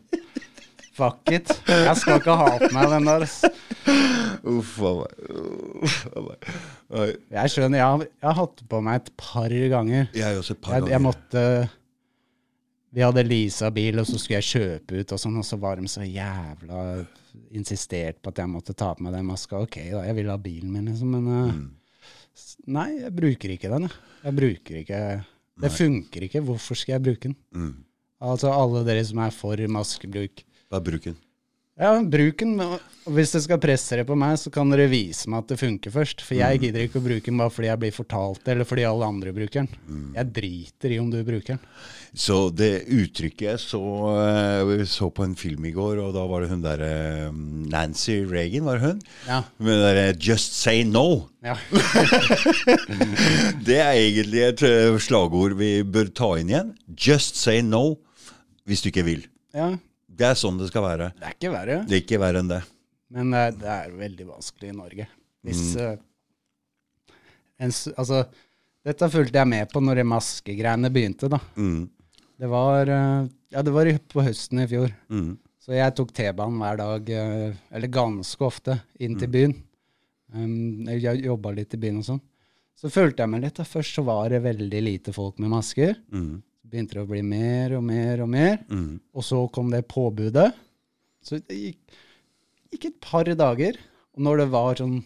Fuck 0.99 1.31
it. 1.31 1.53
Jeg 1.71 1.95
skal 2.01 2.19
ikke 2.19 2.35
ha 2.41 2.49
på 2.59 2.73
meg 2.75 2.91
den 2.91 3.07
der. 3.07 3.23
uff 4.51 4.73
a 4.83 4.93
meg. 6.27 6.49
Jeg 7.31 7.53
skjønner, 7.55 7.79
jeg 7.79 7.87
har, 7.87 8.03
jeg 8.03 8.27
har 8.27 8.39
hatt 8.41 8.65
på 8.73 8.81
meg 8.83 8.99
et 9.05 9.13
par 9.23 9.55
ganger. 9.77 10.09
Jeg 10.19 10.41
også 10.43 10.57
et 10.57 10.65
par 10.65 10.75
Jeg, 10.75 10.89
ganger. 10.89 10.97
jeg 10.97 11.05
måtte 11.07 11.45
Vi 12.95 13.05
hadde 13.05 13.25
leasa 13.27 13.69
bil, 13.75 14.01
og 14.01 14.07
så 14.09 14.17
skulle 14.17 14.39
jeg 14.41 14.49
kjøpe 14.49 15.01
ut, 15.03 15.13
og 15.13 15.21
sånn, 15.21 15.37
og 15.41 15.45
så 15.45 15.59
var 15.61 15.77
de 15.81 15.91
så 15.91 16.07
jævla 16.07 16.85
insistert 17.55 18.23
på 18.23 18.33
at 18.33 18.41
jeg 18.41 18.51
måtte 18.51 18.75
ta 18.77 18.95
på 18.97 19.05
meg 19.05 19.13
den 19.17 19.29
maska. 19.29 19.61
Ok, 19.67 19.77
da, 19.93 20.05
jeg 20.09 20.17
vil 20.17 20.31
ha 20.33 20.39
bilen 20.41 20.73
min, 20.73 20.89
liksom, 20.93 21.13
men 21.17 21.29
eh, 21.35 21.59
Mm. 21.59 21.67
Nei, 22.71 22.89
jeg 23.01 23.11
bruker 23.17 23.51
ikke 23.51 23.71
den, 23.73 23.89
jeg. 23.89 23.95
Jeg 24.23 24.35
bruker 24.37 24.77
ikke 24.83 24.99
Det 25.59 25.71
funker 25.75 26.27
ikke. 26.27 26.43
Hvorfor 26.47 26.79
skal 26.79 26.95
jeg 26.95 27.03
bruke 27.03 27.27
den? 27.27 27.35
Mm. 27.51 27.73
Altså, 28.23 28.51
alle 28.53 28.85
dere 28.87 29.03
som 29.07 29.19
er 29.25 29.35
for 29.35 29.59
maskebruk. 29.75 30.45
Hva 30.71 30.79
bruk 30.79 31.03
bruken? 31.03 31.17
Ja, 31.79 31.93
bruk 32.03 32.41
den. 32.43 32.57
Hvis 33.09 33.31
dere 33.33 33.41
skal 33.45 33.61
presse 33.63 33.97
det 33.97 34.05
på 34.09 34.17
meg, 34.19 34.35
så 34.37 34.51
kan 34.53 34.69
dere 34.73 34.89
vise 34.91 35.31
meg 35.31 35.45
at 35.45 35.53
det 35.53 35.61
funker 35.61 35.93
først. 35.95 36.21
For 36.27 36.37
jeg 36.37 36.59
gidder 36.61 36.83
ikke 36.85 36.99
å 37.01 37.05
bruke 37.05 37.31
den 37.31 37.39
bare 37.41 37.53
fordi 37.55 37.71
jeg 37.71 37.81
blir 37.85 37.95
fortalt 37.95 38.43
det, 38.45 38.51
eller 38.57 38.69
fordi 38.69 38.85
alle 38.89 39.07
andre 39.09 39.33
bruker 39.37 39.63
den. 39.63 39.71
Jeg 40.19 40.33
driter 40.37 40.93
i 40.93 40.99
om 41.01 41.09
du 41.13 41.21
bruker 41.25 41.55
den. 41.55 41.63
Så 42.19 42.37
det 42.57 42.85
uttrykket 42.89 43.47
jeg 43.47 43.63
så, 43.63 43.81
vi 44.69 44.79
så 44.91 45.09
på 45.15 45.25
en 45.29 45.37
film 45.39 45.65
i 45.69 45.73
går, 45.77 46.01
og 46.03 46.13
da 46.17 46.27
var 46.29 46.43
det 46.45 46.51
hun 46.51 46.65
derre 46.65 46.93
Nancy 47.33 48.19
Reagan, 48.29 48.67
var 48.69 48.81
det 48.81 48.91
hun? 48.91 49.03
Ja. 49.29 49.41
Med 49.63 49.79
det 49.79 49.89
derre 49.89 50.07
'just 50.19 50.59
say 50.59 50.83
no'. 50.85 51.29
Ja. 51.45 51.55
Det 53.69 53.77
er 53.79 53.93
egentlig 53.95 54.41
et 54.49 54.63
eh, 54.67 54.97
slagord 54.99 55.55
vi 55.61 55.83
bør 55.85 56.09
ta 56.11 56.33
inn 56.41 56.51
igjen. 56.51 56.73
Just 56.97 57.37
say 57.39 57.61
no 57.63 57.99
hvis 58.67 58.83
du 58.83 58.91
ikke 58.91 59.07
vil. 59.07 59.29
ja. 59.55 59.77
Det 60.19 60.27
er 60.27 60.39
sånn 60.39 60.59
det 60.59 60.69
skal 60.73 60.85
være. 60.85 61.13
Det 61.19 61.29
er 61.29 61.37
ikke 61.37 61.55
verre. 61.55 61.79
Det 61.87 61.97
er 61.97 62.05
ikke 62.05 62.21
verre 62.23 62.43
enn 62.43 62.51
det. 62.51 62.61
Men 63.15 63.33
det 63.33 63.43
er, 63.47 63.57
det 63.57 63.73
er 63.75 63.97
veldig 64.03 64.27
vanskelig 64.35 64.71
i 64.71 64.77
Norge. 64.77 65.09
Hvis 65.47 65.63
eh, 65.81 65.95
en, 67.63 67.73
Altså, 67.97 68.25
dette 68.87 69.11
fulgte 69.13 69.41
jeg 69.41 69.51
med 69.51 69.71
på 69.73 69.83
når 69.85 70.01
de 70.01 70.09
maskegreiene 70.09 70.91
begynte, 70.93 71.31
da. 71.33 71.41
Mm. 71.57 71.87
Det 72.39 72.51
var, 72.51 72.91
uh, 72.91 73.29
ja, 73.51 73.63
det 73.67 73.75
var 73.75 73.91
på 74.13 74.25
høsten 74.27 74.63
i 74.63 74.69
fjor. 74.71 74.93
Mm. 75.11 75.33
Så 75.59 75.75
jeg 75.77 75.95
tok 75.99 76.13
T-banen 76.17 76.61
hver 76.63 76.79
dag, 76.81 77.11
eh, 77.13 77.57
eller 77.75 77.91
ganske 77.93 78.45
ofte, 78.47 78.79
inn 79.05 79.19
til 79.21 79.29
byen. 79.33 79.55
Um, 80.33 80.87
jeg 80.89 81.25
jobba 81.27 81.53
litt 81.57 81.75
i 81.77 81.81
byen 81.83 81.99
og 82.01 82.07
sånn. 82.07 82.23
Så 82.79 82.91
fulgte 82.95 83.25
jeg 83.25 83.33
med 83.33 83.43
litt. 83.43 83.59
da. 83.59 83.67
Først 83.67 83.99
så 83.99 84.05
var 84.07 84.31
det 84.31 84.45
veldig 84.45 84.81
lite 84.87 85.13
folk 85.13 85.41
med 85.43 85.51
masker. 85.53 85.97
Mm. 86.15 86.39
Begynte 86.69 86.99
det 86.99 87.05
å 87.07 87.09
bli 87.09 87.23
mer 87.25 87.77
og 87.79 87.85
mer 87.89 88.21
og 88.25 88.29
mer. 88.33 88.59
Mm. 88.69 88.99
Og 89.17 89.25
så 89.25 89.43
kom 89.55 89.71
det 89.73 89.87
påbudet. 89.89 90.51
Så 91.25 91.39
det 91.41 91.57
gikk, 91.57 92.01
gikk 92.73 92.91
et 92.91 92.99
par 93.05 93.29
dager. 93.39 93.79
Og 94.17 94.25
når 94.27 94.43
det 94.43 94.49
var 94.53 94.81
sånn 94.81 94.99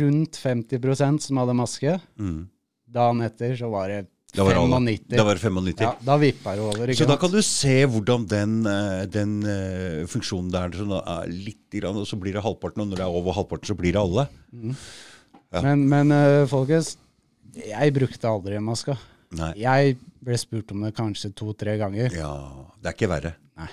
rundt 0.00 0.36
50% 0.40 1.20
som 1.26 1.40
hadde 1.40 1.56
maske, 1.56 2.00
Mm. 2.18 2.48
dagen 2.90 3.22
etter 3.22 3.56
så 3.56 3.70
var 3.70 3.88
det 3.88 4.06
Da 4.34 4.42
var 4.42 4.54
95. 4.54 5.16
Da 5.16 5.24
var 5.24 5.34
det 5.34 5.42
95. 5.42 5.80
Ja, 5.84 5.94
da 6.02 6.16
vippa 6.18 6.56
det 6.56 6.60
over. 6.60 6.92
Så 6.92 7.06
da 7.06 7.16
kan 7.16 7.30
du 7.30 7.40
se 7.40 7.84
hvordan 7.86 8.26
den, 8.26 8.66
eh, 8.66 9.04
den 9.06 9.44
eh, 9.46 10.06
funksjonen 10.10 10.50
der 10.50 10.70
sånn, 10.74 10.90
er 10.90 11.28
litt, 11.30 11.70
grann, 11.70 11.96
og 11.96 12.04
så 12.06 12.18
blir 12.18 12.32
det 12.34 12.42
halvparten, 12.42 12.82
og 12.82 12.88
når 12.88 12.96
det 12.96 13.04
er 13.06 13.14
over 13.14 13.32
halvparten, 13.32 13.66
så 13.70 13.76
blir 13.78 13.92
det 13.92 14.00
alle. 14.02 14.26
Ja. 15.52 15.62
Men, 15.62 15.88
men 15.88 16.10
eh, 16.10 16.46
folkens, 16.50 16.96
jeg 17.54 17.94
brukte 17.94 18.26
aldri 18.26 18.58
maska. 18.58 18.98
Nei. 19.38 19.52
Jeg 19.62 19.96
ble 20.24 20.36
spurt 20.40 20.70
om 20.74 20.84
det 20.86 20.94
kanskje 20.96 21.32
to-tre 21.36 21.78
ganger. 21.80 22.14
Ja, 22.16 22.34
det 22.80 22.92
er 22.92 22.96
ikke 22.96 23.10
verre. 23.10 23.34
Nei, 23.60 23.70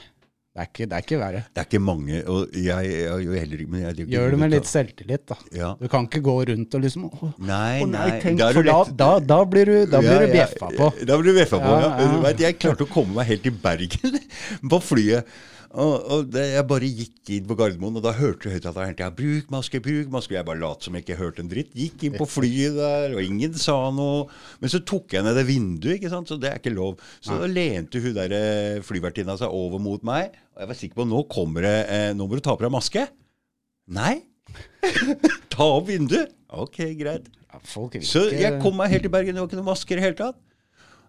det 0.52 0.60
er 0.64 0.68
ikke, 0.68 0.86
det 0.90 0.98
er 0.98 1.06
ikke 1.06 1.20
verre. 1.22 1.42
Det 1.48 1.62
er 1.62 1.68
ikke 1.70 1.82
mange, 1.84 2.22
og 2.28 2.56
jeg, 2.58 2.90
jeg, 2.92 3.20
jeg 3.26 3.44
heller 3.44 3.62
jeg, 3.82 4.08
Gjør 4.12 4.34
det 4.34 4.40
med 4.42 4.52
litt 4.52 4.68
selvtillit, 4.68 5.24
da. 5.32 5.38
Ja. 5.56 5.70
Du 5.80 5.88
kan 5.92 6.10
ikke 6.10 6.24
gå 6.26 6.36
rundt 6.50 6.76
og 6.76 6.84
liksom 6.84 7.06
Å, 7.08 7.30
Nei, 7.48 7.78
å 7.86 7.88
nei, 7.92 8.10
tenk, 8.24 8.42
da 8.42 8.50
for 8.56 8.68
da, 8.68 8.80
da, 9.04 9.12
da 9.32 9.40
blir 9.48 9.72
du, 9.72 9.78
da 9.92 10.04
blir 10.04 10.18
Ja, 10.18 10.26
du 10.26 10.36
bjeffa 10.36 10.74
på. 10.76 10.92
Da 11.08 11.22
blir 11.22 11.32
du 11.32 11.40
bjeffa 11.40 11.62
på, 11.64 11.78
ja. 11.86 11.94
Ja, 12.04 12.20
vet, 12.28 12.44
jeg 12.48 12.60
klarte 12.60 12.88
å 12.88 12.92
komme 12.92 13.22
meg 13.22 13.32
helt 13.32 13.48
til 13.48 13.56
Bergen 13.64 14.20
på 14.74 14.82
flyet. 14.92 15.40
Og, 15.72 15.94
og 16.12 16.26
det, 16.28 16.42
jeg 16.52 16.68
bare 16.68 16.88
gikk 16.90 17.30
inn 17.32 17.46
på 17.48 17.56
Gardermoen, 17.56 17.96
og 17.96 18.04
da 18.04 18.12
hørte 18.18 18.50
jeg 18.50 18.58
høyttaleren 18.58 18.96
tida 18.98 19.08
'bruk 19.16 19.52
maske, 19.54 19.80
bruk 19.80 20.10
maske'. 20.12 20.36
Jeg 20.36 20.48
bare 20.48 20.60
lot 20.60 20.84
som 20.84 20.98
jeg 20.98 21.06
ikke 21.06 21.20
hørte 21.22 21.44
en 21.46 21.52
dritt. 21.52 21.72
Gikk 21.78 22.04
inn 22.08 22.18
på 22.20 22.28
flyet 22.28 22.76
der, 22.76 23.16
og 23.16 23.24
ingen 23.24 23.56
sa 23.56 23.78
noe. 23.96 24.26
Men 24.60 24.74
så 24.74 24.82
tok 24.84 25.16
jeg 25.16 25.24
ned 25.24 25.40
det 25.40 25.46
vinduet, 25.48 25.96
ikke 25.96 26.12
sant? 26.12 26.28
så 26.28 26.36
det 26.36 26.52
er 26.52 26.60
ikke 26.60 26.76
lov. 26.76 27.00
Så 27.24 27.40
da 27.40 27.48
lente 27.48 28.04
hun 28.04 28.18
der 28.18 28.36
eh, 28.36 28.84
flyvertinna 28.84 29.38
seg 29.40 29.56
over 29.56 29.80
mot 29.80 30.04
meg, 30.04 30.36
og 30.56 30.66
jeg 30.66 30.72
var 30.74 30.82
sikker 30.82 31.00
på 31.00 31.08
nå 31.08 31.24
kommer 31.32 31.64
det 31.64 31.78
eh, 31.88 32.12
Nå 32.20 32.28
må 32.28 32.36
du 32.36 32.44
ta 32.44 32.58
på 32.58 32.68
deg 32.68 32.76
maske. 32.76 33.08
Nei. 33.88 34.18
ta 35.54 35.72
opp 35.80 35.88
vinduet. 35.88 36.36
Ok, 36.52 36.84
greit. 37.00 37.32
Ja, 37.52 37.60
Så 38.04 38.28
jeg 38.32 38.60
kom 38.64 38.76
meg 38.80 38.92
helt 38.92 39.08
til 39.08 39.12
Bergen, 39.12 39.36
det 39.36 39.44
var 39.44 39.48
ikke 39.48 39.60
noe 39.60 39.72
masker 39.72 39.96
i 39.96 40.02
det 40.02 40.10
hele 40.10 40.20
tatt. 40.20 40.40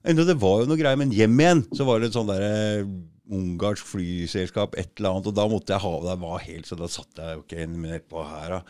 Enda 0.06 0.26
det 0.26 0.38
var 0.38 0.62
jo 0.62 0.70
noe 0.70 0.78
greier, 0.78 0.98
men 0.98 1.10
hjem 1.14 1.34
igjen 1.38 1.62
så 1.74 1.86
var 1.86 2.02
det 2.02 2.10
et 2.10 2.16
sånn 2.16 2.30
derre 2.30 2.86
ungarsk 3.30 3.86
flyselskap, 3.86 4.74
et 4.78 4.90
eller 4.98 5.14
annet, 5.14 5.30
og 5.30 5.36
da 5.36 5.46
måtte 5.50 5.74
jeg 5.74 5.84
ha 5.84 5.92
det. 6.08 6.18
var 6.24 6.42
helt, 6.46 6.66
Så 6.66 6.78
da 6.78 6.88
satt 6.90 7.22
jeg 7.22 7.36
jo 7.38 7.44
ikke 7.44 7.62
en 7.62 7.78
minutt 7.80 8.08
på 8.10 8.24
her, 8.26 8.58
da. 8.58 8.62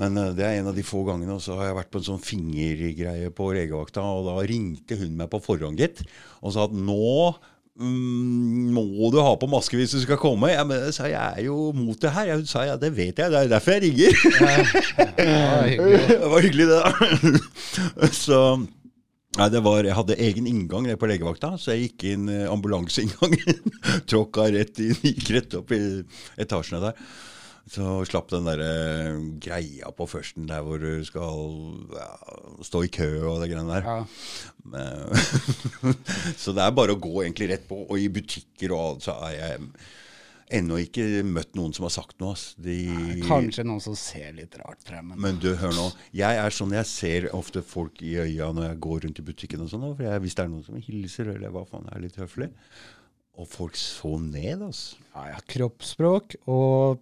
Men 0.00 0.16
eh, 0.16 0.32
det 0.36 0.44
er 0.46 0.58
en 0.58 0.72
av 0.72 0.76
de 0.76 0.84
få 0.86 1.04
gangene. 1.04 1.36
Og 1.36 1.44
så 1.44 1.56
har 1.58 1.70
jeg 1.70 1.78
vært 1.82 1.92
på 1.92 2.00
en 2.02 2.08
sånn 2.10 2.24
fingergreie 2.24 3.30
på 3.36 3.52
legevakta, 3.54 4.02
og 4.02 4.28
da 4.30 4.36
ringte 4.48 4.98
hun 5.00 5.16
meg 5.18 5.30
på 5.32 5.42
forhånd, 5.44 5.80
gitt, 5.80 6.04
og 6.42 6.54
sa 6.54 6.66
at 6.66 6.74
nå 6.74 6.98
mm, 7.78 8.72
må 8.74 9.10
du 9.12 9.20
ha 9.22 9.34
på 9.38 9.50
maske 9.52 9.78
hvis 9.78 9.94
du 9.96 10.00
skal 10.02 10.20
komme. 10.20 10.52
Ja, 10.52 10.64
men 10.68 10.90
sa 10.96 11.08
jeg 11.10 11.20
er 11.20 11.46
jo 11.46 11.70
mot 11.76 11.98
det 12.02 12.12
her. 12.16 12.34
Hun 12.36 12.48
sa 12.48 12.66
ja, 12.68 12.78
det 12.80 12.92
vet 12.96 13.20
jeg, 13.20 13.32
det 13.32 13.44
er 13.44 13.52
derfor 13.52 13.76
jeg 13.78 13.86
ringer. 13.88 14.12
Ja, 15.22 15.64
hyggelig. 15.68 16.04
Det 16.12 16.30
var 16.32 16.46
hyggelig, 16.48 16.70
det. 16.72 16.80
da. 16.82 18.10
Så 18.24 18.38
Nei, 19.38 19.48
det 19.48 19.62
var, 19.64 19.80
Jeg 19.86 19.96
hadde 19.96 20.16
egen 20.20 20.46
inngang 20.50 20.86
på 21.00 21.08
legevakta, 21.08 21.54
så 21.56 21.72
jeg 21.72 21.86
gikk 21.86 22.04
inn 22.10 22.28
eh, 22.28 22.48
ambulanseinngangen. 22.52 23.62
Tråkka 24.10 24.50
rett 24.52 24.80
inn, 24.84 24.98
gikk 25.00 25.30
rett 25.32 25.54
opp 25.56 25.72
i 25.72 25.80
etasjene 26.42 26.82
der. 26.84 26.98
Så 27.72 28.02
slapp 28.10 28.28
den 28.32 28.44
der 28.44 28.60
eh, 28.60 29.16
greia 29.40 29.92
på 29.96 30.04
førsten 30.10 30.48
der 30.50 30.64
hvor 30.66 30.82
du 30.82 31.00
skal 31.06 31.46
ja, 31.94 32.08
stå 32.66 32.82
i 32.84 32.90
kø 32.92 33.08
og 33.30 33.40
det 33.40 33.48
greiene 33.54 33.72
der. 33.78 33.88
Ja. 33.88 33.96
Men- 34.68 35.96
så 36.42 36.52
det 36.52 36.66
er 36.66 36.76
bare 36.76 36.98
å 36.98 37.00
gå 37.00 37.22
egentlig 37.22 37.52
rett 37.54 37.64
på. 37.70 37.84
Og 37.86 38.02
i 38.02 38.10
butikker 38.12 38.74
og 38.76 38.84
alt, 38.84 39.06
så 39.08 39.16
er 39.30 39.38
jeg 39.38 39.70
ennå 40.54 40.78
ikke 40.84 41.04
møtt 41.26 41.54
noen 41.58 41.72
som 41.76 41.86
har 41.88 41.92
sagt 41.94 42.18
noe. 42.22 42.34
De, 42.62 42.76
Kanskje 43.26 43.64
noen 43.66 43.80
som 43.84 43.96
ser 43.98 44.32
litt 44.36 44.54
rart 44.60 44.82
frem. 44.86 45.12
Men 45.14 45.20
men 45.24 45.38
du, 45.42 45.50
hør 45.60 45.72
nå. 45.76 45.86
Jeg 46.16 46.38
er 46.42 46.54
sånn, 46.54 46.74
jeg 46.76 46.88
ser 46.90 47.28
ofte 47.36 47.62
folk 47.66 48.02
i 48.04 48.14
øya 48.22 48.50
når 48.54 48.68
jeg 48.70 48.80
går 48.88 49.04
rundt 49.06 49.22
i 49.22 49.26
butikken 49.30 49.64
og 49.64 49.70
sånn. 49.72 49.86
For 49.96 50.04
jeg, 50.06 50.24
hvis 50.26 50.36
det 50.38 50.44
er 50.44 50.50
noen 50.52 50.66
som 50.66 50.80
hilser, 50.88 51.32
eller 51.36 51.54
hva 51.54 51.64
faen, 51.68 51.88
er 51.92 52.02
litt 52.04 52.18
høflig. 52.20 52.50
Og 53.40 53.48
folk 53.48 53.78
så 53.80 54.16
ned, 54.20 54.60
altså. 54.68 54.98
ja, 55.14 55.28
ja, 55.32 55.38
kroppsspråk 55.54 56.36
og 56.52 57.00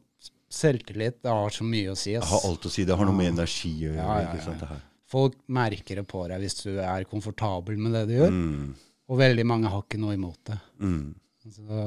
selvtillit 0.50 1.20
det 1.22 1.30
har 1.30 1.50
så 1.54 1.64
mye 1.66 1.92
å 1.92 1.96
si. 1.98 2.14
Ass. 2.18 2.30
har 2.30 2.46
alt 2.50 2.66
å 2.66 2.70
si. 2.72 2.84
Det 2.86 2.96
har 2.98 3.06
noe 3.08 3.16
med 3.18 3.32
energi 3.32 3.72
å 3.88 3.92
gjøre. 3.94 4.04
Ja, 4.04 4.20
ikke 4.30 4.44
sant, 4.46 4.62
det 4.62 4.70
her. 4.70 4.84
Folk 5.10 5.34
merker 5.50 5.98
det 5.98 6.04
på 6.06 6.22
deg 6.30 6.42
hvis 6.44 6.60
du 6.62 6.76
er 6.78 7.06
komfortabel 7.10 7.78
med 7.82 7.96
det 7.98 8.04
du 8.10 8.14
gjør. 8.14 8.30
Mm, 8.34 8.68
Og 9.10 9.18
veldig 9.18 9.46
mange 9.50 9.70
har 9.72 9.82
ikke 9.82 9.98
noe 9.98 10.14
imot 10.14 10.38
det. 10.46 10.58
mm, 10.78 11.08
Så, 11.50 11.86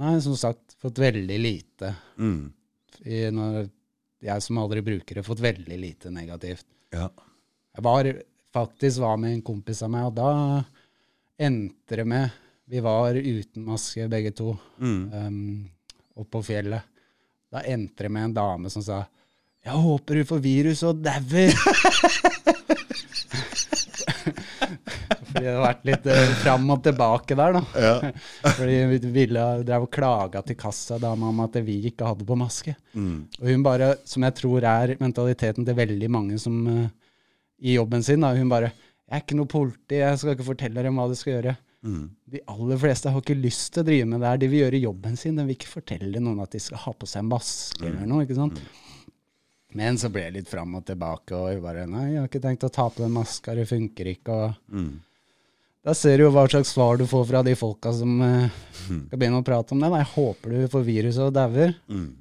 nei, 0.00 0.14
som 0.24 0.36
sagt, 0.38 0.76
fått 0.80 0.98
veldig 1.02 1.38
lite. 1.40 1.94
mm. 2.18 2.52
I, 3.04 3.26
når 3.30 3.66
jeg 4.24 4.42
som 4.42 4.58
aldri 4.58 4.80
bruker 4.82 5.18
det, 5.18 5.22
fått 5.26 5.42
veldig 5.44 5.76
lite 5.78 6.10
negativt. 6.10 6.64
Ja. 6.94 7.10
Jeg 7.76 7.84
var 7.84 8.08
faktisk 8.56 9.02
var 9.04 9.18
med 9.20 9.34
en 9.34 9.42
kompis 9.44 9.82
av 9.84 9.90
meg, 9.92 10.06
og 10.08 10.14
da 10.16 10.30
endte 11.36 11.98
det 12.00 12.06
med 12.08 12.42
Vi 12.66 12.80
var 12.82 13.14
uten 13.14 13.62
maske 13.62 14.08
begge 14.10 14.32
to 14.34 14.56
Mm. 14.80 15.12
um, 15.12 15.68
oppe 16.16 16.30
på 16.38 16.42
fjellet. 16.42 16.82
Da 17.52 17.60
endte 17.62 18.02
det 18.02 18.10
med 18.10 18.24
en 18.24 18.34
dame 18.34 18.70
som 18.72 18.82
sa 18.82 19.04
'Jeg 19.66 19.82
håper 19.82 20.14
du 20.14 20.24
får 20.28 20.38
virus 20.44 20.82
og 20.86 21.02
dauer'. 21.02 21.50
Fordi 25.26 25.42
det 25.42 25.52
har 25.52 25.64
vært 25.64 25.88
litt 25.88 26.06
uh, 26.06 26.34
fram 26.40 26.70
og 26.72 26.84
tilbake 26.84 27.36
der, 27.36 27.56
da. 27.58 27.62
Ja. 27.74 28.12
Fordi 28.58 28.76
vi 28.92 29.10
ville 29.18 29.42
drev 29.66 29.88
og 29.88 29.92
klaga 29.92 30.42
til 30.46 30.56
kassadama 30.60 31.32
om 31.32 31.42
at 31.44 31.58
vi 31.66 31.80
ikke 31.90 32.06
hadde 32.08 32.24
på 32.28 32.38
maske. 32.38 32.76
Mm. 32.94 33.26
Og 33.40 33.50
hun 33.50 33.66
bare, 33.66 33.90
som 34.08 34.24
jeg 34.24 34.38
tror 34.38 34.64
er 34.70 34.94
mentaliteten 35.02 35.66
til 35.66 35.78
veldig 35.82 36.10
mange 36.14 36.38
som 36.40 36.62
eh, 36.70 36.88
i 37.66 37.76
jobben 37.76 38.06
sin, 38.06 38.22
da, 38.22 38.34
hun 38.38 38.52
bare 38.52 38.70
'Jeg 39.06 39.20
er 39.20 39.22
ikke 39.22 39.36
noe 39.38 39.46
politi, 39.46 40.00
jeg 40.00 40.18
skal 40.18 40.34
ikke 40.34 40.50
fortelle 40.50 40.82
dem 40.82 40.96
hva 40.98 41.06
de 41.10 41.14
skal 41.18 41.32
gjøre'. 41.36 41.58
Mm. 41.86 42.06
De 42.32 42.40
aller 42.50 42.78
fleste 42.82 43.10
har 43.10 43.22
ikke 43.22 43.38
lyst 43.38 43.72
til 43.74 43.84
å 43.84 43.86
drive 43.86 44.06
med 44.10 44.20
det 44.20 44.30
her. 44.30 44.40
De 44.42 44.48
vil 44.50 44.62
gjøre 44.64 44.82
jobben 44.82 45.16
sin. 45.20 45.36
De 45.36 45.44
vil 45.46 45.54
ikke 45.54 45.70
fortelle 45.70 46.22
noen 46.22 46.40
at 46.42 46.50
de 46.50 46.58
skal 46.62 46.80
ha 46.82 46.92
på 46.96 47.06
seg 47.06 47.22
en 47.22 47.30
maske 47.30 47.84
eller 47.86 48.08
noe. 48.08 48.24
ikke 48.24 48.38
sant? 48.38 48.58
Men 49.76 49.98
så 50.00 50.08
ble 50.12 50.22
det 50.28 50.38
litt 50.38 50.48
fram 50.48 50.74
og 50.78 50.86
tilbake, 50.88 51.36
og 51.36 51.50
jeg 51.52 51.62
bare 51.64 51.86
'Nei, 51.86 52.06
jeg 52.14 52.20
har 52.22 52.28
ikke 52.30 52.40
tenkt 52.46 52.64
å 52.64 52.72
ta 52.72 52.88
på 52.88 53.02
den 53.04 53.12
maska, 53.12 53.54
det 53.54 53.68
funker 53.68 54.08
ikke', 54.14 54.32
og 54.32 54.54
Mm. 54.72 55.00
da 55.84 55.92
ser 55.94 56.16
du 56.16 56.24
jo 56.24 56.30
hva 56.32 56.48
slags 56.48 56.72
svar 56.72 56.96
du 56.98 57.04
får 57.06 57.26
fra 57.28 57.42
de 57.42 57.54
folka 57.54 57.92
som 57.92 58.20
uh, 58.22 58.48
skal 58.86 59.18
begynne 59.18 59.42
å 59.42 59.44
prate 59.44 59.72
om 59.72 59.80
det. 59.80 59.90
Nei, 59.90 60.00
jeg 60.00 60.14
håper 60.14 60.50
du 60.50 60.68
får 60.68 60.84
virus 60.84 61.18
og 61.18 61.32
dauer. 61.36 61.74
Mm. 61.88 62.14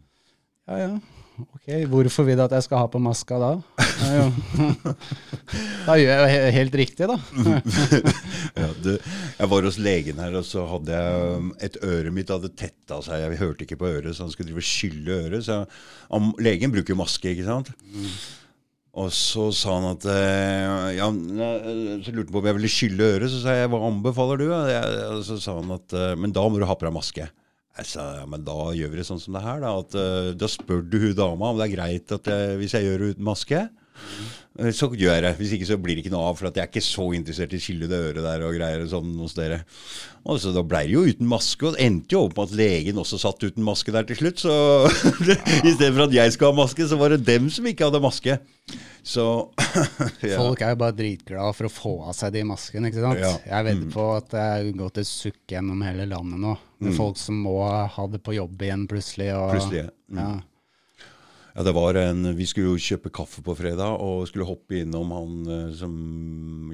Ja, 0.67 0.77
ja. 0.77 0.99
Ok, 1.35 1.67
hvorfor 1.91 2.23
vil 2.27 2.37
du 2.39 2.43
at 2.45 2.53
jeg 2.55 2.63
skal 2.63 2.79
ha 2.79 2.87
på 2.91 2.99
maska 3.03 3.37
da? 3.41 3.49
Da 5.85 5.95
gjør 5.99 6.21
jeg 6.29 6.37
jo 6.37 6.53
helt 6.55 6.77
riktig, 6.79 7.09
da. 7.11 7.17
Ja, 8.61 8.69
du, 8.79 8.93
jeg 8.95 9.49
var 9.51 9.67
hos 9.67 9.77
legen 9.81 10.21
her, 10.23 10.37
og 10.39 10.45
så 10.47 10.63
hadde 10.69 10.95
jeg 10.95 11.51
et 11.67 11.77
øre 11.83 12.13
mitt 12.15 12.31
hadde 12.31 12.53
tetta 12.55 13.01
seg. 13.03 13.19
Jeg 13.25 13.41
hørte 13.41 13.67
ikke 13.67 13.79
på 13.81 13.89
øret, 13.89 14.15
så 14.15 14.25
han 14.25 14.31
skulle 14.31 14.51
drive 14.51 14.63
og 14.63 14.69
skylle 14.69 15.19
øret. 15.25 15.45
Så 15.47 15.59
han, 16.07 16.31
legen 16.43 16.73
bruker 16.73 16.95
jo 16.95 17.01
maske, 17.01 17.35
ikke 17.35 17.47
sant? 17.49 17.73
Og 18.95 19.11
så 19.11 19.49
sa 19.51 19.75
han 19.75 19.89
at 19.91 20.05
eh, 20.07 20.93
ja, 20.95 21.09
Så 21.11 22.13
lurte 22.15 22.29
han 22.29 22.31
på 22.31 22.39
om 22.39 22.45
jeg 22.47 22.57
ville 22.61 22.71
skylle 22.71 23.09
øret. 23.17 23.31
Så 23.33 23.41
sa 23.43 23.57
jeg 23.57 23.71
hva 23.73 23.81
anbefaler 23.89 24.39
du? 24.39 24.45
Og 24.55 25.25
så 25.27 25.35
sa 25.43 25.57
han 25.59 25.75
at 25.75 25.95
eh, 25.99 26.13
men 26.19 26.35
da 26.35 26.45
må 26.47 26.61
du 26.61 26.67
ha 26.69 26.77
på 26.79 26.87
deg 26.87 26.95
maske. 26.95 27.27
Ja, 27.75 28.23
men 28.31 28.45
da 28.47 28.55
gjør 28.71 28.91
vi 28.93 28.99
det 29.01 29.07
sånn 29.07 29.19
som 29.19 29.35
det 29.35 29.43
her, 29.43 29.59
da. 29.63 29.73
At, 29.81 29.95
uh, 29.99 30.29
da 30.37 30.47
spør 30.51 30.83
du 30.87 30.99
hun 31.01 31.17
dama 31.17 31.51
om 31.51 31.59
det 31.59 31.67
er 31.67 31.75
greit 31.75 32.13
jeg, 32.15 32.59
hvis 32.61 32.75
jeg 32.77 32.87
gjør 32.87 33.01
det 33.01 33.09
uten 33.15 33.27
maske. 33.27 33.65
Eh, 34.59 34.71
Så 34.71 34.87
gjør 34.95 35.21
jeg. 35.27 35.35
Hvis 35.39 35.53
ikke 35.57 35.67
så 35.67 35.77
blir 35.81 35.97
det 35.97 36.05
ikke 36.05 36.13
noe 36.13 36.29
av. 36.29 36.37
For 36.39 36.47
at 36.47 36.55
jeg 36.55 36.63
er 36.63 36.71
ikke 36.71 36.83
så 36.85 37.05
interessert 37.17 37.53
i 37.55 37.59
skillede 37.59 37.97
øret 38.09 38.23
der 38.23 38.45
og 38.47 38.55
greier 38.55 38.85
sånn 38.87 39.13
hos 39.19 39.35
dere. 39.35 39.61
Og 40.25 40.39
så 40.41 40.53
Da 40.55 40.63
ble 40.65 40.85
det 40.87 40.93
jo 40.95 41.03
uten 41.05 41.27
maske, 41.29 41.67
og 41.67 41.75
det 41.75 41.83
endte 41.85 42.15
jo 42.15 42.23
opp 42.25 42.37
med 42.39 42.47
at 42.49 42.55
legen 42.57 43.01
også 43.01 43.19
satt 43.21 43.43
uten 43.43 43.65
maske 43.67 43.91
der 43.93 44.07
til 44.07 44.15
slutt. 44.21 44.39
Så 44.45 44.55
i 45.67 45.73
stedet 45.75 45.91
for 45.93 46.05
at 46.07 46.15
jeg 46.15 46.33
skal 46.37 46.53
ha 46.53 46.59
maske, 46.63 46.87
så 46.87 46.97
var 46.97 47.13
det 47.13 47.25
dem 47.27 47.49
som 47.53 47.67
ikke 47.69 47.89
hadde 47.89 48.01
maske. 48.03 48.37
Så 49.05 49.25
ja. 50.25 50.39
Folk 50.39 50.63
er 50.65 50.73
jo 50.73 50.79
bare 50.81 50.95
dritglade 50.97 51.53
for 51.53 51.67
å 51.67 51.73
få 51.75 51.93
av 52.09 52.15
seg 52.17 52.33
de 52.33 52.45
maskene. 52.47 52.89
ikke 52.89 53.03
sant? 53.03 53.21
Ja. 53.21 53.35
Jeg 53.51 53.67
vedder 53.69 53.91
på 53.93 54.07
at 54.15 54.31
det 54.33 54.45
er 54.55 54.71
gått 54.79 54.97
et 55.03 55.09
sukk 55.11 55.43
gjennom 55.51 55.83
hele 55.85 56.07
landet 56.09 56.41
nå. 56.41 56.55
Med 56.85 56.95
folk 56.97 57.19
som 57.21 57.37
må 57.43 57.59
ha 57.65 58.07
det 58.11 58.19
på 58.25 58.33
jobb 58.35 58.61
igjen 58.65 58.87
plutselig. 58.89 59.29
Og, 59.37 59.53
Plutselig, 59.55 59.85
ja. 59.85 60.23
ja. 60.23 60.33
Ja, 61.55 61.63
det 61.63 61.71
var 61.71 61.95
en, 61.95 62.33
Vi 62.35 62.45
skulle 62.49 62.73
jo 62.73 62.81
kjøpe 62.81 63.11
kaffe 63.15 63.43
på 63.45 63.55
fredag 63.55 64.01
og 64.03 64.25
skulle 64.27 64.47
hoppe 64.47 64.81
innom 64.81 65.13
han 65.15 65.35
eh, 65.47 65.69
som 65.79 65.93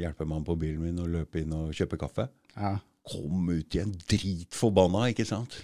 hjelper 0.01 0.25
meg 0.29 0.45
på 0.47 0.55
bilen 0.57 0.81
min 0.81 1.01
og 1.03 1.11
løpe 1.13 1.43
inn 1.43 1.53
og 1.53 1.75
kjøpe 1.77 1.99
kaffe. 2.01 2.25
Ja. 2.55 2.79
Kom 3.11 3.49
ut 3.51 3.75
igjen 3.77 3.93
dritforbanna, 4.09 5.07
ikke 5.13 5.25
sant? 5.29 5.59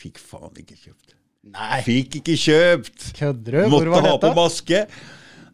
Fikk 0.00 0.18
faen 0.22 0.58
ikke 0.58 0.74
kjøpt. 0.78 1.14
Nei, 1.54 1.78
Fikk 1.86 2.18
ikke 2.20 2.34
kjøpt! 2.42 3.04
kødder 3.14 3.54
du? 3.54 3.60
Hvor 3.70 3.86
Måtte 3.86 4.08
ha 4.08 4.16
på 4.24 4.32
maske! 4.34 4.80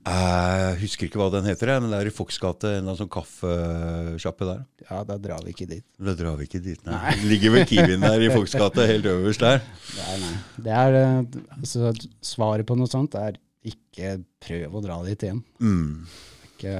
Jeg 0.03 0.79
husker 0.81 1.07
ikke 1.07 1.21
hva 1.21 1.29
den 1.31 1.47
heter, 1.47 1.71
men 1.79 1.93
det 1.93 1.99
er 2.01 2.09
i 2.11 2.13
Fox 2.15 2.41
gate, 2.43 2.73
en 2.81 2.89
sånn 2.99 3.11
kaffesjappe 3.13 4.49
der. 4.49 4.65
Ja, 4.89 5.03
da 5.07 5.15
drar 5.23 5.45
vi 5.47 5.53
ikke 5.55 5.69
dit. 5.71 5.85
Da 6.03 6.15
drar 6.19 6.35
vi 6.41 6.49
ikke 6.49 6.59
dit, 6.65 6.81
nei. 6.89 7.13
Ligger 7.31 7.55
ved 7.55 7.69
Kiwien 7.71 8.03
der 8.03 8.25
i 8.27 8.31
Fox 8.33 8.57
gate, 8.59 8.87
helt 8.91 9.07
øverst 9.07 9.45
der. 9.45 9.63
Nei, 10.01 10.17
nei. 10.25 10.33
Det 10.67 10.73
er, 10.81 10.97
eh, 10.99 11.39
altså, 11.55 11.93
svaret 12.33 12.67
på 12.67 12.75
noe 12.81 12.91
sånt 12.91 13.15
er 13.21 13.39
ikke 13.63 14.17
prøv 14.43 14.75
å 14.75 14.83
dra 14.83 14.97
dit 15.07 15.23
igjen. 15.23 15.39
Mm. 15.63 16.09
Ikke, 16.49 16.75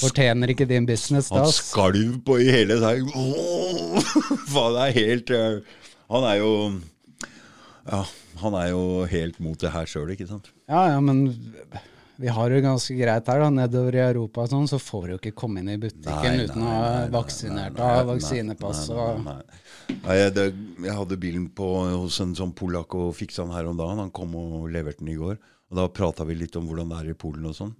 fortjener 0.00 0.54
ikke 0.54 0.68
din 0.70 0.88
business 0.88 1.28
da. 1.28 1.42
Han 1.44 1.52
skalv 1.52 2.16
på 2.24 2.38
i 2.40 2.48
hele 2.48 2.80
seg. 2.80 3.04
Faen, 4.54 4.78
det 4.78 4.86
er 4.86 4.96
helt 4.96 5.34
eh, 5.36 5.76
Han 6.08 6.24
er 6.26 6.40
jo 6.40 6.54
Ja, 7.84 8.00
han 8.40 8.56
er 8.56 8.70
jo 8.72 8.82
helt 9.10 9.40
mot 9.42 9.60
det 9.60 9.74
her 9.74 9.88
sjøl, 9.90 10.14
ikke 10.16 10.30
sant? 10.30 10.48
Ja, 10.70 10.84
ja, 10.92 11.00
men 11.02 11.24
vi 12.20 12.28
har 12.28 12.50
det 12.50 12.60
ganske 12.60 12.94
greit 12.94 13.26
her. 13.26 13.40
da, 13.42 13.48
Nedover 13.50 13.96
i 13.96 14.02
Europa 14.04 14.44
og 14.44 14.52
sånn, 14.52 14.68
så 14.70 14.78
får 14.78 15.06
du 15.06 15.12
jo 15.14 15.18
ikke 15.18 15.32
komme 15.42 15.62
inn 15.62 15.72
i 15.72 15.78
butikken 15.80 16.36
Nei, 16.36 16.44
uten 16.46 16.62
å 16.62 16.74
ha 16.74 16.90
vaksinert 17.10 17.78
deg, 17.78 18.02
vaksinepass. 18.10 18.82
og... 18.94 19.24
Nei, 19.24 20.16
jeg, 20.20 20.34
det, 20.36 20.44
jeg 20.84 20.94
hadde 21.00 21.18
bilen 21.18 21.48
på, 21.56 21.70
hos 21.90 22.20
en 22.22 22.36
sånn 22.38 22.52
polakk 22.54 22.94
og 22.94 23.14
fiksa 23.18 23.42
den 23.42 23.56
her 23.56 23.70
om 23.70 23.80
dagen. 23.80 24.04
Han 24.04 24.12
kom 24.14 24.36
og 24.38 24.68
leverte 24.70 25.02
den 25.02 25.14
i 25.14 25.18
går. 25.18 25.40
Og 25.70 25.80
Da 25.80 25.88
prata 25.94 26.26
vi 26.28 26.36
litt 26.38 26.58
om 26.60 26.68
hvordan 26.70 26.92
det 26.92 27.00
er 27.00 27.10
i 27.14 27.16
Polen 27.18 27.50
og 27.50 27.56
sånn. 27.56 27.74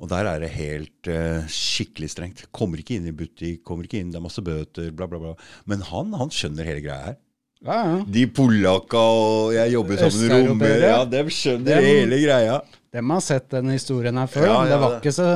Og 0.00 0.08
der 0.12 0.28
er 0.30 0.44
det 0.44 0.52
helt 0.54 1.10
uh, 1.10 1.48
skikkelig 1.50 2.12
strengt. 2.14 2.44
Kommer 2.56 2.80
ikke 2.80 2.96
inn 2.96 3.10
i 3.10 3.16
butikk, 3.16 3.64
kommer 3.66 3.88
ikke 3.88 3.98
inn, 4.00 4.12
det 4.14 4.20
er 4.20 4.24
masse 4.24 4.44
bøter, 4.44 4.92
bla, 4.96 5.10
bla, 5.10 5.20
bla. 5.20 5.34
Men 5.68 5.82
han, 5.90 6.14
han 6.16 6.32
skjønner 6.32 6.68
hele 6.68 6.84
greia 6.84 7.10
her. 7.10 7.18
Ja, 7.60 7.78
ja. 7.84 7.96
De 8.08 8.22
polakka 8.32 8.96
og 8.98 9.50
jeg 9.52 9.72
jobber 9.74 9.98
sammen 10.00 10.28
med 10.30 10.46
romer, 10.48 10.84
ja, 10.86 11.00
de 11.04 11.24
skjønner 11.28 11.74
Dem- 11.76 11.84
hele 11.84 12.20
greia. 12.22 12.60
Dem 12.90 13.10
har 13.14 13.20
sett 13.22 13.48
denne 13.52 13.76
historien 13.76 14.16
her 14.18 14.26
før. 14.26 14.46
Ja, 14.48 14.54
det 14.66 14.78
var 14.82 14.94
ikke 14.98 15.12
så 15.14 15.26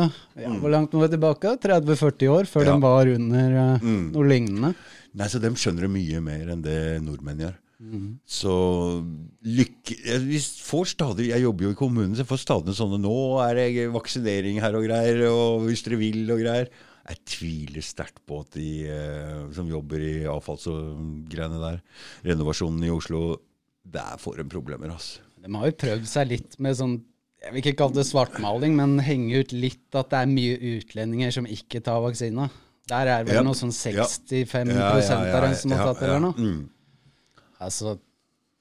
ja, 0.41 0.49
Hvor 0.59 0.71
langt 0.73 0.91
må 0.97 1.05
vi 1.05 1.11
tilbake? 1.13 1.53
30-40 1.63 2.31
år 2.33 2.49
før 2.51 2.65
de 2.65 2.79
var 2.83 3.07
under 3.13 3.59
eh, 3.61 3.79
Mm. 3.85 4.11
noe 4.13 4.25
lignende. 4.27 4.75
Nei, 5.15 5.29
så 5.31 5.39
de 5.41 5.51
skjønner 5.55 5.83
det 5.87 5.91
mye 5.95 6.21
mer 6.25 6.49
enn 6.51 6.63
det 6.65 7.03
nordmenn 7.05 7.39
gjør. 7.45 7.55
Mm. 7.85 8.19
Så 8.27 9.05
lykke 9.45 9.95
jeg, 10.07 10.41
stadig, 10.89 11.29
jeg 11.29 11.43
jobber 11.45 11.65
jo 11.69 11.71
i 11.75 11.79
kommunen, 11.79 12.15
så 12.17 12.25
jeg 12.25 12.31
får 12.31 12.41
stadig 12.43 12.75
sånne 12.75 12.99
Nå 13.03 13.15
er 13.45 13.55
det 13.59 13.93
vaksinering 13.93 14.61
her 14.63 14.75
og 14.75 14.87
greier, 14.89 15.21
og 15.29 15.67
hvis 15.69 15.83
dere 15.85 15.99
vil 16.01 16.25
og 16.33 16.41
greier. 16.41 16.69
Jeg 17.05 17.21
tviler 17.29 17.85
sterkt 17.85 18.23
på 18.25 18.41
at 18.41 18.57
de 18.57 18.69
eh, 18.89 19.41
som 19.53 19.69
jobber 19.69 20.01
i 20.01 20.15
avfalls- 20.31 20.69
og 20.73 21.27
greiene 21.29 21.61
der, 21.61 21.83
renovasjonen 22.25 22.87
i 22.87 22.93
Oslo, 22.95 23.41
der 23.85 24.17
får 24.21 24.41
de 24.41 24.47
problemer, 24.49 24.95
altså. 24.95 25.21
De 25.45 25.53
har 25.53 25.69
jo 25.69 25.77
prøvd 25.83 26.07
seg 26.09 26.31
litt 26.31 26.57
med 26.65 26.79
sånn 26.79 27.03
jeg 27.45 27.53
vil 27.53 27.61
ikke 27.61 27.77
kalle 27.77 27.99
det 27.99 28.07
svartmaling, 28.09 28.73
men 28.79 28.95
henge 29.05 29.43
ut 29.45 29.51
litt 29.53 29.97
at 29.99 30.09
det 30.15 30.21
er 30.23 30.31
mye 30.31 30.55
utlendinger 30.79 31.35
som 31.35 31.45
ikke 31.45 31.83
tar 31.85 32.01
vaksina. 32.01 32.47
Der 32.89 33.11
er 33.19 33.27
vel 33.27 33.37
yep. 33.37 33.45
noe 33.45 33.59
sånn 33.59 33.73
65 33.73 34.73
Ja, 34.73 34.89
ja, 34.97 35.03
ja, 35.05 35.19
av 35.37 35.45
dem 35.45 35.57
som 35.61 35.75
har 35.77 35.91
tatt 35.91 36.03
eller 36.05 36.17
ja. 36.17 36.23
noe. 36.25 36.35
Mm. 36.41 37.43
Altså, 37.65 37.99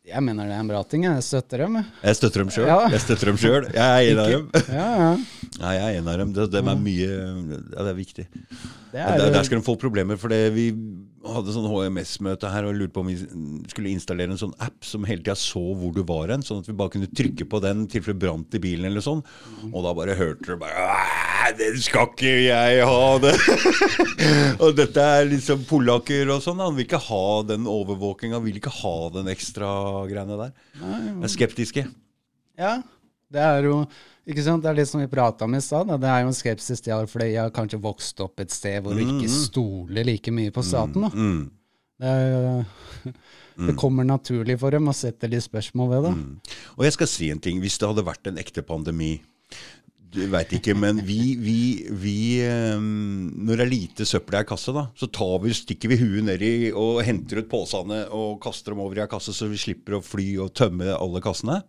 jeg 0.03 0.19
mener 0.19 0.49
det 0.49 0.55
er 0.57 0.59
en 0.59 0.67
bra 0.67 0.81
ting. 0.83 1.05
Jeg 1.07 1.23
støtter 1.23 1.61
dem. 1.63 1.77
jeg. 1.79 2.15
Støtter 2.17 2.43
dem 2.43 2.49
sjøl. 2.51 2.65
Ja. 2.67 2.79
Jeg 2.91 3.03
støtter 3.05 3.29
dem 3.29 3.37
selv. 3.39 3.69
Jeg 3.71 3.87
er 3.87 4.11
en 4.11 4.19
av 4.19 4.31
dem. 4.33 4.49
Ja, 4.73 4.87
ja. 4.99 5.13
Nei, 5.61 5.71
jeg 5.77 5.83
er 5.85 5.99
en 6.01 6.09
av 6.11 6.17
dem. 6.19 6.33
Det, 6.35 6.47
dem 6.51 6.71
er 6.71 6.81
mye 6.81 7.07
ja, 7.07 7.85
Det 7.85 7.91
er 7.93 7.95
viktig. 7.95 8.25
Det 8.91 8.99
er, 8.99 9.15
der, 9.21 9.31
der 9.31 9.47
skal 9.47 9.61
de 9.61 9.65
få 9.65 9.77
problemer, 9.79 10.19
for 10.19 10.33
vi 10.53 10.65
hadde 11.23 11.55
sånn 11.55 11.69
HMS-møte 11.71 12.51
her 12.51 12.67
og 12.67 12.75
lurte 12.75 12.97
på 12.97 13.03
om 13.05 13.11
vi 13.13 13.15
skulle 13.71 13.93
installere 13.93 14.35
en 14.35 14.41
sånn 14.41 14.55
app 14.61 14.83
som 14.83 15.07
hele 15.07 15.23
tida 15.23 15.37
så 15.39 15.61
hvor 15.79 15.95
du 15.95 16.03
var 16.09 16.33
hen, 16.35 16.43
sånn 16.43 16.59
at 16.65 16.67
vi 16.67 16.75
bare 16.77 16.93
kunne 16.97 17.07
trykke 17.07 17.47
på 17.47 17.63
den 17.63 17.87
til 17.87 18.03
det 18.09 18.17
brant 18.19 18.59
i 18.59 18.61
bilen 18.65 18.89
eller 18.91 19.05
sånn. 19.05 19.23
Og 19.71 19.79
da 19.87 19.95
bare 19.95 20.19
hørte 20.19 20.51
du 20.51 20.59
bare 20.59 21.32
«Æ, 21.43 21.49
Den 21.57 21.75
skal 21.83 22.07
ikke 22.13 22.31
jeg 22.45 22.85
ha, 22.87 23.17
det! 23.19 23.33
og 24.63 24.77
dette 24.77 25.03
er 25.17 25.27
liksom 25.27 25.65
polakker 25.67 26.29
og 26.31 26.43
sånn. 26.45 26.61
Han 26.63 26.77
vil 26.77 26.85
ikke 26.87 27.01
ha 27.09 27.25
den 27.49 27.67
overvåkinga, 27.67 28.39
vil 28.45 28.59
ikke 28.61 28.71
ha 28.81 28.95
den 29.17 29.27
ekstra 29.33 29.69
greiene 30.07 30.37
der. 30.39 30.53
De 30.79 31.13
er 31.27 31.33
skeptiske. 31.33 31.83
ja, 32.59 32.77
det 33.33 33.41
er 33.41 33.65
jo 33.67 33.81
ikke 34.29 34.43
sant? 34.45 34.63
Det 34.63 34.69
er 34.71 34.77
litt 34.77 34.87
som 34.87 35.01
vi 35.01 35.09
prata 35.11 35.43
om 35.47 35.55
i 35.57 35.61
stad. 35.63 35.89
Det 35.99 36.07
er 36.07 36.21
jo 36.23 36.29
en 36.31 36.37
skepsis 36.37 36.83
til 36.85 37.07
fordi 37.11 37.31
jeg 37.33 37.41
har 37.41 37.51
kanskje 37.55 37.81
vokst 37.83 38.21
opp 38.23 38.39
et 38.39 38.53
sted 38.53 38.79
hvor 38.85 38.95
du 38.95 39.01
ikke 39.03 39.27
stoler 39.31 40.07
like 40.07 40.31
mye 40.31 40.53
på 40.53 40.63
staten. 40.63 41.03
da. 41.03 41.09
Mm. 41.11 41.41
Det, 42.03 42.13
er, 42.13 43.11
det 43.67 43.75
kommer 43.79 44.07
naturlig 44.07 44.55
for 44.61 44.71
dem 44.75 44.87
å 44.87 44.95
sette 44.95 45.27
litt 45.31 45.43
spørsmål 45.43 45.91
ved 45.91 46.07
det. 46.07 46.13
Og 46.77 46.87
jeg 46.87 46.95
skal 46.95 47.11
si 47.11 47.29
en 47.33 47.41
ting. 47.43 47.59
Hvis 47.63 47.75
det 47.81 47.89
hadde 47.89 48.05
vært 48.07 48.31
en 48.31 48.39
ekte 48.39 48.63
pandemi 48.63 49.17
veit 50.13 50.51
ikke, 50.57 50.75
men 50.77 50.99
vi, 51.05 51.33
vi, 51.41 51.57
vi 51.89 52.17
ehm, 52.45 53.31
Når 53.45 53.59
det 53.59 53.65
er 53.65 53.71
lite 53.71 54.07
søppel 54.07 54.37
i 54.37 54.41
ei 54.41 54.47
kasse, 54.47 54.73
da, 54.75 54.85
så 54.97 55.09
vi, 55.41 55.53
stikker 55.57 55.91
vi 55.91 55.99
huet 56.01 56.27
nedi 56.27 56.53
og 56.69 57.01
henter 57.05 57.41
ut 57.41 57.49
posene 57.51 58.03
og 58.13 58.39
kaster 58.43 58.73
dem 58.73 58.83
over 58.83 58.99
i 58.99 59.03
ei 59.05 59.09
kasse, 59.11 59.33
så 59.33 59.49
vi 59.49 59.61
slipper 59.61 59.97
å 59.97 60.03
fly 60.05 60.27
og 60.43 60.53
tømme 60.57 60.93
alle 60.93 61.23
kassene. 61.23 61.61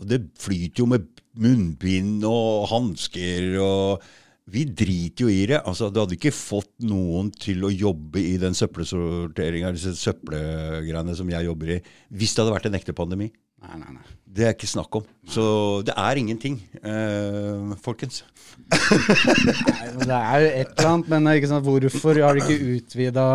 Og 0.00 0.10
det 0.10 0.20
flyter 0.40 0.82
jo 0.82 0.90
med 0.90 1.08
munnbind 1.40 2.24
og 2.28 2.68
hansker 2.72 3.56
og 3.62 4.06
Vi 4.46 4.62
driter 4.62 5.24
jo 5.24 5.30
i 5.32 5.46
det. 5.50 5.58
Altså, 5.66 5.88
Du 5.90 5.98
hadde 5.98 6.14
ikke 6.14 6.30
fått 6.30 6.70
noen 6.86 7.32
til 7.34 7.64
å 7.66 7.70
jobbe 7.72 8.20
i 8.22 8.36
den 8.38 8.54
søppelsorteringa, 8.54 9.72
disse 9.74 9.96
søppelgreiene 9.98 11.16
som 11.18 11.26
jeg 11.32 11.48
jobber 11.48 11.72
i, 11.74 11.80
hvis 12.14 12.34
det 12.34 12.44
hadde 12.44 12.54
vært 12.54 12.68
en 12.70 12.78
ekte 12.78 12.94
pandemi. 12.94 13.26
Nei, 13.66 13.78
nei, 13.82 13.92
nei. 13.98 14.16
Det 14.36 14.44
er 14.44 14.52
ikke 14.54 14.68
snakk 14.68 14.98
om. 14.98 15.06
Så 15.32 15.44
det 15.86 15.94
er 15.96 16.18
ingenting, 16.20 16.58
eh, 16.82 17.76
folkens. 17.82 18.22
Nei, 18.70 19.88
men 19.96 20.04
Det 20.10 20.18
er 20.18 20.42
jo 20.42 20.50
et 20.50 20.74
eller 20.74 20.90
annet, 20.90 21.08
men 21.14 21.30
ikke 21.32 21.50
sant, 21.50 21.66
hvorfor 21.66 22.20
har 22.22 22.36
de 22.36 22.44
ikke 22.44 22.76
utvida 22.76 23.26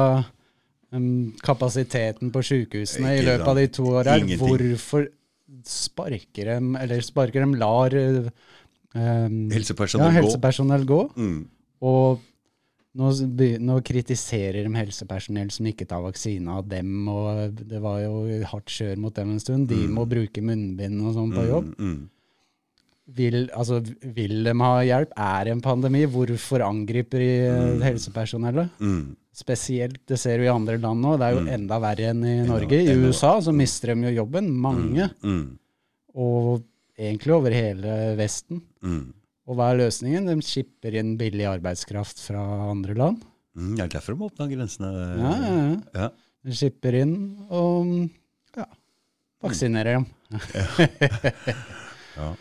kapasiteten 1.46 2.32
på 2.36 2.44
sykehusene 2.44 3.16
i 3.18 3.24
løpet 3.24 3.48
av 3.48 3.60
de 3.60 3.68
to 3.72 3.86
åra? 3.92 4.18
Hvorfor 4.40 5.08
sparker 5.68 6.50
de, 6.52 6.58
eller 6.82 7.06
sparker 7.06 7.46
de 7.46 7.60
lar 7.60 7.94
eh, 7.96 8.28
um, 8.96 9.38
Helsepersonell 9.52 10.84
ja, 10.84 10.88
gå. 10.88 10.88
gå? 10.90 11.02
Mm. 11.16 11.42
Og 11.88 12.22
nå, 13.00 13.12
nå 13.64 13.76
kritiserer 13.88 14.66
de 14.66 14.72
helsepersonell 14.76 15.52
som 15.54 15.68
ikke 15.70 15.88
tar 15.88 16.04
vaksine 16.04 16.58
av 16.60 16.66
dem, 16.72 17.06
og 17.12 17.60
det 17.60 17.80
var 17.84 18.02
jo 18.04 18.42
hardt 18.52 18.74
kjør 18.74 19.00
mot 19.00 19.16
dem 19.16 19.36
en 19.36 19.44
stund. 19.44 19.70
De 19.72 19.86
må 19.88 20.04
bruke 20.10 20.44
munnbind 20.44 21.00
og 21.06 21.16
sånn 21.16 21.32
på 21.36 21.46
jobb. 21.48 21.70
Mm, 21.78 21.94
mm. 21.94 22.02
Vil, 23.12 23.40
altså, 23.58 23.80
vil 24.16 24.38
de 24.46 24.54
ha 24.62 24.74
hjelp? 24.88 25.16
Er 25.20 25.48
det 25.48 25.56
en 25.56 25.64
pandemi? 25.64 26.04
Hvorfor 26.08 26.64
angriper 26.64 27.24
de 27.24 27.32
eh, 27.48 27.82
helsepersonellet? 27.84 28.76
Mm. 28.80 29.16
Spesielt, 29.36 30.02
det 30.08 30.20
ser 30.20 30.40
du 30.40 30.46
i 30.46 30.52
andre 30.52 30.78
land 30.80 31.02
nå, 31.04 31.16
det 31.20 31.28
er 31.28 31.38
jo 31.38 31.56
enda 31.56 31.80
verre 31.82 32.12
enn 32.12 32.22
i 32.28 32.36
Norge. 32.48 32.78
I 32.84 32.96
USA 33.00 33.38
så 33.44 33.56
mister 33.56 33.94
de 33.94 34.10
jo 34.10 34.22
jobben, 34.22 34.52
mange. 34.52 35.08
Mm. 35.24 35.46
Og 36.20 36.62
egentlig 37.00 37.36
over 37.36 37.56
hele 37.56 37.98
Vesten. 38.20 38.62
Mm. 38.84 39.06
Og 39.50 39.58
hva 39.58 39.72
er 39.72 39.82
løsningen? 39.82 40.30
De 40.30 40.38
skipper 40.46 40.96
inn 41.00 41.16
billig 41.20 41.48
arbeidskraft 41.50 42.22
fra 42.24 42.42
andre 42.70 42.96
land. 42.98 43.24
Mm. 43.58 43.74
Det 43.76 43.86
er 43.86 43.94
derfor 43.98 44.16
de 44.16 44.28
åpna 44.28 44.48
grensene. 44.52 44.92
Ja, 44.92 45.32
ja, 45.32 45.56
ja. 45.58 45.78
Ja. 46.04 46.10
De 46.42 46.58
skipper 46.58 46.98
inn 46.98 47.16
og 47.54 47.92
ja, 48.58 48.68
vaksinerer 49.46 50.00
dem. 50.00 50.10
Ja. 52.12 52.34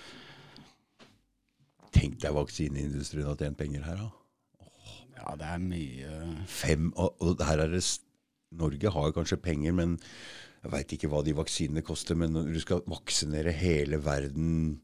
Tenk 1.94 2.16
deg 2.18 2.34
vaksineindustrien 2.34 3.28
har 3.28 3.36
tjent 3.38 3.58
penger 3.58 3.84
her, 3.86 4.00
da. 4.00 4.66
Ja, 5.14 5.34
det 5.38 5.46
er 5.46 5.62
mye 5.62 6.16
Fem, 6.50 6.88
og, 6.98 7.14
og 7.22 7.44
her 7.46 7.62
er 7.62 7.70
det 7.70 7.84
Norge 8.58 8.90
har 8.90 9.12
kanskje 9.14 9.38
penger, 9.38 9.74
men 9.78 9.94
jeg 10.64 10.72
veit 10.72 10.94
ikke 10.96 11.10
hva 11.12 11.20
de 11.24 11.36
vaksinene 11.38 11.84
koster. 11.86 12.18
Men 12.18 12.34
når 12.34 12.50
du 12.50 12.60
skal 12.64 12.82
vaksinere 12.90 13.54
hele 13.54 14.00
verden 14.02 14.80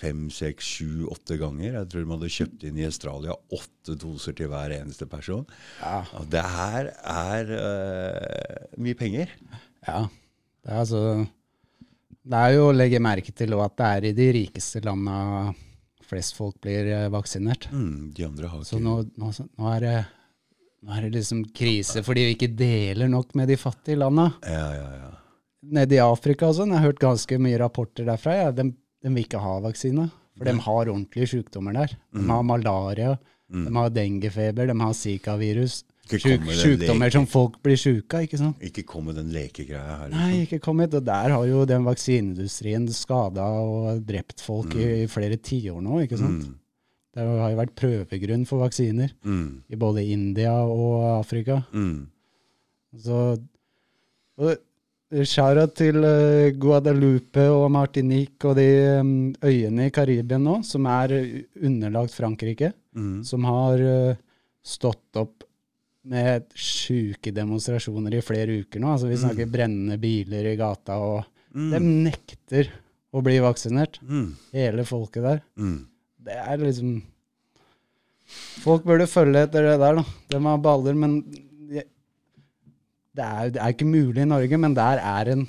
fem, 0.00 0.26
seks, 0.32 0.66
sju, 0.76 1.06
åtte 1.12 1.36
ganger 1.38 1.76
Jeg 1.76 1.88
tror 1.90 2.02
de 2.02 2.12
hadde 2.14 2.32
kjøpt 2.36 2.66
inn 2.66 2.80
i 2.80 2.88
Australia 2.88 3.36
åtte 3.54 3.94
doser 4.00 4.34
til 4.36 4.50
hver 4.50 4.74
eneste 4.74 5.06
person. 5.10 5.44
Ja. 5.80 6.00
Og 6.18 6.26
det 6.32 6.42
her 6.56 6.90
er 6.98 7.52
uh, 7.54 8.64
mye 8.82 8.98
penger. 8.98 9.30
Ja. 9.86 10.06
Det 10.64 10.72
er 10.72 10.80
altså 10.80 11.04
Det 12.24 12.40
er 12.40 12.54
jo 12.56 12.68
å 12.70 12.74
legge 12.74 13.02
merke 13.04 13.34
til 13.36 13.54
at 13.60 13.76
det 13.78 13.92
er 13.92 14.08
i 14.08 14.16
de 14.16 14.28
rikeste 14.40 14.82
landa 14.84 15.52
flest 16.04 16.36
folk 16.36 16.60
blir 16.62 16.88
eh, 16.92 17.08
vaksinert. 17.12 17.68
Mm, 17.72 18.12
de 18.16 18.26
andre 18.26 18.50
har 18.52 18.62
Så 18.66 18.78
ikke 18.78 18.84
nå, 18.86 18.94
nå, 19.20 19.30
nå, 19.56 19.68
er 19.72 19.84
det, 19.84 19.96
nå 20.84 20.96
er 20.96 21.06
det 21.06 21.12
liksom 21.18 21.44
krise 21.56 22.04
fordi 22.06 22.26
vi 22.28 22.36
ikke 22.36 22.52
deler 22.58 23.10
nok 23.12 23.34
med 23.38 23.48
de 23.52 23.58
fattige 23.60 24.00
landa. 24.02 24.30
Ja, 24.44 24.66
ja, 24.76 24.88
ja. 25.00 25.12
Nede 25.74 25.96
i 25.96 26.02
Afrika 26.04 26.50
og 26.50 26.58
sånn, 26.58 26.74
jeg 26.74 26.82
har 26.82 26.90
hørt 26.90 27.00
ganske 27.00 27.38
mye 27.40 27.58
rapporter 27.62 28.04
derfra. 28.04 28.36
Ja, 28.36 28.50
de, 28.52 28.68
de 29.04 29.12
vil 29.14 29.24
ikke 29.26 29.40
ha 29.44 29.58
vaksine. 29.64 30.08
For 30.34 30.48
de 30.48 30.54
har 30.64 30.88
ordentlige 30.90 31.28
sykdommer 31.36 31.76
der. 31.76 31.92
De 32.16 32.24
har 32.26 32.42
malaria, 32.42 33.12
de 33.52 33.70
har 33.76 33.90
dengefeber, 33.94 34.66
de 34.66 34.74
har 34.80 34.94
zika-virus. 34.98 35.82
Sykdommer 36.10 37.12
som 37.14 37.24
folk 37.30 37.54
blir 37.64 37.78
sjuke 37.80 38.18
av, 38.18 38.24
ikke 38.26 38.40
sant? 38.40 38.58
Ikke 38.66 38.82
kom 38.88 39.06
med 39.08 39.16
den 39.16 39.30
lekegreia 39.32 39.94
her. 40.02 40.10
Nei, 40.12 40.42
ikke 40.42 40.58
kommet. 40.64 40.92
Og 40.98 41.04
der 41.06 41.32
har 41.32 41.46
jo 41.48 41.62
den 41.68 41.86
vaksineindustrien 41.86 42.88
skada 42.92 43.46
og 43.62 44.02
drept 44.04 44.42
folk 44.44 44.74
i, 44.76 45.04
i 45.04 45.08
flere 45.08 45.38
tiår 45.40 45.80
nå, 45.84 46.02
ikke 46.04 46.18
sant? 46.20 46.44
Mm, 46.44 46.58
Det 47.14 47.24
har 47.24 47.54
jo 47.54 47.60
vært 47.62 47.76
prøvegrunn 47.78 48.44
for 48.50 48.64
vaksiner 48.66 49.14
mm, 49.24 49.46
i 49.70 49.78
både 49.80 50.04
India 50.12 50.52
og 50.66 51.06
Afrika. 51.20 51.62
mm. 51.72 51.96
Så 53.04 53.16
og 54.38 54.58
Skjæra 55.22 55.68
til 55.76 56.00
eh, 56.02 56.52
Guadalupe 56.58 57.44
og 57.54 57.68
Martinique 57.70 58.48
og 58.50 58.56
de 58.58 58.66
um, 58.98 59.10
øyene 59.46 59.86
i 59.86 59.92
Karibia 59.94 60.38
nå, 60.42 60.56
som 60.66 60.86
er 60.90 61.14
underlagt 61.62 62.14
Frankrike, 62.16 62.72
Mm. 62.94 63.24
som 63.26 63.42
har 63.42 63.80
eh, 63.82 64.16
stått 64.62 65.18
opp 65.18 65.42
med 66.06 66.44
sjuke 66.54 67.32
demonstrasjoner 67.34 68.14
i 68.14 68.20
flere 68.22 68.60
uker 68.62 68.78
nå. 68.78 68.92
Altså 68.92 69.08
Vi 69.10 69.16
snakker 69.18 69.48
brennende 69.50 69.96
biler 69.98 70.46
i 70.52 70.56
gata, 70.60 70.94
og 71.02 71.24
de 71.54 71.80
nekter 71.82 72.68
å 73.14 73.22
bli 73.24 73.40
vaksinert. 73.42 73.98
Mm. 74.06 74.28
Hele 74.54 74.84
folket 74.86 75.26
der. 75.26 75.42
Mm. 75.58 75.80
Det 76.22 76.38
er 76.38 76.62
liksom 76.62 76.94
Folk 78.64 78.86
burde 78.86 79.06
følge 79.10 79.42
etter 79.44 79.66
det 79.66 79.74
der, 79.82 79.98
da. 80.00 80.04
De 80.32 80.38
har 80.46 80.62
baller, 80.64 80.94
men 80.96 81.18
det 83.14 83.24
er, 83.24 83.50
det 83.54 83.60
er 83.62 83.74
ikke 83.74 83.86
mulig 83.88 84.22
i 84.24 84.28
Norge, 84.28 84.58
men 84.58 84.74
der 84.76 84.98
er 85.02 85.32
en 85.36 85.46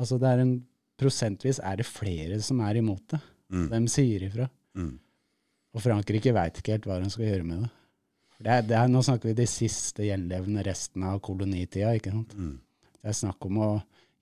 Altså, 0.00 0.16
det 0.16 0.28
er 0.30 0.40
en 0.40 0.52
Prosentvis 1.00 1.58
er 1.64 1.76
det 1.80 1.84
flere 1.88 2.38
som 2.44 2.58
er 2.60 2.76
imot 2.76 3.02
det. 3.12 3.18
Mm. 3.52 3.66
De 3.72 3.78
sier 3.88 4.22
ifra. 4.26 4.46
Mm. 4.76 4.98
Og 5.74 5.80
Frankrike 5.84 6.32
veit 6.36 6.58
ikke 6.60 6.74
helt 6.74 6.88
hva 6.88 6.98
de 7.00 7.08
skal 7.12 7.24
gjøre 7.24 7.46
med 7.48 7.62
det. 7.64 7.70
Det 8.40 8.50
er, 8.52 8.62
det 8.68 8.76
er, 8.76 8.88
nå 8.92 9.00
snakker 9.04 9.30
vi 9.30 9.34
de 9.38 9.46
siste 9.48 10.04
gjenlevende 10.04 10.64
restene 10.66 11.08
av 11.14 11.20
kolonitida. 11.24 11.94
ikke 11.96 12.12
sant? 12.12 12.34
Mm. 12.36 12.54
Det 13.00 13.08
er 13.12 13.16
snakk 13.16 13.48
om 13.48 13.58
å 13.64 13.70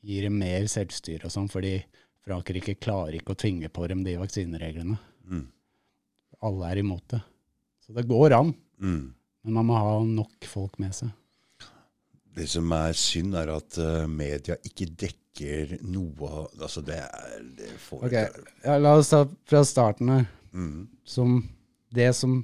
gi 0.06 0.20
dem 0.22 0.38
mer 0.38 0.66
selvstyre 0.70 1.26
og 1.26 1.34
sånn, 1.34 1.50
fordi 1.50 1.76
Frankrike 2.26 2.76
klarer 2.78 3.18
ikke 3.18 3.34
å 3.34 3.40
tvinge 3.42 3.70
på 3.74 3.86
dem 3.90 4.02
de 4.06 4.14
vaksinereglene. 4.22 4.98
Mm. 5.26 5.44
Alle 6.46 6.70
er 6.70 6.82
imot 6.84 7.06
det. 7.14 7.20
Så 7.86 7.94
det 7.98 8.06
går 8.10 8.34
an, 8.38 8.54
Mm. 8.78 9.14
men 9.42 9.54
man 9.58 9.66
må 9.66 9.74
ha 9.82 9.98
nok 10.06 10.46
folk 10.46 10.78
med 10.78 10.94
seg. 10.94 11.10
Det 12.38 12.46
som 12.46 12.70
er 12.76 12.94
synd, 12.94 13.34
er 13.38 13.50
at 13.50 13.78
eh, 13.82 14.04
media 14.10 14.54
ikke 14.66 14.86
dekker 14.94 15.78
noe 15.86 16.28
av 16.28 16.64
Altså, 16.64 16.82
det 16.86 16.98
er 17.02 17.40
det 17.58 17.72
får 17.82 18.04
okay. 18.06 18.44
ja, 18.62 18.76
La 18.78 18.94
oss 18.98 19.10
ta 19.10 19.24
fra 19.48 19.64
starten 19.66 20.12
her. 20.12 20.28
Mm. 20.52 20.86
Som 21.06 21.40
det 21.94 22.12
som 22.16 22.38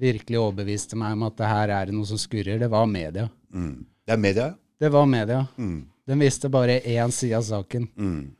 virkelig 0.00 0.38
overbeviste 0.40 0.98
meg 0.98 1.14
om 1.14 1.26
at 1.28 1.38
det 1.38 1.50
her 1.50 1.72
er 1.76 1.92
noe 1.94 2.08
som 2.08 2.18
skurrer, 2.18 2.58
det 2.58 2.70
var 2.72 2.88
media. 2.90 3.28
Mm. 3.52 3.86
Det 4.06 4.14
er 4.14 4.20
media. 4.20 4.50
Det 4.80 4.90
var 4.90 5.06
media. 5.06 5.44
Mm. 5.60 5.80
Den 6.10 6.22
visste 6.24 6.50
bare 6.50 6.80
én 6.80 7.12
side 7.14 7.36
av 7.36 7.44
saken. 7.46 7.86
Mm. 7.94 8.30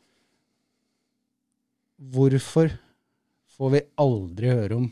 Hvorfor 2.11 2.73
får 3.59 3.75
vi 3.77 3.83
aldri 4.01 4.51
høre 4.51 4.79
om 4.81 4.89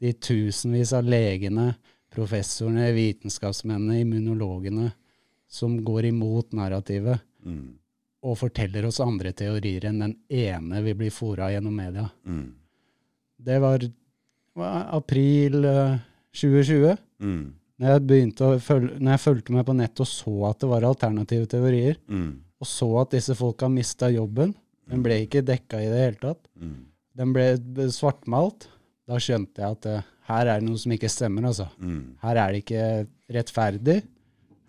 de 0.00 0.12
tusenvis 0.12 0.92
av 0.96 1.08
legene, 1.08 1.72
professorene, 2.12 2.90
vitenskapsmennene, 2.94 4.02
immunologene 4.04 4.90
som 5.50 5.78
går 5.84 6.10
imot 6.12 6.52
narrativet 6.56 7.20
Mm. 7.40 7.72
og 8.22 8.34
forteller 8.36 8.84
oss 8.84 8.98
andre 9.00 9.30
teorier 9.32 9.86
enn 9.88 9.98
den 10.02 10.12
ene 10.28 10.82
vi 10.84 10.92
blir 10.94 11.10
fora 11.14 11.46
gjennom 11.50 11.72
media? 11.74 12.04
Mm. 12.28 12.50
Det 13.40 13.56
var, 13.62 13.80
var 14.54 14.90
april 14.98 15.64
uh, 15.64 15.94
2020. 16.36 16.98
Mm. 17.24 17.40
Når 17.80 17.94
jeg, 17.94 18.02
begynte 18.10 18.44
å 18.44 18.58
følge, 18.60 18.98
når 19.00 19.14
jeg 19.16 19.22
fulgte 19.24 19.54
med 19.56 19.64
på 19.70 19.76
nettet 19.78 20.02
og 20.04 20.10
så 20.10 20.34
at 20.50 20.60
det 20.60 20.68
var 20.68 20.84
alternative 20.90 21.48
teorier, 21.48 21.96
Mm. 22.12 22.30
og 22.60 22.66
så 22.68 22.90
at 23.00 23.10
disse 23.16 23.34
folka 23.38 23.70
mista 23.72 24.10
jobben, 24.12 24.52
den 24.90 25.02
ble 25.02 25.22
ikke 25.24 25.40
dekka 25.46 25.80
i 25.80 25.88
det 25.88 26.00
hele 26.04 26.20
tatt, 26.20 26.44
Mm. 26.60 26.76
den 27.16 27.32
ble 27.32 27.46
svartmalt, 27.88 28.68
da 29.08 29.16
skjønte 29.16 29.64
jeg 29.64 29.70
at 29.78 29.86
uh, 29.86 30.02
her 30.28 30.46
er 30.46 30.60
det 30.60 30.68
noe 30.68 30.76
som 30.78 30.92
ikke 30.92 31.08
stemmer, 31.08 31.48
altså. 31.48 31.70
Mm. 31.80 32.16
Her 32.20 32.36
er 32.36 32.52
det 32.52 32.60
ikke 32.66 32.84
rettferdig. 33.32 34.02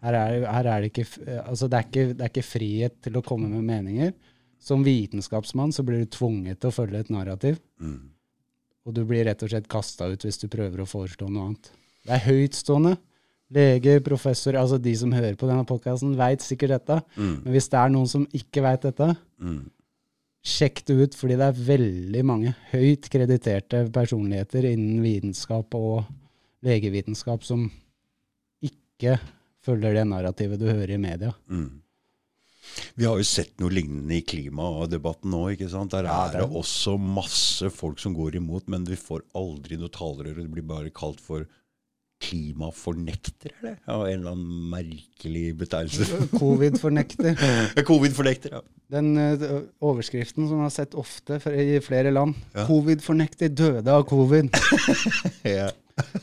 Her 0.02 0.14
er, 0.18 0.46
her 0.50 0.66
er 0.66 0.82
det 0.82 0.92
ikke 0.92 1.06
eh, 1.28 1.42
Altså, 1.48 1.68
det 1.70 1.78
er 1.78 1.86
ikke, 1.90 2.06
det 2.18 2.22
er 2.26 2.32
ikke 2.32 2.48
frihet 2.48 2.96
til 3.06 3.18
å 3.20 3.24
komme 3.26 3.50
med 3.52 3.64
meninger. 3.68 4.14
Som 4.62 4.84
vitenskapsmann 4.86 5.72
så 5.74 5.84
blir 5.86 6.04
du 6.04 6.10
tvunget 6.14 6.60
til 6.62 6.70
å 6.70 6.76
følge 6.76 7.00
et 7.06 7.10
narrativ, 7.14 7.60
Mm. 7.82 8.10
og 8.86 8.94
du 8.94 9.04
blir 9.06 9.26
rett 9.26 9.42
og 9.44 9.50
slett 9.50 9.68
kasta 9.70 10.06
ut 10.12 10.22
hvis 10.26 10.38
du 10.42 10.48
prøver 10.48 10.82
å 10.84 10.90
foreslå 10.90 11.30
noe 11.30 11.48
annet. 11.50 11.72
Det 12.06 12.14
er 12.14 12.26
høytstående. 12.28 12.96
Leger, 13.52 14.00
professor, 14.06 14.54
altså 14.56 14.78
de 14.82 14.94
som 14.96 15.12
hører 15.12 15.36
på 15.36 15.48
denne 15.50 15.66
podkasten, 15.68 16.14
veit 16.16 16.40
sikkert 16.46 16.70
dette. 16.78 17.02
Mm. 17.18 17.34
Men 17.44 17.54
hvis 17.54 17.68
det 17.74 17.80
er 17.82 17.90
noen 17.92 18.08
som 18.08 18.26
ikke 18.38 18.62
veit 18.64 18.82
dette, 18.86 19.10
Mm. 19.42 19.70
sjekk 20.46 20.86
det 20.86 20.96
ut, 21.02 21.16
fordi 21.20 21.36
det 21.38 21.48
er 21.50 21.66
veldig 21.68 22.24
mange 22.26 22.56
høyt 22.72 23.10
krediterte 23.14 23.84
personligheter 23.94 24.66
innen 24.72 25.02
vitenskap 25.04 25.74
og 25.76 26.06
legevitenskap 26.64 27.44
som 27.44 27.68
ikke 28.64 29.18
følger 29.66 29.94
det 30.00 30.08
narrativet 30.10 30.60
du 30.62 30.68
hører 30.70 30.96
i 30.96 30.98
media. 31.02 31.32
Mm. 31.50 31.70
Vi 32.96 33.06
har 33.08 33.18
jo 33.20 33.26
sett 33.28 33.58
noe 33.60 33.74
lignende 33.74 34.16
i 34.20 34.24
klimadebatten 34.26 35.32
nå. 35.34 35.42
ikke 35.54 35.68
sant? 35.70 35.92
Der 35.92 36.06
er 36.08 36.32
det- 36.32 36.42
det 36.42 36.50
også 36.62 36.98
masse 37.00 37.70
folk 37.74 38.00
som 38.00 38.14
går 38.16 38.36
imot, 38.40 38.68
men 38.70 38.86
vi 38.86 38.96
får 38.96 39.22
aldri 39.36 39.78
noe 39.78 39.90
talerør. 39.90 40.42
Det 40.44 40.52
blir 40.52 40.64
bare 40.68 40.90
kalt 40.90 41.20
for 41.20 41.46
klimafornekter, 42.22 43.50
eller? 43.60 43.78
Ja, 43.88 43.96
en 44.06 44.20
eller 44.20 44.32
annen 44.36 44.70
merkelig 44.72 45.56
betegnelse. 45.58 46.28
Covid-fornekter. 46.42 47.34
Covid-fornekter, 47.90 48.52
ja. 48.60 48.62
Den 48.92 49.14
uh, 49.18 49.62
overskriften 49.82 50.48
som 50.50 50.60
vi 50.60 50.66
har 50.68 50.74
sett 50.76 50.94
ofte 51.00 51.40
i 51.56 51.80
flere 51.84 52.12
land. 52.14 52.36
Ja. 52.54 52.66
Covid-fornekter 52.68 53.50
døde 53.56 53.88
av 53.92 54.04
covid. 54.10 54.52
ja. 55.48 55.70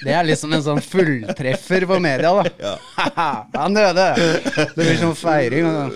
Det 0.03 0.15
er 0.15 0.27
liksom 0.29 0.53
en 0.57 0.65
sånn 0.65 0.83
fulltreffer 0.85 1.87
på 1.91 2.01
media, 2.03 2.33
da. 2.39 2.51
Ja. 2.63 2.75
Han 3.61 3.77
døde! 3.77 4.09
Det 4.19 4.75
blir 4.77 4.99
sånn 5.01 5.17
feiring. 5.19 5.69
sånn, 5.69 5.95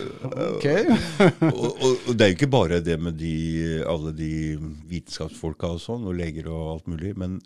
Ok. 0.52 0.66
Og, 1.50 1.68
og, 1.72 1.92
og 2.08 2.14
det 2.14 2.24
er 2.26 2.32
jo 2.32 2.38
ikke 2.38 2.52
bare 2.52 2.80
det 2.84 2.96
med 3.02 3.18
de, 3.20 3.34
alle 3.88 4.14
de 4.16 4.32
vitenskapsfolka 4.90 5.74
og 5.76 5.82
sånn, 5.82 6.08
og 6.08 6.16
leger 6.18 6.48
og 6.52 6.76
alt 6.76 6.90
mulig, 6.92 7.14
men 7.18 7.38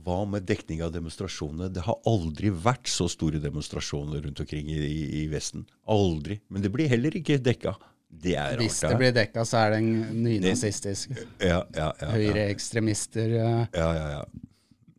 hva 0.00 0.22
med 0.28 0.46
dekning 0.48 0.80
av 0.84 0.92
demonstrasjonene? 0.94 1.68
Det 1.74 1.82
har 1.84 1.98
aldri 2.08 2.52
vært 2.54 2.88
så 2.88 3.08
store 3.10 3.40
demonstrasjoner 3.42 4.22
rundt 4.24 4.40
omkring 4.40 4.70
i, 4.72 4.78
i, 4.86 5.00
i 5.22 5.24
Vesten. 5.32 5.66
Aldri. 5.90 6.38
Men 6.48 6.64
det 6.64 6.70
blir 6.72 6.88
heller 6.88 7.16
ikke 7.20 7.40
dekka. 7.42 7.74
Det 8.10 8.34
er 8.34 8.56
rart. 8.56 8.62
Hvis 8.64 8.80
det 8.82 8.96
blir 8.98 9.12
dekka, 9.14 9.44
så 9.46 9.60
er 9.64 9.74
det 9.74 9.80
en 9.82 10.22
nynazistisk. 10.24 11.12
ja, 11.38 11.60
ja, 11.62 11.64
ja, 11.76 11.90
ja. 12.00 12.08
Høyreekstremister 12.16 13.36
eh, 13.38 13.60
Ja, 13.76 13.90
ja, 13.94 14.06
ja. 14.18 14.22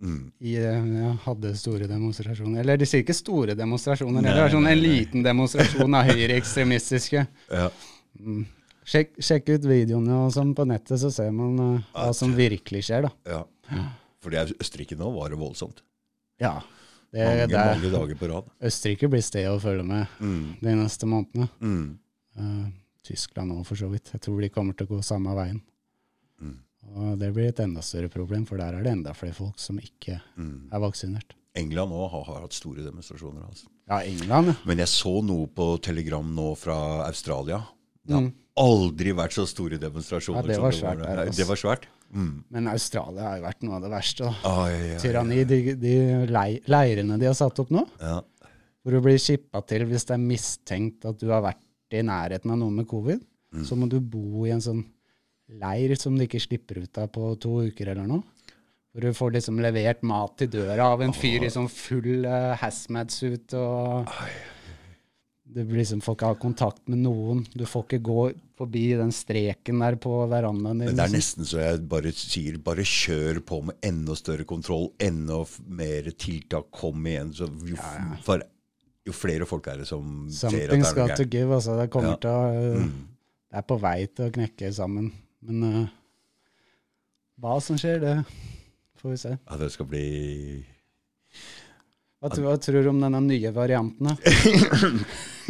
Mm. 0.01 0.31
i, 0.41 0.55
eh, 0.57 0.85
ja, 1.01 1.11
hadde 1.27 1.51
store 1.55 1.85
demonstrasjoner. 1.87 2.59
Eller 2.63 2.77
de 2.81 2.85
sier 2.89 3.03
ikke 3.03 3.13
store 3.13 3.53
demonstrasjoner, 3.55 4.21
Nei, 4.25 4.31
det 4.33 4.41
er 4.47 4.49
sånn 4.55 4.65
en 4.71 4.79
liten 4.81 5.23
demonstrasjon 5.23 5.93
av 5.99 6.07
høyreekstremistiske. 6.11 7.27
ja. 7.51 7.69
Mm. 8.19 8.45
Sjekk, 8.91 9.11
sjekk 9.21 9.49
ut 9.53 9.65
videoene 9.69 10.15
og 10.25 10.31
sånn 10.33 10.55
på 10.57 10.65
nettet, 10.67 10.97
så 10.99 11.11
ser 11.13 11.29
man 11.31 11.53
uh, 11.61 11.83
hva 11.93 12.07
som 12.17 12.33
virkelig 12.35 12.81
skjer, 12.89 13.05
da. 13.05 13.11
ja. 13.69 13.83
For 14.21 14.33
det 14.33 14.39
er 14.41 14.51
Østerrike 14.59 14.97
nå 14.99 15.11
var 15.13 15.29
det 15.31 15.37
voldsomt. 15.39 15.83
Ja. 16.41 16.55
Det, 17.13 17.21
Mange, 17.23 17.45
det 17.47 17.61
mange 17.61 17.91
dager 17.93 18.17
på 18.19 18.27
rad. 18.33 18.49
Østerrike 18.67 19.07
blir 19.13 19.21
stedet 19.23 19.53
å 19.53 19.61
følge 19.61 19.85
med 19.85 20.07
Mm. 20.19 20.57
de 20.61 20.73
neste 20.81 21.05
månedene. 21.09 21.47
Mm. 21.61 21.99
Uh, 22.41 22.67
Tyskland 23.05 23.53
òg, 23.53 23.63
for 23.69 23.75
så 23.79 23.87
vidt. 23.93 24.09
Jeg 24.13 24.21
tror 24.25 24.41
de 24.41 24.49
kommer 24.49 24.73
til 24.77 24.87
å 24.89 24.95
gå 24.97 25.01
samme 25.05 25.33
veien. 25.37 25.61
Og 26.95 27.17
det 27.19 27.29
blir 27.33 27.47
et 27.49 27.59
enda 27.63 27.81
større 27.81 28.09
problem, 28.09 28.45
for 28.45 28.57
der 28.57 28.73
er 28.75 28.83
det 28.83 28.91
enda 28.91 29.13
flere 29.13 29.33
folk 29.33 29.57
som 29.59 29.77
ikke 29.79 30.19
Mm. 30.37 30.69
er 30.73 30.79
vaksinert. 30.79 31.33
England 31.55 31.91
òg 31.91 32.09
har, 32.11 32.23
har 32.23 32.41
hatt 32.41 32.53
store 32.53 32.83
demonstrasjoner. 32.83 33.43
altså. 33.47 33.65
Ja, 33.89 33.99
England, 34.03 34.47
ja. 34.47 34.53
Men 34.65 34.77
jeg 34.77 34.87
så 34.87 35.21
noe 35.23 35.47
på 35.47 35.81
telegram 35.81 36.33
nå 36.35 36.55
fra 36.57 37.05
Australia. 37.07 37.61
Det 38.05 38.13
har 38.13 38.21
Mm. 38.21 38.33
aldri 38.57 39.11
vært 39.13 39.33
så 39.33 39.45
store 39.47 39.77
demonstrasjoner. 39.77 40.41
Ja, 40.43 40.47
det 40.53 40.59
var 40.61 40.71
svært 40.71 40.97
der, 40.99 41.15
der. 41.15 41.25
altså. 41.27 41.37
Det 41.37 41.47
var 41.47 41.55
svært. 41.55 41.83
Mm. 42.13 42.43
Men 42.49 42.67
Australia 42.67 43.21
har 43.21 43.37
jo 43.37 43.43
vært 43.43 43.63
noe 43.63 43.75
av 43.75 43.81
det 43.81 43.91
verste. 43.91 44.17
da. 44.23 44.35
ja, 44.43 44.67
ja. 44.93 44.97
Tyranni. 44.99 45.43
De, 45.47 45.75
de 45.75 46.25
leirene 46.67 47.19
de 47.19 47.25
har 47.25 47.33
satt 47.33 47.59
opp 47.59 47.69
nå, 47.69 47.87
Ja. 48.01 48.21
hvor 48.83 48.91
du 48.91 49.01
blir 49.01 49.17
skippa 49.17 49.65
til 49.65 49.85
hvis 49.85 50.05
det 50.05 50.11
er 50.15 50.17
mistenkt 50.17 51.05
at 51.05 51.17
du 51.19 51.27
har 51.29 51.41
vært 51.41 51.61
i 51.91 52.01
nærheten 52.01 52.51
av 52.51 52.57
noen 52.57 52.75
med 52.75 52.87
covid, 52.87 53.21
Mm. 53.53 53.63
så 53.65 53.75
må 53.75 53.89
du 53.89 53.99
bo 53.99 54.45
i 54.45 54.49
en 54.51 54.59
sånn 54.61 54.85
leir 55.59 55.95
som 55.99 56.15
du 56.17 56.23
ikke 56.25 56.39
slipper 56.41 56.83
ut 56.83 56.97
av 57.01 57.09
på 57.11 57.33
to 57.41 57.57
uker 57.67 57.91
eller 57.91 58.07
noe. 58.07 58.23
Hvor 58.91 59.01
du 59.07 59.13
får 59.15 59.31
liksom 59.37 59.59
levert 59.63 60.01
mat 60.03 60.33
til 60.39 60.49
døra 60.51 60.89
av 60.93 61.01
en 61.05 61.13
fyr 61.15 61.45
i 61.47 61.51
sånn 61.53 61.69
full 61.71 62.25
uh, 62.27 62.55
hazmat-suit 62.59 63.53
og 63.55 64.09
Du 65.51 65.61
blir 65.67 65.81
liksom 65.81 65.99
får 66.03 66.15
ikke 66.15 66.27
ha 66.31 66.35
kontakt 66.39 66.81
med 66.91 67.01
noen. 67.03 67.41
Du 67.55 67.65
får 67.67 67.83
ikke 67.85 67.99
gå 68.07 68.19
forbi 68.59 68.83
den 68.99 69.11
streken 69.11 69.81
der 69.83 69.97
på 69.99 70.13
verandaen 70.31 70.79
din. 70.83 70.91
Det 70.95 71.03
er 71.03 71.11
liksom. 71.11 71.17
nesten 71.17 71.47
så 71.49 71.59
jeg 71.59 71.81
bare 71.91 72.11
sier 72.15 72.59
bare 72.63 72.85
kjør 72.87 73.41
på 73.49 73.61
med 73.67 73.79
enda 73.83 74.15
større 74.15 74.45
kontroll, 74.47 74.89
enda 75.03 75.41
mer 75.67 76.07
tiltak, 76.15 76.69
kom 76.71 77.03
igjen. 77.07 77.33
Så 77.35 77.49
jo, 77.67 77.75
f- 77.75 78.21
For, 78.27 78.43
jo 79.07 79.15
flere 79.17 79.47
folk 79.49 79.67
er 79.71 79.81
det 79.83 79.89
som 79.91 80.29
ser 80.31 80.47
at 80.55 80.55
det 80.71 80.77
er 80.77 80.85
noe 80.85 80.95
got 81.01 81.15
to 81.19 81.27
give. 81.27 81.51
Altså. 81.57 81.75
Det 81.81 81.89
kommer 81.91 82.15
Ja. 82.15 82.21
til 82.23 82.31
å 82.31 82.75
uh, 82.75 82.85
Mm. 82.85 82.93
Det 83.51 83.59
er 83.59 83.67
på 83.67 83.75
vei 83.83 83.97
til 84.07 84.29
å 84.29 84.31
knekke 84.31 84.69
sammen. 84.71 85.11
Men 85.47 85.63
uh, 85.65 85.87
hva 87.41 87.55
som 87.63 87.79
skjer, 87.81 87.99
det 88.03 88.15
får 89.01 89.09
vi 89.15 89.17
se. 89.23 89.31
Ja, 89.37 89.57
det 89.57 89.71
skal 89.73 89.87
bli 89.89 90.05
Hva, 92.21 92.29
tror- 92.29 92.45
hva 92.51 92.57
tror 92.61 92.83
du 92.85 92.89
om 92.91 92.99
denne 93.01 93.21
nye 93.25 93.49
varianten? 93.55 94.11
da? 94.11 94.13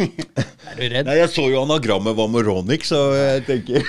er 0.02 0.78
du 0.80 0.86
redd? 0.88 1.10
Nei, 1.10 1.18
jeg 1.20 1.32
så 1.34 1.44
jo 1.52 1.60
anagrammet 1.66 2.16
var 2.16 2.30
moronic, 2.32 2.86
så 2.88 3.02
jeg 3.18 3.44
tenker 3.50 3.84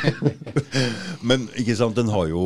Men 1.28 1.46
ikke 1.60 1.76
sant, 1.78 1.94
den 1.94 2.10
har 2.10 2.26
jo 2.32 2.42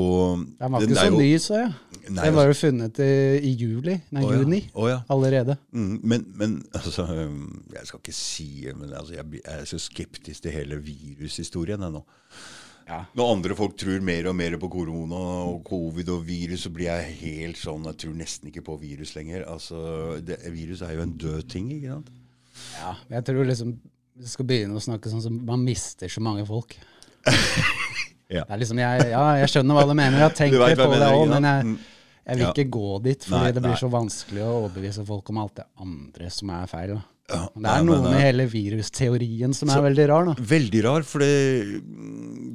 Den 0.61 0.75
var 0.77 0.85
ikke 0.85 0.99
så 1.01 1.07
jo- 1.09 1.21
ny, 1.23 1.31
så 1.41 1.61
jeg. 1.63 1.73
Nei, 2.07 2.23
Den 2.29 2.37
var 2.37 2.47
jo 2.47 2.55
funnet 2.55 3.01
i, 3.03 3.09
i 3.49 3.55
juli, 3.59 3.97
nei, 4.15 4.21
Å 4.23 4.29
ja. 4.31 4.37
juni 4.45 4.61
Å 4.79 4.85
ja. 4.93 4.99
allerede. 5.11 5.57
Mm, 5.75 5.97
men, 6.07 6.27
men 6.39 6.53
altså, 6.77 7.03
jeg 7.73 7.89
skal 7.89 7.99
ikke 8.05 8.15
si 8.15 8.47
men 8.77 8.93
altså, 8.93 9.17
jeg, 9.17 9.25
jeg 9.41 9.57
er 9.57 9.65
så 9.73 9.81
skeptisk 9.83 10.45
til 10.45 10.55
hele 10.55 10.79
virushistorien 10.85 11.83
ennå. 11.89 12.05
Ja. 12.87 13.01
Når 13.19 13.33
andre 13.35 13.55
folk 13.59 13.75
tror 13.77 14.01
mer 14.07 14.29
og 14.31 14.37
mer 14.39 14.55
på 14.63 14.69
korona 14.71 15.19
og 15.51 15.65
covid 15.67 16.09
og 16.15 16.21
virus, 16.29 16.63
så 16.69 16.71
blir 16.71 16.87
jeg 16.87 17.17
helt 17.19 17.59
sånn 17.59 17.83
Jeg 17.91 17.97
tror 17.99 18.15
nesten 18.15 18.47
ikke 18.53 18.63
på 18.63 18.77
virus 18.79 19.17
lenger. 19.17 19.43
Altså, 19.51 20.21
det, 20.23 20.39
Virus 20.55 20.83
er 20.87 20.93
jo 20.95 21.03
en 21.03 21.17
død 21.19 21.49
ting, 21.51 21.73
ikke 21.75 21.97
sant? 21.97 22.11
ja. 22.79 22.95
Jeg 23.11 23.25
tror 23.27 23.45
liksom 23.45 23.75
vi 24.17 24.31
skal 24.33 24.47
begynne 24.49 24.79
å 24.79 24.81
snakke 24.81 25.11
sånn 25.13 25.21
som 25.21 25.35
man 25.45 25.61
mister 25.67 26.09
så 26.09 26.23
mange 26.25 26.47
folk. 26.49 26.77
Ja. 28.27 28.43
Det 28.43 28.57
er 28.57 28.59
liksom, 28.59 28.79
jeg, 28.83 29.03
ja, 29.13 29.21
jeg 29.39 29.51
skjønner 29.53 29.77
hva 29.77 29.83
du 29.87 29.93
mener, 29.95 30.19
jeg 30.19 30.51
Du 30.51 30.57
hva 30.59 30.71
på 30.75 30.87
det 30.99 31.11
òg, 31.15 31.29
men 31.31 31.45
jeg, 31.47 31.65
Mm. 31.65 31.77
jeg 32.27 32.37
vil 32.37 32.43
Ja. 32.43 32.53
ikke 32.53 32.71
gå 32.75 33.03
dit, 33.05 33.23
fordi 33.23 33.39
Nei, 33.45 33.53
det 33.53 33.63
blir 33.63 33.71
nei. 33.71 33.79
så 33.79 33.89
vanskelig 33.93 34.43
å 34.43 34.55
overbevise 34.65 35.05
folk 35.07 35.31
om 35.31 35.39
alt 35.39 35.55
det 35.55 35.65
andre 35.79 36.31
som 36.31 36.51
er 36.51 36.67
feil. 36.67 36.95
Da. 36.97 37.03
Ja, 37.29 37.41
det 37.49 37.55
det 37.59 37.63
nei, 37.65 37.75
er 37.81 37.85
noe 37.89 37.97
men, 38.03 38.05
med 38.13 38.21
eh, 38.21 38.25
hele 38.29 38.45
virusteorien 38.53 39.55
som 39.57 39.69
Så- 39.69 39.79
er 39.81 39.87
veldig 39.89 40.09
rar, 40.13 40.25
da. 40.31 40.35
Veldig 40.55 40.83
rar, 40.87 41.03
for 41.03 41.19
det, 41.25 41.83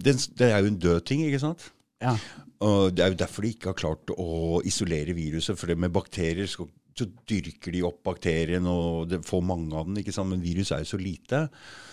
det, 0.03 0.13
det 0.39 0.47
er 0.51 0.61
jo 0.63 0.71
en 0.71 0.79
død 0.79 1.05
ting, 1.09 1.23
ikke 1.27 1.41
sant? 1.43 1.69
Ja. 2.01 2.15
Og 2.61 2.93
Det 2.95 3.03
er 3.03 3.11
jo 3.13 3.19
derfor 3.23 3.41
de 3.45 3.51
ikke 3.55 3.71
har 3.71 3.79
klart 3.79 4.13
å 4.17 4.61
isolere 4.65 5.13
viruset. 5.17 5.57
For 5.57 5.67
det 5.67 5.77
med 5.81 5.91
bakterier 5.93 6.47
så, 6.49 6.67
så 6.97 7.07
dyrker 7.27 7.73
de 7.73 7.81
opp 7.87 7.99
bakterien, 8.05 8.65
og 8.69 9.09
det 9.09 9.21
får 9.25 9.41
mange 9.43 9.73
av 9.75 9.87
den. 9.89 9.97
ikke 10.01 10.13
sant? 10.13 10.29
Men 10.29 10.41
virus 10.45 10.71
er 10.71 10.83
jo 10.85 10.91
så 10.93 10.99
lite. 11.01 11.43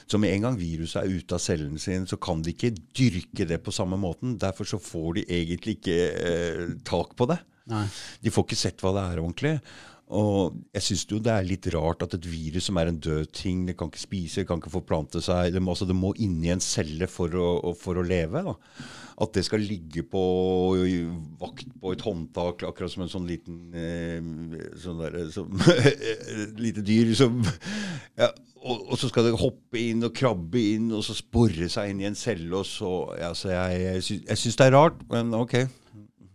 Så 0.09 0.20
med 0.20 0.32
en 0.36 0.46
gang 0.46 0.56
viruset 0.60 1.02
er 1.02 1.09
ute 1.18 1.34
av 1.36 1.40
cellen 1.44 1.78
sin, 1.80 2.06
så 2.09 2.16
kan 2.20 2.40
de 2.44 2.52
ikke 2.55 2.72
dyrke 2.96 3.46
det 3.48 3.62
på 3.64 3.72
samme 3.74 3.98
måten. 4.00 4.36
Derfor 4.40 4.64
så 4.68 4.78
får 4.80 5.18
de 5.18 5.26
egentlig 5.40 5.78
ikke 5.80 5.98
eh, 6.14 6.66
tak 6.88 7.16
på 7.16 7.26
det. 7.32 7.40
Nei. 7.68 7.84
De 8.24 8.30
får 8.32 8.46
ikke 8.48 8.56
sett 8.62 8.80
hva 8.84 8.94
det 8.96 9.02
er 9.10 9.20
ordentlig. 9.24 9.55
Og 10.09 10.55
jeg 10.72 10.85
syns 10.86 11.02
jo 11.10 11.18
det 11.20 11.32
er 11.35 11.44
litt 11.44 11.66
rart 11.74 12.01
at 12.06 12.14
et 12.16 12.28
virus 12.28 12.70
som 12.70 12.78
er 12.80 12.89
en 12.89 13.01
død 13.05 13.28
ting, 13.36 13.66
det 13.68 13.74
kan 13.76 13.90
ikke 13.90 14.01
spise, 14.01 14.40
det 14.40 14.48
kan 14.48 14.62
ikke 14.62 14.72
forplante 14.72 15.20
seg, 15.24 15.52
det 15.52 15.60
må, 15.60 15.74
altså, 15.74 15.89
det 15.89 15.97
må 15.98 16.14
inn 16.16 16.39
i 16.47 16.52
en 16.55 16.64
celle 16.64 17.09
for 17.12 17.35
å, 17.36 17.74
for 17.76 18.01
å 18.01 18.06
leve. 18.06 18.40
Da. 18.47 18.55
At 19.20 19.36
det 19.36 19.44
skal 19.44 19.66
ligge 19.66 20.06
på 20.09 20.22
vakt 21.43 21.68
på 21.82 21.93
et 21.93 22.05
håndtak, 22.06 22.64
akkurat 22.64 22.94
som 22.94 23.05
en 23.05 23.12
sånn 23.12 23.28
liten 23.28 23.60
eh, 23.76 24.76
sånn 24.80 25.02
der, 25.02 25.18
som, 25.35 25.52
lite 26.64 26.85
dyr 26.86 27.12
som 27.18 27.43
ja, 28.16 28.30
og, 28.64 28.89
og 28.89 29.01
så 29.01 29.10
skal 29.10 29.28
det 29.28 29.39
hoppe 29.39 29.80
inn 29.80 30.06
og 30.06 30.14
krabbe 30.16 30.62
inn 30.74 30.89
og 30.94 31.05
så 31.06 31.16
spore 31.16 31.68
seg 31.70 31.93
inn 31.93 32.01
i 32.02 32.09
en 32.09 32.16
celle. 32.18 32.51
og 32.56 32.66
så, 32.66 32.93
ja, 33.20 33.35
så 33.36 33.52
Jeg, 33.52 33.82
jeg, 33.85 34.06
syns, 34.06 34.24
jeg 34.30 34.43
syns 34.43 34.59
det 34.59 34.70
er 34.70 34.76
rart, 34.78 35.05
men 35.12 35.36
ok. 35.36 35.59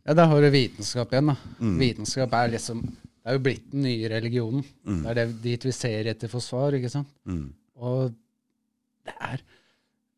Ja, 0.04 0.16
da 0.18 0.28
har 0.30 0.44
du 0.44 0.50
vitenskap 0.52 1.14
igjen. 1.16 1.32
da. 1.34 1.56
Mm. 1.60 1.80
Vitenskap 1.80 2.38
er 2.38 2.54
liksom 2.54 2.84
Det 3.24 3.32
er 3.32 3.38
jo 3.38 3.44
blitt 3.46 3.68
den 3.72 3.86
nye 3.88 4.10
religionen. 4.12 4.64
Det 4.84 5.06
er 5.14 5.20
det, 5.22 5.42
dit 5.44 5.64
vi 5.70 5.72
ser 5.72 6.10
etter 6.12 6.28
for 6.32 6.44
svar, 6.44 6.76
ikke 6.76 6.92
sant? 6.92 7.08
Mm. 7.26 7.46
Og 7.80 8.14
det 9.08 9.14
er, 9.20 9.42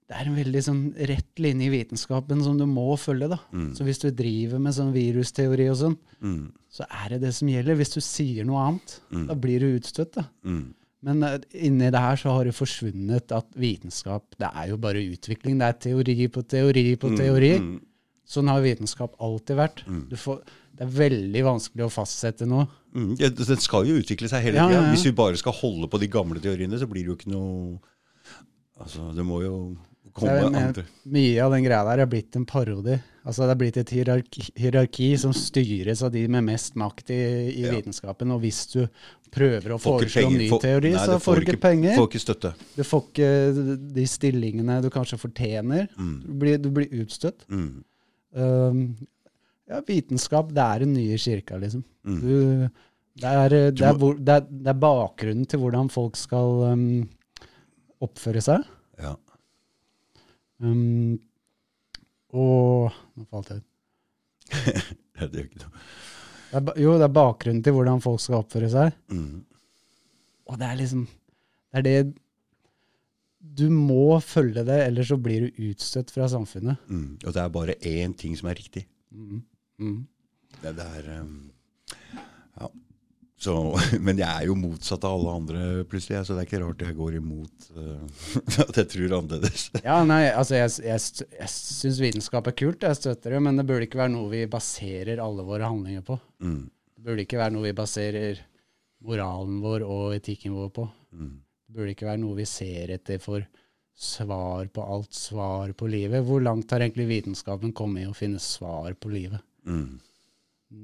det 0.09 0.15
er 0.19 0.29
en 0.29 0.37
veldig 0.37 0.61
sånn 0.65 0.81
rett 1.09 1.41
linje 1.41 1.67
i 1.67 1.73
vitenskapen 1.73 2.41
som 2.45 2.57
du 2.57 2.65
må 2.69 2.87
følge. 2.97 3.29
da. 3.29 3.37
Så 3.77 3.85
hvis 3.85 4.01
du 4.01 4.09
driver 4.13 4.59
med 4.61 4.73
sånn 4.77 4.93
virusteori 4.95 5.69
og 5.71 5.77
sånn, 5.83 5.97
Mm. 6.25 6.51
så 6.71 6.85
er 6.89 7.09
det 7.13 7.21
det 7.21 7.33
som 7.35 7.47
gjelder. 7.47 7.75
Hvis 7.77 7.93
du 7.93 8.01
sier 8.01 8.45
noe 8.45 8.63
annet, 8.67 8.99
da 9.27 9.35
blir 9.35 9.59
du 9.59 9.67
utstøtt. 9.79 10.13
da. 10.17 10.25
Mm. 10.43 10.73
Men 11.05 11.23
eh, 11.23 11.37
inni 11.53 11.91
det 11.93 11.99
her 12.01 12.15
så 12.17 12.31
har 12.33 12.45
det 12.45 12.55
forsvunnet 12.57 13.31
at 13.31 13.45
vitenskap 13.53 14.23
det 14.39 14.49
er 14.49 14.69
jo 14.71 14.77
bare 14.81 15.03
utvikling. 15.05 15.59
Det 15.59 15.67
er 15.67 15.73
teori 15.85 16.27
på 16.27 16.41
teori 16.49 16.95
på 16.97 17.15
teori. 17.15 17.59
mm. 17.59 17.81
Sånn 18.25 18.47
har 18.49 18.61
vitenskap 18.65 19.13
alltid 19.21 19.55
vært. 19.59 19.83
Du 20.09 20.15
får, 20.17 20.39
det 20.73 20.81
er 20.87 20.95
veldig 20.97 21.43
vanskelig 21.45 21.85
å 21.85 21.91
fastsette 21.93 22.47
noe. 22.49 22.65
Mm, 22.95 23.15
ja, 23.19 23.27
den 23.29 23.59
skal 23.59 23.85
jo 23.89 23.97
utvikle 23.99 24.29
seg 24.31 24.45
hele 24.47 24.55
Ja, 24.61 24.67
tida. 24.69 24.81
ja. 24.81 24.91
Hvis 24.93 25.03
vi 25.05 25.11
bare 25.17 25.35
skal 25.37 25.51
holde 25.57 25.89
på 25.91 25.99
de 25.99 26.07
gamle 26.07 26.39
teoriene, 26.39 26.79
så 26.79 26.87
blir 26.87 27.03
det 27.03 27.11
jo 27.11 27.17
ikke 27.19 27.33
noe 27.33 27.79
Altså, 28.79 29.13
det 29.15 29.23
må 29.23 29.37
jo 29.43 29.51
komme 30.15 30.33
jeg 30.35 30.49
men, 30.51 30.55
andre 30.59 30.83
mye 31.15 31.43
av 31.43 31.53
den 31.55 31.63
greia 31.63 31.83
der 31.87 32.01
er 32.03 32.09
blitt 32.11 32.35
en 32.35 32.45
parodi. 32.47 32.97
Altså 33.25 33.45
Det 33.47 33.53
er 33.53 33.59
blitt 33.61 33.77
et 33.79 33.91
hierarki, 33.95 34.43
hierarki 34.59 35.07
som 35.19 35.31
styres 35.35 36.03
av 36.03 36.11
de 36.11 36.25
med 36.27 36.43
mest 36.43 36.75
makt 36.75 37.09
i, 37.15 37.19
i 37.55 37.63
Ja. 37.65 37.71
vitenskapen. 37.71 38.31
Og 38.35 38.41
hvis 38.43 38.59
du 38.73 38.81
prøver 39.31 39.73
å 39.75 39.79
foreslå 39.81 40.29
ny 40.31 40.49
for, 40.51 40.59
teori, 40.63 40.91
nei, 40.93 41.05
så 41.07 41.17
får 41.23 41.39
du 41.39 41.45
ikke 41.47 41.61
penger. 41.63 41.95
Får 41.95 42.09
ikke 42.11 42.23
støtte. 42.23 42.53
Du 42.75 42.83
får 42.83 43.03
ikke 43.09 43.31
de 43.95 44.05
stillingene 44.07 44.81
du 44.83 44.89
kanskje 44.93 45.19
fortjener. 45.19 45.87
Du, 45.97 46.33
blir, 46.43 46.59
du 46.59 46.69
blir 46.75 46.87
utstøtt. 47.03 47.47
Mm. 47.49 47.83
Um, 48.35 48.85
ja, 49.69 49.81
vitenskap, 49.85 50.51
det 50.53 50.63
er 50.63 50.85
den 50.85 50.93
nye 50.93 51.17
kirka, 51.21 51.57
liksom. 51.61 51.83
Mm. 52.05 52.17
Du, 52.21 52.33
det, 53.21 53.29
er, 53.29 53.49
det, 53.49 53.85
er 53.85 53.99
det, 53.99 54.33
er, 54.33 54.49
det 54.49 54.71
er 54.71 54.81
bakgrunnen 54.81 55.47
til 55.49 55.61
hvordan 55.63 55.89
folk 55.93 56.17
skal 56.19 56.65
um, 56.73 56.89
oppføre 58.05 58.43
seg. 58.45 58.65
Ja. 59.01 59.15
Um, 60.63 61.17
og 62.35 62.93
Nå 63.15 63.25
falt 63.31 63.51
jeg 63.51 63.63
ut. 63.63 63.71
det 65.31 65.31
gjør 65.39 65.47
ikke 65.47 65.63
noe. 65.63 65.85
Jo, 66.79 66.93
det 66.99 67.07
er 67.07 67.15
bakgrunnen 67.15 67.63
til 67.65 67.75
hvordan 67.75 68.03
folk 68.03 68.21
skal 68.23 68.43
oppføre 68.43 68.69
seg. 68.71 68.93
Mm. 69.11 69.41
Og 70.45 70.59
det 70.61 70.67
er 70.67 70.77
liksom 70.77 71.07
Det 71.73 71.79
er 71.79 71.85
det 71.87 72.13
Du 73.57 73.65
må 73.73 74.19
følge 74.23 74.63
det, 74.67 74.77
ellers 74.85 75.09
så 75.09 75.17
blir 75.21 75.47
du 75.47 75.65
utstøtt 75.71 76.13
fra 76.13 76.29
samfunnet. 76.31 76.79
Mm. 76.87 77.17
Og 77.23 77.33
det 77.33 77.41
er 77.41 77.51
bare 77.57 77.79
én 77.81 78.15
ting 78.17 78.37
som 78.37 78.49
er 78.51 78.59
riktig. 78.59 78.85
Mm. 79.11 79.43
Mm. 79.81 80.01
Det, 80.61 80.73
det 80.77 80.89
er 81.01 81.11
um, 81.21 81.37
Ja. 82.55 82.69
Så, 83.45 83.53
men 84.05 84.19
jeg 84.21 84.29
er 84.29 84.47
jo 84.47 84.55
motsatt 84.57 85.03
av 85.05 85.17
alle 85.17 85.35
andre, 85.41 85.63
plutselig. 85.89 86.23
Så 86.25 86.35
det 86.35 86.45
er 86.45 86.49
ikke 86.49 86.61
rart 86.63 86.85
jeg 86.85 86.97
går 86.97 87.17
imot 87.19 87.69
uh, 87.75 88.05
at 88.65 88.79
jeg 88.81 88.91
tror 88.93 89.17
annerledes. 89.19 89.67
Ja, 89.81 89.99
nei, 90.07 90.23
altså 90.31 90.59
jeg, 90.61 90.71
jeg, 90.87 91.27
jeg 91.41 91.51
syns 91.51 92.01
vitenskap 92.01 92.47
er 92.49 92.57
kult, 92.57 92.87
jeg 92.87 93.01
støtter 93.01 93.35
det, 93.35 93.43
men 93.43 93.59
det 93.59 93.67
burde 93.67 93.89
ikke 93.89 94.01
være 94.05 94.15
noe 94.15 94.31
vi 94.31 94.45
baserer 94.49 95.23
alle 95.23 95.45
våre 95.47 95.67
handlinger 95.67 96.05
på. 96.07 96.19
Mm. 96.45 96.63
Det 96.95 97.07
burde 97.07 97.27
ikke 97.27 97.41
være 97.41 97.57
noe 97.57 97.67
vi 97.67 97.75
baserer 97.77 98.45
moralen 99.05 99.59
vår 99.61 99.83
og 99.85 100.15
etikken 100.15 100.55
vår 100.55 100.71
på. 100.73 100.87
Mm. 101.13 101.35
Det 101.65 101.75
burde 101.75 101.93
ikke 101.93 102.07
være 102.07 102.23
noe 102.23 102.39
vi 102.39 102.47
ser 102.49 102.95
etter 102.95 103.21
for 103.21 103.45
svar 103.95 104.67
på 104.67 104.83
alt, 104.83 105.13
svar 105.15 105.71
på 105.77 105.87
livet. 105.87 106.23
Hvor 106.25 106.41
langt 106.43 106.71
har 106.71 106.83
egentlig 106.83 107.07
vitenskapen 107.09 107.73
kommet 107.75 108.03
i 108.03 108.09
å 108.09 108.15
finne 108.15 108.41
svar 108.43 108.95
på 108.99 109.11
livet? 109.13 109.43
Mm. 109.65 109.99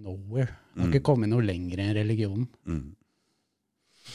Nowhere. 0.02 0.58
Det 0.74 0.82
har 0.82 0.92
ikke 0.92 1.06
kommet 1.12 1.32
noe 1.32 1.46
lenger 1.46 1.82
enn 1.84 1.96
religionen. 1.98 2.48
Mm. 2.66 2.96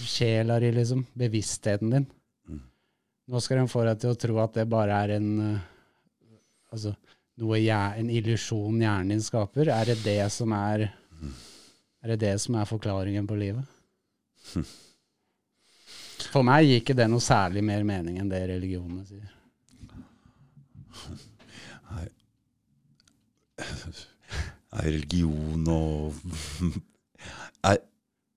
Sjela 0.06 0.59
di, 0.62 0.70
liksom. 0.74 1.05
Bevisstheten 1.14 1.93
din. 1.93 2.06
Mm. 2.48 2.62
Nå 3.30 3.43
skal 3.43 3.60
de 3.62 3.68
få 3.70 3.84
deg 3.86 4.01
til 4.02 4.14
å 4.14 4.20
tro 4.26 4.38
at 4.43 4.59
det 4.59 4.66
bare 4.70 5.02
er 5.05 5.16
en 5.20 5.32
eh, 5.47 5.72
Altså, 6.76 6.90
noe 7.40 7.60
en 7.62 8.09
illusjon 8.10 8.80
hjernen 8.82 9.14
din 9.14 9.22
skaper. 9.22 9.70
Er 9.72 9.86
det 9.86 10.01
det 10.02 10.24
som 10.34 10.52
er 10.52 10.88
Er 12.02 12.12
det 12.12 12.16
det 12.20 12.34
som 12.43 12.59
er 12.59 12.66
forklaringen 12.68 13.26
på 13.26 13.38
livet? 13.38 13.64
For 16.32 16.44
meg 16.47 16.66
gir 16.66 16.82
ikke 16.82 16.97
det 16.98 17.06
noe 17.10 17.22
særlig 17.22 17.62
mer 17.64 17.86
mening 17.86 18.18
enn 18.20 18.28
det 18.30 18.43
religionene 18.51 19.06
sier. 19.06 19.30
Nei. 21.90 22.09
Er 24.76 24.90
religion 24.90 25.68
og 25.72 26.14
er, 27.70 27.82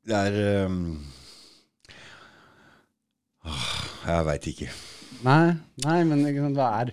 Det 0.08 0.20
er 0.20 0.66
um, 0.66 0.82
Jeg 4.06 4.26
veit 4.28 4.48
ikke. 4.52 4.70
Nei, 5.26 5.56
nei, 5.84 5.98
men 6.08 6.24
liksom, 6.24 6.54
hva 6.56 6.70
er 6.80 6.92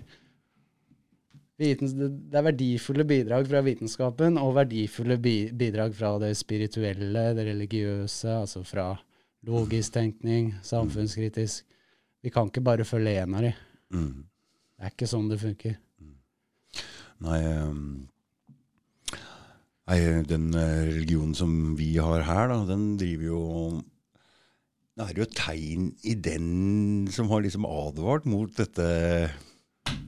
vitens, 1.60 1.94
det, 1.96 2.08
det 2.30 2.38
er 2.40 2.46
verdifulle 2.48 3.06
bidrag 3.08 3.46
fra 3.48 3.62
vitenskapen 3.64 4.38
og 4.40 4.54
verdifulle 4.58 5.18
bi, 5.22 5.36
bidrag 5.56 5.94
fra 5.96 6.16
det 6.22 6.32
spirituelle, 6.38 7.28
det 7.36 7.46
religiøse, 7.46 8.32
altså 8.42 8.64
fra 8.66 8.90
logisk 9.46 9.94
tenkning, 9.94 10.54
samfunnskritisk. 10.66 11.64
Vi 12.22 12.32
kan 12.34 12.50
ikke 12.50 12.64
bare 12.66 12.84
følge 12.88 13.14
én 13.22 13.36
av 13.38 13.46
de. 13.46 13.52
Mm. 13.94 14.26
Det 14.76 14.88
er 14.88 14.92
ikke 14.92 15.08
sånn 15.08 15.30
det 15.30 15.38
funker. 15.40 15.76
Nei, 17.24 17.38
um, 17.62 18.08
nei, 19.86 19.98
den 20.28 20.50
eh, 20.54 20.86
religionen 20.90 21.34
som 21.38 21.52
vi 21.78 21.94
har 22.02 22.24
her, 22.26 22.50
da, 22.52 22.60
den 22.68 22.96
driver 23.00 23.28
jo 23.30 23.42
Det 24.96 25.08
er 25.10 25.20
jo 25.20 25.26
tegn 25.36 25.90
i 26.08 26.14
den 26.14 27.08
som 27.12 27.28
har 27.32 27.44
liksom 27.44 27.66
advart 27.68 28.26
mot 28.28 28.50
dette 28.56 28.86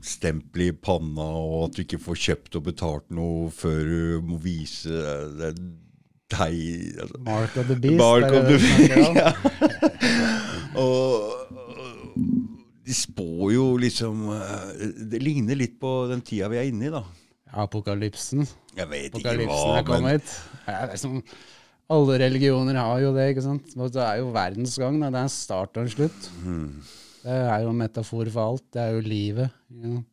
stempelet 0.03 0.73
i 0.73 0.75
panna, 0.75 1.27
og 1.39 1.69
at 1.69 1.77
du 1.77 1.83
ikke 1.83 2.01
får 2.01 2.23
kjøpt 2.25 2.57
og 2.59 2.65
betalt 2.65 3.13
noe 3.13 3.51
før 3.53 3.79
du 3.85 4.25
må 4.31 4.39
vise 4.43 4.89
det 5.39 5.53
tegn 6.29 6.99
altså. 7.03 7.21
Mark 7.25 7.55
of 7.57 7.69
the 7.69 7.77
beast. 7.79 7.99
Mark 7.99 8.31
of 8.31 8.49
the 8.49 8.57
beast. 8.57 8.89
Ja. 9.19 9.31
og, 10.79 11.49
og 11.57 11.89
de 12.85 12.95
spår 12.95 13.53
jo 13.53 13.65
liksom 13.81 14.27
eh, 14.33 14.83
Det 15.11 15.19
ligner 15.21 15.57
litt 15.57 15.79
på 15.81 15.91
den 16.09 16.21
tida 16.25 16.49
vi 16.51 16.59
er 16.61 16.69
inne 16.69 16.87
i, 16.89 16.93
da. 16.93 17.03
Apokalypsen. 17.53 18.45
Jeg 18.77 18.89
vet 18.89 19.07
ikke 19.09 19.23
Apokalypsen 19.23 19.69
hva, 19.69 19.77
er 19.77 19.83
men 19.83 19.89
kommet. 19.89 20.35
Ja, 20.67 20.81
det 20.85 20.97
er 20.97 21.01
som, 21.01 21.15
alle 21.89 22.19
religioner 22.21 22.77
har 22.77 22.99
jo 23.01 23.13
det, 23.15 23.29
ikke 23.33 23.45
sant. 23.45 23.71
Det 23.73 24.03
er 24.05 24.19
jo 24.21 24.29
verdensgang. 24.35 24.99
Da. 25.01 25.09
Det 25.09 25.19
er 25.23 25.29
en 25.29 25.33
start 25.33 25.77
og 25.79 25.87
en 25.87 25.93
slutt. 25.95 26.29
Mm. 26.45 26.67
Det 27.23 27.39
er 27.39 27.63
jo 27.65 27.71
en 27.73 27.81
metafor 27.81 28.29
for 28.31 28.53
alt. 28.53 28.67
Det 28.73 28.83
er 28.83 28.93
jo 28.93 29.01
livet. 29.05 29.55
ikke 29.73 29.95
sant? 29.95 30.05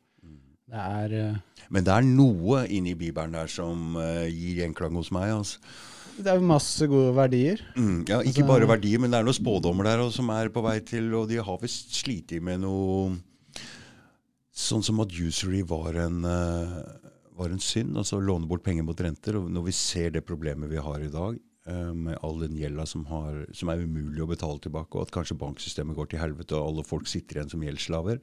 Det 0.66 0.80
er 0.82 1.12
eh, 1.14 1.60
Men 1.70 1.84
det 1.86 1.92
er 1.94 2.06
noe 2.08 2.64
inni 2.74 2.96
Bibelen 2.98 3.36
der 3.36 3.46
som 3.46 3.94
uh, 3.94 4.24
gir 4.26 4.62
gjenklang 4.64 4.96
hos 4.98 5.12
meg. 5.14 5.30
altså. 5.36 5.60
Det 6.16 6.32
er 6.32 6.40
masse 6.40 6.86
gode 6.88 7.12
verdier. 7.14 7.60
Mm, 7.76 8.00
ja, 8.08 8.22
Ikke 8.24 8.40
Altså- 8.40 8.48
bare 8.48 8.68
verdier, 8.68 8.98
men 8.98 9.12
det 9.12 9.18
er 9.20 9.26
noen 9.28 9.36
spådommer 9.36 9.84
der 9.84 10.00
også, 10.00 10.16
som 10.22 10.30
er 10.30 10.48
på 10.48 10.62
vei 10.64 10.78
til 10.80 11.12
Og 11.14 11.28
de 11.28 11.36
har 11.36 11.58
visst 11.60 11.92
slitt 11.94 12.32
med 12.42 12.60
noe 12.64 13.18
Sånn 14.56 14.82
som 14.82 14.98
at 15.04 15.12
usury 15.12 15.60
var 15.68 15.92
en, 16.00 16.24
eh, 16.24 17.05
var 17.36 17.52
en 17.52 17.62
synd. 17.62 17.96
Altså 17.98 18.20
låne 18.22 18.48
bort 18.48 18.64
penger 18.66 18.86
mot 18.86 19.00
renter. 19.00 19.38
Og 19.40 19.50
når 19.52 19.68
vi 19.68 19.76
ser 19.76 20.14
det 20.14 20.26
problemet 20.26 20.70
vi 20.72 20.82
har 20.82 21.02
i 21.02 21.12
dag, 21.12 21.38
eh, 21.68 21.92
med 21.92 22.18
all 22.26 22.40
den 22.42 22.58
gjelda 22.58 22.86
som, 22.88 23.06
som 23.52 23.72
er 23.72 23.84
umulig 23.84 24.24
å 24.24 24.30
betale 24.30 24.62
tilbake, 24.64 24.96
og 24.96 25.06
at 25.06 25.14
kanskje 25.14 25.38
banksystemet 25.40 25.98
går 25.98 26.12
til 26.12 26.22
helvete 26.22 26.56
og 26.58 26.70
alle 26.70 26.86
folk 26.88 27.10
sitter 27.10 27.40
igjen 27.40 27.52
som 27.52 27.64
gjeldsslaver, 27.66 28.22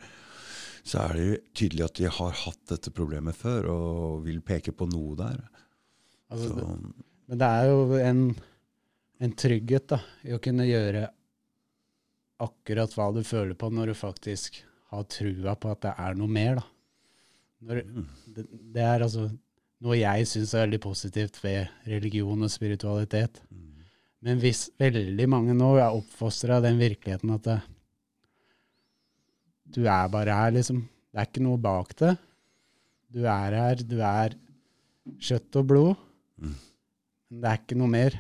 så 0.84 1.06
er 1.06 1.16
det 1.16 1.26
jo 1.26 1.42
tydelig 1.56 1.86
at 1.86 2.00
de 2.00 2.10
har 2.12 2.40
hatt 2.44 2.64
dette 2.74 2.92
problemet 2.96 3.38
før 3.40 3.70
og 3.72 4.24
vil 4.26 4.42
peke 4.44 4.74
på 4.76 4.90
noe 4.92 5.16
der. 5.20 5.40
Altså, 6.34 6.50
det, 6.58 6.66
men 7.30 7.40
det 7.40 7.48
er 7.48 7.70
jo 7.70 8.00
en, 8.04 8.24
en 9.24 9.36
trygghet 9.40 9.88
da, 9.94 10.02
i 10.28 10.36
å 10.36 10.42
kunne 10.44 10.68
gjøre 10.68 11.08
akkurat 12.44 12.96
hva 12.98 13.08
du 13.16 13.22
føler 13.24 13.56
på, 13.56 13.70
når 13.72 13.94
du 13.94 13.96
faktisk 13.96 14.60
har 14.92 15.08
trua 15.10 15.56
på 15.56 15.72
at 15.72 15.86
det 15.86 15.94
er 16.04 16.18
noe 16.20 16.32
mer. 16.32 16.60
da. 16.60 16.73
Når, 17.64 17.82
det, 18.36 18.44
det 18.76 18.84
er 18.84 19.06
altså 19.06 19.28
noe 19.84 19.98
jeg 20.00 20.28
syns 20.30 20.54
er 20.56 20.66
veldig 20.66 20.80
positivt 20.84 21.40
ved 21.44 21.72
religion 21.90 22.44
og 22.46 22.52
spiritualitet. 22.52 23.42
Men 24.24 24.40
hvis 24.40 24.70
veldig 24.80 25.26
mange 25.32 25.56
nå 25.56 25.74
er 25.78 25.96
oppfostra 25.96 26.58
av 26.60 26.64
den 26.68 26.78
virkeligheten 26.80 27.34
at 27.36 27.48
det, 27.50 27.58
du 29.74 29.82
er 29.90 30.08
bare 30.14 30.36
her, 30.38 30.54
liksom. 30.56 30.84
Det 31.12 31.20
er 31.22 31.28
ikke 31.30 31.44
noe 31.46 31.60
bak 31.62 31.92
det. 32.00 32.14
Du 33.14 33.24
er 33.30 33.56
her, 33.58 33.82
du 33.86 33.98
er 34.06 34.36
kjøtt 35.24 35.60
og 35.60 35.68
blod. 35.70 36.06
Men 36.40 37.42
det 37.42 37.50
er 37.50 37.60
ikke 37.62 37.78
noe 37.80 37.92
mer. 37.92 38.16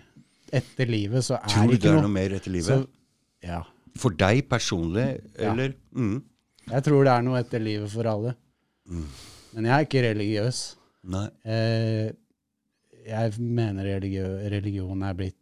Etter 0.53 0.89
livet 0.89 1.25
så 1.25 1.39
er 1.39 1.49
tror 1.49 1.69
du 1.69 1.73
det 1.75 1.81
det 1.81 1.89
er 1.89 1.95
noe. 1.97 2.05
noe 2.05 2.13
mer 2.13 2.35
etter 2.37 2.53
livet? 2.53 2.83
Så, 2.83 3.45
ja. 3.45 3.61
For 3.99 4.13
deg 4.17 4.43
personlig, 4.49 5.07
Ja. 5.39 5.53
Mm. 5.53 6.19
Jeg 6.69 6.83
tror 6.85 7.03
det 7.03 7.11
er 7.11 7.23
noe 7.25 7.39
etter 7.41 7.59
livet 7.59 7.91
for 7.91 8.07
alle. 8.07 8.35
Men 9.53 9.69
jeg 9.69 9.73
er 9.75 9.87
ikke 9.87 10.05
religiøs. 10.07 10.61
Nei. 11.13 11.25
Eh, 11.43 12.11
jeg 13.03 13.33
mener 13.43 13.89
religio 13.97 14.29
religion 14.53 15.03
er 15.03 15.17
blitt 15.17 15.39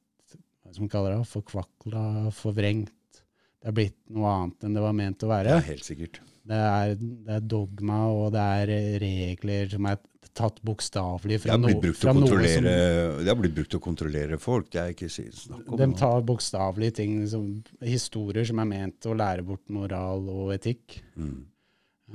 hva 0.62 0.74
som 0.74 0.90
kaller 0.90 1.18
det, 1.18 1.30
forkvakla, 1.30 2.04
forvrengt. 2.34 3.22
Det 3.62 3.70
er 3.70 3.76
blitt 3.78 3.98
noe 4.10 4.30
annet 4.32 4.66
enn 4.66 4.78
det 4.78 4.84
var 4.84 4.96
ment 4.98 5.26
å 5.26 5.30
være. 5.30 5.58
Ja, 5.58 5.66
helt 5.68 5.86
sikkert. 5.86 6.22
Det 6.52 6.58
er, 6.58 6.96
det 6.98 7.36
er 7.36 7.44
dogma, 7.46 8.00
og 8.10 8.32
det 8.34 8.46
er 8.64 8.72
regler 9.04 9.70
som 9.70 9.86
er 9.92 10.00
tatt 10.38 10.58
bokstavelig 10.66 11.42
fra, 11.44 11.54
har 11.54 11.60
no, 11.60 11.68
blitt 11.68 11.82
brukt 11.84 12.00
til 12.00 12.08
fra 12.08 12.14
noe 12.16 12.48
som 12.48 12.66
det 12.66 13.28
har 13.28 13.38
blitt 13.38 13.56
brukt 13.58 13.72
til 13.74 13.82
å 13.82 13.84
kontrollere 13.84 14.40
folk. 14.42 14.72
Det 14.72 14.82
er 14.82 14.94
ikke 14.96 15.10
snakk 15.12 15.68
om 15.68 15.80
De 15.80 15.88
noe. 15.92 16.00
tar 16.00 16.26
bokstavelig 16.26 16.92
ting, 17.02 17.20
som, 17.30 17.48
historier 17.84 18.48
som 18.48 18.62
er 18.64 18.70
ment 18.72 19.10
å 19.12 19.16
lære 19.18 19.46
bort 19.46 19.66
moral 19.74 20.26
og 20.32 20.54
etikk. 20.56 21.02
Mm. 21.20 21.40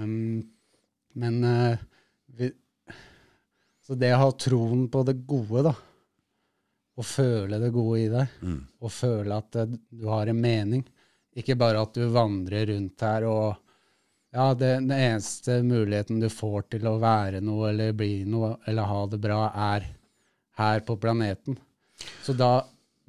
Um, 0.00 0.16
men 1.16 1.40
uh, 1.44 1.76
vi, 2.36 2.50
Så 3.86 3.94
det 3.98 4.12
å 4.16 4.22
ha 4.24 4.30
troen 4.34 4.86
på 4.90 5.02
det 5.06 5.14
gode, 5.28 5.62
da, 5.68 5.74
og 6.96 7.04
føle 7.06 7.58
det 7.62 7.68
gode 7.74 8.00
i 8.02 8.08
deg, 8.12 8.38
Mm. 8.42 8.60
og 8.82 8.90
føle 8.92 9.36
at 9.42 9.58
uh, 9.62 9.66
du 9.90 10.06
har 10.10 10.26
en 10.32 10.40
mening, 10.40 10.82
ikke 11.36 11.56
bare 11.60 11.82
at 11.84 11.92
du 11.94 12.06
vandrer 12.08 12.66
rundt 12.72 13.00
her 13.04 13.26
og 13.28 13.56
ja, 14.36 14.50
det, 14.58 14.70
den 14.82 14.90
eneste 14.96 15.60
muligheten 15.64 16.18
du 16.20 16.28
får 16.32 16.66
til 16.74 16.86
å 16.90 16.96
være 17.00 17.40
noe 17.44 17.68
eller 17.70 17.92
bli 17.96 18.24
noe 18.28 18.56
eller 18.68 18.88
ha 18.90 19.02
det 19.12 19.20
bra, 19.22 19.42
er 19.54 19.86
her 20.58 20.80
på 20.84 20.96
planeten. 21.00 21.56
Så 22.24 22.34
da 22.36 22.64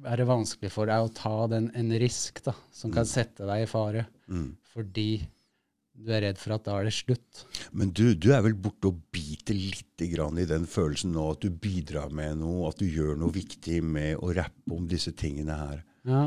er 0.08 0.20
det 0.20 0.28
vanskelig 0.28 0.70
for 0.72 0.88
deg 0.88 1.04
å 1.04 1.10
ta 1.12 1.46
den, 1.50 1.70
en 1.76 1.90
risk 2.00 2.38
da, 2.46 2.54
som 2.72 2.92
kan 2.94 3.04
sette 3.08 3.44
deg 3.48 3.64
i 3.66 3.68
fare, 3.68 4.06
Mm. 4.28 4.52
fordi 4.72 5.10
du 5.98 6.12
er 6.14 6.22
redd 6.28 6.38
for 6.38 6.54
at 6.54 6.66
da 6.66 6.76
er 6.78 6.88
det 6.88 6.94
slutt. 6.94 7.44
Men 7.76 7.90
du, 7.90 8.12
du 8.14 8.30
er 8.34 8.42
vel 8.44 8.56
borte 8.58 8.92
og 8.92 9.00
biter 9.14 9.56
litt 9.58 10.04
grann 10.12 10.38
i 10.38 10.46
den 10.48 10.66
følelsen 10.70 11.14
nå 11.14 11.24
at 11.32 11.42
du 11.42 11.50
bidrar 11.50 12.12
med 12.14 12.38
noe, 12.42 12.68
at 12.70 12.78
du 12.78 12.86
gjør 12.86 13.18
noe 13.18 13.34
viktig 13.34 13.80
med 13.82 14.22
å 14.22 14.32
rappe 14.36 14.74
om 14.74 14.86
disse 14.90 15.14
tingene 15.18 15.58
her. 15.58 15.80
Ja? 16.08 16.26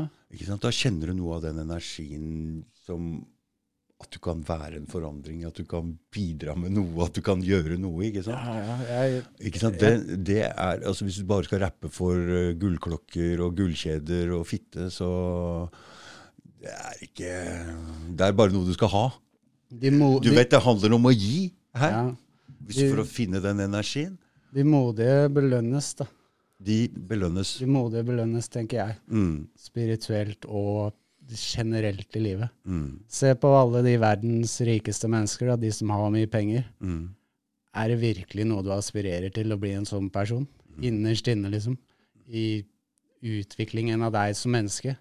Da 0.60 0.72
kjenner 0.72 1.10
du 1.10 1.16
noe 1.18 1.38
av 1.38 1.46
den 1.46 1.62
energien 1.64 2.26
som 2.86 3.22
At 4.02 4.10
du 4.10 4.18
kan 4.18 4.40
være 4.42 4.80
en 4.80 4.88
forandring, 4.90 5.44
at 5.46 5.54
du 5.54 5.62
kan 5.68 5.92
bidra 6.10 6.56
med 6.58 6.72
noe, 6.74 7.04
at 7.04 7.14
du 7.14 7.20
kan 7.22 7.38
gjøre 7.38 7.76
noe. 7.78 8.08
ikke 8.08 8.24
sant? 8.26 8.48
ja, 8.50 8.78
ja 8.82 9.02
jeg, 9.06 9.20
Ikke 9.46 9.62
sant? 9.62 9.78
Det, 9.78 10.18
det 10.26 10.40
er, 10.48 10.82
altså 10.82 11.06
Hvis 11.06 11.20
du 11.22 11.28
bare 11.30 11.46
skal 11.46 11.62
rappe 11.62 11.90
for 11.92 12.18
eh, 12.18 12.56
gullklokker 12.58 13.44
og 13.46 13.54
gullkjeder 13.60 14.34
og 14.34 14.42
fitte, 14.50 14.88
så 14.90 15.10
det 16.62 16.74
er 16.74 17.04
ikke 17.06 17.30
Det 18.10 18.26
er 18.26 18.34
bare 18.34 18.54
noe 18.54 18.66
du 18.66 18.74
skal 18.74 18.90
ha. 18.90 19.06
De, 19.80 19.90
mo, 19.90 20.18
Du 20.20 20.30
vet 20.34 20.50
det 20.52 20.60
handler 20.62 20.92
om 20.96 21.06
å 21.08 21.12
gi 21.14 21.52
her. 21.74 21.90
ja, 21.90 22.02
Hvis 22.66 22.82
for 22.90 23.02
å 23.02 23.06
finne 23.08 23.40
den 23.42 23.60
energien. 23.64 24.16
de 24.52 24.64
modige 24.64 25.28
belønnes, 25.32 25.94
da. 25.96 26.06
De 26.62 26.86
belønnes. 26.88 27.56
De 27.58 27.66
modige 27.66 28.04
belønnes, 28.06 28.48
tenker 28.52 28.76
jeg. 28.82 28.96
Mm, 29.10 29.48
Spirituelt 29.58 30.44
og 30.46 30.92
generelt 31.32 32.14
i 32.16 32.20
livet. 32.20 32.50
mm, 32.68 33.00
Se 33.08 33.32
på 33.34 33.48
alle 33.56 33.82
de 33.82 33.96
verdens 33.98 34.60
rikeste 34.60 35.08
mennesker, 35.08 35.46
da, 35.48 35.56
de 35.56 35.70
som 35.72 35.88
har 35.90 36.10
mye 36.10 36.28
penger. 36.30 36.64
mm. 36.80 37.08
Er 37.74 37.88
det 37.88 38.00
virkelig 38.02 38.44
noe 38.46 38.62
du 38.62 38.68
aspirerer 38.70 39.32
til 39.32 39.48
å 39.50 39.56
bli 39.58 39.70
en 39.72 39.86
sånn 39.88 40.10
person? 40.12 40.46
Innerst 40.82 41.26
inne, 41.32 41.48
liksom. 41.50 41.78
I 42.28 42.62
utviklingen 43.22 44.02
av 44.02 44.12
deg 44.12 44.34
som 44.36 44.52
menneske. 44.52 44.96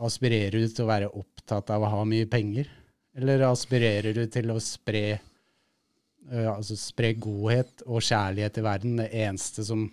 Aspirerer 0.00 0.52
du 0.62 0.68
til 0.68 0.84
å 0.84 0.88
være 0.88 1.10
opptatt 1.12 1.68
av 1.74 1.82
å 1.82 1.90
ha 1.90 2.04
mye 2.08 2.28
penger? 2.30 2.68
Eller 3.18 3.42
aspirerer 3.48 4.14
du 4.14 4.22
til 4.30 4.52
å 4.52 4.58
spre, 4.62 5.18
uh, 6.30 6.50
altså 6.54 6.76
spre 6.78 7.14
godhet 7.18 7.82
og 7.86 8.04
kjærlighet 8.06 8.60
i 8.60 8.66
verden? 8.66 9.00
Det 9.02 9.10
eneste 9.24 9.66
som 9.66 9.88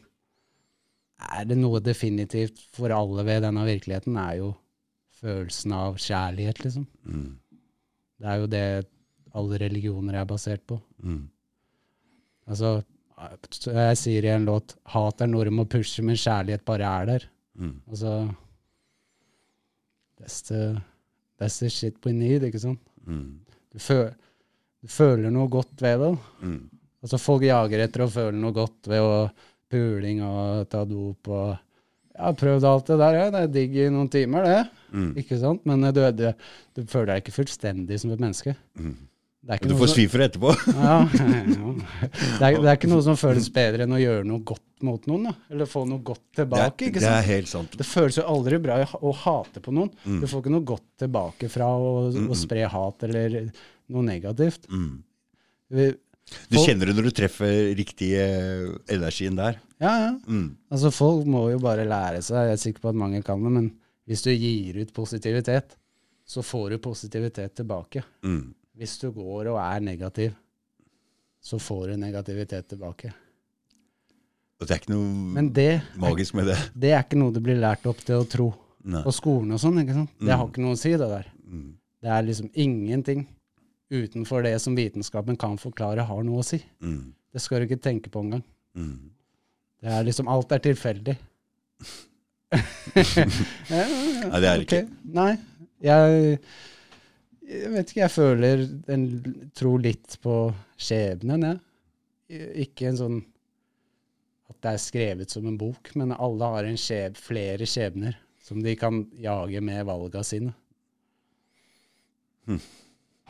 Er 1.18 1.48
det 1.50 1.56
noe 1.58 1.80
definitivt 1.82 2.60
for 2.76 2.94
alle 2.94 3.24
ved 3.26 3.42
denne 3.42 3.64
virkeligheten, 3.66 4.20
er 4.22 4.36
jo 4.38 4.52
følelsen 5.18 5.72
av 5.74 5.96
kjærlighet, 5.98 6.60
liksom. 6.62 6.84
Mm. 7.10 7.32
Det 8.22 8.28
er 8.30 8.44
jo 8.44 8.50
det 8.52 8.68
alle 9.34 9.58
religioner 9.64 10.20
er 10.20 10.28
basert 10.30 10.62
på. 10.70 10.78
Mm. 11.02 11.24
Altså, 12.48 12.84
jeg 13.66 13.98
sier 13.98 14.28
i 14.28 14.34
en 14.36 14.46
låt 14.46 14.76
'Hat 14.86 15.22
er 15.22 15.28
noe 15.28 15.46
du 15.46 15.52
må 15.52 15.66
pushe, 15.66 16.04
men 16.04 16.16
kjærlighet 16.16 16.66
bare 16.66 16.86
er 16.86 17.06
der'. 17.06 17.26
Mm. 17.56 17.82
Altså 17.90 18.36
that's 20.20 20.42
the, 20.42 20.82
that's 21.40 21.60
the 21.60 21.70
shit 21.70 21.96
we 22.06 22.12
need, 22.12 22.44
ikke 22.44 22.60
sant? 22.60 22.80
Mm. 23.08 23.28
Du, 23.74 23.80
fø, 23.82 24.02
du 24.84 24.92
føler 24.92 25.34
noe 25.34 25.50
godt 25.52 25.84
ved 25.84 26.04
det. 26.04 26.12
Mm. 26.44 26.60
Altså 27.06 27.20
Folk 27.22 27.46
jager 27.48 27.84
etter 27.86 28.04
å 28.04 28.12
føle 28.12 28.36
noe 28.38 28.56
godt 28.56 28.90
ved 28.92 29.06
å 29.06 29.16
puling 29.72 30.22
og 30.24 30.68
ta 30.72 30.84
dop 30.88 31.28
og 31.32 31.48
Jeg 32.18 32.24
har 32.24 32.38
prøvd 32.40 32.66
alt 32.66 32.88
det 32.90 32.96
der, 32.98 33.16
jeg. 33.20 33.32
Det 33.34 33.42
er 33.44 33.52
digg 33.54 33.76
i 33.78 33.90
noen 33.94 34.08
timer, 34.10 34.48
det. 34.48 34.62
Mm. 34.90 35.12
Ikke 35.22 35.38
sant? 35.38 35.62
Men 35.70 35.86
du, 35.94 36.00
du, 36.18 36.24
du 36.74 36.82
føler 36.90 37.12
deg 37.12 37.22
ikke 37.22 37.36
fullstendig 37.36 38.00
som 38.02 38.14
et 38.16 38.24
menneske. 38.24 38.56
Mm. 38.80 38.96
Du 39.64 39.76
får 39.80 39.92
svi 39.94 40.08
for 40.12 40.20
det 40.20 40.32
etterpå. 40.32 40.52
ja, 40.74 40.96
ja. 41.06 41.74
Det, 42.10 42.42
er, 42.42 42.58
det 42.58 42.72
er 42.72 42.74
ikke 42.74 42.90
noe 42.90 43.06
som 43.06 43.20
føles 43.26 43.52
bedre 43.54 43.86
enn 43.86 43.94
å 43.96 44.02
gjøre 44.02 44.26
noe 44.28 44.44
godt 44.50 44.66
mot 44.86 45.06
noen. 45.10 45.30
Da. 45.30 45.34
Eller 45.54 45.70
få 45.70 45.84
noe 45.90 46.04
godt 46.06 46.22
Det 46.36 46.44
er, 46.44 46.46
tilbake. 46.46 46.90
det 47.00 47.10
er 47.10 47.26
helt 47.28 47.50
sant. 47.52 47.78
Det 47.80 47.86
føles 47.88 48.18
jo 48.20 48.26
aldri 48.30 48.60
bra 48.62 48.80
å 49.02 49.14
hate 49.24 49.62
på 49.64 49.74
noen. 49.76 49.90
Mm. 50.06 50.20
Du 50.22 50.28
får 50.28 50.44
ikke 50.44 50.54
noe 50.54 50.68
godt 50.74 50.86
tilbake 51.04 51.50
fra 51.54 51.70
å, 51.78 51.94
å 52.12 52.38
spre 52.38 52.68
hat 52.74 53.08
eller 53.08 53.50
noe 53.94 54.04
negativt. 54.06 54.68
Mm. 54.70 55.04
Vi, 55.78 55.88
Du 56.52 56.58
kjenner 56.60 56.90
det 56.90 56.96
når 56.98 57.10
du 57.10 57.16
treffer 57.22 57.74
riktig 57.78 58.14
eh, 58.20 58.68
energien 58.94 59.36
der. 59.40 59.60
ja, 59.80 59.94
ja. 60.06 60.14
Mm. 60.28 60.58
Altså, 60.70 60.92
folk 60.92 61.26
må 61.30 61.48
jo 61.54 61.60
bare 61.64 61.86
lære 61.88 62.22
seg, 62.26 62.50
jeg 62.50 62.58
er 62.58 62.64
sikker 62.68 62.84
på 62.84 62.90
at 62.92 63.00
mange 63.00 63.22
kan 63.24 63.44
det, 63.44 63.52
men 63.58 63.70
hvis 64.08 64.24
du 64.24 64.32
gir 64.32 64.78
ut 64.84 64.92
positivitet, 64.96 65.76
så 66.28 66.44
får 66.44 66.74
du 66.76 66.78
positivitet 66.84 67.56
tilbake. 67.56 68.04
Mm. 68.24 68.54
Hvis 68.78 68.98
du 69.02 69.10
går 69.16 69.50
og 69.54 69.58
er 69.64 69.80
negativ, 69.84 70.36
så 71.44 71.60
får 71.60 71.94
du 71.94 71.98
negativitet 72.02 72.68
tilbake. 72.74 73.14
Det 74.60 74.72
er 74.74 74.80
ikke 74.82 74.90
noe 74.94 75.44
det, 75.54 75.68
magisk 76.02 76.34
med 76.34 76.48
det. 76.50 76.58
det 76.74 76.90
er 76.96 77.04
ikke 77.04 77.18
noe 77.20 77.32
du 77.36 77.40
blir 77.46 77.60
lært 77.62 77.86
opp 77.86 78.00
til 78.06 78.16
å 78.24 78.28
tro 78.30 78.48
Nei. 78.88 79.04
på 79.06 79.12
skolen 79.14 79.52
og 79.54 79.60
sånn, 79.62 79.78
ikke 79.84 79.94
sant? 79.94 80.10
Det 80.20 80.32
har 80.34 80.46
Mm. 80.46 80.50
ikke 80.52 80.64
noe 80.64 80.74
å 80.74 80.80
si, 80.82 80.92
det 80.98 81.10
der. 81.12 81.28
Mm. 81.46 81.68
Det 82.02 82.10
er 82.10 82.24
liksom 82.24 82.50
ingenting 82.56 83.28
utenfor 83.92 84.44
det 84.44 84.56
som 84.62 84.76
vitenskapen 84.76 85.38
kan 85.38 85.58
forklare, 85.62 86.04
har 86.08 86.24
noe 86.24 86.42
å 86.42 86.46
si. 86.46 86.58
Mm. 86.82 87.14
Det 87.34 87.42
skal 87.42 87.60
du 87.62 87.68
ikke 87.68 87.82
tenke 87.84 88.10
på 88.10 88.24
engang. 88.26 88.44
Mm. 88.76 89.12
Det 89.84 89.92
er 89.94 90.04
liksom, 90.08 90.28
alt 90.28 90.52
er 90.52 90.60
tilfeldig. 90.60 91.18
ja, 92.52 92.58
ja, 93.70 93.86
ja, 93.86 94.28
Nei, 94.30 94.40
det 94.42 94.50
er 94.50 94.58
det 94.58 94.66
ok. 94.66 94.74
ikke. 94.74 94.82
Nei, 95.18 95.32
jeg, 95.84 96.40
jeg 97.48 97.72
vet 97.76 97.92
ikke, 97.92 98.02
jeg 98.06 98.14
føler 98.14 98.64
en, 98.96 99.08
tro 99.58 99.76
litt 99.82 100.18
på 100.24 100.38
skjebnen, 100.82 101.46
jeg. 101.52 101.60
Ikke 102.68 102.90
en 102.90 102.98
sånn 103.00 103.20
at 104.48 104.58
det 104.64 104.74
er 104.74 104.82
skrevet 104.82 105.34
som 105.34 105.48
en 105.48 105.60
bok, 105.60 105.92
men 106.00 106.16
alle 106.16 106.52
har 106.54 106.68
en 106.68 106.80
skjeb, 106.80 107.18
flere 107.20 107.68
skjebner 107.68 108.16
som 108.48 108.62
de 108.64 108.76
kan 108.80 109.02
jage 109.20 109.62
med 109.64 109.86
valga 109.90 110.24
sine. 110.24 110.54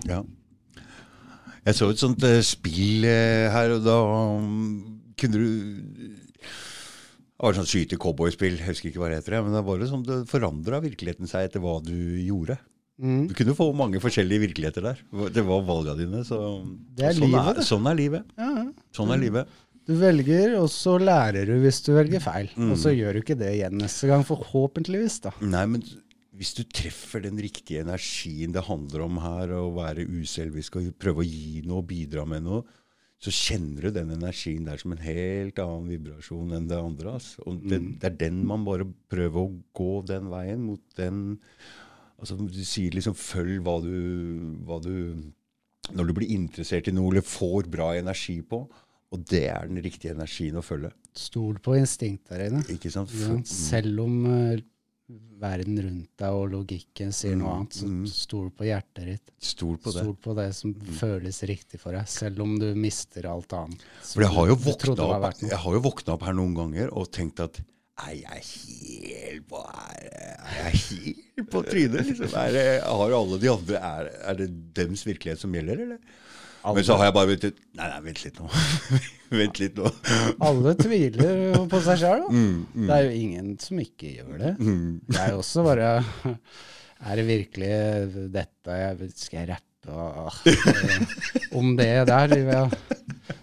Ja. 0.06 0.22
Jeg 1.65 1.76
så 1.76 1.89
et 1.91 1.99
sånt 1.99 2.23
uh, 2.23 2.38
spill 2.45 3.07
uh, 3.07 3.49
her, 3.52 3.73
og 3.76 3.84
da 3.84 3.98
um, 4.38 5.02
kunne 5.18 5.41
du 5.41 5.48
Det 6.38 7.41
var 7.41 7.53
et 7.53 7.60
sånt 7.60 7.69
skyte-cowboyspill, 7.69 8.56
jeg 8.57 8.69
husker 8.69 8.89
ikke 8.89 9.02
hva 9.02 9.11
det 9.11 9.19
heter, 9.19 9.41
men 9.45 9.53
det 9.57 9.65
var 9.65 9.84
sånn, 9.89 10.06
det 10.06 10.23
forandra 10.30 10.80
virkeligheten 10.85 11.30
seg 11.30 11.49
etter 11.49 11.61
hva 11.61 11.76
du 11.85 11.98
gjorde. 12.23 12.56
Mm. 12.98 13.27
Du 13.30 13.35
kunne 13.38 13.53
få 13.53 13.68
mange 13.77 13.99
forskjellige 14.02 14.41
virkeligheter 14.48 14.81
der. 14.88 15.02
Det 15.30 15.44
var 15.45 15.61
valga 15.68 15.94
dine. 15.99 16.23
Så, 16.26 16.39
Det 16.98 17.11
er 17.11 17.14
sånn, 17.14 17.30
livet, 17.30 17.60
er, 17.61 17.68
sånn 17.68 17.89
er 17.91 17.98
livet. 17.99 18.31
Ja, 18.39 18.48
ja. 18.56 18.64
Sånn 18.98 19.14
er 19.14 19.22
livet. 19.22 19.52
Du 19.88 19.93
velger, 19.95 20.57
og 20.59 20.68
så 20.72 20.97
lærer 20.99 21.47
du 21.47 21.55
hvis 21.64 21.80
du 21.85 21.93
velger 21.95 22.23
feil. 22.23 22.49
Mm. 22.57 22.73
Og 22.73 22.81
så 22.81 22.91
gjør 22.91 23.15
du 23.15 23.22
ikke 23.23 23.38
det 23.39 23.53
igjen 23.55 23.77
neste 23.80 24.09
gang, 24.09 24.26
forhåpentligvis. 24.27 25.22
da. 25.23 25.31
Nei, 25.47 25.64
men 25.72 25.85
hvis 26.38 26.53
du 26.57 26.65
treffer 26.69 27.23
den 27.23 27.39
riktige 27.41 27.85
energien 27.85 28.53
det 28.53 28.68
handler 28.68 29.05
om 29.07 29.22
her, 29.23 29.55
å 29.57 29.72
være 29.77 30.05
uselvisk 30.05 30.77
og 30.77 30.91
prøve 30.99 31.23
å 31.23 31.27
gi 31.27 31.64
noe 31.65 31.81
og 31.81 31.88
bidra 31.89 32.27
med 32.30 32.45
noe, 32.45 32.65
så 33.18 33.34
kjenner 33.34 33.88
du 33.88 33.95
den 33.95 34.11
energien 34.14 34.68
der 34.68 34.77
som 34.77 34.93
en 34.93 35.01
helt 35.01 35.57
annen 35.64 35.88
vibrasjon 35.89 36.53
enn 36.53 36.68
det 36.69 36.77
andre. 36.77 37.15
Altså. 37.18 37.41
Og 37.49 37.64
den, 37.65 37.95
det 37.97 38.11
er 38.11 38.19
den 38.27 38.43
man 38.45 38.68
bare 38.68 38.85
prøver 39.09 39.41
å 39.41 39.53
gå 39.80 39.93
den 40.11 40.30
veien, 40.34 40.64
mot 40.68 40.84
den 40.99 41.39
Altså 42.18 42.34
Du 42.34 42.64
sier 42.65 42.95
liksom 42.95 43.14
følg 43.14 43.59
hva 43.61 43.76
du, 43.77 43.93
hva 44.65 44.80
du 44.81 44.93
Når 45.93 46.07
du 46.09 46.14
blir 46.18 46.31
interessert 46.34 46.88
i 46.89 46.93
noe 46.95 47.11
eller 47.11 47.22
får 47.22 47.69
bra 47.69 47.91
energi 47.93 48.39
på, 48.41 48.64
og 49.14 49.22
det 49.32 49.46
er 49.50 49.68
den 49.70 49.82
riktige 49.84 50.14
energien 50.16 50.58
å 50.60 50.64
følge. 50.66 50.92
Stol 51.18 51.60
på 51.64 51.78
instinktet 51.80 52.42
dine. 52.44 52.64
Ikke 52.74 52.92
sant? 52.94 53.14
Ja, 53.18 53.30
Mm. 53.38 53.46
selv 53.48 54.02
om 54.04 54.18
uh, 54.26 54.58
verden 55.40 55.78
rundt 55.80 56.10
deg 56.20 56.36
og 56.36 56.50
logikken 56.52 57.14
sier 57.16 57.38
noe 57.38 57.48
Mm, 57.48 57.56
annet, 57.62 57.78
så 57.78 57.88
mm. 57.88 58.04
stol 58.12 58.50
på 58.52 58.68
hjertet 58.68 59.06
ditt. 59.06 59.32
Stol 59.40 59.78
på 59.78 59.94
det. 59.94 60.02
Mm. 60.04 60.10
Stol 60.10 60.18
på 60.26 60.36
det 60.36 60.48
som 60.58 60.74
føles 61.00 61.42
riktig 61.48 61.80
for 61.80 61.96
deg, 61.96 62.10
selv 62.12 62.44
om 62.44 62.58
du 62.60 62.68
mister 62.76 63.30
alt 63.32 63.54
annet. 63.56 63.86
For 64.04 64.26
jeg 64.26 64.34
har 64.36 64.52
jo 64.52 64.60
våkna 64.68 65.08
opp, 65.08 65.42
jeg 65.42 65.62
har 65.64 65.78
jo 65.78 65.84
våkna 65.88 66.18
opp 66.18 66.28
her 66.28 66.38
noen 66.38 66.56
ganger 66.58 66.92
og 66.92 67.12
tenkt 67.16 67.40
at 67.46 67.62
Nei, 67.98 68.20
jeg 68.22 68.30
er 68.30 68.44
helt 68.46 69.46
på 69.50 69.60
Er 69.74 70.58
jeg 70.60 70.82
helt 70.84 71.48
på 71.50 71.62
trynet? 71.66 72.12
Liksom. 72.12 72.36
Er 72.38 72.58
har 72.86 73.16
alle 73.18 73.40
de 73.42 73.50
andre 73.50 73.80
Er, 73.82 74.10
er 74.30 74.38
det 74.38 74.48
dems 74.78 75.02
virkelighet 75.08 75.42
som 75.42 75.56
gjelder, 75.58 75.82
eller? 75.82 75.98
Men 76.76 76.84
så 76.88 76.95
har 76.99 77.06
jeg 77.07 77.14
bare 77.15 77.30
ventet 77.31 77.60
Nei, 77.77 77.88
nei, 77.91 77.99
vent 78.07 78.23
litt 78.26 78.39
nå. 78.41 78.48
vent 79.39 79.60
litt 79.61 79.77
nå. 79.80 79.91
Alle 80.48 80.73
tviler 80.80 81.31
jo 81.53 81.61
på 81.72 81.80
seg 81.85 82.02
sjøl, 82.02 82.23
da. 82.26 82.31
Mm, 82.34 82.57
mm, 82.73 82.88
Det 82.89 82.98
er 82.98 83.06
jo 83.07 83.14
ingen 83.22 83.53
som 83.64 83.80
ikke 83.84 84.11
gjør 84.18 84.38
det. 84.41 84.53
mm. 84.60 84.89
Det 85.11 85.22
er 85.23 85.31
jo 85.35 85.39
også 85.44 85.64
bare 85.68 85.91
Er 87.07 87.19
det 87.22 87.26
virkelig 87.27 87.72
dette 88.34 88.77
jeg 88.81 89.11
Skal 89.15 89.39
jeg 89.44 89.49
rappe 89.53 89.64
og, 89.88 90.34
om 91.56 91.76
det 91.80 91.91
der? 92.10 92.34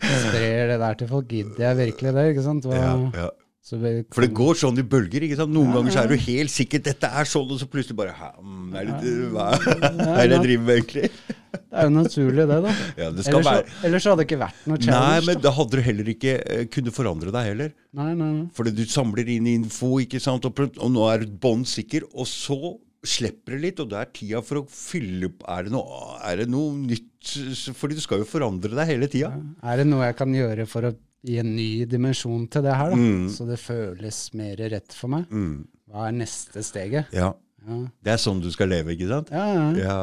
Sprer 0.04 0.74
det 0.74 0.76
der 0.82 0.98
til 1.00 1.08
folk. 1.08 1.28
Gidder 1.30 1.62
jeg 1.70 1.78
virkelig 1.78 2.12
det? 2.18 2.24
ikke 2.34 2.44
sant? 2.44 2.66
Hva, 2.68 2.76
Ja, 2.82 2.92
ja. 3.24 3.30
Så 3.64 3.78
vi 3.80 3.94
For 4.12 4.20
det 4.26 4.34
går 4.36 4.58
sånn 4.60 4.76
i 4.76 4.84
bølger. 4.84 5.24
ikke 5.24 5.38
sant? 5.38 5.54
Noen 5.54 5.70
Ja, 5.70 5.78
ganger 5.78 5.94
så 5.94 6.02
er 6.02 6.10
du 6.12 6.18
helt 6.20 6.52
sikker 6.52 6.82
dette 6.84 7.08
er 7.08 7.24
sånn, 7.30 7.48
og 7.48 7.56
så 7.62 7.64
plutselig 7.72 7.96
bare 7.96 8.12
er 8.12 8.90
det, 8.90 9.14
Hva 9.32 9.46
er 10.20 10.28
det 10.28 10.36
jeg 10.36 10.42
driver 10.44 10.66
med, 10.66 10.74
egentlig? 10.82 11.08
Det 11.54 11.80
er 11.80 11.88
jo 11.88 11.92
naturlig, 11.94 12.46
det, 12.50 12.58
da. 12.66 12.72
Ja, 13.02 13.08
det 13.14 13.24
Ellers, 13.26 13.46
være 13.46 13.64
så- 13.64 13.84
ellers 13.88 14.06
hadde 14.10 14.20
det 14.22 14.26
ikke 14.28 14.40
vært 14.44 14.66
noe 14.70 14.78
challenge. 14.82 15.10
Nei, 15.10 15.20
men 15.28 15.42
da 15.44 15.52
hadde 15.58 15.78
du 15.78 15.84
heller 15.88 16.10
ikke 16.14 16.34
eh, 16.40 16.64
kunnet 16.74 16.96
forandre 16.96 17.32
deg 17.34 17.48
heller. 17.52 17.72
Nei, 17.98 18.08
nei, 18.14 18.30
nei. 18.40 18.46
Fordi 18.56 18.74
du 18.76 18.82
samler 18.90 19.30
inn 19.36 19.46
info, 19.54 19.92
ikke 20.02 20.20
sant? 20.22 20.44
Og, 20.48 20.64
og 20.78 20.90
nå 20.94 21.06
er 21.12 21.24
du 21.24 21.32
bånn 21.44 21.64
sikker, 21.68 22.06
og 22.14 22.26
så 22.30 22.58
slipper 23.04 23.52
det 23.58 23.60
litt, 23.66 23.80
og 23.84 23.90
det 23.92 23.98
er 24.00 24.12
tida 24.16 24.40
for 24.40 24.62
å 24.62 24.66
fylle 24.72 25.28
opp 25.28 25.42
Er 25.52 25.66
det 25.66 25.72
noe, 25.74 25.98
er 26.24 26.38
det 26.40 26.46
noe 26.48 26.70
nytt? 26.78 27.34
Fordi 27.76 27.98
du 27.98 28.00
skal 28.04 28.22
jo 28.22 28.28
forandre 28.28 28.72
deg 28.76 28.88
hele 28.94 29.08
tida. 29.12 29.30
Er 29.64 29.82
det 29.82 29.84
noe 29.90 30.06
jeg 30.08 30.16
kan 30.16 30.32
gjøre 30.32 30.64
for 30.68 30.88
å 30.88 30.92
gi 31.24 31.38
en 31.40 31.54
ny 31.56 31.84
dimensjon 31.88 32.46
til 32.52 32.64
det 32.64 32.72
her, 32.76 32.92
da? 32.92 32.96
Mm. 33.00 33.28
Så 33.32 33.44
det 33.48 33.56
føles 33.60 34.18
mer 34.36 34.60
rett 34.72 34.92
for 34.96 35.12
meg? 35.12 35.28
Mm. 35.32 35.62
Hva 35.92 36.08
er 36.08 36.16
neste 36.16 36.64
steget? 36.64 37.12
Ja. 37.16 37.30
Ja, 37.64 37.78
Det 38.04 38.12
er 38.12 38.18
sånn 38.20 38.42
du 38.44 38.50
skal 38.52 38.68
leve, 38.68 38.92
ikke 38.92 39.08
sant? 39.08 39.30
ja. 39.32 39.44
ja. 39.56 39.70
Ja. 39.80 40.00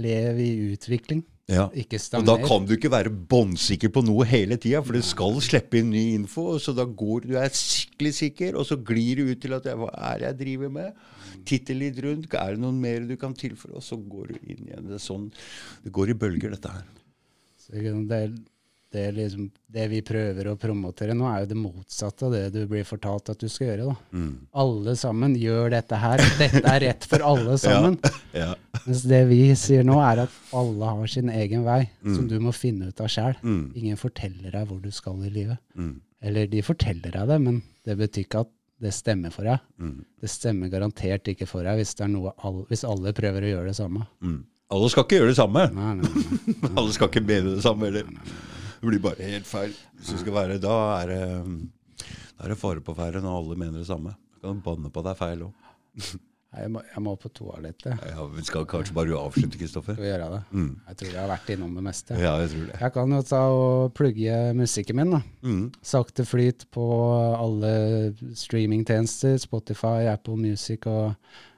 Lev 0.00 0.40
i 0.42 0.50
utvikling, 0.72 1.22
ja. 1.46 1.66
ikke 1.76 2.00
Og 2.16 2.24
da 2.24 2.34
kan 2.40 2.64
du 2.64 2.72
ikke 2.74 2.90
være 2.90 3.12
bånnsikker 3.12 3.92
på 3.92 4.02
noe 4.06 4.24
hele 4.26 4.56
tida, 4.56 4.80
for 4.82 4.96
det 4.96 5.04
skal 5.06 5.36
slippe 5.44 5.78
inn 5.78 5.92
ny 5.92 6.04
info. 6.16 6.56
Så 6.58 6.72
da 6.76 6.86
går 6.88 7.28
du 7.28 7.36
er 7.38 7.52
skikkelig 7.52 8.14
sikker, 8.16 8.56
og 8.58 8.66
så 8.66 8.78
glir 8.80 9.20
du 9.20 9.30
ut 9.30 9.42
til 9.42 9.54
at 9.56 9.68
hva 9.76 9.90
er 10.10 10.22
det 10.22 10.30
jeg 10.30 10.40
driver 10.40 10.72
med? 10.78 11.04
Titter 11.44 11.76
litt 11.76 12.00
rundt, 12.00 12.32
er 12.32 12.56
det 12.56 12.62
noe 12.64 12.72
mer 12.72 13.04
du 13.04 13.14
kan 13.20 13.36
tilføre? 13.36 13.76
Og 13.76 13.84
så 13.84 13.98
går 14.00 14.32
du 14.32 14.40
inn 14.40 14.64
igjen. 14.70 14.88
Det 14.88 14.96
er 14.96 15.04
sånn, 15.04 15.28
det 15.84 15.92
går 15.94 16.14
i 16.14 16.18
bølger, 16.24 16.56
dette 16.56 16.72
her. 16.72 16.88
Så 17.60 17.76
det 17.76 17.92
sant, 17.92 18.50
det, 18.94 19.04
liksom, 19.16 19.48
det 19.74 19.84
vi 19.90 20.00
prøver 20.06 20.46
å 20.52 20.56
promotere 20.60 21.16
nå, 21.18 21.26
er 21.26 21.42
jo 21.42 21.48
det 21.50 21.58
motsatte 21.58 22.28
av 22.28 22.34
det 22.36 22.44
du 22.54 22.60
blir 22.70 22.86
fortalt 22.86 23.32
at 23.32 23.40
du 23.42 23.48
skal 23.50 23.72
gjøre. 23.72 23.96
Mm. 24.14 24.30
Alle 24.62 24.94
sammen 24.98 25.34
gjør 25.38 25.72
dette 25.74 25.98
her. 25.98 26.22
Dette 26.38 26.62
er 26.62 26.82
rett 26.86 27.08
for 27.10 27.24
alle 27.26 27.58
sammen. 27.64 27.98
Ja. 28.34 28.52
Mens 28.84 29.04
det 29.06 29.20
vi 29.30 29.38
sier 29.58 29.84
nå, 29.86 29.94
er 30.02 30.24
at 30.24 30.38
alle 30.58 30.88
har 30.96 31.10
sin 31.10 31.28
egen 31.30 31.62
vei, 31.66 31.84
som 32.02 32.26
du 32.30 32.34
må 32.42 32.50
finne 32.54 32.88
ut 32.90 33.02
av 33.02 33.10
sjæl. 33.12 33.36
Mm. 33.46 33.68
Ingen 33.78 34.00
forteller 34.00 34.50
deg 34.56 34.66
hvor 34.70 34.80
du 34.82 34.90
skal 34.94 35.22
i 35.22 35.30
livet. 35.30 35.60
Mm. 35.78 35.92
Eller 36.24 36.50
de 36.50 36.62
forteller 36.66 37.14
deg 37.14 37.30
det, 37.30 37.38
men 37.44 37.60
det 37.86 37.94
betyr 38.00 38.26
ikke 38.26 38.42
at 38.42 38.50
det 38.82 38.90
stemmer 38.94 39.30
for 39.34 39.46
deg. 39.46 39.62
Mm. 39.78 40.00
Det 40.20 40.30
stemmer 40.32 40.72
garantert 40.72 41.30
ikke 41.30 41.46
for 41.48 41.66
deg 41.66 41.78
hvis, 41.78 41.94
det 41.98 42.08
er 42.08 42.12
noe 42.16 42.34
all, 42.42 42.64
hvis 42.70 42.82
alle 42.88 43.14
prøver 43.16 43.46
å 43.46 43.52
gjøre 43.54 43.70
det 43.70 43.78
samme. 43.78 44.06
Mm. 44.24 44.40
Alle 44.74 44.90
skal 44.90 45.06
ikke 45.06 45.20
gjøre 45.20 45.30
det 45.30 45.38
samme. 45.38 45.68
Nei, 45.76 45.92
nei, 46.00 46.10
nei. 46.10 46.72
Alle 46.80 46.90
skal 46.96 47.10
ikke 47.10 47.22
mene 47.22 47.52
det 47.54 47.62
samme 47.62 47.90
heller. 47.90 48.08
Det 48.84 48.90
blir 48.92 49.00
bare 49.00 49.24
helt 49.32 49.48
feil. 49.48 49.72
Hvis 49.96 50.12
det 50.12 50.20
skal 50.20 50.34
være, 50.36 50.60
Da 50.60 50.76
er 51.00 51.08
det, 51.08 51.22
da 52.36 52.44
er 52.44 52.52
det 52.52 52.60
fare 52.60 52.84
på 52.84 52.92
ferde 52.98 53.22
når 53.24 53.38
alle 53.40 53.56
mener 53.56 53.80
det 53.80 53.88
samme. 53.88 54.12
Da 54.42 54.50
kan 54.50 54.60
du 54.60 54.64
banne 54.66 54.90
på 54.92 55.02
deg 55.06 55.16
feil 55.16 55.46
òg. 55.46 55.52
Jeg 56.54 56.70
må, 56.70 56.82
jeg 56.86 57.02
må 57.02 57.16
på 57.18 57.28
toalettet. 57.34 57.96
Ja, 58.12 58.24
vi 58.30 58.42
skal 58.46 58.66
kanskje 58.70 58.94
bare 58.94 59.16
avslutte, 59.18 59.58
Kristoffer? 59.58 59.96
Skal 59.96 60.04
vi 60.04 60.10
gjøre 60.12 60.28
det? 60.36 60.42
Mm. 60.54 60.68
Jeg 60.90 60.98
tror 61.00 61.08
jeg 61.10 61.18
har 61.18 61.30
vært 61.32 61.48
innom 61.54 61.72
det 61.74 61.82
meste. 61.82 62.18
Ja, 62.20 62.34
jeg 62.44 62.52
tror 62.52 62.68
det. 62.68 62.76
Jeg 62.84 62.94
kan 62.94 63.14
jo 63.16 63.22
ta 63.26 63.40
og 63.56 63.94
plugge 63.98 64.36
musikken 64.54 65.00
min. 65.00 65.16
da. 65.16 65.20
Mm. 65.42 65.64
Sakte 65.82 66.26
flyt 66.28 66.68
på 66.76 66.84
alle 67.40 67.72
streamingtjenester, 68.38 69.34
Spotify, 69.42 70.06
Apple 70.12 70.36
Music 70.44 70.86
og 70.86 71.16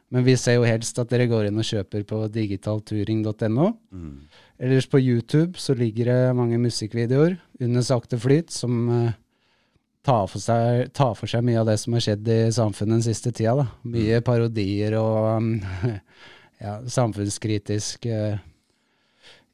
Men 0.08 0.22
vi 0.22 0.36
ser 0.38 0.54
jo 0.54 0.62
helst 0.62 1.00
at 1.02 1.10
dere 1.10 1.24
går 1.26 1.48
inn 1.48 1.58
og 1.58 1.66
kjøper 1.66 2.04
på 2.06 2.20
digitalturing.no. 2.30 3.64
Mm. 3.90 4.20
Ellers 4.58 4.88
på 4.88 5.00
YouTube 5.00 5.58
så 5.60 5.74
ligger 5.76 6.08
det 6.08 6.36
mange 6.36 6.58
musikkvideoer 6.60 7.36
under 7.60 7.84
sakte 7.84 8.18
flyt 8.20 8.52
som 8.54 8.88
eh, 8.88 9.16
tar, 10.06 10.26
for 10.30 10.40
seg, 10.40 10.92
tar 10.96 11.14
for 11.18 11.28
seg 11.28 11.44
mye 11.44 11.60
av 11.60 11.68
det 11.68 11.76
som 11.82 11.96
har 11.96 12.04
skjedd 12.06 12.28
i 12.32 12.38
samfunnet 12.56 12.98
den 12.98 13.04
siste 13.04 13.32
tida. 13.36 13.56
Da. 13.60 13.66
Mye 13.92 14.22
parodier 14.24 14.96
og 15.00 15.50
ja, 16.64 16.78
samfunnskritisk 16.88 18.08
eh, 18.08 18.38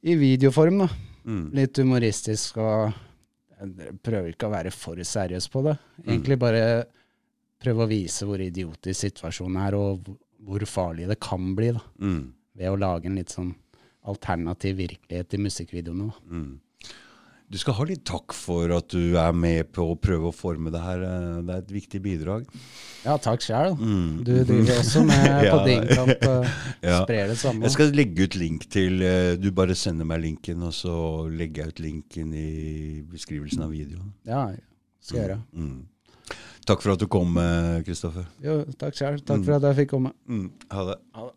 i 0.06 0.18
videoform. 0.18 0.84
da. 0.84 0.90
Mm. 1.22 1.46
Litt 1.54 1.78
humoristisk 1.82 2.58
og 2.62 2.92
jeg 3.62 3.94
prøver 4.02 4.32
ikke 4.32 4.48
å 4.48 4.54
være 4.56 4.72
for 4.74 4.98
seriøs 5.06 5.46
på 5.50 5.62
det. 5.66 5.76
Egentlig 6.02 6.38
bare 6.42 6.62
prøve 7.62 7.84
å 7.84 7.90
vise 7.90 8.26
hvor 8.26 8.42
idiotisk 8.42 9.04
situasjonen 9.04 9.60
er, 9.62 9.76
og 9.78 10.08
hvor 10.42 10.64
farlig 10.66 11.06
det 11.10 11.20
kan 11.22 11.52
bli, 11.54 11.70
da. 11.76 11.82
Mm. 12.02 12.24
Ved 12.58 12.72
å 12.72 12.80
lage 12.80 13.08
en 13.08 13.20
litt 13.20 13.30
sånn 13.32 13.52
alternativ 14.04 14.76
virkelighet 14.76 15.34
i 15.34 15.38
musikkvideoene. 15.38 16.10
Mm. 16.30 16.60
Du 17.52 17.58
skal 17.60 17.74
ha 17.76 17.84
litt 17.84 18.00
takk 18.08 18.32
for 18.32 18.70
at 18.72 18.88
du 18.94 19.12
er 19.20 19.32
med 19.36 19.68
på 19.76 19.84
å 19.92 19.96
prøve 20.00 20.30
å 20.30 20.32
forme 20.32 20.70
det 20.72 20.80
her. 20.80 21.02
eh, 21.04 21.42
Det 21.44 21.52
er 21.52 21.58
et 21.60 21.72
viktig 21.74 22.00
bidrag. 22.02 22.46
Ja, 23.04 23.18
takk 23.18 23.40
sjæl. 23.44 23.74
Mm. 23.76 24.24
Du 24.24 24.32
driver 24.44 24.78
også 24.80 25.02
med 25.04 25.26
på 25.52 25.58
Ja. 25.58 25.64
din 25.66 25.84
kamp 25.90 26.24
og 26.30 26.46
Ja. 26.82 27.02
sprer 27.04 27.28
det 27.28 27.36
samme. 27.38 27.62
Jeg 27.66 27.70
skal 27.74 27.92
legge 27.92 28.24
ut 28.24 28.36
link 28.40 28.64
til 28.72 29.02
eh, 29.02 29.36
Du 29.36 29.50
bare 29.52 29.74
sender 29.76 30.04
meg 30.08 30.22
linken, 30.22 30.62
og 30.62 30.72
så 30.72 31.28
legger 31.28 31.64
jeg 31.66 31.68
ut 31.74 31.80
linken 31.80 32.32
i 32.32 33.02
beskrivelsen 33.12 33.62
av 33.62 33.70
videoen. 33.70 34.14
Ja, 34.24 34.46
skal 35.02 35.18
jeg 35.18 35.28
gjøre. 35.28 35.40
Mm. 35.52 35.86
Takk 36.64 36.80
for 36.80 36.92
at 36.94 37.00
du 37.00 37.06
kom, 37.10 37.34
Kristoffer. 37.84 38.24
Jo, 38.40 38.62
takk 38.78 38.94
sjæl. 38.96 39.20
Takk 39.26 39.44
for 39.44 39.58
at 39.58 39.62
jeg 39.68 39.80
fikk 39.82 39.90
komme. 39.92 40.12
Mm. 40.30 40.48
Ha 40.70 40.84
det. 40.88 40.98
Ha 41.18 41.28
det. 41.28 41.36